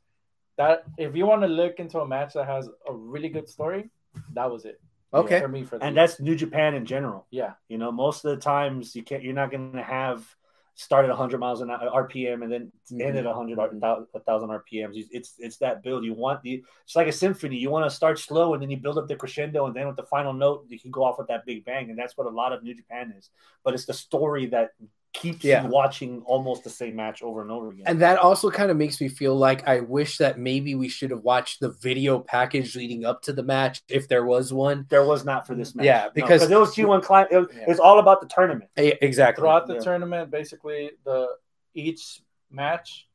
[0.57, 3.89] that if you want to look into a match that has a really good story,
[4.33, 4.81] that was it
[5.13, 5.39] Okay.
[5.39, 5.63] for me.
[5.63, 7.25] For the and that's New Japan in general.
[7.31, 9.23] yeah, You know, most of the times you can't.
[9.23, 10.35] You're not going to have
[10.81, 13.83] start at 100 miles an hour uh, RPM and then end at 100 mm-hmm.
[13.85, 15.05] or 1000 RPMs.
[15.11, 16.03] It's it's that build.
[16.03, 17.57] You want the it's like a symphony.
[17.57, 19.95] You want to start slow and then you build up the crescendo and then with
[19.95, 21.89] the final note you can go off with that big bang.
[21.89, 23.29] And that's what a lot of New Japan is.
[23.63, 24.71] But it's the story that
[25.13, 25.63] keeps Yeah.
[25.63, 27.83] you watching almost the same match over and over again.
[27.85, 31.11] And that also kind of makes me feel like I wish that maybe we should
[31.11, 34.85] have watched the video package leading up to the match if there was one.
[34.89, 35.85] there was not for this match.
[35.85, 37.27] Yeah, No, because- it was G1 climb.
[37.29, 37.63] It, was- Yeah.
[37.63, 38.69] it was all about the tournament.
[38.77, 39.41] Eh, Exactly.
[39.41, 39.79] Throughout the Yeah.
[39.81, 41.27] tournament, basically the
[41.73, 43.07] each match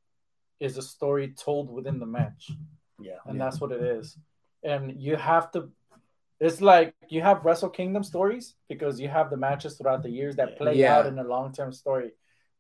[0.61, 2.51] is a story told within the match.
[2.99, 3.17] Yeah.
[3.27, 4.17] and that's what it is.
[4.63, 5.71] And you have to.
[6.39, 10.37] It's like you have Wrestle Kingdom stories because you have the matches throughout the years
[10.37, 10.99] that play Yeah.
[10.99, 12.13] out in a long term story.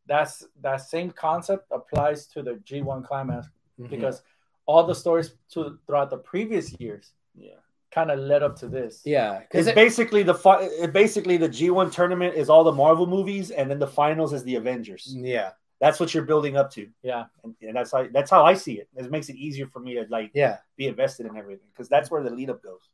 [0.07, 3.49] That's that same concept applies to the G1 climax
[3.79, 3.91] Mhm.
[3.91, 4.23] because
[4.67, 7.57] all the stories to throughout the previous years Yeah.
[7.91, 9.03] kind of led up to this.
[9.05, 13.07] yeah, It's because basically the fi- it basically the G1 tournament is all the Marvel
[13.07, 15.15] movies, and then the finals is the Avengers.
[15.15, 18.55] yeah, That's what you're building up to, Yeah, and, and that's how that's how I
[18.55, 18.89] see it.
[18.97, 20.59] It makes it easier for me to like yeah.
[20.77, 22.89] be invested in everything because that's where the lead up goes.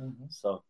[0.00, 0.32] Mhm.
[0.32, 0.62] So,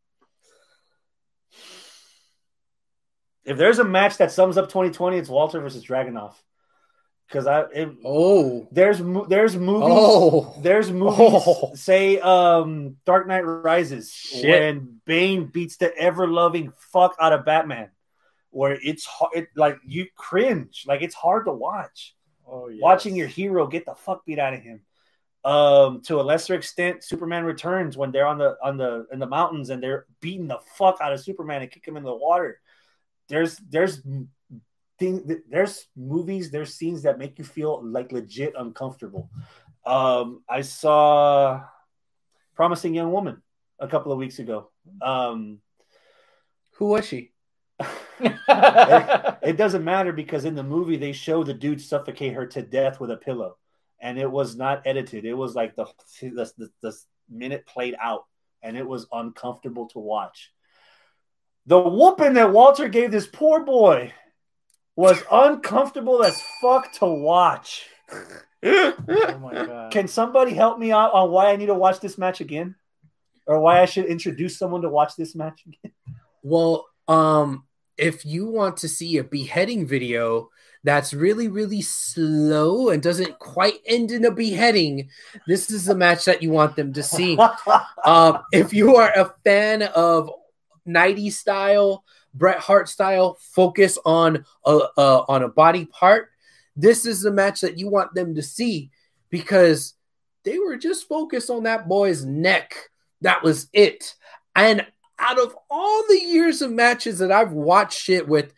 [3.44, 6.35] if there's a match that sums up 2020, it's Walter versus Dragunov.
[7.27, 8.98] Because I it, Oh, there's
[9.28, 11.70] there's movies oh, there's movies Oh.
[11.74, 14.44] say um Dark Knight Rises Shit.
[14.61, 17.90] when Bane beats the ever loving fuck out of Batman,
[18.51, 22.16] where it's hard, it, like you cringe, like it's hard to watch.
[22.48, 22.81] oh yes.
[22.82, 24.81] Watching your hero get the fuck beat out of him.
[25.43, 29.27] Um, to a lesser extent, Superman Returns when they're on the on the in the
[29.27, 32.61] mountains and they're beating the fuck out of Superman and kick him in the water.
[33.29, 34.03] There's there's
[34.99, 39.31] thing there's movies there's scenes that make you feel like legit uncomfortable.
[39.87, 41.65] Um, I saw
[42.55, 43.41] Promising Young Woman
[43.79, 44.71] a couple of weeks ago.
[45.01, 45.61] Um,
[46.73, 47.33] who was she?
[48.21, 52.61] it, it doesn't matter because in the movie they show the dude suffocate her to
[52.61, 53.57] death with a pillow,
[54.01, 55.24] and it was not edited.
[55.24, 55.86] It was like the
[56.20, 56.97] the, the, the
[57.28, 58.24] minute played out,
[58.62, 60.51] and it was uncomfortable to watch.
[61.66, 64.12] The whooping that Walter gave this poor boy
[64.97, 67.86] was uncomfortable as fuck to watch.
[68.62, 69.93] oh my god.
[69.93, 72.74] Can somebody help me out on why I need to watch this match again?
[73.47, 75.93] Or why I should introduce someone to watch this match again?
[76.43, 77.64] Well, um,
[77.97, 80.51] if you want to see a beheading video
[80.82, 85.11] that's really, really slow and doesn't quite end in a beheading,
[85.47, 87.39] this is the match that you want them to see.
[88.05, 90.31] um, if you are a fan of
[90.89, 96.31] 90s style, Bret Hart style, focus on a, uh, on a body part,
[96.77, 98.90] this is the match that you want them to see
[99.28, 99.94] because
[100.44, 102.74] they were just focused on that boy's neck.
[103.20, 104.15] That was it.
[104.57, 104.86] And
[105.19, 108.55] out of all the years of matches that I've watched shit with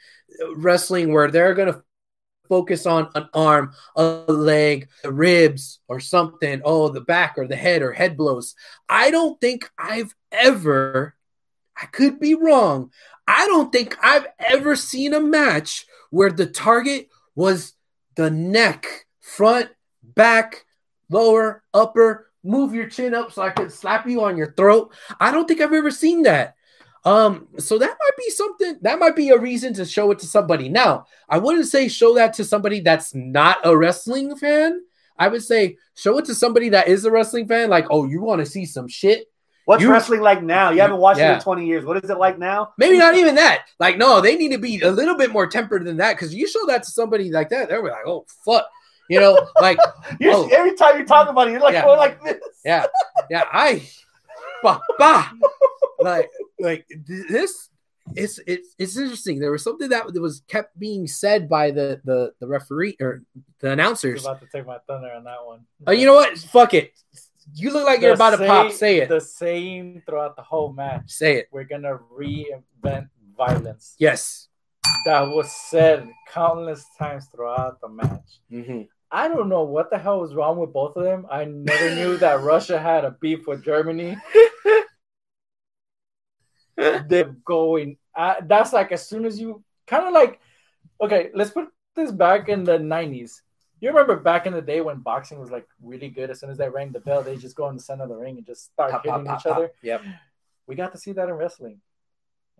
[0.54, 1.82] wrestling where they're going to
[2.48, 7.56] focus on an arm, a leg, the ribs, or something, oh, the back or the
[7.56, 8.54] head or head blows,
[8.88, 11.14] I don't think I've ever,
[11.76, 12.90] I could be wrong,
[13.26, 17.74] I don't think I've ever seen a match where the target was
[18.16, 19.70] the neck, front,
[20.02, 20.64] back,
[21.08, 24.92] lower, upper, move your chin up so I could slap you on your throat.
[25.20, 26.56] I don't think I've ever seen that.
[27.04, 30.26] Um, so that might be something that might be a reason to show it to
[30.26, 30.68] somebody.
[30.68, 34.82] Now, I wouldn't say show that to somebody that's not a wrestling fan.
[35.18, 38.20] I would say show it to somebody that is a wrestling fan, like, oh, you
[38.22, 39.26] want to see some shit.
[39.64, 40.70] What's You- wrestling like now?
[40.70, 41.34] You haven't watched it Yeah.
[41.36, 41.84] in 20 years.
[41.84, 42.72] What is it like now?
[42.78, 43.64] Maybe not even that.
[43.78, 46.14] Like, no, they need to be a little bit more tempered than that.
[46.16, 48.66] Because you show that to somebody like that, they're like, oh fuck,
[49.08, 49.78] you know, like,
[50.24, 50.48] Oh.
[50.52, 51.84] Every time you talk about it, you're like Yeah.
[51.84, 52.38] going like this.
[52.64, 52.86] yeah,
[53.30, 53.82] yeah, I,
[54.62, 55.30] bah, bah.
[56.00, 56.30] like,
[56.60, 57.68] like this.
[58.16, 59.38] It's it's it's interesting.
[59.38, 63.22] There was something that was kept being said by the the the referee or
[63.60, 64.24] the You're announcers.
[64.24, 65.60] about to take my thunder on that one.
[65.86, 66.36] Oh, you know what?
[66.36, 66.92] Fuck it.
[67.54, 68.72] You look like you're The about to pop.
[68.72, 69.08] Say it.
[69.08, 71.10] The same throughout the whole match.
[71.10, 71.46] Say it.
[71.52, 73.94] We're gonna reinvent violence.
[73.98, 74.48] Yes.
[75.06, 78.40] That was said countless times throughout the match.
[78.50, 78.82] Mm-hmm.
[79.14, 81.26] I don't know what the hell was wrong with both of them.
[81.30, 84.16] I never knew that Russia had a beef with Germany.
[86.76, 87.98] They're going.
[88.16, 90.40] Uh, that's like as soon as you kind of like.
[91.00, 93.42] Okay, let's put this back in the '90s.
[93.80, 96.30] You remember back in the day when boxing was like really good?
[96.30, 98.16] As soon as they rang the bell, they just go in the center of the
[98.16, 99.72] ring and just start Pop, hitting pop, each pop, other.
[99.82, 100.02] Yep.
[100.66, 101.80] We got to see that in wrestling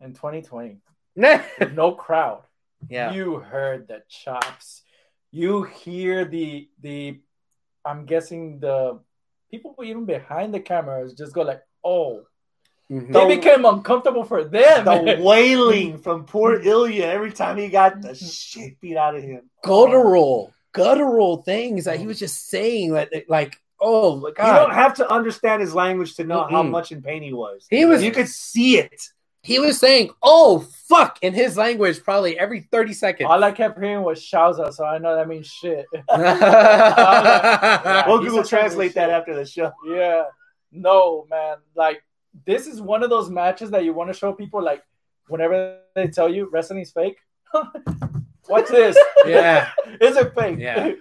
[0.00, 0.78] in 2020.
[1.74, 2.42] No crowd.
[2.88, 3.12] yeah.
[3.12, 4.82] You heard the chops.
[5.32, 7.20] You hear the the.
[7.84, 9.00] I'm guessing the
[9.50, 12.22] people even behind the cameras just go like, "Oh."
[12.90, 13.12] Mhm.
[13.12, 14.84] They The- became uncomfortable for them.
[14.84, 19.48] The wailing from poor Ilja every time he got the shit beat out of him.
[19.62, 24.46] guttural, guttural things that he was just saying, like, like oh my god!
[24.46, 26.70] You don't have to understand his language to know how Mm-mm.
[26.70, 27.66] much in pain he was.
[27.70, 29.00] He was- You could see it.
[29.42, 33.28] He was saying, "Oh fuck" in his language probably every thirty seconds.
[33.30, 35.86] All I kept hearing was "shouza," so I know that means shit.
[36.10, 39.14] yeah, We'll Google translate that shit.
[39.14, 39.72] after the show.
[39.86, 40.24] Yeah.
[40.70, 41.56] No, man.
[41.74, 42.02] Like
[42.46, 44.82] this is one of those matches that you want to show people like
[45.28, 47.18] whenever they tell you wrestling's fake.
[48.48, 48.96] Watch this.
[49.26, 49.70] Yeah,
[50.00, 50.58] is it fake?
[50.58, 50.92] Yeah.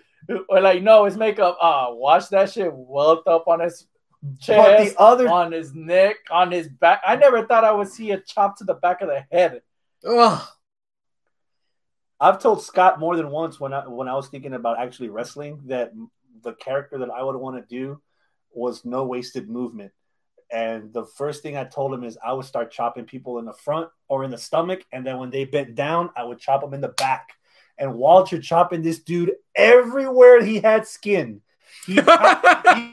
[0.50, 1.58] or like, no, it's makeup.
[1.60, 3.88] Ah, watch that shit welt up on his
[4.24, 7.02] But the other on his neck, on his back.
[7.06, 9.62] I never thought I would see a chop to the back of the head.
[10.06, 10.48] Ugh.
[12.20, 15.62] I've told Scott more than once when I when I was thinking about actually wrestling
[15.66, 15.92] that
[16.44, 18.00] the character that I would want to do
[18.52, 19.92] was no wasted movement.
[20.52, 23.54] And the first thing I told him is I would start chopping people in the
[23.54, 26.74] front or in the stomach, and then when they bent down, I would chop them
[26.74, 27.30] in the back.
[27.78, 31.42] And Walter chopping this dude everywhere he had skin.
[31.88, 31.94] He,
[32.76, 32.91] he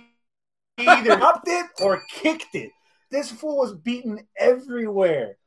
[0.78, 2.70] either chopped it or kicked it.
[3.10, 5.38] This fool was beaten everywhere,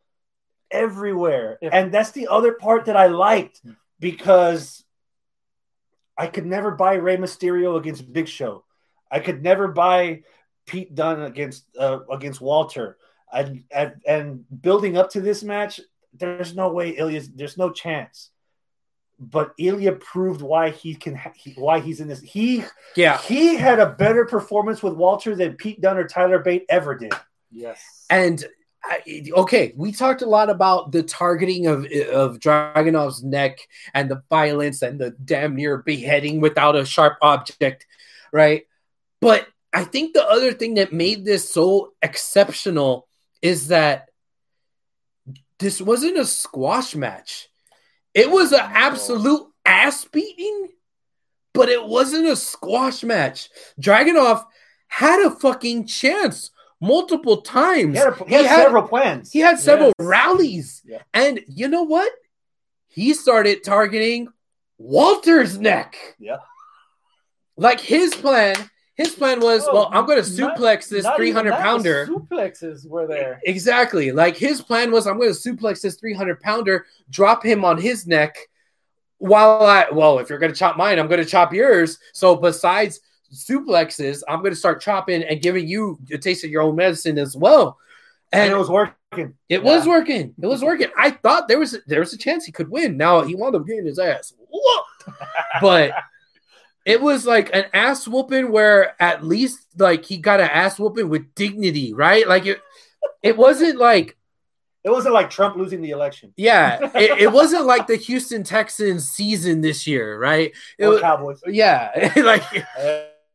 [0.72, 3.62] everywhere, If- and that's the other part that I liked
[4.00, 4.84] because
[6.18, 8.64] I could never buy Rey Mysterio against Big Show.
[9.12, 10.24] I could never buy
[10.66, 12.98] Pete Dunne against uh, against Walter.
[13.32, 15.80] And, and and building up to this match,
[16.14, 17.30] there's no way Ilja's.
[17.30, 18.31] There's no chance.
[19.24, 21.14] But Ilja proved why he can.
[21.14, 22.22] Ha- he, why he's in this.
[22.22, 22.64] He
[22.96, 23.20] yeah.
[23.20, 27.14] he had a better performance with Walter than Pete Dunne or Tyler Bate ever did.
[27.52, 28.06] Yes.
[28.10, 28.44] And
[28.84, 33.60] I, okay, we talked a lot about the targeting of of Dragunov's neck
[33.94, 37.86] and the violence and the damn near beheading without a sharp object,
[38.34, 38.64] right?
[39.20, 43.08] But I think the other thing that made this so exceptional
[43.44, 44.10] is that
[45.60, 47.50] this wasn't a squash match.
[48.14, 50.70] It was an oh, absolute ass beating,
[51.54, 53.50] but it wasn't a squash match.
[53.80, 54.44] Dragunov
[54.88, 56.52] had a fucking chance
[56.82, 57.94] multiple times.
[57.94, 59.32] He had, a, he had He had- several plans.
[59.32, 60.08] He had several Yes.
[60.08, 60.82] rallies.
[60.86, 61.02] Yeah.
[61.14, 62.12] And you know what?
[62.88, 64.28] He started targeting
[64.78, 65.96] Walter's neck.
[66.20, 66.38] Yeah.
[67.56, 68.56] Like his plan,
[68.96, 72.08] his plan was, Oh, well, I'm going to suplex this Not even 300 pounder.
[72.08, 73.40] Suplexes were there.
[73.46, 74.12] Exactly.
[74.12, 78.06] Like his plan was, I'm going to suplex this 300 pounder, drop him on his
[78.06, 78.36] neck.
[79.18, 82.00] While I, well, if you're going to chop mine, I'm going to chop yours.
[82.12, 83.00] So besides
[83.34, 87.18] suplexes, I'm going to start chopping and giving you a taste of your own medicine
[87.20, 87.78] as well.
[88.32, 89.34] and And it was working.
[89.48, 90.34] it was working.
[90.42, 90.88] It was working.
[90.98, 92.98] I thought there was there was a chance he could win.
[92.98, 94.34] Now he wound up getting his ass.
[95.62, 95.92] But
[96.86, 101.10] it was like an ass whooping where at least like he got an ass whooping
[101.10, 102.28] with dignity, right?
[102.28, 102.62] Like it
[103.24, 104.18] it wasn't like
[104.84, 106.34] It wasn't like Trump losing the election.
[106.38, 110.52] yeah, it, it wasn't like the Houston Texans season this year, right?
[110.80, 111.42] It Or was, Cowboys.
[111.48, 112.44] yeah, like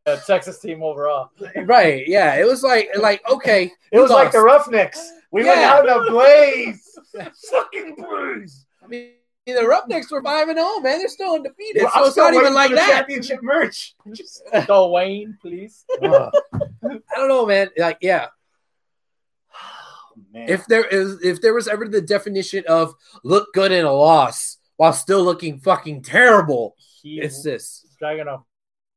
[0.07, 1.31] Uh, Texas team overall.
[1.67, 2.35] right, yeah.
[2.37, 4.41] It was like like okay, It was like the.
[4.41, 5.01] Roughnecks.
[5.33, 6.83] We went out in a blaze.
[7.51, 8.67] Fucking blaze.
[8.83, 9.11] I mean
[9.55, 10.99] the Roughnecks were five and zero, man.
[10.99, 12.89] They're still undefeated, Well, so I'm it's still not even like that.
[12.91, 13.95] championship merch.
[14.53, 15.85] Dwayne, please.
[16.03, 16.33] Ugh.
[16.85, 17.71] I don't know, man.
[17.77, 18.27] Like, yeah,
[20.33, 20.49] Man.
[20.49, 24.59] if there is, if there was ever the definition of look good in a loss
[24.77, 27.87] while still looking fucking terrible, He it's this.
[28.03, 28.43] Dragunov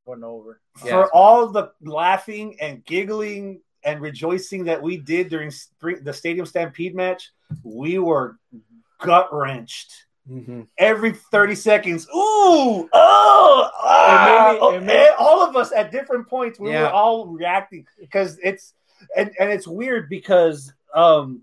[0.06, 0.60] went over.
[0.78, 6.46] for all the laughing and giggling and rejoicing that we did during spring, the Stadium
[6.46, 7.32] Stampede match,
[7.64, 9.06] we were mm-hmm.
[9.08, 10.06] gut wrenched.
[10.30, 10.62] Mm-hmm.
[10.78, 15.92] Every 30 seconds, ooh, oh, ah, It made me- it made- all of us at
[15.92, 16.84] different points, we Yeah.
[16.84, 18.74] were all reacting because it's
[19.16, 21.42] and, and it's weird because um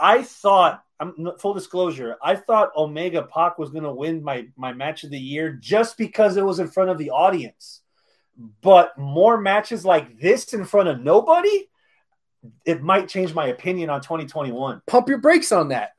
[0.00, 5.04] I thought I'm full disclosure, I thought Omega Pac was gonna win my my match
[5.04, 7.80] of the year just because it was in front of the audience.
[8.62, 11.68] But more matches like this in front of nobody,
[12.64, 14.82] it might change my opinion on 2021.
[14.86, 15.92] Pump your brakes on that.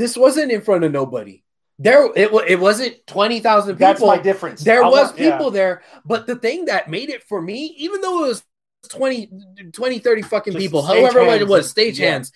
[0.00, 1.44] This wasn't in front of nobody.
[1.78, 3.86] There, it it wasn't twenty thousand people.
[3.86, 4.64] That's my difference.
[4.64, 5.30] There I was want- yeah.
[5.32, 8.42] people there, but the thing that made it for me, even though it was
[8.88, 9.30] 20,
[9.72, 12.12] 20 30 fucking Just people, however it was, and- stage yeah.
[12.12, 12.32] hands,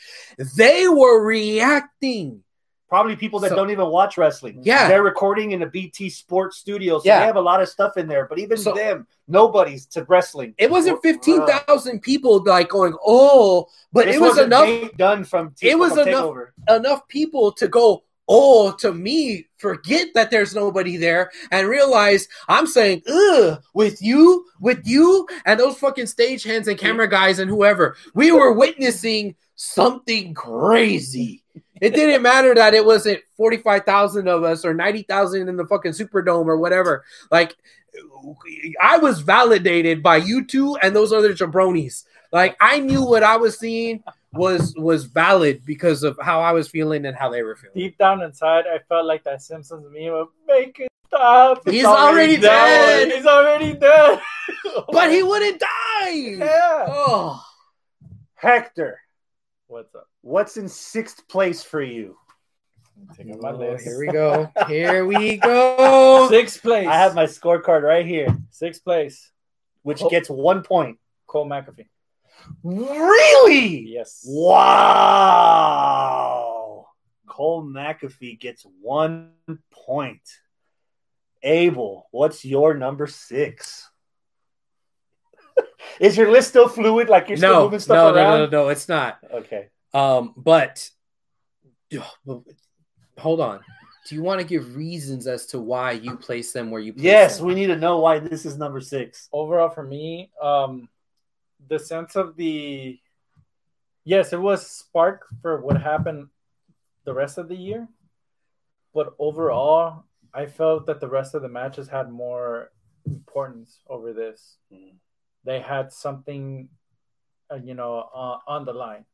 [0.58, 2.44] they were reacting.
[2.88, 4.60] Probably people that So- don't even watch wrestling.
[4.62, 4.88] Yeah.
[4.88, 7.20] They're recording in a BT Sports studio, so Yeah.
[7.20, 8.26] they have a lot of stuff in there.
[8.28, 10.54] But even So- them, nobody's to wrestling.
[10.58, 15.24] It wasn't Uh, fifteen thousand people like going, oh, but this it was enough Done
[15.24, 16.46] from T- It was from enough- Takeover.
[16.76, 22.66] enough people to go, oh, to me, forget that there's nobody there and realize I'm
[22.66, 27.50] saying, ugh, with you, with you, and those fucking stage hands and camera guys and
[27.50, 27.96] whoever.
[28.14, 31.43] We were witnessing something crazy.
[31.80, 36.46] It didn't matter that it wasn't 45,000 of us or 90,000 in the fucking Superdome
[36.46, 37.04] or whatever.
[37.30, 37.54] Like,
[38.80, 42.04] I was validated by you two and those other jabronis.
[42.32, 44.02] Like, I knew what I was seeing
[44.32, 47.74] was was valid because of how I was feeling and how they were feeling.
[47.76, 51.58] Deep down inside, I felt like that Simpsons meme of make it stop.
[51.66, 53.12] It's He's already dead.
[53.12, 54.20] He's already dead.
[54.90, 56.10] But he wouldn't die.
[56.10, 56.86] Yeah.
[56.88, 57.44] Oh,
[58.34, 58.98] Hector,
[59.68, 60.08] What's up?
[60.24, 62.16] What's in sixth place for you?
[63.16, 63.84] Taking my Oh, list.
[63.84, 64.50] here we go.
[64.68, 66.28] Here we go.
[66.30, 66.86] Sixth place.
[66.88, 69.30] I have my scorecard right here, sixth place.
[69.82, 70.08] which Oh.
[70.08, 70.98] gets one point.
[71.26, 71.88] Cole McAfee.
[72.62, 73.80] Really?
[73.80, 74.24] Yes.
[75.54, 76.86] Wow.
[77.26, 79.32] Cole McAfee gets one
[79.70, 80.22] point.
[81.42, 83.90] Abel, what's your number six?
[86.00, 87.10] Is your list still fluid?
[87.10, 88.38] Like you're still No, moving stuff no, no, around?
[88.38, 89.18] no, no, it's not.
[89.30, 89.68] Okay.
[89.94, 90.90] Um, but
[93.18, 93.60] hold on.
[94.06, 97.04] Do you want to give reasons as to why you place them where you place
[97.04, 97.46] Yes, them?
[97.46, 99.28] we need to know why this is number six.
[99.32, 100.88] Overall, for me, um,
[101.68, 102.98] the sense of the
[104.04, 106.28] yes, it was spark for what happened
[107.04, 107.88] the rest of the year,
[108.92, 110.04] but overall,
[110.34, 112.70] I felt that the rest of the matches had more
[113.06, 114.56] importance over this.
[114.72, 114.94] Mm.
[115.44, 116.68] They had something,
[117.50, 119.04] uh, you know, uh, on the line,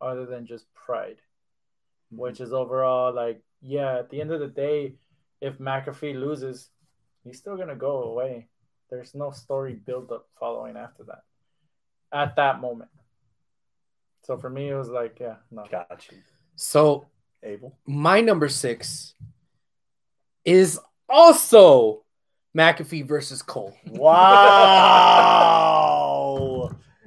[0.00, 1.16] other than just pride,
[2.12, 2.22] mm-hmm.
[2.22, 3.98] which is overall like, yeah.
[3.98, 4.94] At the end of the day,
[5.40, 6.70] if McAfee loses,
[7.24, 8.48] he's still gonna go away.
[8.90, 11.22] There's no story build up following after that.
[12.12, 12.90] At that moment.
[14.24, 15.64] So for me, it was like, yeah, no.
[15.70, 16.18] Got you.
[16.56, 17.06] So
[17.42, 17.76] Abel.
[17.86, 19.14] my number six
[20.44, 22.04] is also
[22.56, 23.76] McAfee versus Cole.
[23.86, 24.84] Wow.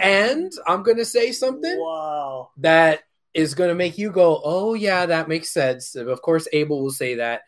[0.02, 2.50] And I'm gonna say something wow.
[2.58, 3.02] that
[3.34, 5.96] is gonna make you go, Oh yeah, that makes sense.
[5.96, 7.42] Of course, Abel will say that.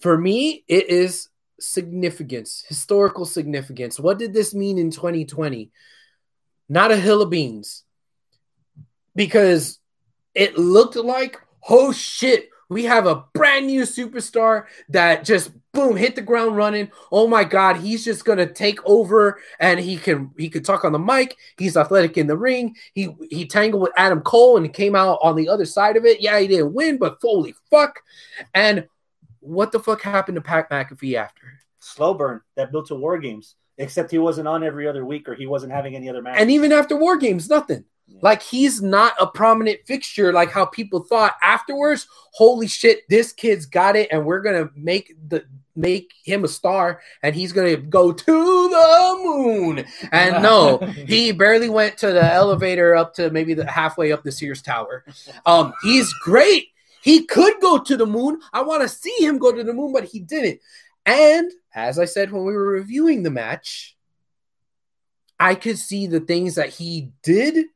[0.00, 1.28] For me, it is
[1.58, 3.98] significance, historical significance.
[3.98, 5.70] What did this mean in 2020?
[6.68, 7.84] Not a hill of beans.
[9.14, 9.78] Because
[10.34, 11.38] it looked like,
[11.68, 16.90] oh shit, we have a brand new superstar that just boom hit the ground running.
[17.12, 20.92] Oh my god, he's just gonna take over and he can he could talk on
[20.92, 21.36] the mic.
[21.58, 22.76] He's athletic in the ring.
[22.94, 26.20] He he tangled with Adam Cole and came out on the other side of it.
[26.20, 28.00] Yeah, he didn't win, but holy fuck.
[28.54, 28.88] And
[29.40, 31.60] what the fuck happened to Pat McAfee after?
[31.78, 33.54] Slow burn that built to war games.
[33.78, 36.40] Except he wasn't on every other week or he wasn't having any other matches.
[36.40, 37.84] And even after War Games, nothing.
[38.22, 42.06] Like he's not a prominent fixture like how people thought afterwards.
[42.32, 47.00] Holy shit, this kid's got it, and we're gonna make the make him a star,
[47.22, 49.84] and he's gonna go to the moon.
[50.12, 54.32] And no, he barely went to the elevator up to maybe the halfway up the
[54.32, 55.04] Sears Tower.
[55.44, 56.68] Um, he's great.
[57.02, 58.40] He could go to the moon.
[58.52, 60.60] I want to see him go to the moon, but he didn't.
[61.04, 63.96] And as I said when we were reviewing the match,
[65.38, 67.66] I could see the things that he did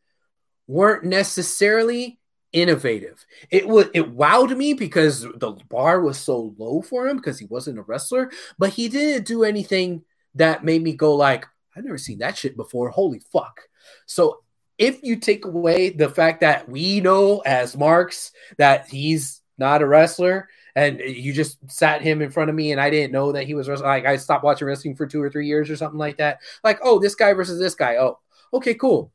[0.70, 2.18] weren't necessarily
[2.52, 3.24] innovative.
[3.50, 7.46] It was it wowed me because the bar was so low for him because he
[7.46, 10.04] wasn't a wrestler, but he didn't do anything
[10.36, 12.90] that made me go like, I've never seen that shit before.
[12.90, 13.62] Holy fuck.
[14.06, 14.42] So
[14.78, 19.86] if you take away the fact that we know as Marks that he's not a
[19.86, 23.44] wrestler and you just sat him in front of me and I didn't know that
[23.44, 25.98] he was wrestling, like I stopped watching wrestling for two or three years or something
[25.98, 26.38] like that.
[26.62, 27.96] Like, oh, this guy versus this guy.
[27.96, 28.18] Oh,
[28.54, 29.12] okay, cool.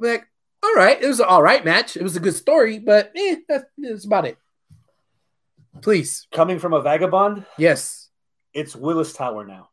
[0.00, 0.29] I'm like,
[0.62, 1.96] all right, it was an all right match.
[1.96, 4.36] It was a good story, but eh, that's, that's about it.
[5.82, 8.08] Please, Coming from a vagabond, yes.
[8.52, 9.70] it's Willis Tower now.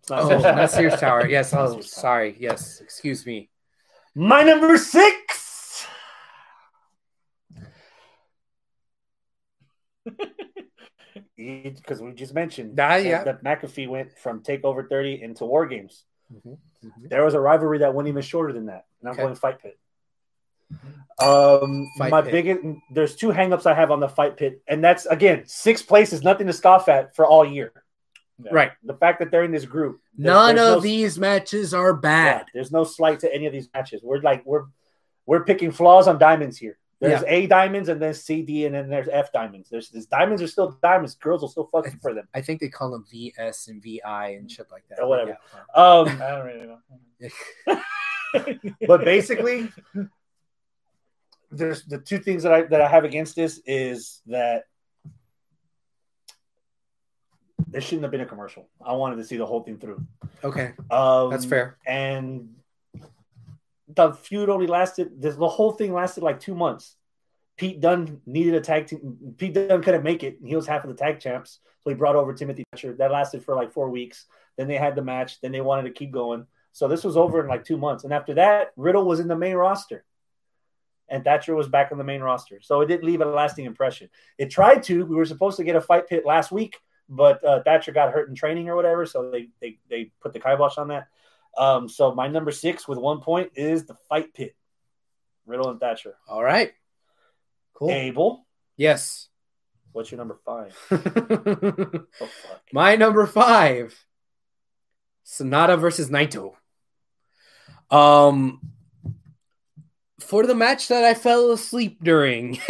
[0.00, 1.26] It's not Oh, Sears not Sears Tower.
[1.28, 1.52] Yes.
[1.54, 2.36] Oh, sorry.
[2.38, 2.80] Yes.
[2.80, 3.48] Excuse me.
[4.14, 5.86] My number six.
[11.36, 13.24] Because we just mentioned Ah, that- yeah.
[13.24, 16.04] that McAfee went from Takeover 30 into War Games.
[16.32, 17.08] Mhm, mhm.
[17.08, 19.22] There was a rivalry that went even shorter than that, and I'm Okay.
[19.22, 19.78] going Fight Pit.
[21.18, 22.32] Um, Fight my Pit.
[22.32, 22.60] biggest
[22.90, 26.46] there's two hangups I have on the Fight Pit, and that's again six places, nothing
[26.46, 27.72] to scoff at for all year.
[28.42, 28.50] Yeah.
[28.52, 28.72] Right.
[28.84, 31.92] The fact that they're in this group, there- None there's of no- these matches are
[31.92, 32.46] Yeah, bad.
[32.52, 34.02] there's no slight to any of these matches.
[34.02, 34.64] We're like we're
[35.24, 36.76] we're picking flaws on diamonds here.
[37.00, 39.68] There's A diamonds and then C, D, and then there's F diamonds.
[39.68, 41.14] There's, there's diamonds are still diamonds.
[41.14, 42.26] Girls will still fuck for them.
[42.34, 45.00] I think they call them VS and VI and shit like that.
[45.00, 45.36] Or whatever.
[45.76, 45.82] Yeah.
[45.82, 47.80] Um, I don't really know.
[48.86, 49.70] but basically,
[51.50, 54.64] there's the two things that I that I have against this is that
[57.68, 58.68] there shouldn't have been a commercial.
[58.84, 60.04] I wanted to see the whole thing through.
[60.44, 60.72] Okay.
[60.90, 61.76] Um, That's fair.
[61.86, 62.54] And
[63.88, 65.20] the feud only lasted.
[65.20, 66.96] The, the whole thing lasted like two months.
[67.56, 69.34] Pete Dunne needed a tag team.
[69.38, 70.38] Pete Dunne couldn't make it.
[70.44, 72.94] He was half of the tag champs, so he brought over Timothy Thatcher.
[72.94, 74.26] That lasted for like four weeks.
[74.58, 75.40] Then they had the match.
[75.40, 76.46] Then they wanted to keep going.
[76.72, 78.04] So this was over in like two months.
[78.04, 80.04] And after that, Riddle was in the main roster.
[81.08, 82.60] And Thatcher was back on the main roster.
[82.60, 84.08] So it didn't leave a lasting impression.
[84.38, 85.04] It tried to.
[85.06, 86.78] We were supposed to get a fight pit last week,
[87.08, 90.40] but uh, Thatcher got hurt in training or whatever, so they they, they put the
[90.40, 91.06] kibosh on that.
[91.56, 94.56] Um, so my number six with one point is the fight pit.
[95.46, 96.16] Riddle and Thatcher.
[96.28, 96.72] All right.
[97.74, 97.90] Cool.
[97.90, 98.46] Abel,
[98.76, 99.28] Yes.
[99.92, 100.74] what's your number five?
[102.20, 102.28] Oh.
[102.72, 103.94] My number five,
[105.24, 106.54] Sanada versus Naito.
[107.90, 108.60] Um,
[110.26, 112.58] for the match that I fell asleep during.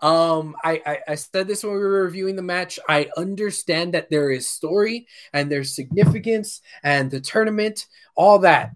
[0.00, 2.78] um, I, I I said this when we were reviewing the match.
[2.88, 8.72] I understand that there is story and there's significance and the tournament, all that,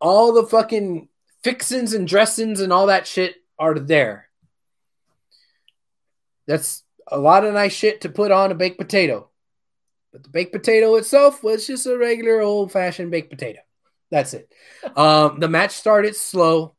[0.00, 1.08] all the fucking
[1.42, 4.28] fixins and dressings and all that shit are there.
[6.46, 9.30] That's a lot of nice shit to put on a baked potato.
[10.12, 13.60] But the baked potato itself was just a regular old fashioned baked potato.
[14.12, 14.52] That's it.
[14.94, 16.74] Um, the match started slow.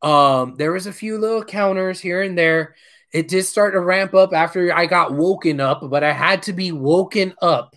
[0.00, 2.74] Um, there was a few little counters here and there.
[3.12, 6.54] It did start to ramp up after I got woken up, but I had to
[6.54, 7.76] be woken up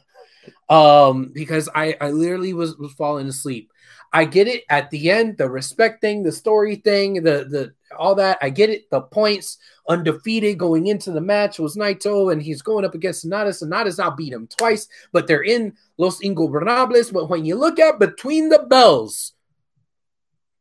[0.69, 3.69] um, because I, I literally was, was falling asleep.
[4.13, 8.15] I get it at the end, the respect thing, the story thing, the the all
[8.15, 8.37] that.
[8.41, 8.89] I get it.
[8.89, 9.57] The points
[9.87, 13.49] undefeated going into the match was Naito, and he's going up against Sanada.
[13.49, 17.13] Sanada's now beat him twice, but they're in Los Ingobernables.
[17.13, 19.33] But when you look at between the bells,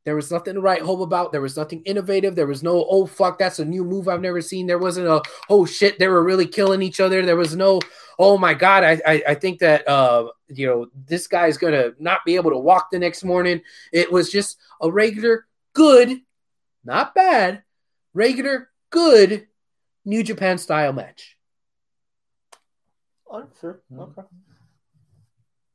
[0.04, 1.32] there was nothing to write home about.
[1.32, 2.34] There was nothing innovative.
[2.34, 4.66] There was no, oh, fuck, that's a new move I've never seen.
[4.66, 7.24] There wasn't a, oh, shit, they were really killing each other.
[7.24, 7.80] There was no,
[8.18, 11.94] oh, my God, I, I, I think that, uh, you know, this guy's going to
[11.98, 13.62] not be able to walk the next morning.
[13.92, 16.20] It was just a regular, good,
[16.84, 17.62] not bad,
[18.12, 19.46] regular, good
[20.04, 21.36] New Japan style match.
[23.30, 23.80] Oh, sure.
[23.90, 24.00] Hmm.
[24.00, 24.22] Okay.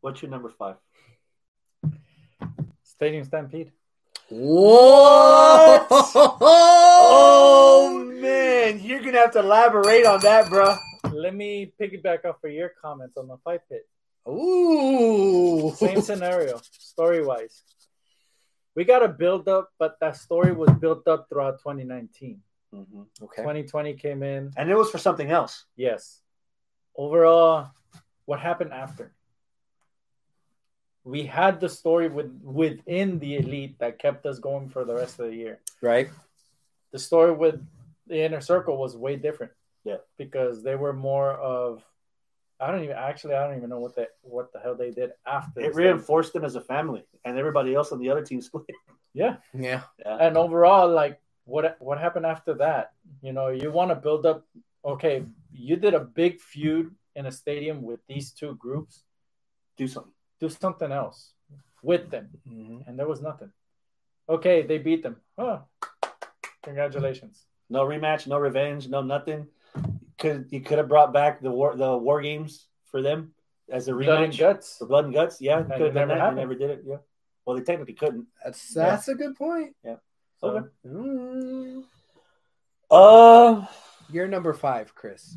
[0.01, 0.75] What's your number five?
[2.83, 3.71] Stadium Stampede.
[4.29, 5.87] What?
[7.01, 10.75] Oh man, you're gonna have to elaborate on that, bro.
[11.11, 13.87] Let me piggyback off of your comments on the fight pit.
[14.27, 15.73] Ooh.
[15.75, 17.63] Same scenario, story wise.
[18.75, 22.41] We got a build up, but that story was built up throughout 2019.
[22.73, 23.01] Mm-hmm.
[23.23, 23.41] Okay.
[23.41, 24.51] 2020 came in.
[24.55, 25.65] And it was for something else.
[25.75, 26.21] Yes.
[26.95, 27.71] Overall,
[28.25, 29.11] what happened after?
[31.03, 35.19] We had the story with within the elite that kept us going for the rest
[35.19, 35.59] of the year.
[35.81, 36.09] Right.
[36.91, 37.65] The story with
[38.05, 39.53] the inner circle was way different.
[39.83, 39.97] Yeah.
[40.17, 41.83] Because they were more of
[42.59, 45.11] I don't even actually I don't even know what the what the hell they did
[45.25, 45.75] after It this.
[45.75, 48.65] reinforced them as a family, and everybody else on the other team split.
[49.13, 49.37] Yeah.
[49.53, 49.81] Yeah.
[50.05, 52.91] and overall like what what happened after that
[53.23, 54.45] you know you want to build up
[54.85, 59.03] okay you did a big feud in a stadium with these two groups
[59.77, 60.13] Do something.
[60.39, 61.33] do something else
[61.81, 62.85] with them Mhm.
[62.87, 63.51] and there was nothing
[64.35, 65.63] okay they beat them oh
[66.61, 69.47] congratulations No rematch, no revenge, no nothing.
[70.19, 73.33] Could you could have brought back the war the war games for them
[73.71, 74.05] as a rematch?
[74.05, 75.39] blood and guts for blood and guts?
[75.41, 76.19] Yeah, And could have done never that.
[76.19, 76.37] happened.
[76.37, 76.83] They never did it.
[76.85, 76.97] Yeah.
[77.45, 78.27] Well, they technically couldn't.
[78.43, 79.75] That's that's a good point.
[79.83, 79.95] Yeah.
[80.41, 80.67] So, Okay.
[80.85, 81.83] Mm.
[82.91, 83.65] uh,
[84.11, 85.35] You're number five, Chris.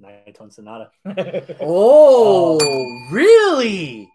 [0.00, 0.88] Naito and Sanada.
[1.60, 2.58] Oh,
[3.12, 4.08] really?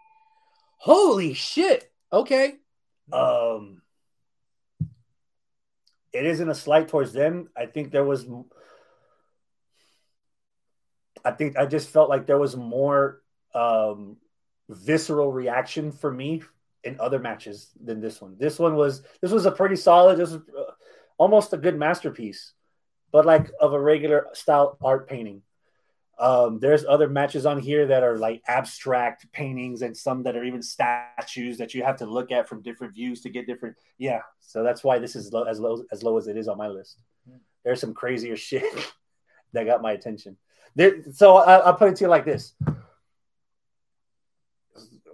[0.80, 1.92] Holy shit.
[2.12, 2.56] Okay.
[3.12, 3.82] Um,
[6.18, 7.50] it isn't a slight towards them.
[7.56, 8.26] I think there was.
[11.24, 13.22] I think I just felt like there was more
[13.54, 14.18] um,
[14.70, 16.42] visceral reaction for me
[16.84, 18.36] in other matches than this one.
[18.38, 20.18] This one was this was a pretty solid.
[20.18, 20.72] This was uh,
[21.18, 22.54] almost a good masterpiece,
[23.12, 25.42] but like of a regular style art painting.
[26.20, 30.44] Um, there's other matches on here that are like abstract paintings and some that are
[30.44, 33.76] even statues that you have to look at from different views to get different.
[34.00, 36.58] Yeah, so that's why this is low, as low as low as it is on
[36.58, 37.00] my list.
[37.64, 38.64] There's some crazier shit
[39.54, 40.38] that got my attention.
[40.76, 42.56] There, so I, I'll put it to you like this: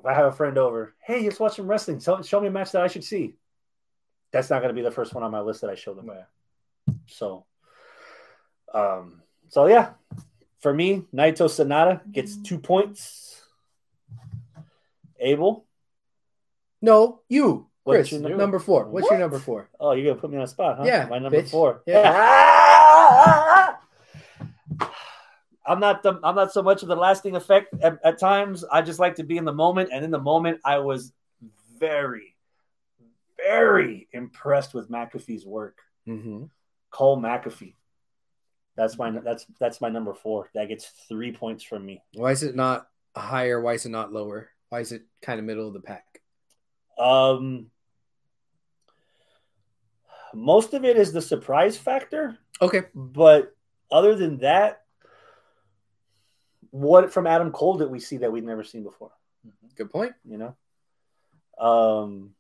[0.06, 2.00] I have a friend over, hey, let's watch some wrestling.
[2.00, 3.36] Show, show me a match that I should see.
[4.32, 6.10] That's not going to be the first one on my list that I show them.
[6.10, 6.94] Yeah.
[7.08, 7.46] So,
[8.74, 9.92] um, so yeah,
[10.64, 13.42] for me, Naito Sanada gets two points.
[15.20, 15.66] Abel,
[16.82, 17.68] No, you.
[17.84, 18.86] What's Chris, your n- number four.
[18.90, 19.12] What's What?
[19.12, 19.70] your number four?
[19.80, 20.84] oh, you're gonna put me on the spot, huh?
[20.86, 21.50] Yeah, my number bitch.
[21.52, 21.82] four.
[21.86, 23.76] Yeah.
[25.66, 28.66] I'm not the I'm not so much of the lasting effect at, at times.
[28.70, 31.14] I just like to be in the moment, and in the moment, I was
[31.80, 32.36] very,
[33.38, 35.78] very impressed with McAfee's work.
[36.08, 36.46] Mm-hmm.
[36.92, 37.76] Cole McAfee.
[38.76, 40.50] That's my that's that's my number four.
[40.56, 42.02] That gets three points from me.
[42.16, 43.62] Why is it not higher?
[43.62, 44.50] Why is it not lower?
[44.70, 46.22] Why is it kind of middle of the pack?
[46.98, 47.68] Um,
[50.34, 52.84] Most of it is the surprise factor, Okay.
[52.96, 53.56] but
[53.92, 54.82] other than that,
[56.72, 59.12] what from Adam Cole did we see that we'd never seen before?
[59.76, 60.14] Good point.
[60.26, 62.32] You know, um,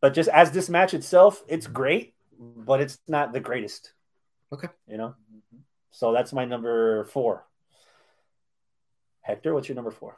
[0.00, 3.92] but just as this match itself, it's great, but it's not the greatest.
[4.52, 4.68] Okay.
[4.88, 5.14] You know,
[5.90, 7.44] so that's my number four.
[9.22, 10.16] Hector, what's your number four?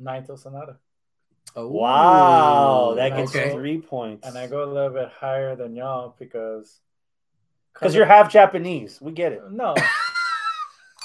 [0.00, 0.76] Naito Sanada.
[1.54, 3.52] Oh Wow, that gets Okay.
[3.52, 4.26] three points.
[4.26, 6.80] And I go a little bit higher than y'all because
[7.74, 9.00] because you're half Japanese.
[9.00, 9.42] We get it.
[9.50, 9.74] no.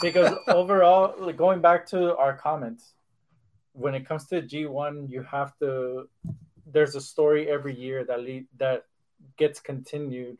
[0.01, 2.93] because overall, like, going back to our comments,
[3.73, 6.09] when it comes to G1, you have to.
[6.65, 8.85] There's a story every year that lead, that
[9.38, 10.38] gets continued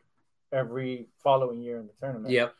[0.52, 2.32] every following year in the tournament.
[2.32, 2.54] Yep.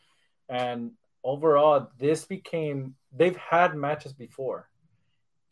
[0.47, 0.91] And
[1.23, 4.69] overall, this became they've had matches before,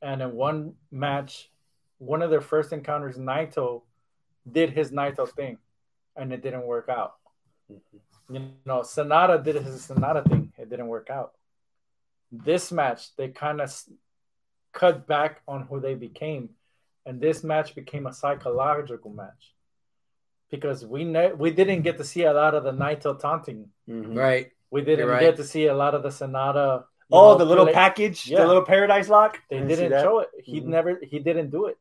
[0.02, 1.50] and in one match,
[1.98, 3.84] one of their first encounters, Naito
[4.50, 5.58] did his Naito thing,
[6.16, 7.16] and it didn't work out.
[7.72, 8.36] Mm-hmm.
[8.36, 11.34] You know, Sanada did his Sanada thing, it didn't work out.
[12.32, 13.74] This match, they kind of
[14.74, 16.50] cut back on who they became,
[17.06, 19.54] and this match became a psychological match
[20.50, 23.70] because we ne- we didn't get to see a lot of the Naito taunting.
[23.88, 24.16] Mhm.
[24.18, 24.52] Right.
[24.72, 25.22] We didn't right.
[25.22, 26.86] get to see a lot of the Sanada.
[27.10, 28.42] you Oh, know, the little play- package, Yeah.
[28.42, 29.40] the little paradise lock.
[29.50, 30.30] They Didn't didn't show it.
[30.44, 30.66] He Mhm.
[30.66, 31.00] never.
[31.02, 31.78] He didn't do it.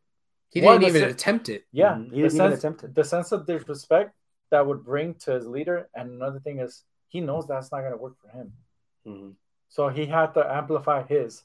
[0.50, 1.64] He One, didn't the even se- attempt it.
[1.72, 1.96] Yeah, Mhm.
[1.96, 2.94] He the didn't even sense, attempt it.
[2.94, 4.14] the sense of disrespect
[4.50, 7.90] that would bring to his leader, and another thing is he knows that's not going
[7.92, 8.52] to work for him.
[9.04, 9.34] Mhm.
[9.68, 11.42] So he had to amplify his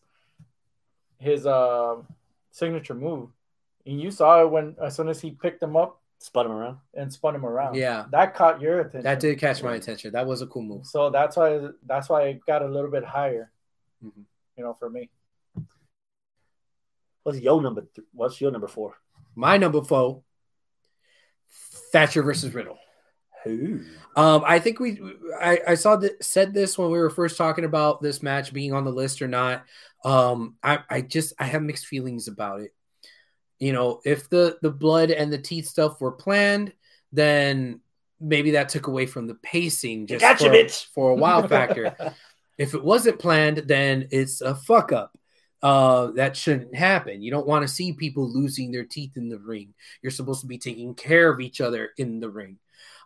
[1.18, 2.02] his uh,
[2.52, 3.30] signature move,
[3.86, 6.78] and you saw it when as soon as he picked him up Spun him around.
[6.94, 7.74] and spun him around.
[7.76, 8.06] Yeah.
[8.12, 9.02] that caught your attention.
[9.04, 10.12] That did catch my attention.
[10.14, 10.86] That was a cool move.
[10.86, 13.52] So that's why that's why it got a little bit higher.
[14.06, 14.26] Mhm.
[14.56, 15.10] You know, for me.
[17.24, 17.82] What's your number?
[17.96, 18.96] Th- what's your number four?
[19.36, 20.22] My number four,
[21.92, 22.78] Thatcher versus Riddle.
[23.44, 23.82] Who?
[24.16, 25.02] Um, I think we,
[25.40, 28.74] I, I saw that said this when we were first talking about this match being
[28.74, 29.64] on the list or not.
[30.06, 32.74] Um, I, I just I have mixed feelings about it.
[33.62, 36.74] You know, if the the blood and the teeth stuff were planned,
[37.14, 37.80] then
[38.20, 40.86] maybe that took away from the pacing just Gotcha, for, bitch.
[40.94, 41.96] for a wow factor.
[42.58, 45.16] if it wasn't planned, then it's a fuck up.
[45.62, 47.22] Uh, that shouldn't happen.
[47.22, 49.76] You don't want to see people losing their teeth in the ring.
[50.02, 52.58] You're supposed to be taking care of each other in the ring.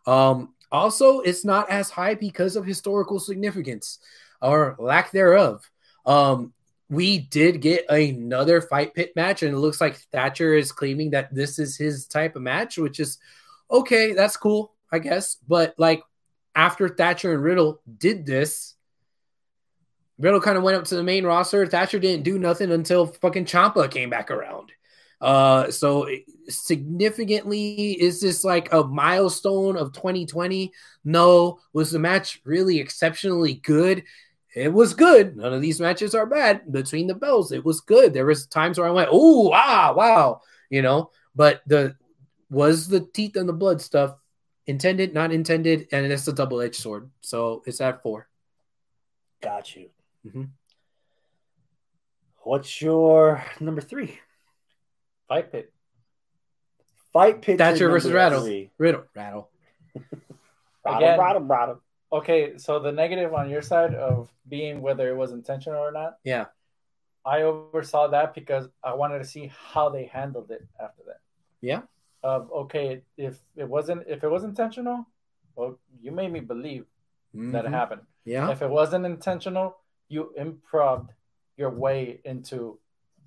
[0.08, 4.00] Um, also, it's not as high because of historical significance
[4.42, 5.70] or lack thereof.
[6.06, 6.54] Um,
[6.90, 11.34] we did get another fight pit match, and it looks like Thatcher is claiming that
[11.34, 13.18] this is his type of match, which is
[13.72, 14.14] okay.
[14.14, 15.38] That's cool, I guess.
[15.48, 16.04] But like
[16.54, 18.76] after Thatcher and Riddle did this,
[20.20, 21.66] Riddle kind of went up to the main roster.
[21.66, 24.72] Thatcher didn't do nothing until fucking Ciampa came back around.
[25.20, 26.08] Uh, so
[26.48, 30.72] significantly, is this like a milestone of 2020?
[31.04, 31.60] No.
[31.74, 34.04] Was the match really exceptionally good?
[34.56, 35.36] It was good.
[35.36, 36.72] None of these matches are bad.
[36.72, 38.14] Between the bells, it was good.
[38.14, 41.12] There was times where I went, "Oh, ah, wow," you know.
[41.36, 41.96] But the
[42.50, 44.16] was the teeth and the blood stuff
[44.66, 47.10] intended, not intended, and it's a double edged sword.
[47.20, 48.30] So it's at four.
[49.42, 49.90] Got you.
[50.26, 50.44] Mm-hmm.
[52.44, 54.20] What's your number three?
[55.28, 55.74] Fight pit.
[57.12, 57.58] Fight picture.
[57.58, 58.42] Thatcher versus number Rattle.
[58.44, 58.72] three.
[58.78, 59.50] Riddle, rattle.
[60.86, 61.20] Rattle, Again.
[61.20, 61.82] rattle, rattle.
[62.20, 66.12] Okay, so the negative on your side of being whether it was intentional or not,
[66.24, 66.46] Yeah.
[67.26, 71.22] I oversaw that because I wanted to see how they handled it after that.
[71.62, 71.82] Yeah.
[72.24, 74.98] Of okay, if it wasn't if it was intentional,
[75.56, 75.72] well,
[76.04, 76.86] you made me believe
[77.54, 77.80] that it Mhm.
[77.80, 78.02] happened.
[78.26, 78.52] Yeah.
[78.52, 79.68] If it wasn't intentional,
[80.08, 81.10] you improved
[81.58, 82.80] your way into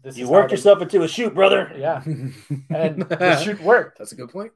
[0.02, 0.16] this.
[0.16, 1.62] You worked yourself into a shoot, brother.
[1.76, 2.02] Yeah,
[2.70, 3.98] and the shoot worked.
[3.98, 4.52] That's a good point.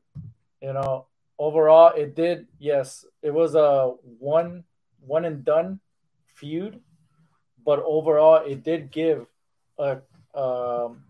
[0.63, 1.07] you know
[1.47, 3.69] overall it did yes it was a
[4.19, 4.63] one
[5.15, 5.81] one and done
[6.39, 6.79] feud
[7.67, 9.27] but overall it did give
[9.79, 9.99] a
[10.35, 11.03] um,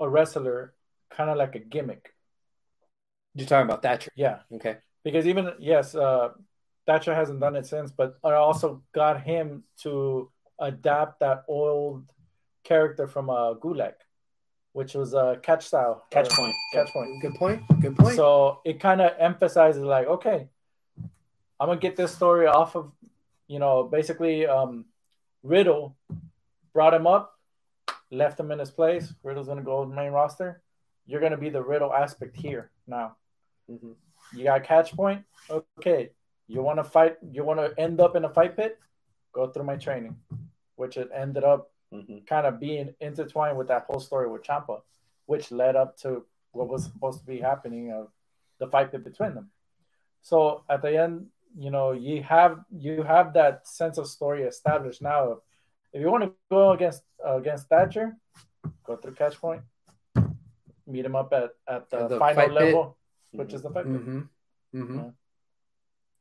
[0.00, 0.72] a wrestler
[1.10, 2.14] kind of like a gimmick
[3.34, 4.10] You're talking about Thatcher.
[4.16, 4.76] yeah Okay.
[5.04, 6.30] because even yes uh
[6.86, 12.04] Thatcher hasn't done it since but I also got him to adapt that old
[12.64, 13.94] character from uh Gulag
[14.72, 16.54] which was a uh, catch style Catch point.
[16.72, 17.62] catch point Good point.
[17.80, 18.16] Good point.
[18.16, 20.48] so it kind of emphasizes like, okay,
[21.60, 22.90] I'm gonna get this story off of,
[23.48, 24.86] you know, basically um,
[25.42, 25.96] Riddle
[26.72, 27.38] brought him up,
[28.10, 29.12] left him in his place.
[29.22, 30.62] Riddle's gonna go to the main roster.
[31.06, 33.16] You're gonna be the Riddle aspect here now.
[33.70, 33.94] Mhm.
[34.34, 35.24] You got catch point.
[35.50, 36.10] Okay,
[36.46, 37.18] you want to fight?
[37.22, 38.78] You want to end up in a fight pit?
[39.32, 40.16] Go through my training,
[40.76, 42.26] which it ended up Mhm.
[42.26, 44.80] kind of being intertwined with that whole story with Ciampa,
[45.26, 48.10] which led up to what was supposed to be happening of
[48.58, 49.50] the fight between them.
[50.22, 55.02] So at the end, you know, you have you have that sense of story established
[55.02, 55.42] now.
[55.92, 58.16] If you want to go against uh, against Thatcher,
[58.84, 59.62] go through catch point,
[60.86, 62.96] meet him up at at the, the final level,
[63.32, 63.40] pit.
[63.40, 63.86] which is the fight.
[63.86, 64.20] Mm-hmm.
[64.74, 64.98] Mm-hmm.
[64.98, 65.10] Yeah.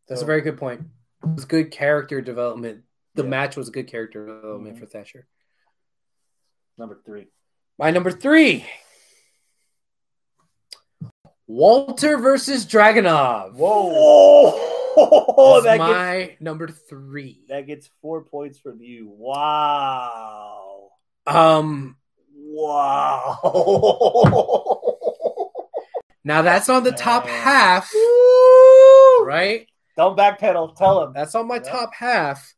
[0.07, 0.81] That's so, a very good point.
[1.23, 2.83] It was good character development.
[3.15, 3.29] The yeah.
[3.29, 4.83] match was a good character development mm-hmm.
[4.83, 5.27] for Thatcher.
[6.77, 7.27] Number three.
[7.77, 8.65] My number three.
[11.47, 13.53] Walter versus Dragunov.
[13.55, 14.67] Whoa.
[14.93, 17.45] Oh, that my gets, number three.
[17.47, 19.07] That gets four points from you.
[19.09, 20.89] Wow.
[21.25, 21.95] Um.
[22.35, 23.39] Wow.
[26.23, 27.89] now that's on the top half,
[29.23, 29.67] right?
[29.95, 30.75] Don't backpedal.
[30.75, 31.13] Tell him.
[31.13, 32.53] That's on my top half.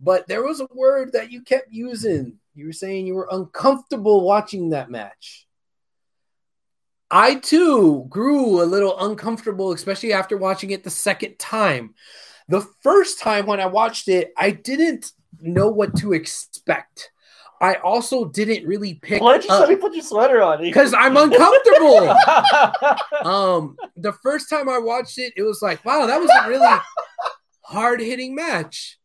[0.00, 2.38] But there was a word that you kept using.
[2.54, 5.46] You were saying you were uncomfortable watching that match.
[7.10, 11.94] I too grew a little uncomfortable, especially after watching it the second time.
[12.48, 17.10] The first time when I watched it, I didn't know what to expect.
[17.60, 19.22] I also didn't really pick.
[19.22, 20.60] Why'd you let me put your sweater on?
[20.60, 22.10] Because I'm uncomfortable.
[23.24, 26.78] um, the first time I watched it, it was like, wow, that was a really
[27.62, 28.98] hard hitting match.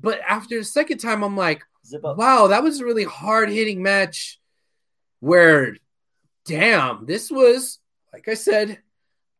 [0.00, 4.40] But after the second time, I'm like, wow, that was a really hard hitting match
[5.20, 5.76] where
[6.44, 7.78] damn, this was,
[8.12, 8.78] like I said,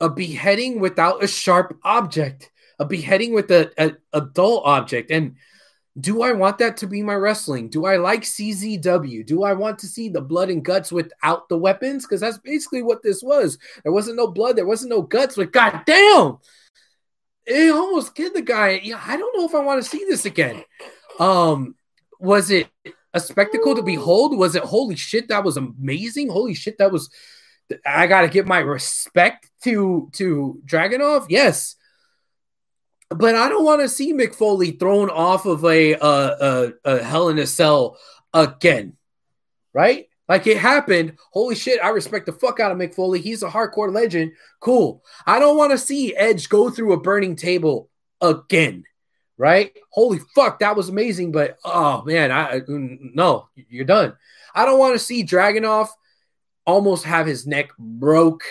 [0.01, 5.11] a beheading without a sharp object, a beheading with a, a, a dull object.
[5.11, 5.37] And
[5.99, 7.69] do I want that to be my wrestling?
[7.69, 9.25] Do I like CZW?
[9.25, 12.05] Do I want to see the blood and guts without the weapons?
[12.05, 13.59] Because that's basically what this was.
[13.85, 16.39] There wasn't no blood, there wasn't no guts, but goddamn,
[17.47, 18.81] it almost killed the guy.
[18.83, 20.65] Yeah, I don't know if I want to see this again.
[21.21, 21.77] Um,
[22.21, 22.69] was it
[23.13, 24.37] a spectacle to behold?
[24.37, 25.29] Was it holy shit?
[25.29, 26.29] That was amazing.
[26.29, 27.11] Holy shit, that was.
[27.87, 31.27] I gotta give my respect to to Dragunov.
[31.29, 31.77] Yes,
[33.09, 37.03] but I don't want to see Mick Foley thrown off of a, a, a, a
[37.03, 37.99] Hell in a Cell
[38.33, 38.97] again,
[39.73, 40.09] right?
[40.29, 41.19] Like it happened.
[41.33, 43.21] Holy shit, I respect the fuck out of Mick Foley.
[43.21, 44.33] He's a hardcore legend.
[44.61, 45.03] Cool.
[45.27, 48.85] I don't want to see Edge go through a burning table again
[49.37, 49.73] right?
[49.91, 51.33] Holy fuck, that was amazing.
[51.33, 54.15] But oh man, I no, you're done.
[54.55, 55.89] I don't want to see Dragunov
[56.67, 58.45] almost have his neck broke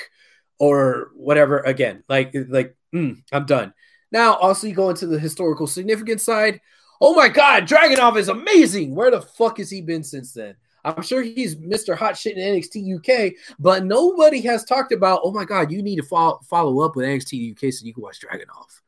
[0.60, 2.04] or whatever again.
[2.08, 3.74] Like, like mm, I'm done.
[4.12, 6.62] Now, also you go into the historical significance side.
[7.02, 8.96] Oh my god, Dragunov is amazing.
[8.96, 10.56] Where the fuck has he been since then?
[10.86, 11.96] I'm sure he's Mr.
[11.96, 15.96] Hot Shit in NXT UK, but nobody has talked about, oh my God, you need
[15.96, 18.82] to follow, follow up with NXT UK so you can watch Dragunov.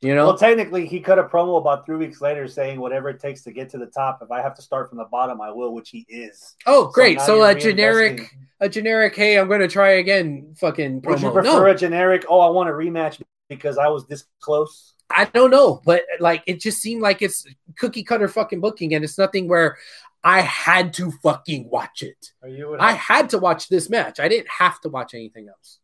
[0.00, 3.18] You know, well, technically, he cut a promo about three weeks later saying, "Whatever it
[3.18, 4.20] takes to get to the top.
[4.22, 6.54] If I have to start from the bottom, I will." Which he is.
[6.66, 7.20] Oh, great!
[7.20, 9.16] So, so a generic, a generic.
[9.16, 10.54] Hey, I'm going to try again.
[10.60, 11.02] Fucking.
[11.02, 11.10] Promo.
[11.10, 11.70] Would you prefer no.
[11.72, 12.26] a generic?
[12.28, 14.94] Oh, I want a rematch because I was this close.
[15.10, 17.44] I don't know, but like it just seemed like it's
[17.76, 19.78] cookie cutter fucking booking, and it's nothing where
[20.22, 22.32] I had to fucking watch it.
[22.78, 24.20] I had to watch this match.
[24.20, 25.80] I didn't have to watch anything else.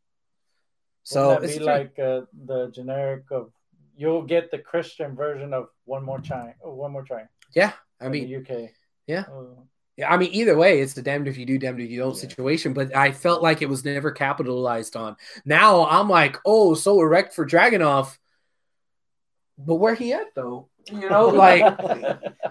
[1.02, 3.50] So it's like uh, the generic of
[3.96, 6.54] you'll get the Christian version of one more try.
[6.62, 7.24] Oh, one more try.
[7.54, 8.70] Yeah, I mean UK.
[9.06, 9.24] Yeah.
[9.30, 9.60] Uh,
[9.96, 12.14] yeah, I mean, either way, it's the damned if you do, damned if you don't
[12.14, 12.20] yeah.
[12.20, 12.72] situation.
[12.72, 15.16] But I felt like it was never capitalized on.
[15.44, 18.16] Now I'm like, oh, so erect for Dragunov.
[19.56, 20.68] But where he at though?
[20.90, 21.88] You know, like you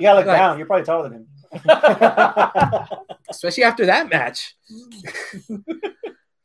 [0.02, 0.58] gotta look like, down.
[0.58, 1.28] You're probably taller than him.
[3.30, 4.56] especially after that match.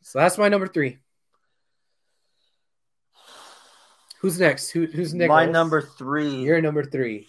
[0.03, 0.99] so that's my number three.
[4.21, 4.71] Who's next?
[4.71, 5.29] Who, who's next?
[5.29, 6.37] My number three.
[6.37, 7.29] You're number three.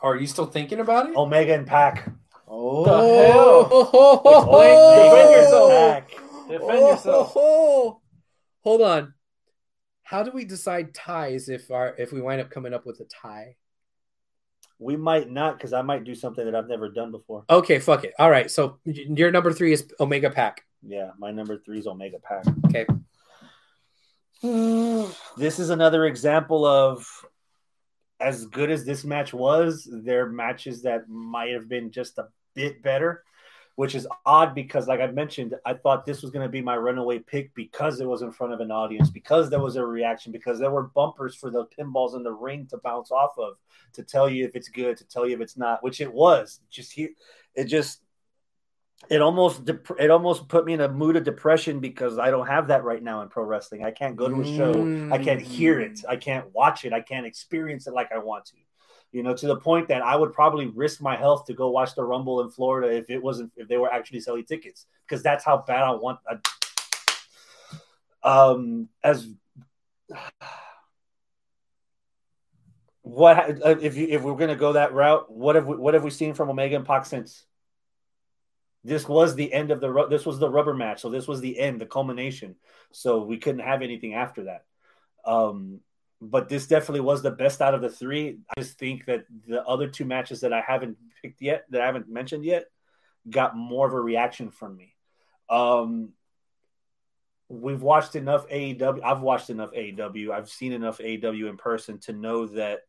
[0.00, 1.16] Are you still thinking about it?
[1.16, 2.08] Omega and PAC.
[2.46, 3.32] Oh, the oh.
[3.32, 3.44] hell?
[3.94, 6.48] Oh, oh, oh, Defend yourself.
[6.48, 7.32] Defend yourself.
[8.62, 9.14] Hold on.
[10.02, 13.04] How do we decide ties if our if we wind up coming up with a
[13.04, 13.56] tie?
[14.78, 17.44] We might not because I might do something that I've never done before.
[17.48, 18.12] Okay, fuck it.
[18.18, 18.50] All right.
[18.50, 20.62] So your number three is Omega PAC.
[20.86, 22.44] Yeah, my number three is Omega PAC.
[22.66, 22.86] Okay.
[25.36, 27.06] This is another example of
[28.20, 32.28] as good as this match was, there are matches that might have been just a
[32.54, 33.24] bit better,
[33.76, 36.76] which is odd because, like I mentioned, I thought this was going to be my
[36.76, 40.30] runaway pick because it was in front of an audience, because there was a reaction,
[40.30, 43.54] because there were bumpers for the pinballs in the ring to bounce off of
[43.94, 46.60] to tell you if it's good, to tell you if it's not, which it was.
[46.70, 47.10] Just here,
[47.54, 48.03] it just
[49.10, 52.46] it almost dep- it almost put me in a mood of depression because I don't
[52.46, 53.84] have that right now in pro wrestling.
[53.84, 54.74] I can't go to a show.
[54.74, 55.12] Mm.
[55.12, 56.00] I can't hear it.
[56.08, 56.92] I can't watch it.
[56.92, 58.56] I can't experience it like I want to.
[59.12, 61.94] You know, to the point that I would probably risk my health to go watch
[61.94, 65.44] the Rumble in Florida if it wasn't if they were actually selling tickets because that's
[65.44, 66.18] how bad I want.
[66.28, 66.38] I,
[68.22, 69.28] um, as
[73.02, 75.30] what if you, if we're gonna go that route?
[75.30, 77.44] What have we, what have we seen from Omega and Pac since?
[78.84, 81.58] This was the end of the this was the rubber match, so this was the
[81.58, 82.56] end, the culmination.
[82.92, 84.64] So we couldn't have anything after that.
[85.24, 85.80] Um,
[86.20, 88.38] but this definitely was the best out of the three.
[88.50, 91.86] I just think that the other two matches that I haven't picked yet, that I
[91.86, 92.66] haven't mentioned yet,
[93.28, 94.94] got more of a reaction from me.
[95.48, 96.12] Um,
[97.48, 99.02] we've watched enough AEW.
[99.02, 100.30] I've watched enough AEW.
[100.30, 102.80] I've seen enough AEW in person to know that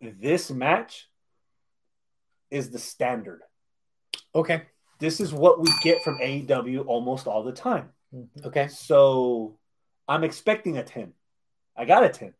[0.00, 1.08] this match
[2.50, 3.42] is the standard.
[4.34, 4.62] Okay.
[4.98, 7.90] This is what we get from AEW almost all the time.
[8.14, 8.46] Mm-hmm.
[8.46, 8.68] Okay.
[8.68, 9.58] So
[10.08, 11.12] I'm expecting a 10.
[11.76, 12.34] I got a 10.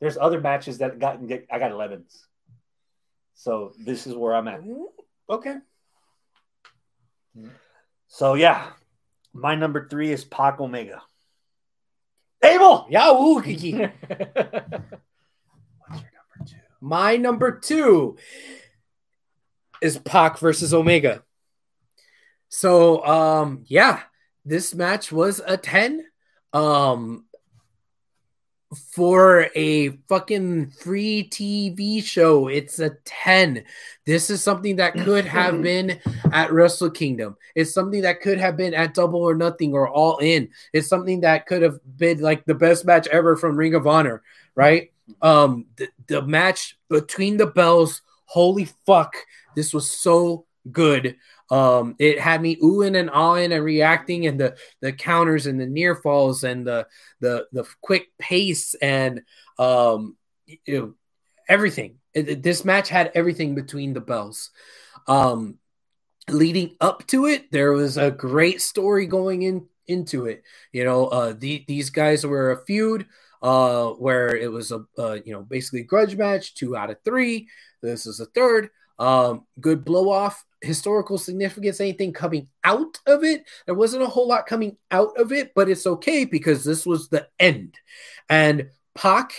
[0.00, 1.18] There's other matches that got
[1.50, 2.26] I got 11s.
[3.34, 4.60] So this is where I'm at.
[5.28, 5.56] Okay.
[8.08, 8.70] So yeah,
[9.32, 11.02] my number three is Pac Omega.
[12.42, 12.86] Abel!
[13.40, 13.72] Kiki.
[13.78, 13.90] What's
[15.90, 16.56] your number two?
[16.80, 18.16] My number two
[19.80, 21.22] is Pac versus Omega.
[22.48, 24.00] So um yeah,
[24.44, 26.04] this match was a 10.
[26.52, 27.24] Um
[28.74, 32.48] for a fucking free TV show.
[32.48, 33.64] It's a 10.
[34.04, 36.00] This is something that could have been
[36.32, 37.36] at Wrestle Kingdom.
[37.54, 40.50] It's something that could have been at Double or Nothing or All In.
[40.72, 44.22] It's something that could have been like the best match ever from Ring of Honor,
[44.54, 44.92] right?
[45.22, 49.14] Um the, the match between the bells, holy fuck,
[49.54, 51.16] this was so good.
[51.50, 55.66] Um, it had me oohing and ahhing and reacting, and the the counters and the
[55.66, 56.86] near falls and the
[57.20, 59.22] the the quick pace and
[59.58, 60.16] um,
[60.46, 60.94] you know
[61.48, 61.96] everything.
[62.12, 64.50] It, this match had everything between the bells.
[65.06, 65.58] Um,
[66.28, 70.42] leading up to it, there was a great story going in into it.
[70.72, 73.06] You know, uh, the, these guys were a feud
[73.42, 77.48] uh, where it was a uh, you know basically grudge match, two out of three.
[77.82, 78.70] This is a third.
[78.98, 83.44] Um, good blow off, historical significance, anything coming out of it.
[83.66, 87.08] There wasn't a whole lot coming out of it, but it's okay because this was
[87.08, 87.76] the end.
[88.28, 89.32] And Pac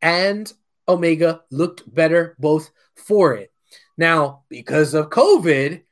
[0.00, 0.50] and
[0.88, 3.52] Omega looked better both for it.
[3.96, 5.82] Now, because of COVID,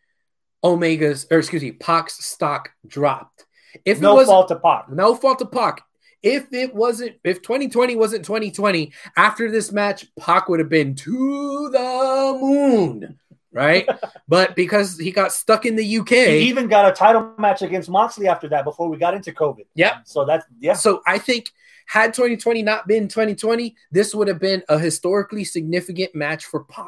[0.62, 3.46] Omega's, or excuse me, Pac's stock dropped.
[3.84, 4.90] If no fault to Pac.
[4.90, 5.82] No fault to Pac.
[6.22, 11.70] If it wasn't, if 2020 wasn't 2020, after this match, Pac would have been to
[11.72, 13.18] the moon,
[13.52, 13.88] right?
[14.28, 17.88] but because he got stuck in the UK, he even got a title match against
[17.88, 19.64] Moxley after that before we got into COVID.
[19.74, 19.98] Yeah.
[20.04, 20.74] So that's yeah.
[20.74, 21.50] So I think
[21.86, 26.86] had 2020 not been 2020, this would have been a historically significant match for Pac.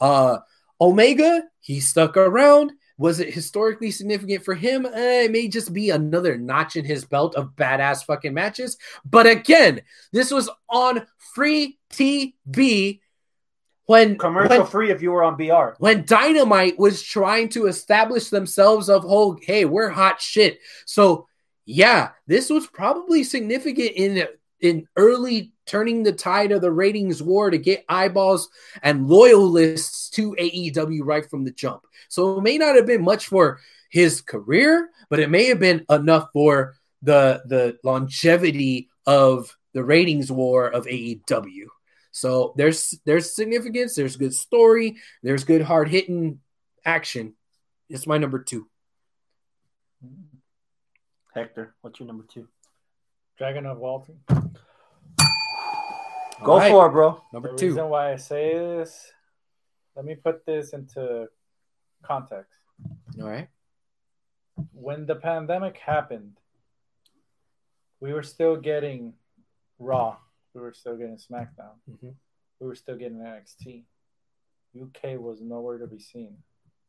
[0.00, 0.38] Uh,
[0.80, 2.72] Omega, he stuck around.
[2.98, 4.84] Was it historically significant for him?
[4.84, 8.76] Eh, it may just be another notch in his belt of badass fucking matches.
[9.08, 13.00] But again, this was on free TV
[13.86, 15.76] when commercial when, free if you were on BR.
[15.78, 20.58] When Dynamite was trying to establish themselves of whole, hey, we're hot shit.
[20.84, 21.26] So
[21.64, 24.26] yeah, this was probably significant in
[24.60, 28.48] in early turning the tide of the ratings war to get eyeballs
[28.82, 31.86] and loyalists to AEW right from the jump.
[32.08, 35.84] So it may not have been much for his career, but it may have been
[35.90, 41.66] enough for the the longevity of the ratings war of AEW.
[42.10, 46.40] So there's there's significance, there's good story, there's good hard hitting
[46.84, 47.34] action.
[47.88, 48.68] It's my number two.
[51.34, 52.48] Hector, what's your number two?
[53.40, 54.14] Dragunov Walter.
[56.42, 56.70] Go right.
[56.70, 57.22] for it, bro.
[57.32, 57.68] Number the two.
[57.68, 59.12] reason why I say this,
[59.96, 61.28] let me put this into
[62.02, 62.58] context.
[63.20, 63.48] All right.
[64.72, 66.38] When the pandemic happened,
[68.00, 69.14] we were still getting
[69.78, 70.16] Raw.
[70.54, 71.78] We were still getting SmackDown.
[71.90, 72.10] Mm-hmm.
[72.60, 73.84] We were still getting NXT.
[74.80, 76.36] UK was nowhere to be seen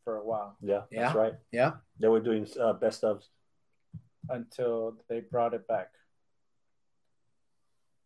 [0.03, 0.57] for a while.
[0.61, 1.03] Yeah, yeah.
[1.03, 1.33] that's right.
[1.51, 1.73] Yeah.
[1.99, 3.25] They were doing uh, best ofs.
[4.29, 5.91] Until they brought it back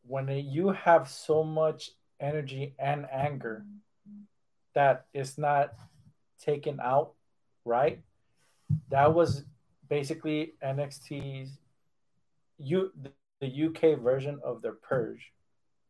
[0.05, 3.65] when you have so much energy and anger
[4.73, 5.73] that is not
[6.39, 7.13] taken out
[7.65, 8.01] right?
[8.89, 9.43] That was
[9.89, 11.57] basically nxt's
[12.57, 12.91] you
[13.41, 15.31] the uk version of their purge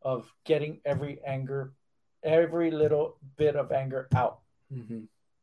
[0.02, 1.72] of getting every anger
[2.24, 4.40] every little bit of anger out.
[4.74, 5.02] Mm-hmm.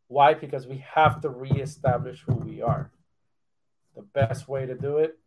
[0.09, 0.35] why?
[0.35, 2.91] Because we have to reestablish who we are.
[3.95, 5.19] The best way to do it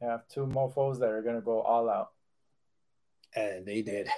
[0.00, 2.10] you have two mofos that are going to go all out
[3.36, 4.08] And they did.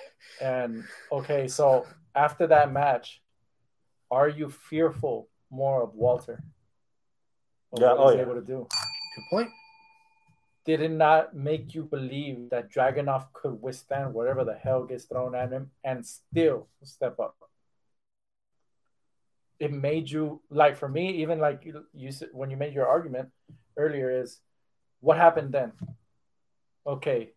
[0.41, 3.21] And okay, so after that match,
[4.11, 6.43] are you fearful more of Walter?
[7.73, 8.23] Of Yeah, what oh he's yeah.
[8.23, 8.67] able to do.
[9.17, 9.51] Good point.
[10.65, 15.35] Did it not make you believe that Dragunov could withstand whatever the hell gets thrown
[15.35, 17.35] at him and still step up?
[19.59, 22.87] It made you like for me, even like you, you said when you made your
[22.87, 23.31] argument
[23.77, 24.41] earlier, is
[25.01, 25.73] what happened then?
[26.87, 27.33] Okay,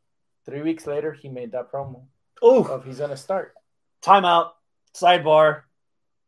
[0.46, 2.06] three weeks later, he made that promo
[2.42, 3.54] Oh, of he's gonna start.
[4.02, 4.52] timeout.
[4.96, 5.64] Sidebar.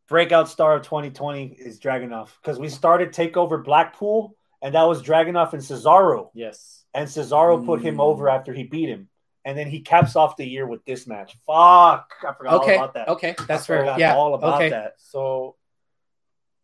[0.08, 5.54] Breakout star of 2020 is Dragunov because we started Takeover Blackpool, and that was Dragunov
[5.54, 6.86] and Cesaro, Yes.
[6.94, 8.02] and Cesaro put him Mm.
[8.04, 9.10] over after he beat him,
[9.46, 11.36] and then he caps off the year with this match.
[11.48, 12.76] Fuck, I forgot Okay.
[12.78, 13.08] all about that.
[13.08, 13.36] Okay.
[13.48, 13.80] That's I fair.
[13.80, 14.16] forgot Yeah.
[14.16, 14.70] all about okay.
[14.70, 15.00] that.
[15.00, 15.56] So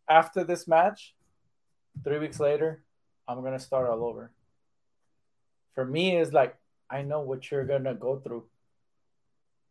[0.07, 1.15] after this match,
[2.03, 2.83] three weeks later,
[3.27, 4.31] I'm gonna start all over.
[5.75, 6.55] For me, it's like
[6.89, 8.45] I know what you're gonna go through,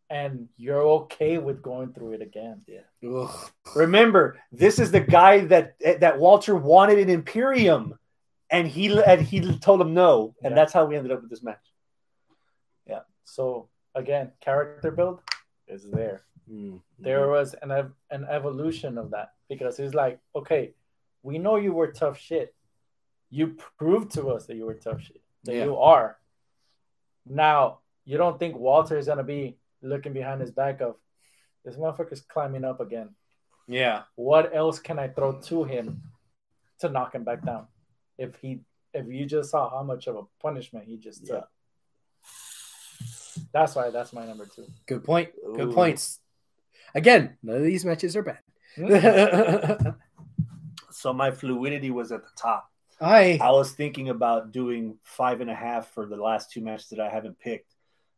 [0.09, 2.63] and you're okay with going through it again.
[3.07, 3.51] Ugh.
[3.75, 7.97] Remember, this is the guy that that Walter wanted in Imperium,
[8.49, 10.55] and he and he told him no, and Yeah.
[10.55, 11.65] that's how we ended up with this match.
[12.87, 13.01] Yeah.
[13.25, 15.21] So again, character build
[15.67, 16.21] is there.
[16.49, 16.81] Mm.
[16.97, 17.71] There was an
[18.09, 20.73] an evolution of that because he's like, okay,
[21.21, 22.55] we know you were tough shit.
[23.29, 25.21] You proved to us that you were tough shit.
[25.43, 25.65] That Yeah.
[25.65, 26.17] you are.
[27.25, 30.95] Now you don't think Walter is gonna be looking behind his back of
[31.63, 33.09] this motherfucker's climbing up again.
[33.67, 34.03] Yeah.
[34.15, 36.01] What else can I throw to him
[36.79, 37.67] to knock him back down?
[38.17, 38.61] If he
[38.93, 41.47] if you just saw how much of a punishment he just took.
[43.53, 44.65] That's why that's my number two.
[44.87, 45.29] Good point.
[45.55, 45.73] Good Ooh.
[45.73, 46.19] points.
[46.95, 48.39] Again, none of these matches are bad.
[48.77, 49.89] Mm-hmm.
[50.99, 52.68] So my fluidity was at the top.
[53.01, 56.89] I I was thinking about doing five and a half for the last two matches
[56.89, 57.73] that I haven't picked,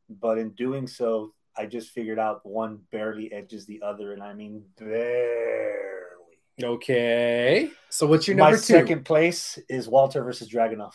[0.09, 4.33] but in doing so, I just figured out one barely edges the other, and I
[4.33, 6.37] mean barely.
[6.63, 7.69] okay.
[7.89, 8.63] So what's your number My two?
[8.63, 10.93] second place is Walter versus Dragunov.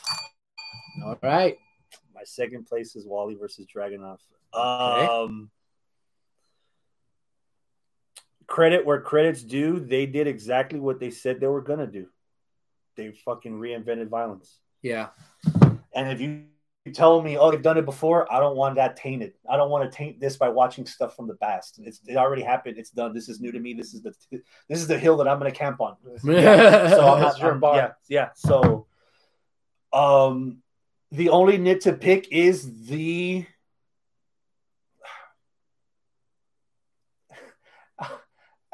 [1.04, 1.56] All right.
[2.14, 4.18] My second place is Wally versus Dragunov.
[4.54, 5.06] Okay.
[5.06, 5.50] Um,
[8.46, 9.78] credit where credit's due.
[9.80, 12.08] They did exactly what they said they were gonna do.
[12.96, 14.58] They fucking reinvented violence.
[14.82, 15.08] Yeah.
[15.94, 16.44] And if you
[16.92, 19.34] tell me, oh, they've done it before, I don't want that tainted.
[19.48, 21.80] I don't want to taint this by watching stuff from the past.
[21.82, 22.78] It's it already happened.
[22.78, 23.12] It's done.
[23.12, 23.74] This is new to me.
[23.74, 24.14] This is the
[24.68, 25.96] this is the hill that I'm gonna camp on.
[26.22, 28.28] So I'm not That's your I'm- Yeah, yeah.
[28.34, 28.86] So,
[29.92, 30.62] um,
[31.10, 33.46] the only nit to pick is the.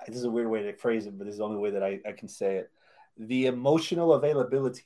[0.07, 1.83] this is a weird way to phrase it, but this is the only way that
[1.83, 2.70] I, I can say it.
[3.17, 4.85] The emotional availability.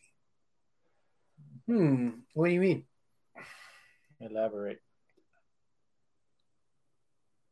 [1.66, 2.10] Hmm.
[2.34, 2.84] What do you mean?
[4.20, 4.80] Elaborate.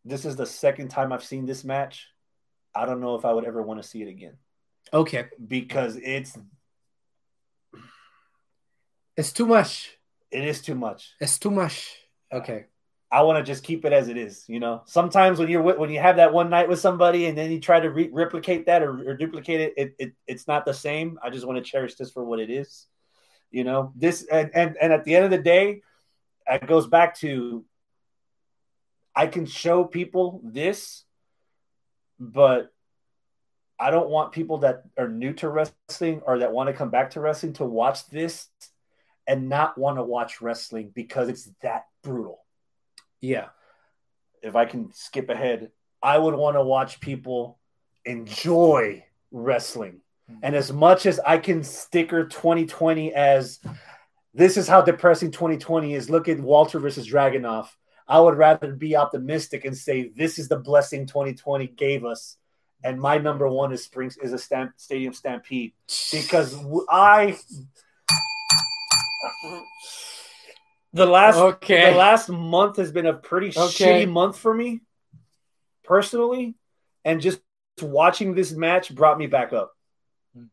[0.05, 2.09] This is the second time I've seen this match.
[2.75, 4.35] I don't know if I would ever want to see it again
[4.93, 5.27] Okay.
[5.47, 6.37] because it's
[9.17, 9.97] It's too much.
[10.31, 11.13] it is too much.
[11.21, 11.97] It's too much.
[12.33, 12.67] Okay.
[13.15, 14.45] I want to just keep it as it is.
[14.49, 17.53] You know, sometimes when you're when you have that one night with somebody and then
[17.53, 20.75] you try to re- replicate that or, or duplicate it, it, it, it's not the
[20.75, 21.17] same.
[21.23, 22.89] I just want to cherish this for what it is.
[23.53, 25.83] You know, this and, and and at the end of the day,
[26.49, 27.65] it goes back to
[29.15, 31.05] I can show people this,
[32.19, 32.73] but
[33.79, 37.11] I don't want people that are new to wrestling or that want to come back
[37.11, 38.49] to wrestling to watch this
[39.25, 42.44] and not want to watch wrestling because it's that brutal
[43.25, 43.49] Yeah.
[44.43, 45.71] if I can skip ahead,
[46.03, 47.59] I would want to watch people
[48.05, 50.01] enjoy wrestling.
[50.31, 50.41] Mm-hmm.
[50.43, 53.61] And as much as I can sticker 2020 as
[54.35, 57.69] this is how depressing 2020 is, look at Walter versus Dragunov.
[58.07, 62.37] I would rather be optimistic and say this is the blessing 2020 gave us.
[62.83, 65.73] And my number one is Springs is a stamp, stadium stampede
[66.13, 66.55] because
[66.91, 67.39] I
[70.95, 71.91] the last Okay.
[71.91, 74.05] the last month has been a pretty Okay.
[74.05, 74.81] shitty month for me
[75.83, 76.55] personally
[77.05, 77.41] and just
[77.83, 79.77] watching this match brought me back up
[80.35, 80.45] Hmm.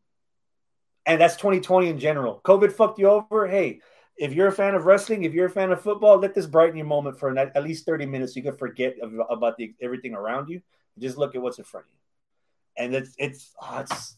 [1.06, 3.80] and that's 2020 in general covid fucked you over hey
[4.16, 6.76] if you're a fan of wrestling if you're a fan of football let this brighten
[6.76, 8.94] your moment for an, at least 30 minutes you can forget
[9.30, 10.60] about the, everything around you
[10.98, 14.16] just look at what's in front of you and it's it's, oh, it's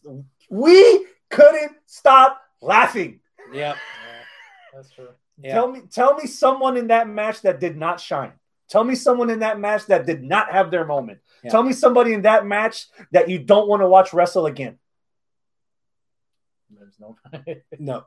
[0.49, 3.19] we couldn't stop laughing
[3.53, 3.77] Yep.
[3.77, 4.23] Yeah,
[4.73, 5.09] that's true.
[5.37, 5.53] Yeah.
[5.53, 8.33] Tell me, tell me someone in that match that did not shine.
[8.69, 11.19] Tell me someone in that match that did not have their moment.
[11.43, 11.51] Yeah.
[11.51, 14.79] Tell me somebody in that match that you don't want to watch wrestle again.
[16.69, 17.17] There's no.
[17.79, 18.05] No.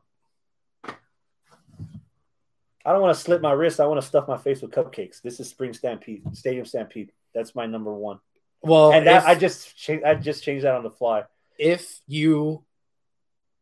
[2.84, 3.80] I don't want to slip my wrist.
[3.80, 5.20] I want to stuff my face with cupcakes.
[5.20, 7.12] This is Spring Stampede, Stadium Stampede.
[7.34, 8.18] That's my number one.
[8.62, 11.24] Well, and that, if- I just cha- I just changed that on the fly.
[11.58, 12.64] if you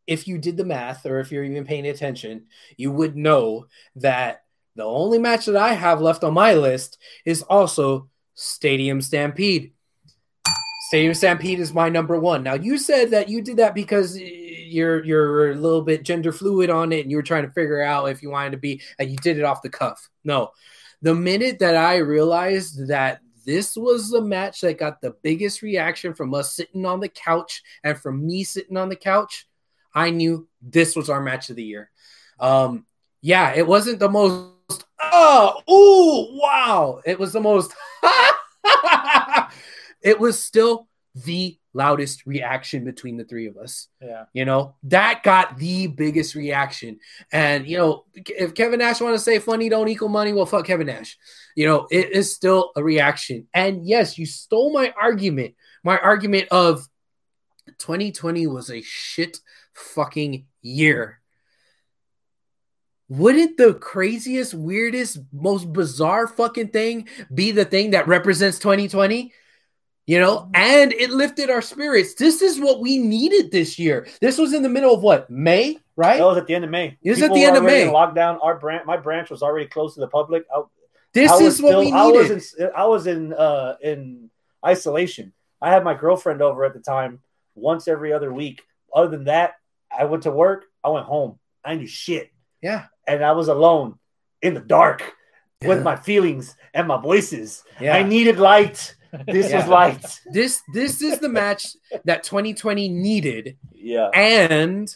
[0.07, 4.45] if you did the math or if you're even paying attention, you would know that
[4.77, 9.73] the only match that I have left on my list is also Stadium Stampede.
[10.89, 12.43] Stadium Stampede is my number one.
[12.43, 16.71] Now you said that you did that because you're you're a little bit gender fluid
[16.71, 19.11] on it and you were trying to figure out if you wanted to be and
[19.11, 20.09] you did it off the cuff.
[20.23, 20.53] No.
[21.03, 26.15] The minute that I realized that this was the match that got the biggest reaction
[26.15, 29.47] from us sitting on the couch and from me sitting on the couch,
[29.97, 31.91] I knew this was our match of the year.
[32.39, 32.87] Um,
[33.23, 34.53] yeah, it wasn't the most
[35.01, 37.01] oh, ooh, wow.
[37.05, 37.73] It was the most
[40.03, 43.89] it was still the loudest reaction between the three of us.
[44.03, 44.25] Yeah.
[44.33, 46.99] You know, that got the biggest reaction.
[47.33, 50.67] And, you know, if Kevin Nash want to say funny don't equal money, well, fuck
[50.67, 51.17] Kevin Nash.
[51.55, 53.47] You know, it is still a reaction.
[53.55, 55.55] And yes, you stole my argument.
[55.85, 56.87] My argument of
[57.79, 59.39] 2020 was a shit
[59.73, 61.21] fucking year.
[63.09, 69.33] Wouldn't the craziest, weirdest, most bizarre fucking thing be the thing that represents 2020?
[70.09, 72.15] You know, and it lifted our spirits.
[72.15, 74.07] This is what we needed this year.
[74.21, 76.19] This was in the middle of what May, right?
[76.19, 76.97] That was at the end of May.
[77.03, 77.87] It was at the end of May.
[77.87, 78.39] Lockdown.
[78.41, 80.45] Our branch, my branch was already closed to the public.
[80.55, 80.63] I,
[81.13, 82.45] This I is what still- we I was needed.
[82.59, 84.31] in, I was in uh, in
[84.65, 85.33] isolation.
[85.61, 87.21] I had my girlfriend over at the time
[87.57, 88.63] once every other week.
[88.95, 89.55] Other than that,
[89.97, 90.67] I went to work.
[90.85, 91.39] I went home.
[91.65, 92.31] I knew shit,
[92.63, 93.99] yeah, and I was alone
[94.41, 95.03] in the dark
[95.61, 95.69] Yeah.
[95.69, 97.65] with my feelings and my voices.
[97.81, 97.97] yeah.
[97.97, 98.95] I needed light.
[99.27, 99.61] This Yeah.
[99.61, 100.21] was light.
[100.33, 101.67] this this is the match
[102.05, 104.09] that 2020 needed, Yeah.
[104.15, 104.89] and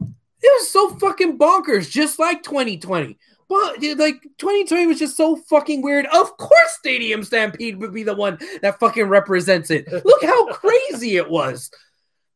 [0.00, 3.18] it was so fucking bonkers, just like 2020.
[3.50, 6.06] But dude, like 2020 was just so fucking weird.
[6.06, 9.92] Of course, Stadium Stampede would be the one that fucking represents it.
[9.92, 11.72] Look how crazy it was.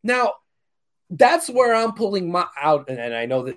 [0.03, 0.33] Now,
[1.11, 3.57] that's where I'm pulling my out, and, and I know that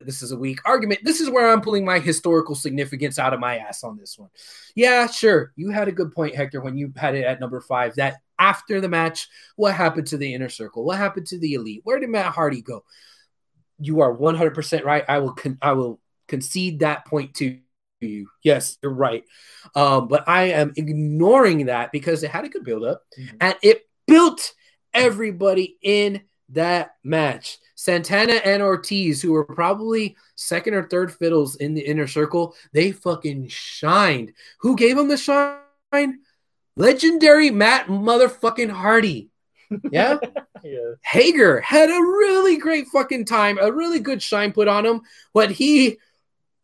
[0.00, 1.00] this is a weak argument.
[1.02, 4.30] This is where I'm pulling my historical significance out of my ass on this one.
[4.76, 5.52] Yeah, sure.
[5.56, 7.96] You had a good point, Hector, when you had it at number five.
[7.96, 10.84] That after the match, what happened to the inner circle?
[10.84, 11.80] What happened to the elite?
[11.82, 12.84] Where did Matt Hardy go?
[13.80, 15.04] You are 100% right.
[15.08, 17.58] I will con- I will concede that point to
[18.00, 18.28] you.
[18.42, 19.24] Yes, you're right.
[19.74, 23.36] Um, but I am ignoring that because it had a good build up Mhm.
[23.40, 24.52] and it built
[24.92, 27.58] everybody in that match.
[27.74, 32.92] Santana and Ortiz, who were probably second or third fiddles in the inner circle, they
[32.92, 34.32] fucking shined.
[34.60, 36.20] Who gave them the shine?
[36.76, 39.30] Legendary Matt motherfucking Hardy.
[39.90, 40.18] Yeah.
[40.64, 40.92] yeah.
[41.02, 45.02] Hager had a really great fucking time, a really good shine put on him.
[45.32, 45.98] But he,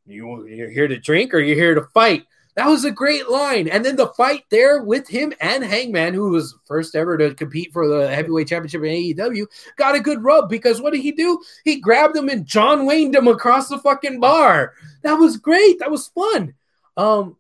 [0.06, 2.26] you, you're here to drink or you're here to fight.
[2.56, 3.68] That was a great line.
[3.68, 7.72] And then the fight there with him and Hangman, who was first ever to compete
[7.72, 9.46] for the heavyweight championship in AEW,
[9.76, 11.40] got a good rub because what did he do?
[11.64, 14.74] He grabbed him and John Wayne him across the fucking bar.
[15.02, 15.78] That was great.
[15.78, 16.54] That was fun.
[16.96, 17.36] Um,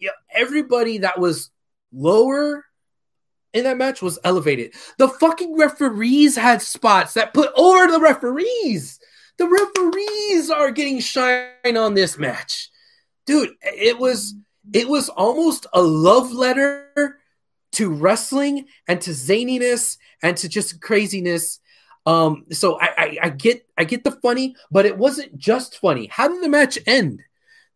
[0.00, 1.50] yeah, everybody that was
[1.92, 2.64] lower
[3.52, 4.72] in that match was elevated.
[4.98, 8.98] The fucking referees had spots that put over the referees.
[9.38, 12.70] The referees are getting shine on this match.
[13.26, 14.34] Dude, it was
[14.72, 17.18] it was almost a love letter
[17.72, 21.58] to wrestling and to zaniness and to just craziness.
[22.04, 26.06] Um, so I, I, I get I get the funny, but it wasn't just funny.
[26.06, 27.22] How did the match end?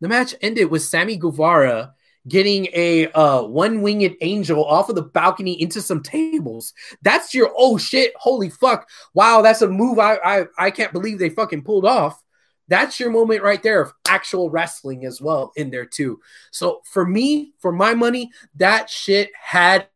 [0.00, 1.94] The match ended with Sammy Guevara
[2.28, 6.72] getting a uh, one winged angel off of the balcony into some tables.
[7.02, 11.18] That's your oh shit, holy fuck, wow, that's a move I I, I can't believe
[11.18, 12.22] they fucking pulled off.
[12.68, 16.20] That's your moment right there of actual wrestling as well in there too.
[16.50, 19.86] So for me, for my money, that shit had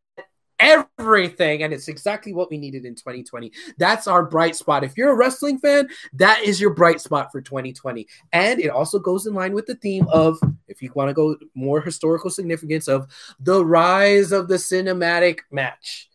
[0.60, 4.84] everything and it's exactly what we needed in 2020 that's our bright spot.
[4.84, 8.98] If you're a wrestling fan that is your bright spot for 2020 and it also
[8.98, 12.88] goes in line with the theme of if you want to go more historical significance
[12.88, 13.06] of
[13.40, 16.08] the rise of the cinematic match.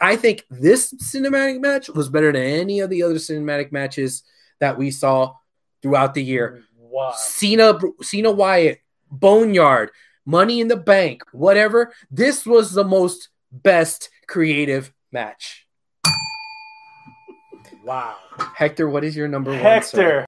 [0.00, 4.22] I think this cinematic match was better than any of the other cinematic matches
[4.60, 5.34] that we saw
[5.82, 6.62] throughout the year.
[6.78, 7.12] Wow.
[7.16, 9.90] Cena, Cena Wyatt, Boneyard,
[10.24, 11.92] Money in the Bank, whatever.
[12.10, 15.66] This was the most best creative match.
[17.84, 18.16] Wow.
[18.54, 19.60] Hector, what is your number one?
[19.60, 20.24] Hector,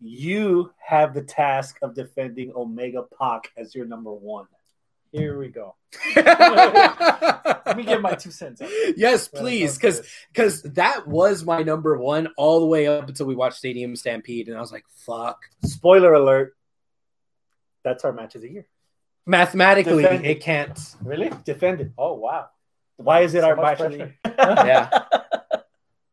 [0.00, 4.46] you have the task of defending Omega Pac as your number one.
[5.12, 5.74] Here we go.
[6.14, 8.60] Let me get my two cents.
[8.96, 10.02] yes, please, because
[10.32, 14.48] because that was my number one all the way up until we watched Stadium Stampede,
[14.48, 16.54] and I was like, "Fuck." Spoiler alert.
[17.82, 18.66] That's our match of the year.
[19.26, 20.78] Mathematically, Defend- it can't.
[21.02, 21.30] really?
[21.44, 21.92] Defended.
[21.98, 22.48] Oh wow.
[22.96, 24.14] Why is it So our much match of the year?
[24.24, 24.66] pressure.
[24.66, 25.04] Yeah.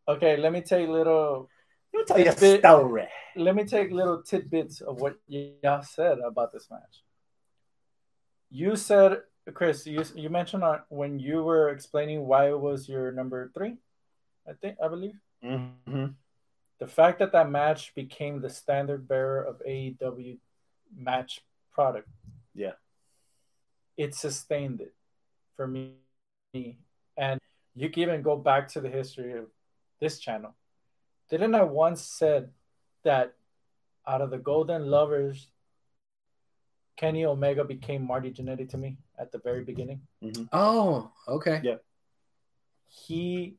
[0.06, 1.48] Okay, let me take little
[1.94, 3.08] Let me tell you a Bit- story.
[3.38, 7.04] let me take little tidbits of what y'all said about this match.
[8.50, 9.22] You said,
[9.54, 13.76] Chris, you you mentioned on when you were explaining why it was your number three,
[14.46, 16.08] I think I believe Mm-hmm.
[16.80, 20.38] the fact that that match became the standard bearer of AEW
[20.96, 21.40] match
[21.72, 22.10] product.
[22.54, 22.74] Yeah.
[23.98, 24.94] It sustained it
[25.56, 25.96] for me,
[27.18, 27.40] and
[27.76, 29.46] you can even go back to the history of
[30.00, 30.56] this channel.
[31.30, 32.50] Didn't I once said
[33.04, 33.34] that
[34.06, 35.48] out of the Golden Lovers,
[36.96, 40.02] Kenny Omega became Marty Jannetty to me at the very beginning.
[40.24, 40.44] Mm-hmm.
[40.52, 41.62] Oh, okay.
[41.64, 41.76] Yeah.
[42.88, 43.56] He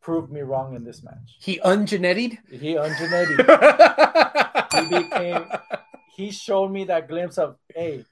[0.00, 1.36] proved me wrong in this match.
[1.40, 2.38] He ungenetted.
[2.50, 3.36] He unjannetty.
[4.90, 5.44] he became.
[6.14, 8.04] He showed me that glimpse of hey,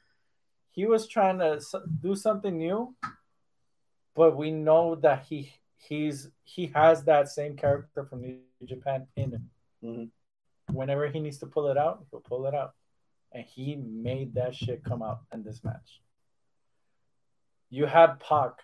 [0.70, 1.60] he was trying to
[2.00, 2.94] do something new,
[4.14, 9.30] but we know that he he's he has that same character from New Japan in
[9.32, 9.50] him.
[9.82, 10.10] Mhm.
[10.72, 12.74] Whenever he needs to pull it out, he'll pull it out,
[13.32, 16.00] and he made that shit come out in this match.
[17.70, 18.62] You had Pac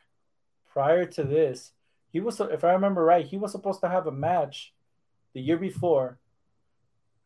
[0.66, 1.72] prior to this.
[2.10, 4.74] He was, if I remember right, he was supposed to have a match
[5.32, 6.18] the year before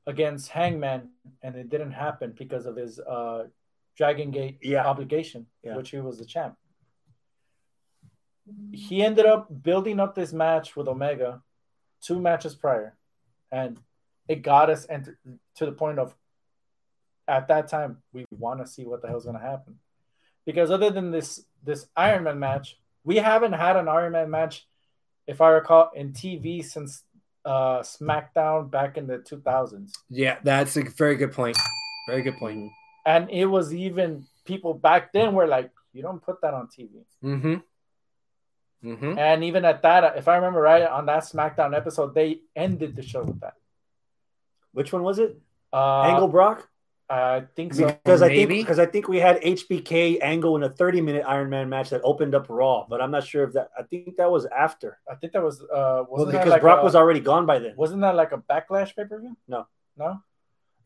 [0.07, 1.11] against Hangman,
[1.43, 3.49] and it didn't happen because of his uh,
[3.99, 4.86] Dragon Gate Yeah.
[4.86, 5.77] obligation, Yeah.
[5.77, 6.57] which he was the champ.
[8.73, 11.43] He ended up building up this match with Omega
[12.01, 12.97] two matches prior,
[13.51, 13.78] and
[14.28, 15.17] it got us ent-
[15.57, 16.15] to the point of
[17.27, 19.78] at that time we want to see what the hell's going to happen
[20.47, 24.67] because other than this this Iron Man match, we haven't had an Iron Man match,
[25.27, 27.02] if I recall, in TV since
[27.44, 29.91] uh, SmackDown back in the 2000s.
[30.09, 31.57] yeah, that's a very good point.
[32.09, 32.70] Very good point.
[33.09, 36.91] And it was even people back then were like, you don't put that on TV.
[37.25, 37.55] Mm-hmm.
[38.85, 39.19] Mm-hmm.
[39.19, 43.03] And even at that, if I remember right, on that SmackDown episode, they ended the
[43.03, 43.55] show with that.
[44.73, 45.39] Which one was it?
[45.73, 46.69] Uh, Angle Brock?
[47.11, 47.87] I think so.
[47.87, 51.49] Because I think because I think we had HBK Angle in a 30 minute Iron
[51.49, 53.70] Man match that opened up Raw, but I'm not sure if that.
[53.78, 54.99] I think that was after.
[55.11, 57.47] I think that was uh, wasn't Well, that because like Brock a- was already gone
[57.47, 57.73] by then.
[57.77, 59.35] wasn't that like a backlash pay per view?
[59.49, 59.67] No.
[59.97, 60.20] no.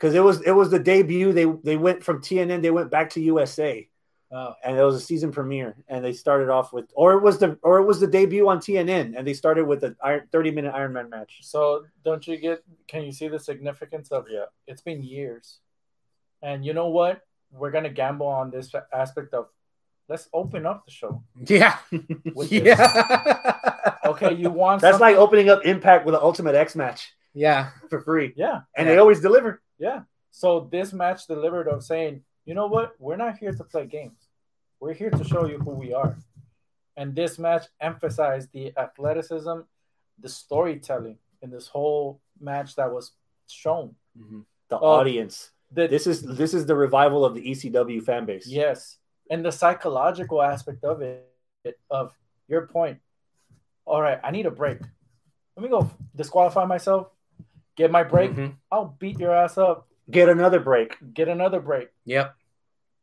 [0.02, 1.32] Because it was it was the debut.
[1.32, 2.60] They they went from TNN.
[2.60, 3.88] They went back to USA,
[4.32, 5.76] Oh, and it was a season premiere.
[5.86, 8.58] And they started off with, or it was the or it was the debut on
[8.58, 9.94] TNN, and they started with a
[10.32, 11.38] 30 minute Iron Man match.
[11.42, 12.64] so don't you get?
[12.88, 14.26] Can you see the significance of?
[14.28, 14.46] Yeah.
[14.66, 15.60] It's been years,
[16.42, 17.20] and you know what?
[17.52, 19.46] We're gonna gamble on this aspect of
[20.08, 21.22] let's open up the show.
[21.46, 21.76] Yeah.
[22.50, 23.98] Yeah.
[24.04, 27.70] Okay, you want That's like opening up Impact with an Ultimate X match Yeah.
[27.88, 28.94] for free, yeah, and Yeah.
[28.94, 29.62] they always deliver.
[29.86, 30.00] Yeah.
[30.30, 32.14] So this match delivered of saying,
[32.48, 32.88] you know what?
[33.04, 34.20] We're not here to play games.
[34.80, 36.16] We're here to show you who we are.
[36.96, 39.58] And this match emphasized the athleticism,
[40.24, 43.06] the storytelling in this whole match that was
[43.62, 43.88] shown.
[44.18, 44.40] Mm-hmm.
[44.70, 44.98] The Oh.
[44.98, 45.36] audience.
[45.76, 48.46] The, This is this is the revival of the ECW fan base.
[48.46, 48.98] Yes,
[49.30, 52.06] and the psychological aspect of it, of
[52.52, 52.98] your point.
[53.90, 54.80] All right, I need a break.
[55.56, 55.90] Let me go
[56.22, 57.02] disqualify myself,
[57.76, 58.32] get my break.
[58.32, 58.56] Mhm.
[58.70, 60.96] I'll beat your ass up, Get another break.
[61.14, 61.88] get another break.
[62.04, 62.34] Yep.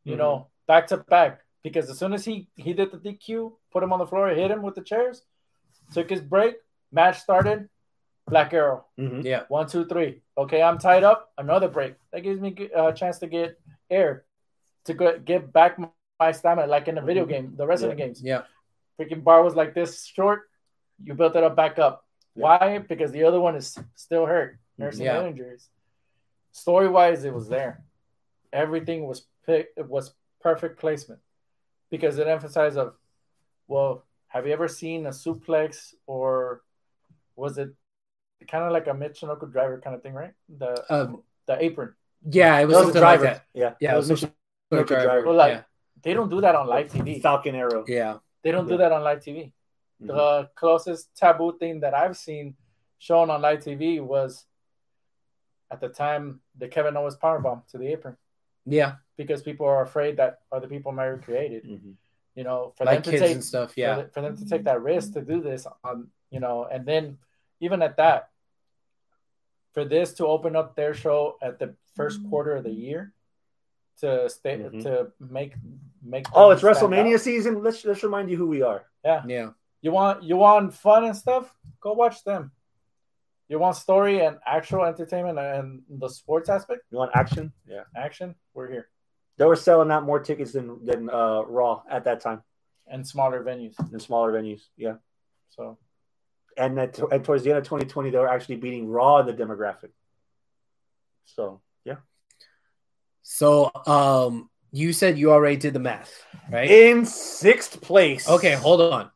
[0.04, 0.18] You Mhm.
[0.18, 1.42] know, back to back.
[1.62, 4.50] Because as soon as he he did the DQ, put him on the floor, hit
[4.50, 5.24] him with the chairs,
[5.92, 6.56] took his break.
[6.90, 7.68] Match started.
[8.26, 8.86] Black Arrow.
[8.98, 9.24] Mhm.
[9.24, 9.44] Yeah.
[9.48, 10.22] One, two, three.
[10.38, 11.32] Okay, I'm tied up.
[11.36, 11.96] Another break.
[12.12, 13.58] That gives me a chance to get
[13.90, 14.24] air,
[14.84, 17.28] to go, get back my, my stamina, like in a video Mhm.
[17.28, 18.22] game, the wrestling games.
[18.22, 18.44] Yeah.
[18.98, 20.48] Freaking bar was like this short.
[21.02, 22.04] You built it up back up.
[22.34, 22.42] Yeah.
[22.42, 22.78] Why?
[22.78, 25.24] Because the other one is still hurt, nursing Yeah.
[25.26, 25.68] injuries.
[26.52, 27.82] Story wise, it was there.
[28.52, 31.20] Everything was pick, it was perfect placement
[31.90, 32.94] because it emphasized of,
[33.68, 36.62] well, have you ever seen a suplex or
[37.36, 37.70] was it
[38.48, 40.32] kind of like a Michinoku driver kind of thing, right?
[40.48, 41.94] The Um, the apron.
[42.22, 43.24] yeah, it was That was something driver.
[43.24, 43.44] like that.
[43.54, 43.74] Yeah.
[43.80, 45.04] Yeah, That it was was Michinoku Driver.
[45.04, 45.26] driver.
[45.26, 45.62] Well, like yeah.
[46.02, 47.20] they don't do that on live TV.
[47.20, 47.84] Falcon Arrow.
[47.86, 48.18] Yeah.
[48.42, 49.52] They don't do that on live TV.
[50.02, 50.06] Mhm.
[50.06, 52.56] The closest taboo thing that I've seen
[52.98, 54.46] shown on live TV was
[55.70, 58.16] at the time the Kevin Owens powerbomb to the apron
[58.66, 58.96] Yeah.
[59.16, 61.64] because people are afraid that other people might recreate it.
[61.66, 61.94] Mhm.
[62.34, 63.74] You know, for Like them to kids take and stuff.
[63.74, 63.96] for, Yeah.
[64.02, 67.18] the- for them to take that risk to do this on you know, and then
[67.58, 68.30] even at that,
[69.72, 73.12] for this to open up their show at the first quarter of the year
[73.98, 74.82] to stay Mhm.
[74.82, 75.54] to make
[76.02, 76.26] make.
[76.32, 77.20] Oh, it's WrestleMania out.
[77.20, 77.62] season.
[77.62, 78.86] Let's let's remind you who we are.
[79.04, 79.52] Yeah, Yeah.
[79.82, 81.54] You want you want fun and stuff?
[81.80, 82.52] Go watch them.
[83.48, 87.52] You want story and actual entertainment and the sports aspect, You want action?
[87.66, 87.82] Yeah.
[87.96, 88.36] action?
[88.54, 88.86] We're here
[89.38, 92.42] They were selling out more tickets than than uh, Raw at that time
[92.86, 93.74] and smaller venues.
[93.92, 94.62] in smaller venues.
[94.76, 94.96] Yeah.
[95.50, 95.78] So
[96.56, 99.34] And that and towards the end of 2020, they were actually beating Raw in the
[99.34, 99.90] demographic.
[101.24, 101.96] So yeah.
[103.22, 106.12] So, um, you said you already did the math,
[106.50, 106.70] right?
[106.70, 108.28] In sixth place.
[108.28, 109.10] Okay, hold on,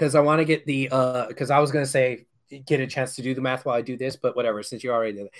[0.00, 2.26] because I want to get the uh, because I was gonna say
[2.64, 4.62] get a chance to do the math while I do this, but whatever.
[4.62, 5.32] Since you already did it,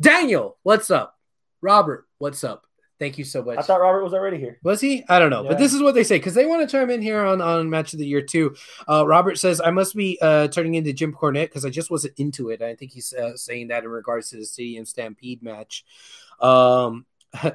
[0.00, 1.16] Daniel, what's up?
[1.60, 2.64] Robert, what's up?
[2.98, 3.58] Thank you so much.
[3.58, 4.58] I thought Robert was already here.
[4.64, 5.04] Was he?
[5.08, 7.00] I don't know, but this is what they say because they want to chime in
[7.00, 8.56] here on on match of the year too.
[8.88, 12.18] Uh, Robert says I must be uh, turning into Jim Cornette because I just wasn't
[12.18, 12.60] into it.
[12.60, 15.84] I think he's uh, saying that in regards to the Stadium Stampede match.
[16.40, 17.06] Um,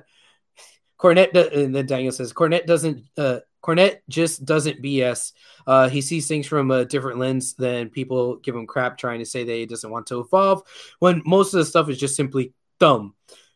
[1.04, 3.04] Cornette, do- and then Daniel says Cornette doesn't.
[3.18, 5.32] Uh, Cornette just doesn't BS.
[5.66, 9.26] Uh, he sees things from a different lens than people give him crap, trying to
[9.26, 10.64] say that he doesn't want to evolve
[11.00, 13.16] when most of the stuff is just simply dumb.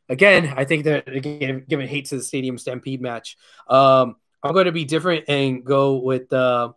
[0.09, 3.37] Again, I think that again, giving hate to the Stadium Stampede match.
[3.67, 6.71] Um, I'm going to be different and go with uh,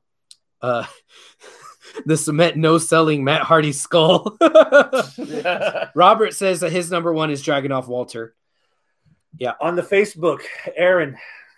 [0.60, 0.86] uh,
[2.06, 4.36] the cement no selling Matt Hardy skull.
[5.94, 8.34] Robert says that his number one is Dragunov Walter.
[9.60, 10.42] On the Facebook,
[10.76, 11.16] Aaron,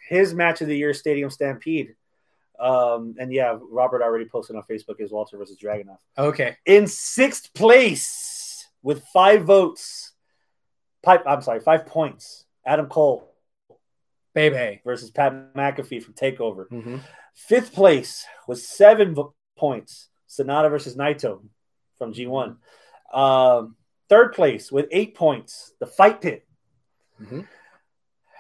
[0.09, 1.95] his match of the year, Stadium Stampede.
[2.61, 5.99] Um, and yeah, Robert already posted on Facebook his Walter versus Dragunov.
[6.17, 6.57] Okay.
[6.67, 10.13] In sixth place with five votes,
[11.03, 11.23] pipe.
[11.27, 12.45] I'm sorry, five points.
[12.65, 13.29] Adam Cole
[14.35, 14.81] Baby.
[14.85, 16.69] versus Pat McAfee from Takeover.
[16.69, 16.97] Mm-hmm.
[17.35, 20.09] Fifth place with seven vo- points.
[20.29, 21.41] Sanada versus Naito
[21.99, 22.57] from G1.
[23.13, 23.77] Um,
[24.09, 25.73] third place with eight points.
[25.81, 26.47] The Fight Pit.
[27.21, 27.47] Mhm.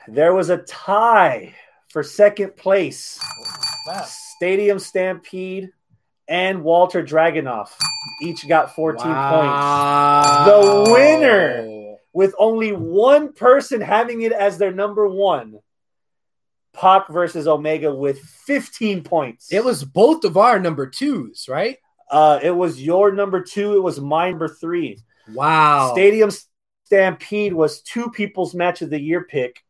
[0.08, 1.54] There was a tie
[1.90, 3.20] for second place.
[4.36, 5.70] Stadium Stampede
[6.28, 7.68] and Walter Dragunov
[8.20, 10.46] each got 14 points.
[10.46, 15.58] The winner with only one person having it as their number one.
[16.72, 19.52] Pac versus Omega with 15 points.
[19.52, 21.78] It was both of our number twos, right?
[22.10, 24.98] uh it was your number two, it was my number three.
[25.32, 25.92] Wow.
[25.92, 26.30] Stadium
[26.84, 29.64] Stampede was two people's match of the year pick,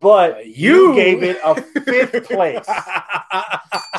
[0.00, 2.66] but you you- gave it a fifth place.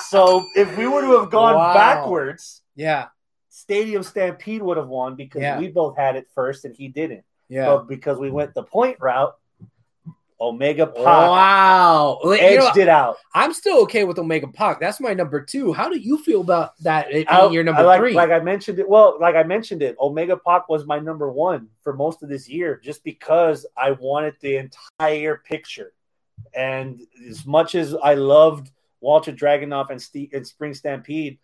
[0.09, 1.73] So if we were to have gone Wow.
[1.73, 3.07] backwards, yeah.
[3.49, 5.59] Stadium Stampede would have won because Yeah.
[5.59, 7.23] we both had it first and he didn't.
[7.49, 7.65] Yeah.
[7.65, 9.33] But because we went the point route,
[10.40, 12.19] Omega Pac Wow.
[12.24, 13.17] Like, you know, edged it out.
[13.33, 14.80] I'm still okay with Omega Pac.
[14.80, 15.74] That's my number two.
[15.74, 18.14] How do you feel about that it I- your number I like, three?
[18.14, 18.88] like I mentioned it.
[18.88, 22.48] Well, like I mentioned it, Omega Pac was my number one for most of this
[22.48, 25.93] year, just because I wanted the entire picture.
[26.53, 31.40] And as much as I loved Walter Dragunov and, Steve, and Spring Stampede,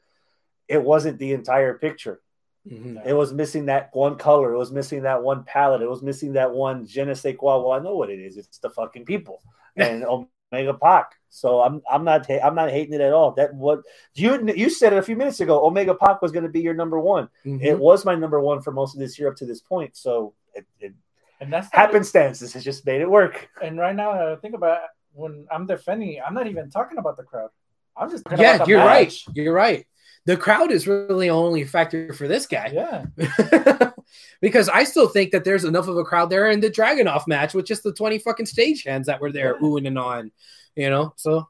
[0.67, 2.21] it wasn't the entire picture.
[2.69, 3.05] Mhm.
[3.05, 4.53] It was missing that one color.
[4.53, 5.81] It was missing that one palette.
[5.81, 7.57] It was missing that one je ne sais quoi.
[7.57, 8.37] Well, I know what it is.
[8.37, 9.41] It's the fucking people
[9.75, 11.11] and Omega Pac.
[11.29, 13.31] So I'm I'm not ha- I'm not hating it at all.
[13.31, 13.81] That what
[14.13, 15.65] you you said it a few minutes ago.
[15.65, 17.27] Omega Pac was going to be your number one.
[17.45, 17.61] Mhm.
[17.61, 19.97] It was my number one for most of this year up to this point.
[19.97, 20.93] So it, it
[21.41, 23.49] And that's not- happenstances has just made it work.
[23.61, 24.79] And right now, I think about
[25.13, 27.49] when I'm defending, I'm not even talking about the crowd.
[27.97, 29.13] I'm just yeah, about the you're right.
[29.33, 29.85] You're right.
[30.25, 32.71] The crowd is really only a factor for this guy.
[32.73, 33.91] Yeah,
[34.41, 37.53] because I still think that there's enough of a crowd there in the Dragunov match
[37.53, 39.67] with just the 20 fucking stage hands that were there Yeah.
[39.67, 40.31] oohing and on,
[40.75, 41.13] you know?
[41.17, 41.49] So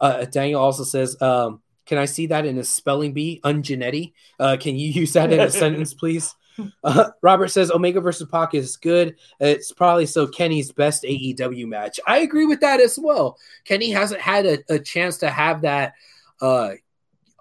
[0.00, 3.40] uh, Daniel also says, um, can I see that in a spelling bee?
[3.44, 4.12] Ungenetti.
[4.38, 6.34] Uh, can you use that in a sentence, please?
[6.84, 9.16] Uh, Robert says Omega versus Pac is good.
[9.40, 11.98] It's probably so Kenny's best AEW match.
[12.06, 13.38] I agree with that as well.
[13.64, 15.94] Kenny hasn't had a, a chance to have that
[16.42, 16.72] uh,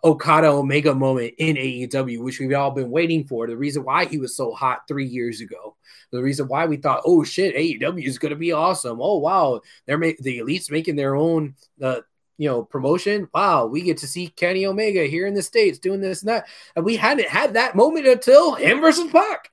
[0.03, 3.45] Okada Omega moment in AEW, which we've all been waiting for.
[3.47, 5.75] The reason why he was so hot three years ago.
[6.11, 8.99] The reason why we thought, oh shit, AEW is going to be awesome.
[9.01, 12.01] Oh wow, they're make the elites making their own, uh,
[12.37, 13.29] you know, promotion.
[13.33, 16.47] Wow, we get to see Kenny Omega here in the states doing this and that,
[16.75, 19.51] and we hadn't had that moment until him versus Pac.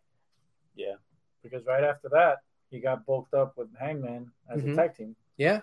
[0.75, 0.95] Yeah.
[1.43, 2.39] because right after that,
[2.71, 4.73] he got bulked up with Hangman as Mhm.
[4.73, 5.17] a tag team.
[5.39, 5.61] Yeah,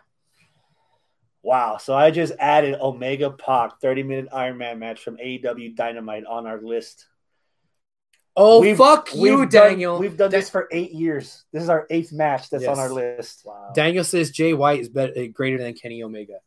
[1.46, 1.78] Wow.
[1.78, 6.48] So I just added Omega Pac 30 minute Iron Man match from AEW Dynamite on
[6.48, 7.06] our list.
[8.36, 10.00] Oh We've- fuck you, we've done- Daniel.
[10.00, 11.46] we've done Da- this for eight years.
[11.54, 12.76] This is our eighth match that's Yes.
[12.76, 13.44] on our list.
[13.46, 13.72] Wow.
[13.76, 16.40] Daniel says Jay White is better, uh, greater than Kenny Omega.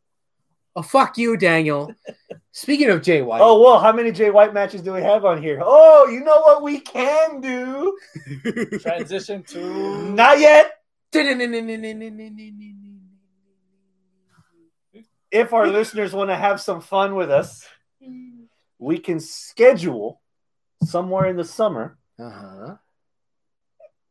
[0.76, 1.94] Oh fuck you, Daniel.
[2.52, 5.40] Speaking of Jay White, Oh well, how many Jay White matches do we have on
[5.40, 5.60] here?
[5.64, 7.96] Oh, you know what we can do?
[8.80, 10.72] Transition to Not yet.
[15.30, 17.66] if our listeners want to have some fun with us,
[18.78, 20.20] we can schedule
[20.84, 22.76] somewhere in the summer Uh-huh.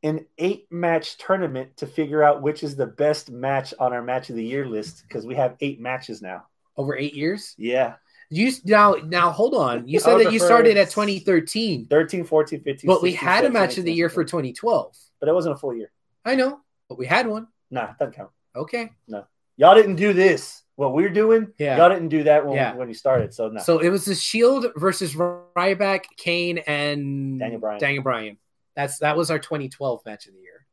[0.03, 4.29] an eight match tournament to figure out which is the best match on our match
[4.29, 6.45] of the year list because we have eight matches now.
[6.75, 7.55] Over eight years.
[7.57, 7.95] Yeah.
[8.29, 9.87] You now now hold on.
[9.87, 12.87] You said that you started at it's- 2013, 13, 14, 15.
[12.87, 14.95] but we 16, had a match of the year for 2012.
[15.19, 15.89] But it wasn't a full year.
[16.25, 17.47] I know, but we had one.
[17.71, 18.29] Nah, doesn't count.
[18.55, 18.91] Okay.
[19.07, 19.25] No.
[19.55, 20.61] Y'all didn't do this.
[20.77, 21.75] What we're doing, Yeah.
[21.77, 22.75] y'all didn't do that when, Yeah.
[22.75, 23.33] when you started.
[23.33, 23.59] So no.
[23.61, 27.79] So it was the Shield versus Ryback, Kane, and Daniel Bryan.
[27.79, 28.37] Daniel Bryan.
[28.75, 30.65] That's that was our 2012 match of the year.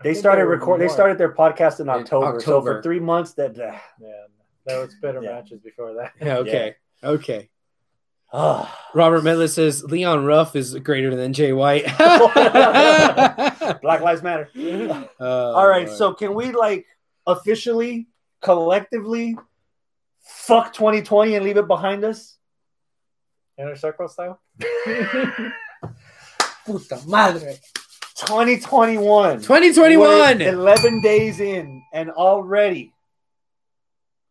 [0.00, 0.80] I they started there were record.
[0.80, 2.26] They started their podcast in October.
[2.40, 2.76] So October.
[2.76, 3.58] for three months, that.
[3.58, 4.10] Uh, Yeah,
[4.64, 5.32] there was better Yeah.
[5.32, 6.12] matches before that.
[6.22, 6.36] Yeah.
[6.38, 6.76] Okay.
[7.02, 7.50] Okay.
[8.32, 8.80] ah.
[8.94, 11.84] Robert Miller says Leon Ruff is greater than Jay White.
[13.82, 14.48] Black Lives Matter.
[15.18, 15.98] Oh, All right, Lord.
[15.98, 16.86] so can we like
[17.26, 18.06] officially,
[18.44, 19.36] collectively,
[20.22, 22.36] fuck 2020 and leave it behind us?
[23.58, 24.40] Inner circle style.
[26.66, 27.58] puta madre.
[28.16, 29.38] 2021.
[29.40, 30.38] 2021.
[30.38, 32.92] We're 11 days in, and already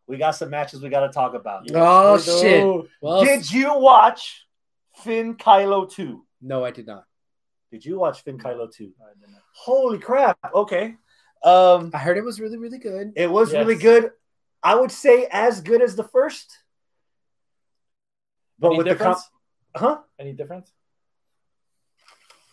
[0.06, 1.66] we got some matches we got to talk about.
[1.74, 2.40] Oh We do.
[2.40, 2.90] shit.
[3.00, 4.46] Well, Did you watch
[5.02, 6.24] Finn Kylo 2?
[6.42, 7.04] no, I did not.
[7.70, 8.92] Did you watch Finn Kylo 2?
[9.00, 9.34] I don't.
[9.54, 10.38] Holy crap.
[10.54, 10.96] Okay.
[11.44, 13.12] Um, I heard it was really, really good.
[13.16, 13.66] it was Yes.
[13.66, 14.10] really good.
[14.62, 16.58] I would say as good as the first.
[18.58, 19.18] But Any with the comp-
[19.76, 19.98] huh?
[20.18, 20.72] Any difference?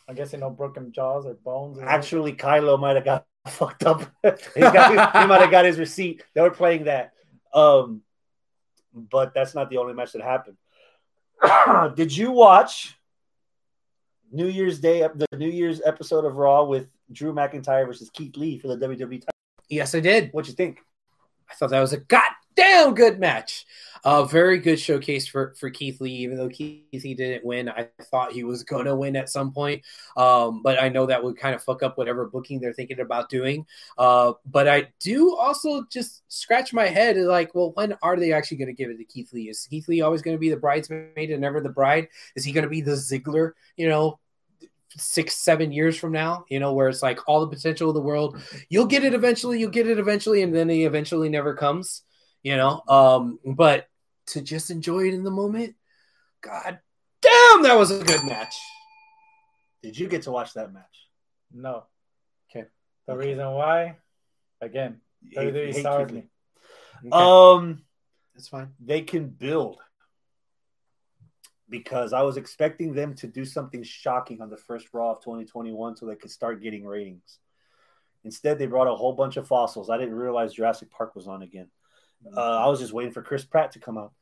[0.09, 1.77] I guess you know broken jaws or bones.
[1.77, 4.01] Or Actually, Kylo might have got fucked up.
[4.23, 4.89] he, got,
[5.21, 6.23] he might have got his receipt.
[6.33, 7.13] They were playing that.
[7.53, 8.01] Um,
[8.93, 10.57] but that's not the only match that happened.
[11.95, 12.97] Did you watch
[14.31, 18.57] New Year's Day, the New Year's episode of Raw with Drew McIntyre versus Keith Lee
[18.57, 19.31] for the WWE title?
[19.69, 20.31] Yes, I did.
[20.31, 20.79] What'd you think?
[21.49, 23.65] I thought that was a goddamn good match.
[24.03, 27.69] A very good showcase for, for Keith Lee, even though Keith Lee didn't win.
[27.69, 29.83] I thought he was going to win at some point.
[30.17, 33.29] Um, but I know that would kind of fuck up whatever booking they're thinking about
[33.29, 33.67] doing.
[33.99, 38.57] Uh, but I do also just scratch my head like, well, when are they actually
[38.57, 39.49] going to give it to Keith Lee?
[39.49, 42.07] Is Keith Lee always going to be the bridesmaid and never the bride?
[42.35, 44.19] Is he going to be the Ziggler, you know,
[44.97, 48.01] six, seven years from now, you know, where it's like all the potential of the
[48.01, 48.41] world.
[48.69, 52.01] You'll get it eventually, you'll get it eventually, and then it eventually never comes,
[52.43, 52.81] you know.
[52.87, 53.87] Um, but
[54.27, 55.75] to just enjoy it in the moment,
[56.41, 56.79] god
[57.21, 58.55] damn, that was a good match.
[59.83, 61.07] Did you get to watch that match?
[61.53, 61.85] No.
[62.49, 62.67] Okay.
[63.07, 63.27] The Okay.
[63.29, 63.97] reason why,
[64.61, 66.29] again, You hate- WWE you hate me.
[67.03, 67.09] Lee.
[67.11, 67.83] Um,
[68.35, 68.73] That's fine.
[68.79, 69.79] they can build
[71.71, 75.95] because I was expecting them to do something shocking on the first Raw of 2021
[75.95, 77.39] so they could start getting ratings.
[78.23, 79.89] Instead, they brought a whole bunch of fossils.
[79.89, 81.69] I didn't realize Jurassic Park was on again.
[82.37, 84.11] Uh, I was just waiting for Chris Pratt to come out.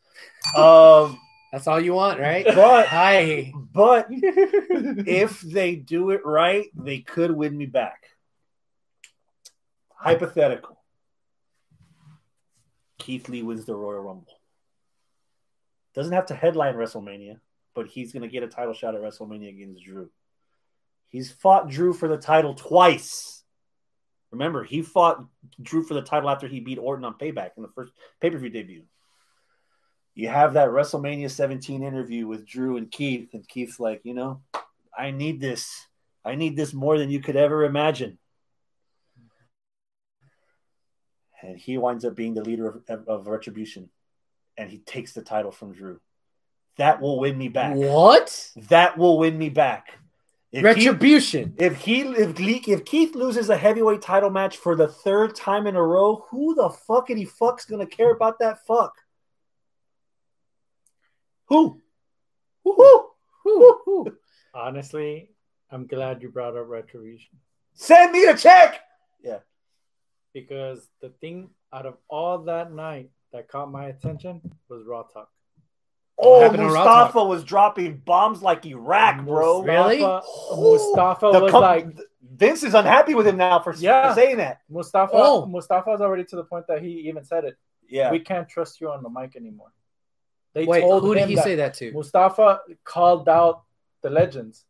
[0.56, 1.20] Um,
[1.52, 2.46] That's all you want, right?
[2.46, 3.52] but Hi.
[3.74, 8.06] but if they do it right, they could win me back.
[9.96, 10.82] Hypothetical.
[12.98, 14.39] Keith Lee wins the Royal Rumble.
[15.96, 17.40] Doesn't have to headline WrestleMania,
[17.76, 20.10] but he's going to get a title shot at WrestleMania against Drew.
[21.10, 23.44] He's fought Drew for the title twice.
[24.32, 25.26] Remember, he fought
[25.62, 28.38] Drew for the title after he beat Orton on Payback in the first pay per
[28.38, 28.84] view debut.
[30.14, 34.42] You have that WrestleMania 17 interview with Drew and Keith, and Keith's like, you know,
[34.96, 35.88] I need this.
[36.26, 38.20] I need this more than you could ever imagine.
[41.42, 43.90] And he winds up being the leader of, of, of Retribution,
[44.60, 46.02] and he takes the title from Drew.
[46.78, 47.76] That will win me back.
[47.76, 48.52] What?
[48.68, 49.98] That will win me back.
[50.52, 51.54] If he, Retribution.
[51.58, 55.66] if he if Lee, if Keith loses a heavyweight title match for the third time
[55.66, 58.94] in a row, who the fuckity fuck's gonna care about that fuck?
[61.46, 61.82] Who?
[62.66, 62.76] Who?
[62.76, 63.10] Who?
[63.44, 64.18] Whew, whew.
[64.54, 65.32] Honestly,
[65.72, 67.38] I'm glad you brought up Retribution
[67.74, 68.82] Send me a check.
[69.24, 69.40] Yeah.
[70.34, 75.30] Because the thing out of all that night that caught my attention was Raw Talk.
[76.22, 79.62] Oh, happened on Mustafa was dropping bombs like Iraq, bro.
[79.64, 80.00] Really?
[80.00, 81.88] Mustafa, Mustafa The was com- like
[82.22, 84.14] Vince is unhappy with him now for, Yeah.
[84.14, 84.60] saying that.
[84.70, 85.14] Mustafa.
[85.14, 85.46] Oh.
[85.46, 87.58] Mustafa's already to the point that he even said it.
[87.88, 88.12] Yeah.
[88.12, 89.72] We can't trust you on the mic anymore.
[90.54, 91.92] They Wait, told who did him he that say that to?
[91.94, 93.64] Mustafa called out
[94.02, 94.66] the legends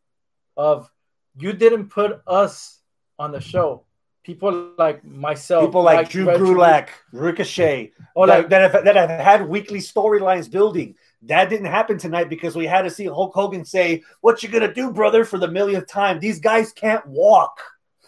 [0.56, 0.90] of
[1.36, 2.80] you didn't put us
[3.18, 3.84] on the show.
[4.22, 8.96] People like myself, People like, Drew Retribution- Gulak, Ricochet, or that, like that, have, that
[8.96, 10.94] have had weekly storylines building.
[11.22, 14.72] That didn't happen tonight because we had to see Hulk Hogan say, What you gonna
[14.72, 16.20] do, brother, for the millionth time?
[16.20, 17.60] These guys can't walk.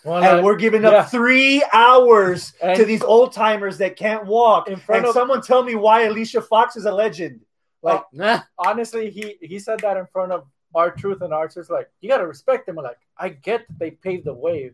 [0.05, 0.89] Well, and like, we're giving yeah.
[0.91, 4.69] up three hours And- to these old timers that can't walk.
[4.69, 7.41] In front And of- someone tell me why Alicia Fox is a legend.
[7.85, 8.41] Oh, like, Nah.
[8.59, 11.69] honestly, he he said that in front of R-Truth and archers.
[11.71, 12.77] Like, you gotta respect them.
[12.77, 14.73] Like, I get that they paved the way,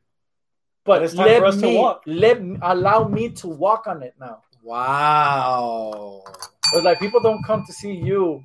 [0.88, 2.02] but But it's time let for us to me walk.
[2.06, 4.42] let allow me to walk on it now.
[4.62, 6.24] Wow.
[6.72, 8.42] But like, people don't come to see you;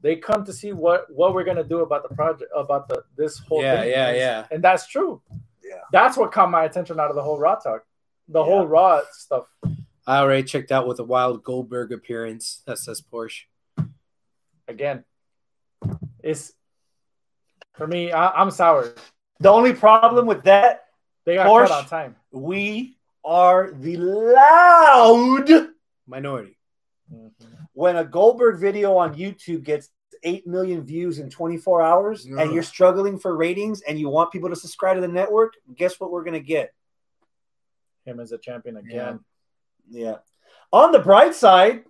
[0.00, 3.38] they come to see what what we're gonna do about the project, about the this
[3.38, 3.90] whole Yeah, thing.
[3.90, 4.46] yeah, And- yeah.
[4.50, 5.20] and that's true.
[5.62, 5.80] Yeah.
[5.92, 7.82] that's what caught my attention out of the whole Raw talk,
[8.28, 8.44] the Yeah.
[8.50, 9.44] whole Raw stuff.
[10.06, 12.62] I already checked out with a wild Goldberg appearance.
[12.66, 13.44] That says Porsche.
[14.68, 15.04] Again,
[16.22, 16.52] it's
[17.74, 18.12] for me.
[18.12, 18.92] I, I'm sour.
[19.40, 20.84] the only problem with that,
[21.24, 21.68] They got Porsche.
[21.68, 22.16] cut on time.
[22.30, 25.68] we are the loud.
[26.06, 26.58] Minority.
[27.12, 27.46] Mm-hmm.
[27.74, 29.88] When a Goldberg video on YouTube gets
[30.22, 34.50] 8 million views in 24 hours and you're struggling for ratings and you want people
[34.50, 36.72] to subscribe to the network, guess what we're going to get?
[38.04, 39.20] Him as a champion again.
[39.88, 40.16] Yeah.
[40.72, 41.84] On the bright side,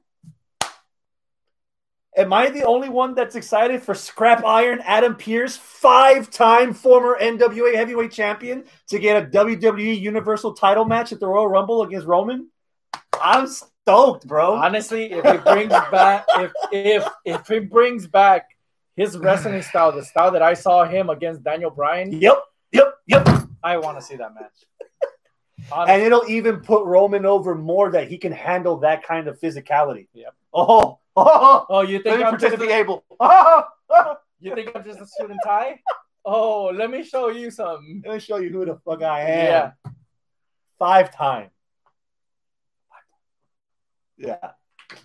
[2.17, 7.17] am I the only one that's excited for Scrap Iron Adam Pearce, five time former
[7.21, 12.07] NWA heavyweight champion, to get a WWE Universal title match at the Royal Rumble against
[12.07, 12.49] Roman?
[13.21, 14.55] I'm stoked, bro.
[14.55, 18.49] Honestly, if it brings back if if if it brings back
[18.97, 22.39] his wrestling style, the style that I saw him against Daniel Bryan, Yep,
[22.73, 23.29] yep, yep.
[23.63, 24.53] I want to see that match.
[25.75, 30.09] And it'll even put Roman over more that he can handle that kind of physicality.
[30.13, 30.35] Yep.
[30.53, 33.05] Oh, oh, oh, you think I'm pretend just to be able.
[33.21, 34.17] Oh, oh.
[34.41, 35.81] you think I'm just a suit and tie?
[36.25, 38.03] Oh, let me show you something.
[38.07, 39.47] Let me show you who the fuck I am.
[39.47, 39.71] Yeah,
[40.79, 41.51] Five time.
[44.17, 44.37] Yeah.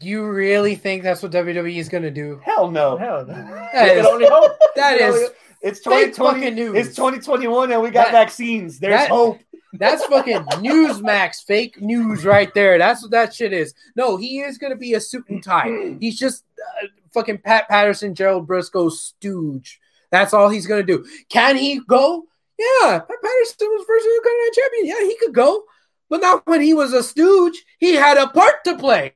[0.02, 2.40] You really think that's what WWE is going to do?
[2.44, 2.98] Hell no.
[2.98, 3.34] hell, no.
[3.34, 4.52] That You can is, only hope.
[4.76, 5.30] that is
[5.62, 6.40] It's 2020.
[6.42, 6.76] fucking news.
[6.88, 8.80] It's 2021 and we got That- vaccines.
[8.80, 9.40] There's that- hope.
[9.74, 12.78] That's fucking Newsmax fake news right there.
[12.78, 13.74] That's what that shit is.
[13.96, 15.96] No, he is to be a suit and tie.
[16.00, 16.46] He's just
[16.84, 19.80] uh, fucking Pat Patterson, Gerald Brisco stooge.
[20.10, 21.06] That's all he's to do.
[21.30, 22.24] Can he go?
[22.58, 24.86] Yeah, Pat Patterson was first Intercontinental champion.
[24.86, 25.64] Yeah, he could go,
[26.10, 27.64] but not when he was a stooge.
[27.80, 29.16] He had a part to play.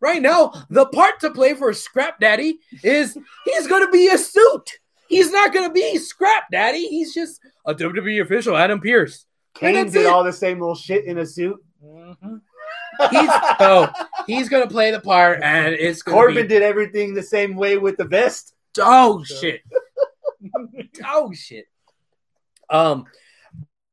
[0.00, 4.78] Right now, the part to play for Scrap Daddy is he's to be a suit.
[5.08, 6.86] He's not to be Scrap Daddy.
[6.88, 9.24] He's just a WWE official, Adam Pearce.
[9.58, 10.06] Kane did it.
[10.06, 11.62] all the same little shit in a suit.
[11.84, 12.40] Mhm.
[13.10, 13.92] He's oh,
[14.26, 17.96] he's gonna play the part, and it's Corbin be did everything the same way with
[17.98, 18.54] the vest.
[18.80, 19.60] oh shit,
[21.04, 21.66] oh shit.
[22.70, 23.06] Um,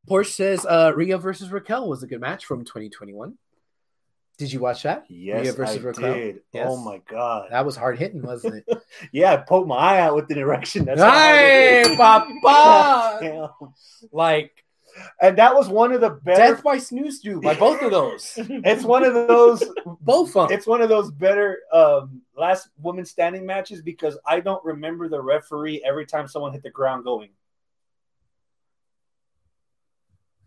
[0.09, 3.37] Porsche says uh, Rhea versus Raquel was a good match from 2021.
[4.37, 5.05] Did you watch that?
[5.09, 6.13] Yes, Rhea versus I Raquel?
[6.13, 6.39] did.
[6.53, 6.67] Yes.
[6.69, 7.49] Oh my god.
[7.51, 8.77] That was hard hitting, wasn't it?
[9.11, 10.85] Yeah, I poked my eye out with an erection.
[10.85, 13.53] That's how hey, papa!
[14.11, 14.62] Like
[15.21, 16.53] And that was one of the better.
[16.53, 19.63] death by snooze do by both of those, It's one of those.
[20.01, 20.57] both of them.
[20.57, 25.21] It's one of those better um, last woman standing matches because I don't remember the
[25.21, 27.29] referee every time someone hit the ground going.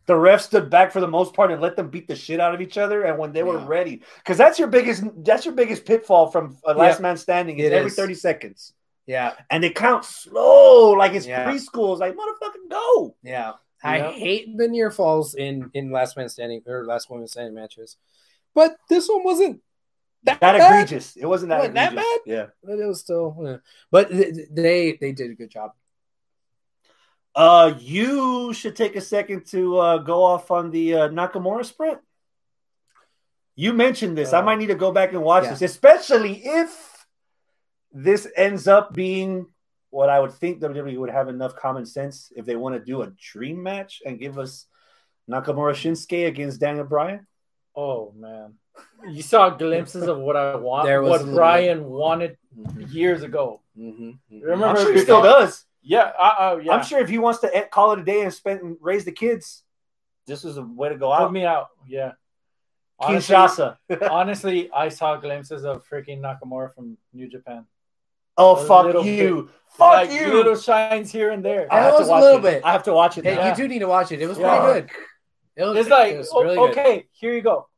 [0.06, 2.54] The ref stood back for the most part and let them beat the shit out
[2.54, 3.66] of each other, and when they were Yeah.
[3.66, 7.02] ready, because that's your biggest that's your biggest pitfall from a last Yeah.
[7.02, 7.96] man standing is It every is.
[7.96, 8.72] thirty seconds,
[9.06, 11.44] Yeah, and they count slow like it's Yeah.
[11.50, 11.90] preschool.
[11.92, 13.16] It's like motherfucking go.
[13.24, 13.54] yeah.
[13.86, 17.96] I hate the near falls in in last man standing or last woman standing matches,
[18.54, 19.62] but this one wasn't
[20.24, 21.16] that, That egregious.
[21.16, 22.20] It wasn't that Wasn't that egregious.
[22.26, 22.46] Yeah.
[22.64, 23.56] But it was still, yeah.
[23.90, 25.72] but th- th- they they did a good job.
[27.34, 31.98] Uh, you should take a second to uh, go off on the uh, Nakamura sprint.
[33.54, 34.32] You mentioned this.
[34.32, 35.50] I Uh, might need to go back and watch yeah.
[35.50, 37.06] this, especially if
[37.92, 39.46] this ends up being
[39.96, 43.00] what I would think WWE would have enough common sense if they want to do
[43.02, 44.66] a dream match and give us
[45.30, 47.26] Nakamura Shinsuke against Daniel Bryan.
[47.74, 48.54] Oh man,
[49.08, 52.92] you saw glimpses of what I want, There was a what little Bryan wanted Mhm,
[52.92, 53.62] years ago.
[53.76, 54.42] mhm, mhm.
[54.42, 55.64] Remember I'm sure he still does.
[55.82, 56.72] Yeah, uh, uh, yeah.
[56.72, 59.12] I'm sure if he wants to call it a day and spend and raise the
[59.12, 59.62] kids,
[60.26, 61.32] this is a way to go Put out.
[61.32, 61.68] me out.
[61.86, 62.12] Yeah.
[62.98, 63.76] Honestly, Kinshasa.
[64.10, 67.64] honestly, I saw glimpses of freaking Nakamura from New Japan.
[68.38, 69.50] Oh A fuck little you!
[69.70, 70.32] Fuck like you!
[70.32, 71.66] little shines here and there.
[71.72, 72.42] I It have to was a watch little it.
[72.42, 72.64] bit.
[72.64, 73.24] I have to watch it.
[73.24, 73.48] Hey, now.
[73.48, 74.20] you do need to watch it.
[74.22, 74.60] It was Yeah.
[74.60, 74.90] pretty good.
[75.56, 76.70] It was, It's like it was o- really good.
[76.78, 77.68] okay, here you go.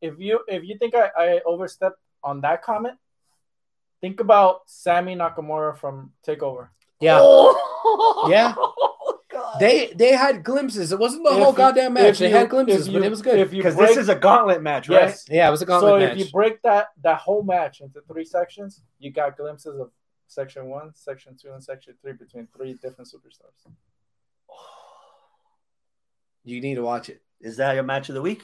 [0.00, 2.98] If you if you think I, I overstepped on that comment,
[4.00, 6.68] think about Sami Nakamura from Takeover.
[7.00, 8.26] Yeah, Oh.
[8.30, 8.54] Yeah.
[9.38, 9.60] God.
[9.60, 10.92] they they had glimpses.
[10.92, 12.18] It wasn't the If whole you- goddamn match.
[12.18, 13.38] They you- had glimpses, if but it was good.
[13.38, 15.02] If you because this is a gauntlet match, right?
[15.02, 15.24] yes.
[15.28, 16.08] yeah, it was a gauntlet match.
[16.10, 19.90] So if you break that that whole match into three sections, you got glimpses of
[20.26, 23.70] section one, section two, and section three between three different superstars.
[26.44, 27.20] You need to watch it.
[27.40, 28.42] Is that your match of the week?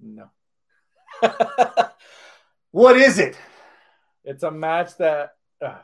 [0.00, 0.30] No.
[2.70, 3.38] what is it?
[4.24, 5.34] It's a match that
[5.64, 5.76] uh,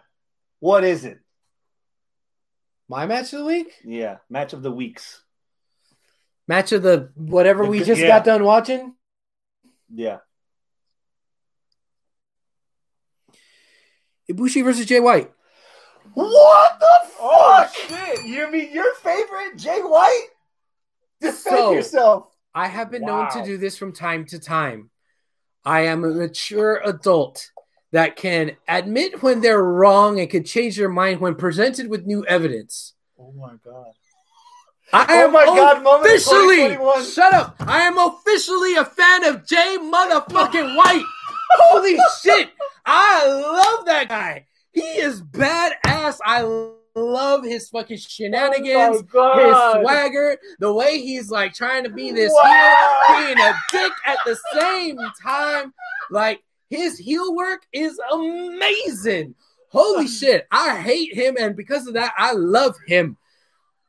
[0.61, 1.19] What is it?
[2.93, 3.73] My match of the week?
[3.85, 5.23] Yeah, match of the weeks.
[6.47, 8.09] Match of the whatever we just yeah.
[8.09, 8.95] got done watching?
[9.91, 10.19] Yeah.
[14.31, 15.33] Ibushi versus Jay White.
[16.12, 16.87] What the
[17.19, 17.75] oh, fuck?
[17.75, 18.27] Oh, shit.
[18.27, 20.27] You mean your favorite, Jay White?
[21.23, 22.27] Defend So- yourself.
[22.55, 24.91] I have been known to do this from time to time.
[25.65, 27.51] I am a mature adult
[27.93, 32.25] that can admit when they're wrong and can change their mind when presented with new
[32.27, 32.95] evidence.
[33.19, 33.93] Oh my god.
[34.95, 37.57] I Oh am my God, officially shut up.
[37.61, 41.05] I am officially a fan of Jay motherfucking White.
[41.59, 42.51] Holy shit.
[42.85, 44.47] I love that guy.
[44.73, 46.19] He is badass.
[46.25, 46.43] I
[46.95, 49.39] love his fucking shenanigans, Oh my God.
[49.39, 52.97] his swagger, the way he's like trying to be this Wow.
[53.09, 55.73] heel, being a dick at the same time.
[56.11, 59.34] Like his heel work is amazing.
[59.68, 60.47] Holy shit.
[60.51, 63.18] I hate him, and because of that, I love him.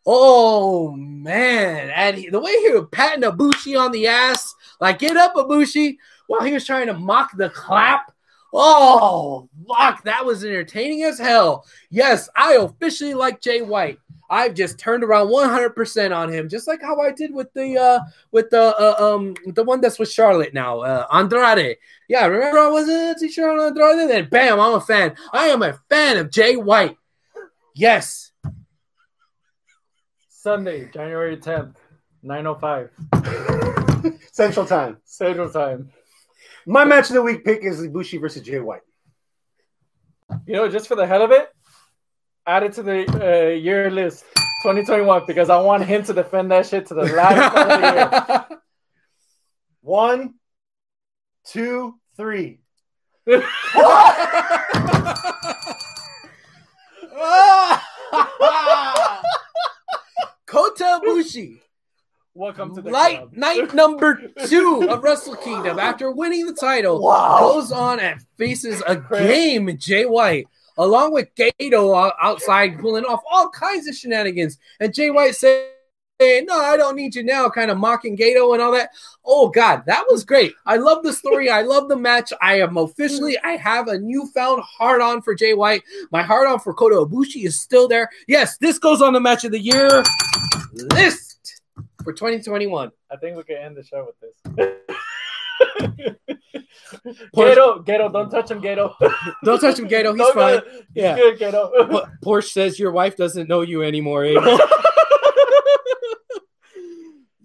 [0.05, 5.15] Oh man, and he, the way he was patting Ibushi on the ass, like get
[5.15, 5.95] up, Ibushi,
[6.27, 8.11] while he was trying to mock the clap.
[8.53, 11.65] Oh, fuck, that was entertaining as hell.
[11.89, 13.99] Yes, I officially like Jay White.
[14.33, 17.99] I've just turned around 100% on him, just like how I did with the uh
[18.31, 21.77] with the uh, um the one that's with Charlotte now, uh, Andrade.
[22.09, 24.09] Yeah, remember I wasn't to Charlotte Andrade?
[24.09, 25.15] Then bam, I'm a fan.
[25.31, 26.97] I am a fan of Jay White.
[27.75, 28.31] Yes.
[30.29, 31.75] Sunday, January 10th,
[32.25, 34.97] 9.05 Central Time.
[35.05, 35.91] Central Time.
[36.65, 38.81] My match of the week pick is Ibushi versus Jay White.
[40.47, 41.52] You know, just for the hell of it,
[42.45, 44.25] add it to the uh, year list
[44.63, 47.87] 2021 because I want him to defend that shit to the last part of the
[48.49, 48.59] year.
[49.81, 50.35] One,
[51.45, 52.59] two, three.
[60.45, 61.59] Kota Ibushi,
[62.35, 63.33] Welcome to the light club.
[63.33, 67.39] night number two of Wrestle Kingdom, after winning the title, Wow.
[67.39, 73.49] goes on and faces a game Jay White, along with Gedo outside pulling off all
[73.49, 74.57] kinds of shenanigans.
[74.79, 75.65] And Jay White saying,
[76.19, 78.89] No, I don't need you now, kind of mocking Gedo and all that.
[79.25, 80.53] Oh, God, that was great.
[80.65, 81.49] I love the story.
[81.49, 82.31] I love the match.
[82.41, 85.83] I am officially, I have a newfound hard on for Jay White.
[86.11, 88.09] My hard on for Kota Ibushi is still there.
[88.27, 90.03] Yes, this goes on the match of the year
[90.73, 91.61] list
[92.03, 92.91] for 2021.
[93.11, 94.19] I think we can end the show with
[94.57, 94.97] this.
[97.35, 98.93] Gedo, Gedo, don't touch him, Gedo.
[99.43, 100.11] Don't touch him, Gedo.
[100.11, 100.59] He's Don't fine.
[100.59, 101.15] go- He's Yeah.
[101.15, 102.09] good, Gedo.
[102.23, 104.23] Porsche says your wife doesn't know you anymore.
[104.25, 104.29] Eh?
[104.31, 104.57] Abel.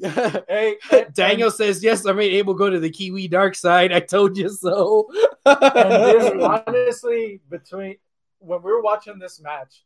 [0.49, 3.93] hey, and- Daniel says, Yes, I made Abel go to the Kiwi dark side.
[3.93, 5.09] I told you so.
[5.45, 5.61] and
[5.93, 7.97] this honestly between
[8.41, 9.85] when we were watching this match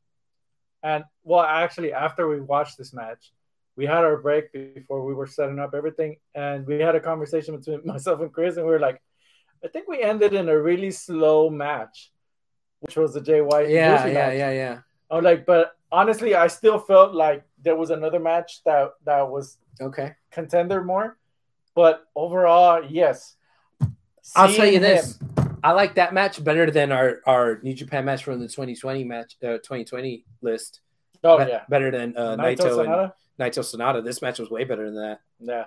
[0.83, 3.33] and well actually after we watched this match
[3.77, 7.57] we had our break before we were setting up everything and we had a conversation
[7.57, 9.01] between myself and chris and we were like
[9.65, 12.13] i think we ended in a really slow match
[12.81, 14.37] which was the jay white yeah, yeah, match.
[14.37, 14.79] yeah, yeah.
[15.11, 19.29] i was like but honestly i still felt like there was another match that that
[19.29, 20.13] was Okay.
[20.31, 21.17] contender more
[21.75, 23.37] but overall yes
[24.37, 25.19] I'll tell you this.
[25.21, 25.29] him-
[25.65, 29.37] I like that match better than our, our New Japan match from the 2020 match,
[29.43, 30.81] uh, 2020 list.
[31.25, 33.13] oh Be- yeah Better than uh, Naito Naito, and?
[33.39, 34.05] Naito Sanada.
[34.05, 35.21] This match was way better than that.
[35.41, 35.65] Yeah.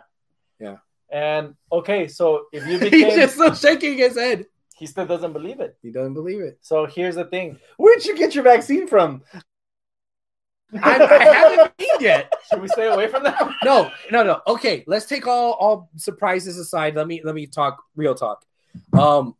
[0.60, 0.78] Yeah.
[1.12, 4.46] And okay, so if you became He's just so shaking his head.
[4.78, 5.78] he still doesn't believe it.
[5.82, 6.58] He doesn't believe it.
[6.62, 9.22] So here's the thing: Where'd you get your vaccine from?
[10.82, 12.34] I, I haven't been yet.
[12.50, 13.40] should we stay away from that?
[13.64, 14.42] no, no, no.
[14.48, 16.96] Okay, let's take all all surprises aside.
[16.96, 18.44] Let me let me talk real talk.
[18.98, 19.36] Um,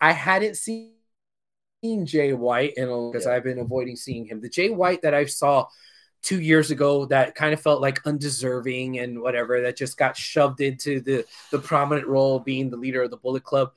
[0.00, 0.92] I hadn't seen
[2.04, 3.32] Jay White in because Yeah.
[3.32, 4.40] I've been avoiding seeing him.
[4.40, 5.66] The Jay White that I saw
[6.22, 10.60] two years ago that kind of felt like undeserving and whatever that just got shoved
[10.60, 13.72] into the the prominent role of being the leader of the Bullet Club.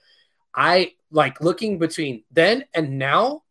[0.53, 3.43] I like looking between then and now,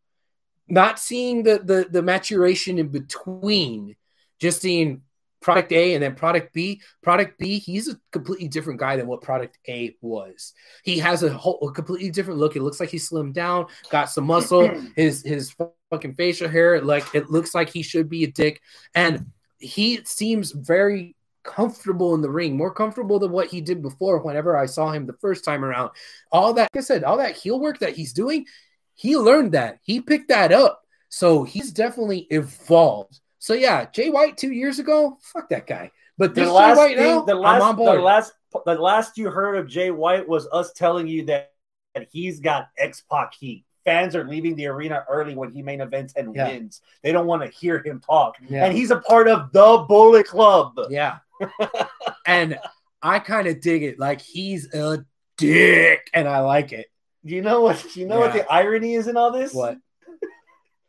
[0.69, 3.97] not seeing the the the maturation in between,
[4.39, 5.03] just seeing
[5.45, 6.81] product A and then product B.
[7.03, 10.55] Product B, he's a completely different guy than what product A was.
[10.83, 12.57] He has a whole a completely different look.
[12.57, 15.55] It looks like he slimmed down, got some muscle, his his
[15.95, 18.61] fucking facial hair, like it looks like he should be a dick.
[18.95, 19.27] And
[19.59, 21.15] he seems very
[21.45, 25.07] comfortable in the ring, more comfortable than what he did before whenever I saw him
[25.07, 25.91] the first time around.
[26.33, 28.47] All that, like I said, all that heel work that he's doing,
[28.95, 29.79] he learned that.
[29.83, 30.83] He picked that up.
[31.09, 33.21] So he's definitely evolved.
[33.39, 35.93] So yeah, Jay White two years ago, fuck that guy.
[36.19, 38.01] But The this Jay last White thing, now, the I'm last, on the board.
[38.01, 38.33] last,
[38.67, 41.53] the last you heard of Jay White was us telling you that,
[41.95, 43.65] that he's got X Pac heat.
[43.85, 46.49] Fans are leaving the arena early when he main events and Yeah.
[46.49, 46.81] wins.
[47.03, 48.65] They don't want to hear him talk, Yeah.
[48.65, 50.73] and he's a part of the Bullet Club.
[50.89, 51.19] Yeah.
[52.27, 52.59] and
[53.03, 53.99] I kind of dig it.
[53.99, 55.05] Like he's a
[55.37, 56.87] dick, and I like it.
[57.23, 57.97] You know what?
[57.97, 59.53] You know what the irony is in all this?
[59.53, 59.79] What?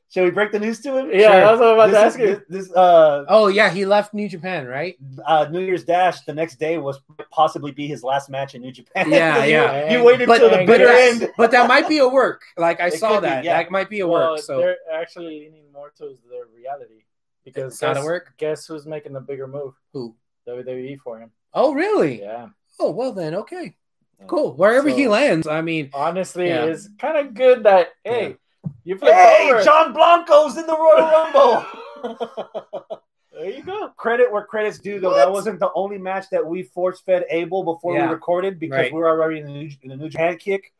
[0.09, 1.09] Shall we break the news to him?
[1.11, 2.35] Yeah, that's what I was about to ask is- you.
[2.47, 4.95] This, this, uh, Oh yeah, he left New Japan, right?
[5.25, 6.99] uh, New Year's Dash the next day was
[7.31, 9.09] possibly be his last match in New Japan.
[9.11, 9.91] Yeah, You- yeah.
[9.91, 11.31] You, waited But till the bitter that- end.
[11.37, 12.43] But that might be a work.
[12.57, 13.43] Like I It saw could be, that.
[13.43, 13.61] yeah.
[13.63, 14.41] That might be a Well, work.
[14.41, 17.03] So they're actually leaning more towards the reality
[17.43, 18.33] because It's gotta guess, work?
[18.37, 19.73] Guess who's making the bigger move?
[19.91, 20.15] who?
[20.47, 21.31] WWE for him.
[21.53, 22.21] Oh really?
[22.21, 22.49] Yeah.
[22.79, 23.75] Oh well then okay.
[24.27, 24.53] Cool.
[24.55, 26.65] Wherever he lands, I mean, Honestly, Yeah.
[26.65, 28.37] it's kind of good that hey,
[28.83, 29.63] you flipped Hey, over.
[29.63, 31.65] John Blanco's in the Royal Rumble.
[33.33, 33.89] There you go.
[33.97, 35.13] Credit where credit's due, though.
[35.15, 38.07] That wasn't the only match that we force fed Abel before Yeah.
[38.07, 38.93] we recorded because Right.
[38.93, 40.71] we were already in the, new, in the New Japan kick.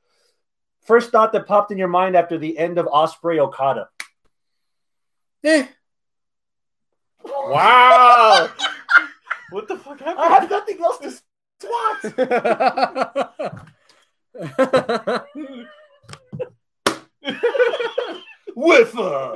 [0.86, 3.90] First thought that popped in your mind after the end of Ospreay Okada.
[5.44, 5.66] eh.
[7.26, 8.50] Wow.
[9.50, 10.20] what the fuck happened?
[10.20, 11.12] I have nothing else to
[11.60, 12.04] swat.
[18.56, 19.36] Whiffer.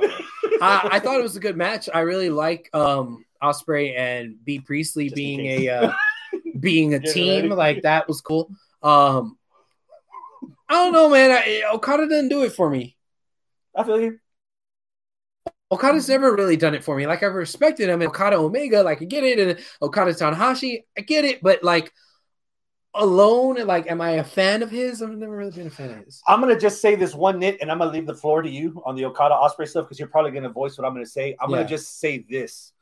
[0.62, 1.88] I, I thought it was a good match.
[1.92, 5.92] I really like um Ospreay and Bea Priestley Just being a uh,
[6.58, 7.54] being a Get team ready.
[7.54, 8.50] like that was cool.
[8.82, 9.36] Um,
[10.68, 11.30] I don't know, man.
[11.30, 12.96] I, Okada didn't do it for me.
[13.76, 14.18] I feel you.
[15.72, 17.06] Okada's never really done it for me.
[17.06, 21.02] Like I've respected him, and Okada Omega, like I get it, and Okada Tanahashi, I
[21.02, 21.92] get it, but like
[22.94, 25.02] alone, like, am I a fan of his?
[25.02, 26.22] I've never really been a fan of his.
[26.26, 28.82] I'm gonna just say this one nit, and I'm gonna leave the floor to you
[28.84, 31.36] on the Okada Ospreay stuff because you're probably gonna voice what I'm gonna say.
[31.40, 31.58] I'm Yeah.
[31.58, 32.72] gonna just say this: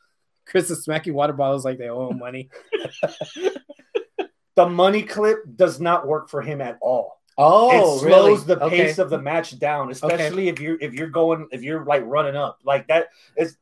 [0.47, 2.49] Chris is smacking water bottles like they owe him money.
[4.57, 7.21] the money clip does not work for him at all.
[7.41, 8.87] Oh, it slows the Okay.
[8.87, 12.35] pace of the match down, especially if you're if you're going if you're like running
[12.37, 13.09] up like that.
[13.37, 13.57] It's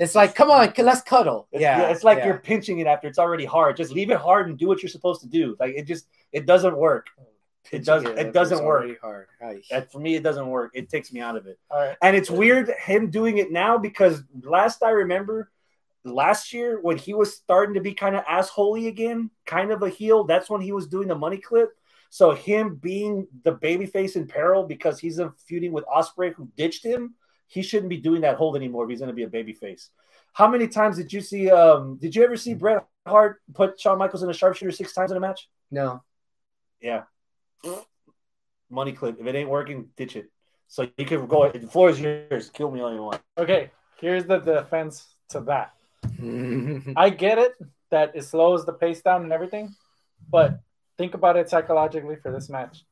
[0.00, 1.48] It's like, come on, let's cuddle.
[1.52, 2.26] It's, yeah, yeah, it's like yeah.
[2.26, 3.76] you're pinching it after it's already hard.
[3.76, 5.56] Just leave it hard and do what you're supposed to do.
[5.60, 7.08] Like it just it doesn't work.
[7.70, 9.00] It does Yeah, it that doesn't work.
[9.00, 9.26] Hard.
[9.42, 9.62] Ay.
[9.70, 10.72] And for me, it doesn't work.
[10.74, 11.58] It takes me out of it.
[11.70, 11.96] All right.
[12.02, 15.50] And it's weird him doing it now because last I remember,
[16.04, 19.88] last year when he was starting to be kind of assholey again, kind of a
[19.88, 21.70] heel, that's when he was doing the money clip.
[22.10, 26.84] So him being the babyface in peril because he's a feuding with Ospreay who ditched
[26.84, 27.14] him,
[27.48, 29.88] he shouldn't be doing that hold anymore if he's going to be a babyface.
[30.32, 31.50] How many times did you see?
[31.50, 35.10] Um, did you ever see Bret Hart put Shawn Michaels in a sharpshooter six times
[35.10, 35.48] in a match?
[35.70, 36.02] No.
[36.80, 37.02] Yeah.
[38.70, 39.18] Money clip.
[39.18, 40.30] If it ain't working, ditch it.
[40.68, 41.50] So you can go.
[41.50, 42.50] The floor is yours.
[42.50, 43.20] Kill me all you want.
[43.36, 43.70] Okay.
[44.00, 45.74] Here's the defense to that.
[46.96, 47.54] I get it
[47.90, 49.74] that it slows the pace down and everything,
[50.30, 50.60] but
[50.98, 52.84] think about it psychologically for this match.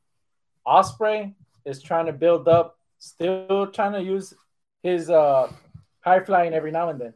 [0.66, 4.34] Ospreay is trying to build up, still trying to use
[4.86, 5.44] his uh
[6.06, 7.14] high flying every now and then.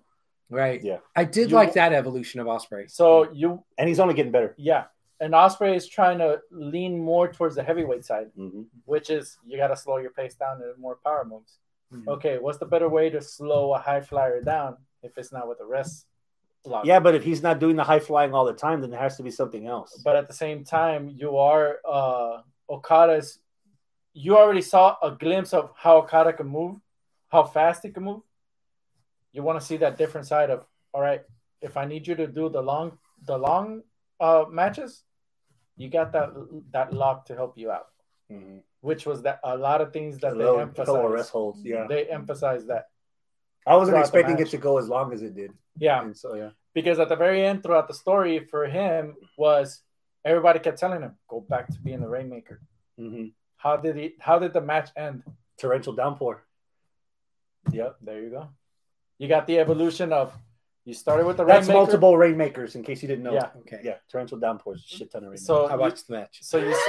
[0.62, 0.80] right.
[0.90, 0.98] Yeah.
[1.22, 2.84] I did You- like that evolution of Ospreay.
[3.00, 3.04] So
[3.40, 4.52] you And he's only getting better.
[4.70, 4.84] yeah,
[5.22, 6.30] and Ospreay is trying to
[6.74, 8.62] lean more towards the heavyweight side, Mm-hmm.
[8.92, 11.52] which is you got to slow your pace down and more power moves.
[11.94, 12.06] Mhm.
[12.14, 14.70] Okay, what's the better way to slow a high flyer down
[15.06, 15.94] if it's not with the rest?
[16.72, 16.84] lock?
[16.90, 19.16] Yeah, but if he's not doing the high flying all the time, then there has
[19.20, 19.90] to be something else.
[20.08, 21.66] but at the same time, you are
[21.98, 22.34] uh
[22.76, 23.28] Okada's.
[24.24, 26.74] You already saw a glimpse of how Okada can move,
[27.30, 28.22] how fast he can move.
[29.32, 31.22] You want to see that different side of all right.
[31.62, 33.82] If I need you to do the long, the long
[34.18, 35.04] uh matches,
[35.76, 36.30] you got that
[36.72, 37.88] that lock to help you out.
[38.30, 38.58] mm-hmm.
[38.80, 41.30] Which was that a lot of things that Hello, they fellow rest emphasize.
[41.30, 41.64] holds.
[41.64, 42.86] Yeah, They emphasize that.
[43.66, 45.52] I wasn't expecting it to go as long as it did.
[45.78, 49.82] Yeah, And so yeah, because at the very end, throughout the story, for him was
[50.24, 52.60] everybody kept telling him go back to being the rainmaker.
[52.98, 53.26] mm-hmm.
[53.56, 54.14] How did he?
[54.18, 55.22] How did the match end?
[55.60, 56.42] torrential downpour.
[57.72, 58.48] Yep, there you go.
[59.18, 60.32] You got the evolution of
[60.84, 61.78] you started with the That's rainmaker.
[61.84, 63.34] multiple rainmakers, in case you didn't know.
[63.34, 63.50] Yeah.
[63.60, 63.80] Okay.
[63.84, 65.46] yeah, torrential downpours, shit ton of rainmakers.
[65.46, 66.38] So I watched the match.
[66.42, 66.70] so you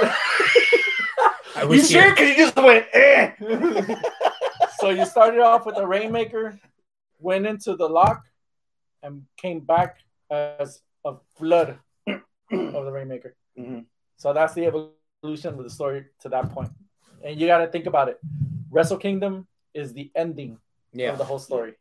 [1.54, 2.10] I you was sure?
[2.10, 2.86] Because you just went.
[2.94, 3.32] Eh.
[4.80, 6.58] so you started off with the rainmaker,
[7.18, 8.24] went into the lock,
[9.02, 9.98] and came back
[10.30, 12.20] as a flood of
[12.50, 13.36] the rainmaker.
[13.58, 13.84] Mhm.
[14.16, 16.70] So that's the evolution of the story to that point.
[17.22, 18.18] And you got to think about it.
[18.70, 20.58] Wrestle Kingdom is the ending
[20.92, 21.12] Yeah.
[21.12, 21.74] of the whole story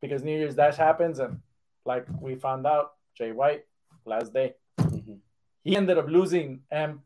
[0.00, 1.40] because New Year's Dash happens, and
[1.84, 3.64] like we found out, Jay White
[4.04, 5.20] last day Mhm.
[5.62, 7.00] he ended up losing, and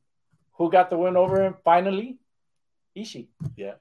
[0.55, 2.19] who got the win over him finally?
[2.97, 3.29] Ishii.
[3.57, 3.75] Yeah.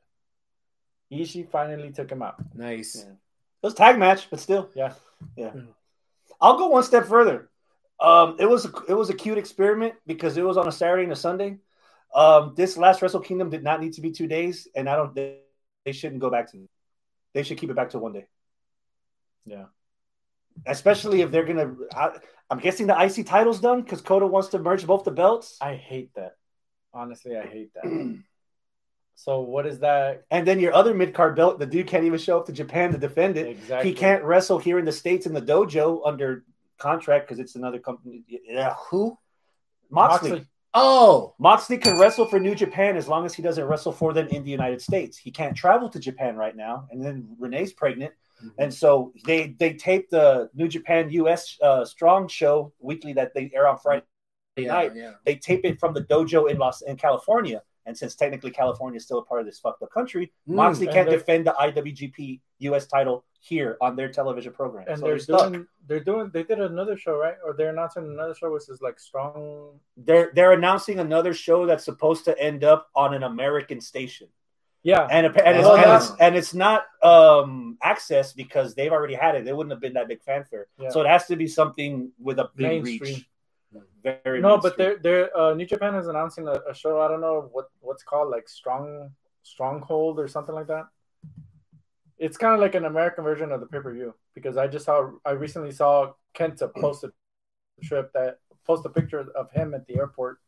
[1.11, 2.35] Ishii finally took him out.
[2.53, 2.95] Nice.
[3.03, 3.11] Yeah.
[3.13, 4.69] It was tag match, but still.
[4.75, 4.93] Yeah.
[5.35, 5.49] Yeah.
[5.51, 5.73] Mhm.
[6.39, 7.49] I'll go one step further.
[7.99, 11.03] Um, it was a, it was a cute experiment because it was on a Saturday
[11.03, 11.57] and a Sunday.
[12.13, 15.15] Um, this last Wrestle Kingdom did not need to be two days, and I don't.
[15.15, 15.39] They,
[15.85, 16.69] they shouldn't go back to.
[17.37, 18.25] They should keep it back to one day.
[19.45, 19.65] Yeah.
[20.65, 21.75] Especially if they're gonna.
[21.93, 22.17] I,
[22.49, 25.55] I'm guessing the IC title's done because Kota wants to merge both the belts.
[25.61, 26.35] I hate that.
[26.95, 28.17] Honestly, I hate that.
[29.15, 30.23] so what is that?
[30.31, 32.91] And then your other mid card belt, the dude can't even show up to Japan
[32.93, 33.49] to defend it.
[33.49, 33.91] Exactly.
[33.91, 36.43] He can't wrestle here in the states in the dojo under
[36.79, 38.23] contract because it's another company.
[38.27, 39.15] Yeah, who?
[39.91, 40.31] Moxley.
[40.31, 40.47] Moxley.
[40.79, 44.27] Oh, Moxley can wrestle for New Japan as long as he doesn't wrestle for them
[44.27, 45.17] in the United States.
[45.17, 48.13] He can't travel to Japan right now, and then Renee's pregnant,
[48.59, 53.49] and so they they tape the New Japan US uh, Strong show weekly that they
[53.55, 54.05] air on Friday
[54.55, 54.91] yeah, night.
[54.95, 55.13] yeah.
[55.25, 59.05] They tape it from the dojo in Los in California, and since technically California is
[59.05, 62.85] still a part of this fucked up country, Mm, Moxley can't defend the IWGP US
[62.85, 64.85] title here on their television program.
[64.87, 67.35] And so they're they're doing they're doing they did another show, right?
[67.45, 71.85] Or they're announcing another show which is like strong They're they're announcing another show that's
[71.85, 74.27] supposed to end up on an American station.
[74.83, 75.07] Yeah.
[75.11, 79.45] and and it's, and, it's, and it's not um access because they've already had it.
[79.45, 80.67] They wouldn't have been that big fanfare.
[80.79, 80.89] Yeah.
[80.89, 83.15] So it has to be something with a big Mainstream.
[83.15, 83.29] reach.
[84.03, 84.99] Very No, but mainstream.
[85.03, 87.01] they're they're uh, New Japan is announcing a, a show.
[87.01, 89.11] I don't know what what's called like Strong
[89.43, 90.85] Stronghold or something like that.
[92.19, 94.85] It's kind of like an American version of the pay per view because I just
[94.85, 97.11] saw I recently saw Kenta post a
[97.83, 100.39] trip that post a picture of him at the airport.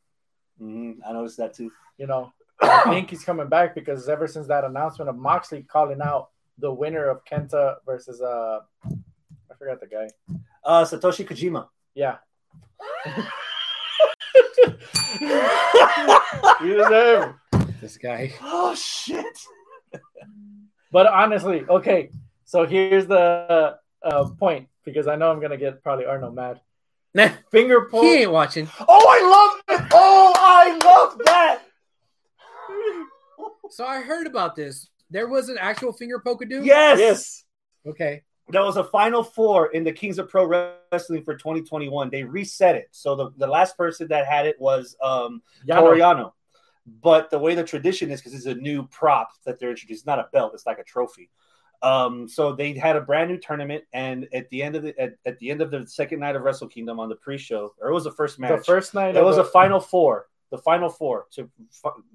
[0.59, 1.71] Mhm, I noticed that too.
[1.97, 6.01] You know, I think he's coming back because ever since that announcement of Moxley calling
[6.01, 10.07] out the winner of Kenta versus uh I forgot the guy.
[10.63, 11.67] Uh, Satoshi Kojima.
[11.95, 12.17] Yeah.
[16.61, 17.35] you deserve.
[17.81, 18.33] This guy.
[18.41, 19.25] Oh shit!
[20.91, 22.09] But honestly, okay.
[22.45, 26.61] So here's the uh, point because I know I'm gonna get probably Arnold mad.
[27.13, 28.03] Nah, Finger pull.
[28.03, 28.67] he ain't watching.
[28.87, 29.87] Oh, I love it!
[29.93, 31.61] Oh, I love that!
[33.71, 34.89] So I heard about this.
[35.09, 36.65] There was an actual finger pokadoo.
[36.65, 37.45] Yes, Yes.
[37.87, 38.23] Okay.
[38.51, 40.45] There was a final four in the Kings of Pro
[40.91, 42.09] Wrestling for 2021.
[42.09, 42.87] They reset it.
[42.91, 45.79] So the, the last person that had it was um, Yano.
[45.79, 46.31] Toru Yano.
[47.01, 50.05] But the way the tradition is, because it's a new prop that they're introduced, it's
[50.07, 51.29] not a belt, it's like a trophy.
[51.81, 55.13] Um, so they had a brand new tournament, and at the end of the at,
[55.25, 57.93] at the end of the second night of Wrestle Kingdom on the pre-show, or it
[57.93, 58.57] was the first match.
[58.59, 59.15] The first night.
[59.15, 61.49] It was the- a final four, the final four to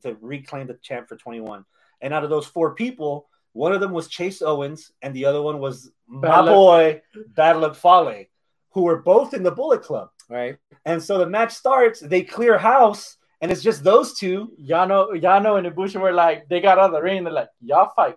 [0.02, 1.64] to reclaim the champ for 21.
[2.02, 5.40] And out of those four people, one of them was Chase Owens, and the other
[5.40, 8.24] one was my boy Bad Luck Fale,
[8.72, 10.10] who were both in the Bullet Club.
[10.28, 10.58] Right.
[10.84, 14.52] And so the match starts, they clear house, and it's just those two.
[14.58, 17.24] Yano, Yano and Ibushi were like, they got out of the ring.
[17.24, 18.16] They're like, y'all fight,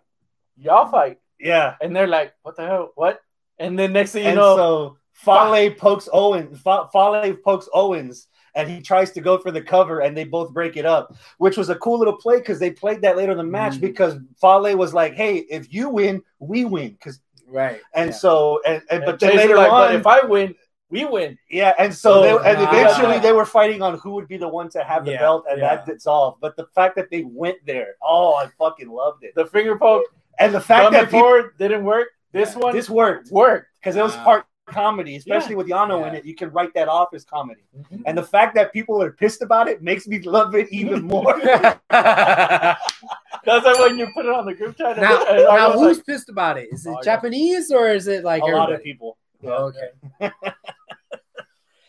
[0.55, 1.75] y'all fight, Yeah.
[1.81, 3.19] and they're like, what the hell, what?
[3.59, 8.69] And then next thing you and know, so Fale pokes Owens, Fale pokes Owens, and
[8.69, 11.69] he tries to go for the cover, and they both break it up, which was
[11.69, 13.81] a cool little play because they played that later in the match Mhm.
[13.81, 17.81] because Fale was like, "Hey, if you win, we win." Because Right.
[17.93, 18.15] and Yeah.
[18.15, 20.55] so and, and and but then later like, on, but if I win,
[20.89, 21.37] we win.
[21.49, 22.69] yeah, and so Oh, they, and wow.
[22.71, 25.45] eventually they were fighting on who would be the one to have the Yeah, belt,
[25.49, 25.75] and yeah.
[25.75, 26.39] that dissolved.
[26.39, 29.33] But the fact that they went there, oh, I fucking loved it.
[29.35, 30.05] The finger poke
[30.39, 32.07] And the fact coming that people, didn't work.
[32.31, 32.59] This Yeah.
[32.59, 33.67] one this worked worked.
[33.79, 34.23] because it was Wow.
[34.23, 36.25] part comedy, especially with Yano in it.
[36.25, 37.61] You can write that off as comedy.
[37.77, 38.03] Mm-hmm.
[38.05, 41.39] And the fact that people are pissed about it makes me love it even more.
[41.89, 44.97] That's like when you put it on the group chat.
[44.97, 46.67] and- now and I was who's like, pissed about it?
[46.71, 47.01] Is it Oh, yeah.
[47.01, 49.17] Japanese or is it like a lot of people.
[49.45, 50.31] Oh, okay.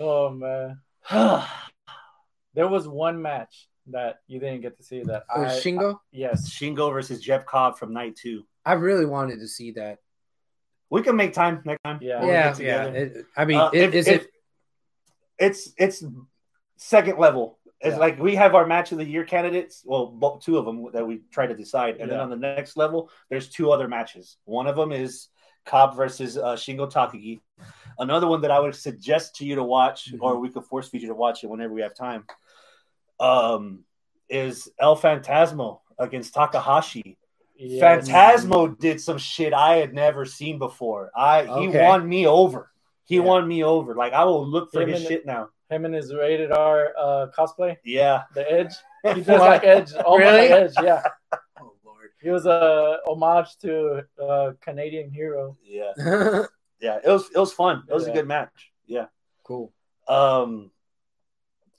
[0.01, 0.81] oh man,
[2.55, 5.99] there was one match that you didn't get to see that Oh, I Shingo?
[6.12, 6.51] yes.
[6.51, 8.44] Shingo versus Jeff Cobb from night two.
[8.65, 9.99] I really wanted to see that.
[10.91, 11.99] We can make time next time.
[12.02, 12.25] Yeah.
[12.25, 12.85] yeah, yeah.
[12.86, 14.31] It- I mean, Uh, it, if- is if- it?
[15.39, 16.05] It's it's
[16.77, 17.59] second level.
[17.81, 17.99] It's Yeah.
[18.01, 19.83] like we have our match of the year candidates.
[19.86, 23.09] Well, two of them that we try to decide, and then on the next level,
[23.31, 24.36] there's two other matches.
[24.47, 25.28] One of them is
[25.69, 27.41] Cobb versus uh, Shingo Takagi.
[27.99, 30.19] Another one that I would suggest to you to watch, Mhm.
[30.23, 32.25] or we could force feed you to watch it whenever we have time.
[33.21, 33.85] Um,
[34.31, 37.17] is El Fantasmo against Takahashi.
[37.57, 38.09] Yes.
[38.09, 41.11] Fantasmo did some shit I had never seen before.
[41.17, 41.85] I he Okay.
[41.87, 42.71] won me over.
[43.05, 43.23] He Yeah.
[43.23, 43.95] won me over.
[43.97, 45.49] Like I will look for Him his and- shit now.
[45.71, 48.23] Him and his rated R uh, cosplay, Yeah.
[48.35, 48.73] the Edge.
[49.15, 50.49] He does like Edge, almost Really?
[50.49, 50.73] like Edge.
[50.83, 51.03] Yeah,
[52.23, 52.23] Lord.
[52.25, 55.57] he was a homage to uh, Canadian hero.
[55.63, 55.93] Yeah.
[56.81, 57.01] Yeah.
[57.05, 57.83] It was it was fun.
[57.89, 58.71] It was a good match.
[58.87, 59.07] Yeah.
[59.43, 59.73] cool.
[60.07, 60.71] Um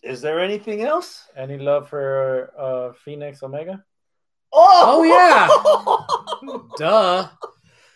[0.03, 1.24] is there anything else?
[1.38, 3.84] Any love for uh, Fenix Omega?
[4.51, 6.68] Oh, Oh, yeah.
[6.77, 7.30] Duh.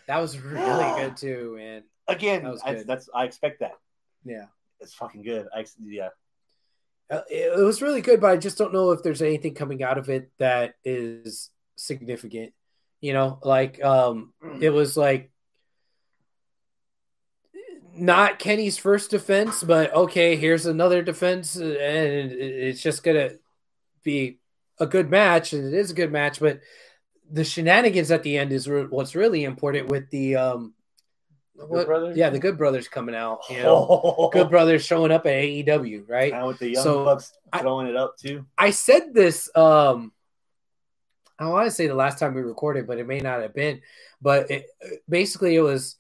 [0.08, 1.84] That was really good too, man.
[2.08, 3.74] again, That I, that's I expect that.
[4.26, 4.46] Yeah.
[4.80, 5.48] It's fucking good.
[5.56, 6.10] I ex- yeah.
[7.10, 9.84] Uh, it, it was really good, but I just don't know if there's anything coming
[9.84, 11.50] out of it that is
[11.86, 12.54] significant.
[13.02, 15.30] You know, like um, it was like
[17.96, 23.32] not Kenny's first defense, but okay, here's another defense, and it's just gonna
[24.04, 24.40] be
[24.80, 26.40] a good match, and it is a good match.
[26.40, 26.62] But
[27.32, 30.74] the shenanigans at the end is re- what's really important with the um,
[31.56, 32.18] what, Brothers?
[32.18, 33.42] yeah, the Good Brothers coming out.
[33.50, 36.34] You know, Good Brothers showing up at AEW, right?
[36.34, 38.46] And with the young So, bucks I- throwing it up too.
[38.58, 40.12] I said this um
[41.40, 43.82] I want to say the last time we recorded, but it may not have been.
[44.22, 44.66] But it,
[45.10, 45.98] basically, it was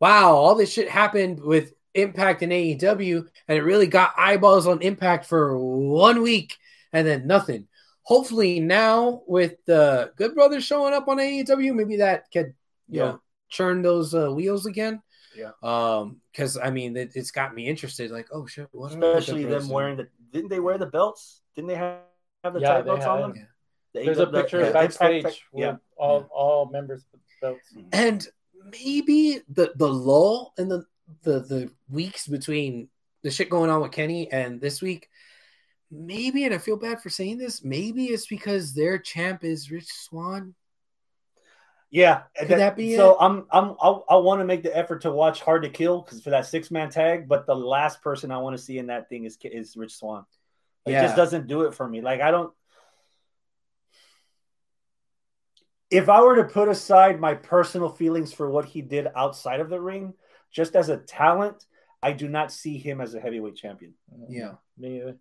[0.00, 4.82] wow, all this shit happened with Impact and AEW, and it really got eyeballs on
[4.82, 6.56] Impact for one week,
[6.92, 7.68] and then nothing.
[8.02, 12.54] Hopefully, now with the Good Brothers showing up on AEW, maybe that could
[12.88, 13.02] you Yeah.
[13.02, 15.00] know churn those uh, wheels again.
[15.36, 15.52] Yeah.
[15.62, 18.10] Um, because I mean, it, it's got me interested.
[18.10, 18.92] Like, oh shit, what?
[18.92, 20.08] are the Especially them wearing the.
[20.32, 21.42] Didn't they wear the belts?
[21.54, 21.98] Didn't they have,
[22.42, 23.34] have the Yeah, tag they belts on had.
[23.36, 23.48] them?
[23.94, 24.04] Yeah.
[24.04, 25.76] There's a AEW picture the Impact backstage tag- with Yeah.
[25.96, 27.60] all all members with belts.
[27.76, 27.88] Mm-hmm.
[27.92, 28.26] and
[28.70, 30.84] maybe the the lull in the
[31.22, 32.88] the the weeks between
[33.22, 35.08] the shit going on with Kenny and this week,
[35.90, 39.86] maybe, and I feel bad for saying this, maybe it's because their champ is Rich
[39.92, 40.54] Swann.
[41.90, 43.10] Yeah, Could that be so?
[43.12, 43.16] it?
[43.20, 46.22] I'm I'm I'll, I want to make the effort to watch Hard to Kill because
[46.22, 49.10] for that six man tag, but the last person I want to see in that
[49.10, 50.24] thing is is Rich Swann.
[50.86, 51.02] It Yeah.
[51.02, 52.00] just doesn't do it for me.
[52.00, 52.52] Like I don't.
[55.92, 59.68] If I were to put aside my personal feelings for what he did outside of
[59.68, 60.14] the ring,
[60.50, 61.66] just as a talent,
[62.02, 63.94] I do not see him as a heavyweight champion.
[64.28, 64.54] Yeah.
[64.78, 65.16] Me either.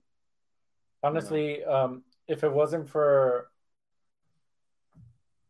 [1.03, 3.49] Honestly, um, if it wasn't for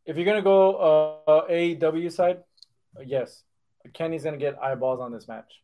[0.06, 2.40] if you're gonna go uh, AEW side,
[3.06, 3.44] yes,
[3.94, 5.62] Kenny's gonna get eyeballs on this match.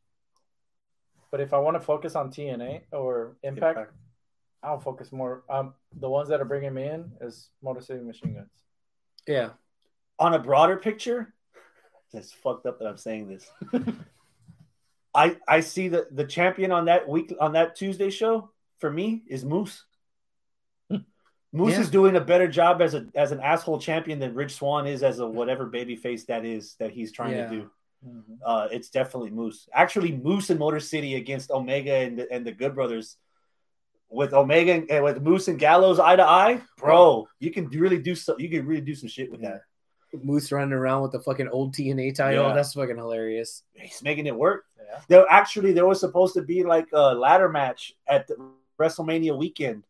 [1.32, 3.94] But if I want to focus on TNA or Impact, Impact.
[4.64, 5.44] I'll focus more.
[5.50, 8.50] Um, the ones that are bringing me in is Motor City Machine Guns.
[9.28, 9.50] Yeah.
[10.20, 11.34] on a broader picture,
[12.14, 13.50] it's fucked up that I'm saying this.
[15.16, 19.24] I I see the the champion on that week on that Tuesday show for me
[19.28, 19.84] is Moose.
[21.52, 21.80] Moose Yeah.
[21.82, 25.02] is doing a better job as a as an asshole champion than Rich Swann is
[25.04, 27.50] as a whatever baby face that is that he's trying Yeah.
[27.50, 27.72] to do.
[28.46, 29.68] Uh, it's definitely Moose.
[29.74, 33.18] Actually, Moose and Motor City against Omega and the, and the Good Brothers.
[34.10, 38.00] With Omega and, and with Moose and Gallows eye to eye, bro, you can really
[38.00, 38.36] do so.
[38.40, 39.62] You can really do some shit with that.
[40.24, 42.48] Moose running around with the fucking old TNA title.
[42.48, 42.54] Yeah.
[42.54, 43.64] That's fucking hilarious.
[43.74, 44.64] He's making it work.
[44.78, 45.00] Yeah.
[45.10, 48.38] There actually there was supposed to be like a ladder match at the
[48.80, 49.86] WrestleMania weekend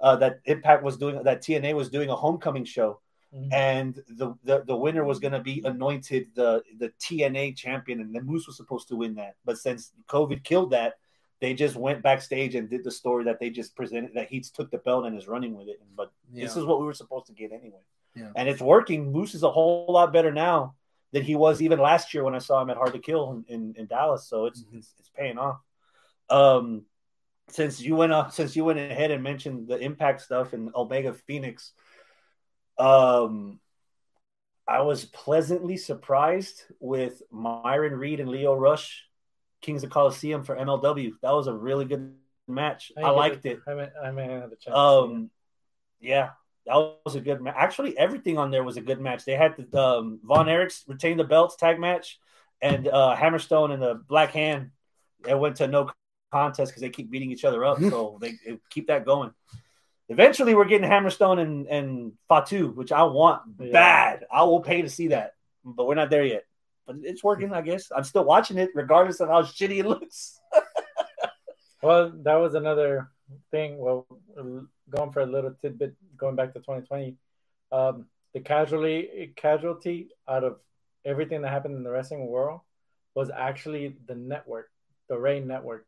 [0.00, 3.00] uh, that Impact was doing that TNA was doing a homecoming show
[3.32, 3.52] Mhm.
[3.52, 8.12] and the the, the winner was going to be anointed the the TNA champion and
[8.12, 10.94] then Moose was supposed to win that but since COVID killed that
[11.40, 14.70] they just went backstage and did the story that they just presented that he took
[14.70, 16.44] the belt and is running with it but Yeah.
[16.44, 17.80] this is what we were supposed to get anyway
[18.14, 18.32] Yeah.
[18.36, 20.74] and it's working Moose is a whole lot better now
[21.12, 23.44] than he was even last year when I saw him at Hard to Kill in,
[23.54, 24.28] in, in Dallas.
[24.28, 24.78] So it's, Mhm.
[24.78, 25.58] it's it's paying off.
[26.28, 26.86] Um,
[27.48, 31.12] since you went off, since you went ahead and mentioned the Impact stuff and Omega
[31.12, 31.72] Fenix,
[32.78, 33.58] um,
[34.68, 39.04] I was pleasantly surprised with Myron Reed and Lio Rush,
[39.60, 41.12] Kings of Colosseum for MLW.
[41.22, 42.14] That was a really good
[42.48, 42.92] match.
[42.96, 43.60] I, didn't liked the- it.
[43.66, 44.64] I mean, I mean, I had the chance.
[44.64, 44.74] to see it.
[44.76, 45.30] Um,
[46.00, 46.30] yeah,
[46.66, 47.54] that was a good match.
[47.56, 49.24] Actually, everything on there was a good match.
[49.24, 52.18] They had the um, Von Erichs retain the belts tag match,
[52.62, 54.70] and uh, Hammerstone and the Black Hand.
[55.28, 55.90] It went to no
[56.32, 57.78] contest because they keep beating each other up.
[57.80, 59.32] so they, they keep that going.
[60.08, 63.72] Eventually, we're getting Hammerstone and and Fatu, which I want Yeah.
[63.72, 64.24] bad.
[64.32, 66.44] I will pay to see that, but we're not there yet.
[66.90, 67.92] But it's working, I guess.
[67.94, 70.40] I'm still watching it, regardless of how shitty it looks.
[71.82, 73.08] Well, that was another
[73.50, 73.78] thing.
[73.78, 74.06] Well,
[74.90, 77.16] going for a little tidbit, going back to 2020,
[77.72, 78.04] um,
[78.34, 80.58] the casualty casualty out of
[81.06, 82.60] everything that happened in the wrestling world
[83.14, 84.68] was actually the network,
[85.08, 85.86] the Rey Network.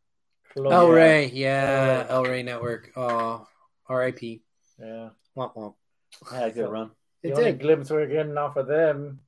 [0.55, 0.89] closed El.
[0.89, 2.07] Rey, yeah, Yeah.
[2.09, 2.91] El Rey Network.
[2.97, 3.47] Oh,
[3.87, 4.41] R.I.P.
[4.79, 5.75] Yeah, Womp womp.
[6.33, 6.91] I had a good run.
[7.23, 7.61] the It only did.
[7.61, 9.21] glimpse we're getting off of them,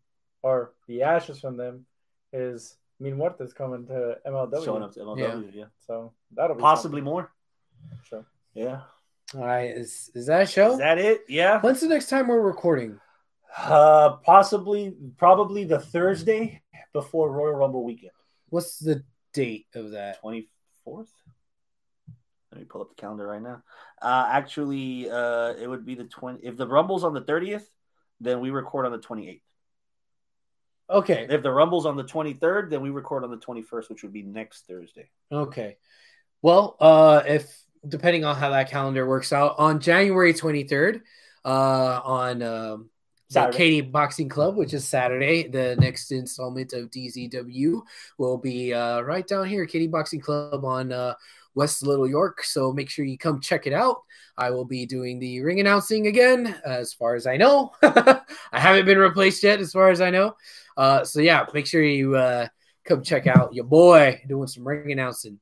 [0.43, 1.87] or the ashes from them,
[2.33, 4.65] is Mil Muertes coming to MLW.
[4.65, 5.65] Showing up to MLW, yeah.
[5.87, 7.31] So that'll be Possibly more.
[8.09, 8.27] something.
[8.55, 8.81] Yeah.
[9.35, 10.73] All right, is is that a show?
[10.73, 11.23] Is that it?
[11.29, 11.61] Yeah.
[11.61, 13.01] When's the next time we're recording?
[13.57, 16.61] Uh, possibly, probably the Thursday
[16.93, 18.13] before Royal Rumble weekend,
[18.49, 20.21] What's the date of that?
[20.21, 20.49] twenty
[20.85, 21.11] fourth.
[22.53, 23.63] Let me pull up the calendar right now.
[24.01, 26.41] Uh, actually, uh, it would be the twenty.
[26.47, 27.69] If the Rumble's on the thirtieth,
[28.21, 29.44] then we record on the twenty eighth.
[30.89, 31.27] Okay.
[31.29, 34.23] If the Rumble's on the 23rd, then we record on the 21st, which would be
[34.23, 35.09] next Thursday.
[35.33, 35.77] Okay.
[36.43, 41.01] Well, uh, if depending on how that calendar works out, on January 23rd,
[41.45, 42.91] uh, on um,
[43.31, 47.83] the Katie Boxing Club, which is Saturday, the next installment of DZW
[48.19, 51.15] will be uh, right down here, Katie Boxing Club on uh,
[51.55, 52.45] West Little York.
[52.45, 54.03] So make sure you come check it out.
[54.37, 57.73] I will be doing the ring announcing again, as far as I know.
[57.83, 58.21] I
[58.53, 60.37] haven't been replaced yet, as far as I know.
[60.77, 62.47] Uh, so yeah, make sure you uh,
[62.85, 65.39] come check out your boy doing some ring announcing.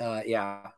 [0.00, 0.68] Uh, yeah,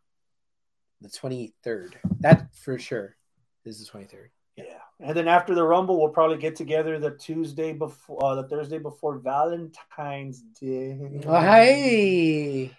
[1.01, 1.97] the twenty third.
[2.21, 3.17] That for sure
[3.65, 4.31] is the twenty third.
[4.57, 4.65] Yeah.
[5.01, 8.79] And then after the Rumble, we'll probably get together the Tuesday before, uh, the Thursday
[8.79, 10.97] before Valentine's Day.
[11.27, 12.71] Oh, hey.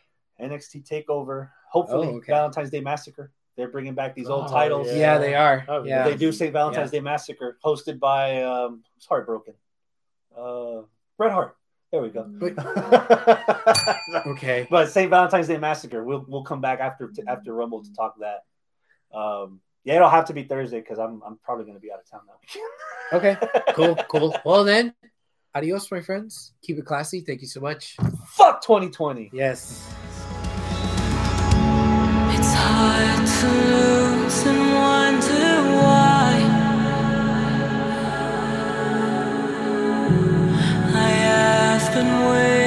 [0.42, 1.50] NXT Takeover.
[1.70, 2.32] Hopefully, Oh, okay.
[2.32, 3.32] Valentine's Day Massacre.
[3.58, 4.88] They're bringing back these old Oh, titles.
[4.88, 4.94] Yeah.
[4.96, 5.66] Yeah, they are.
[5.68, 6.04] Oh, Yeah.
[6.08, 9.54] They do say Valentine's Day Massacre, hosted by um, who's Heartbroken.
[10.38, 10.82] Uh,
[11.18, 11.56] Bret Hart.
[11.92, 12.24] There we go.
[12.28, 12.56] But-
[14.28, 14.68] Okay.
[14.70, 15.10] but St.
[15.10, 16.04] Valentine's Day Massacre.
[16.04, 18.44] We'll we'll come back after after Rumble to talk that.
[19.18, 22.00] Um, yeah, it'll have to be Thursday because I'm I'm probably going to be out
[22.00, 22.38] of town that
[23.18, 23.38] Okay.
[23.74, 23.96] Cool.
[24.10, 24.36] Cool.
[24.46, 24.94] Well then,
[25.54, 26.54] adios, my friends.
[26.64, 27.22] Keep it classy.
[27.22, 27.96] Thank you so much.
[28.28, 29.30] Fuck 2020.
[29.32, 29.88] Yes.
[32.38, 35.05] It's hard to lose and wonder
[41.96, 42.65] And way.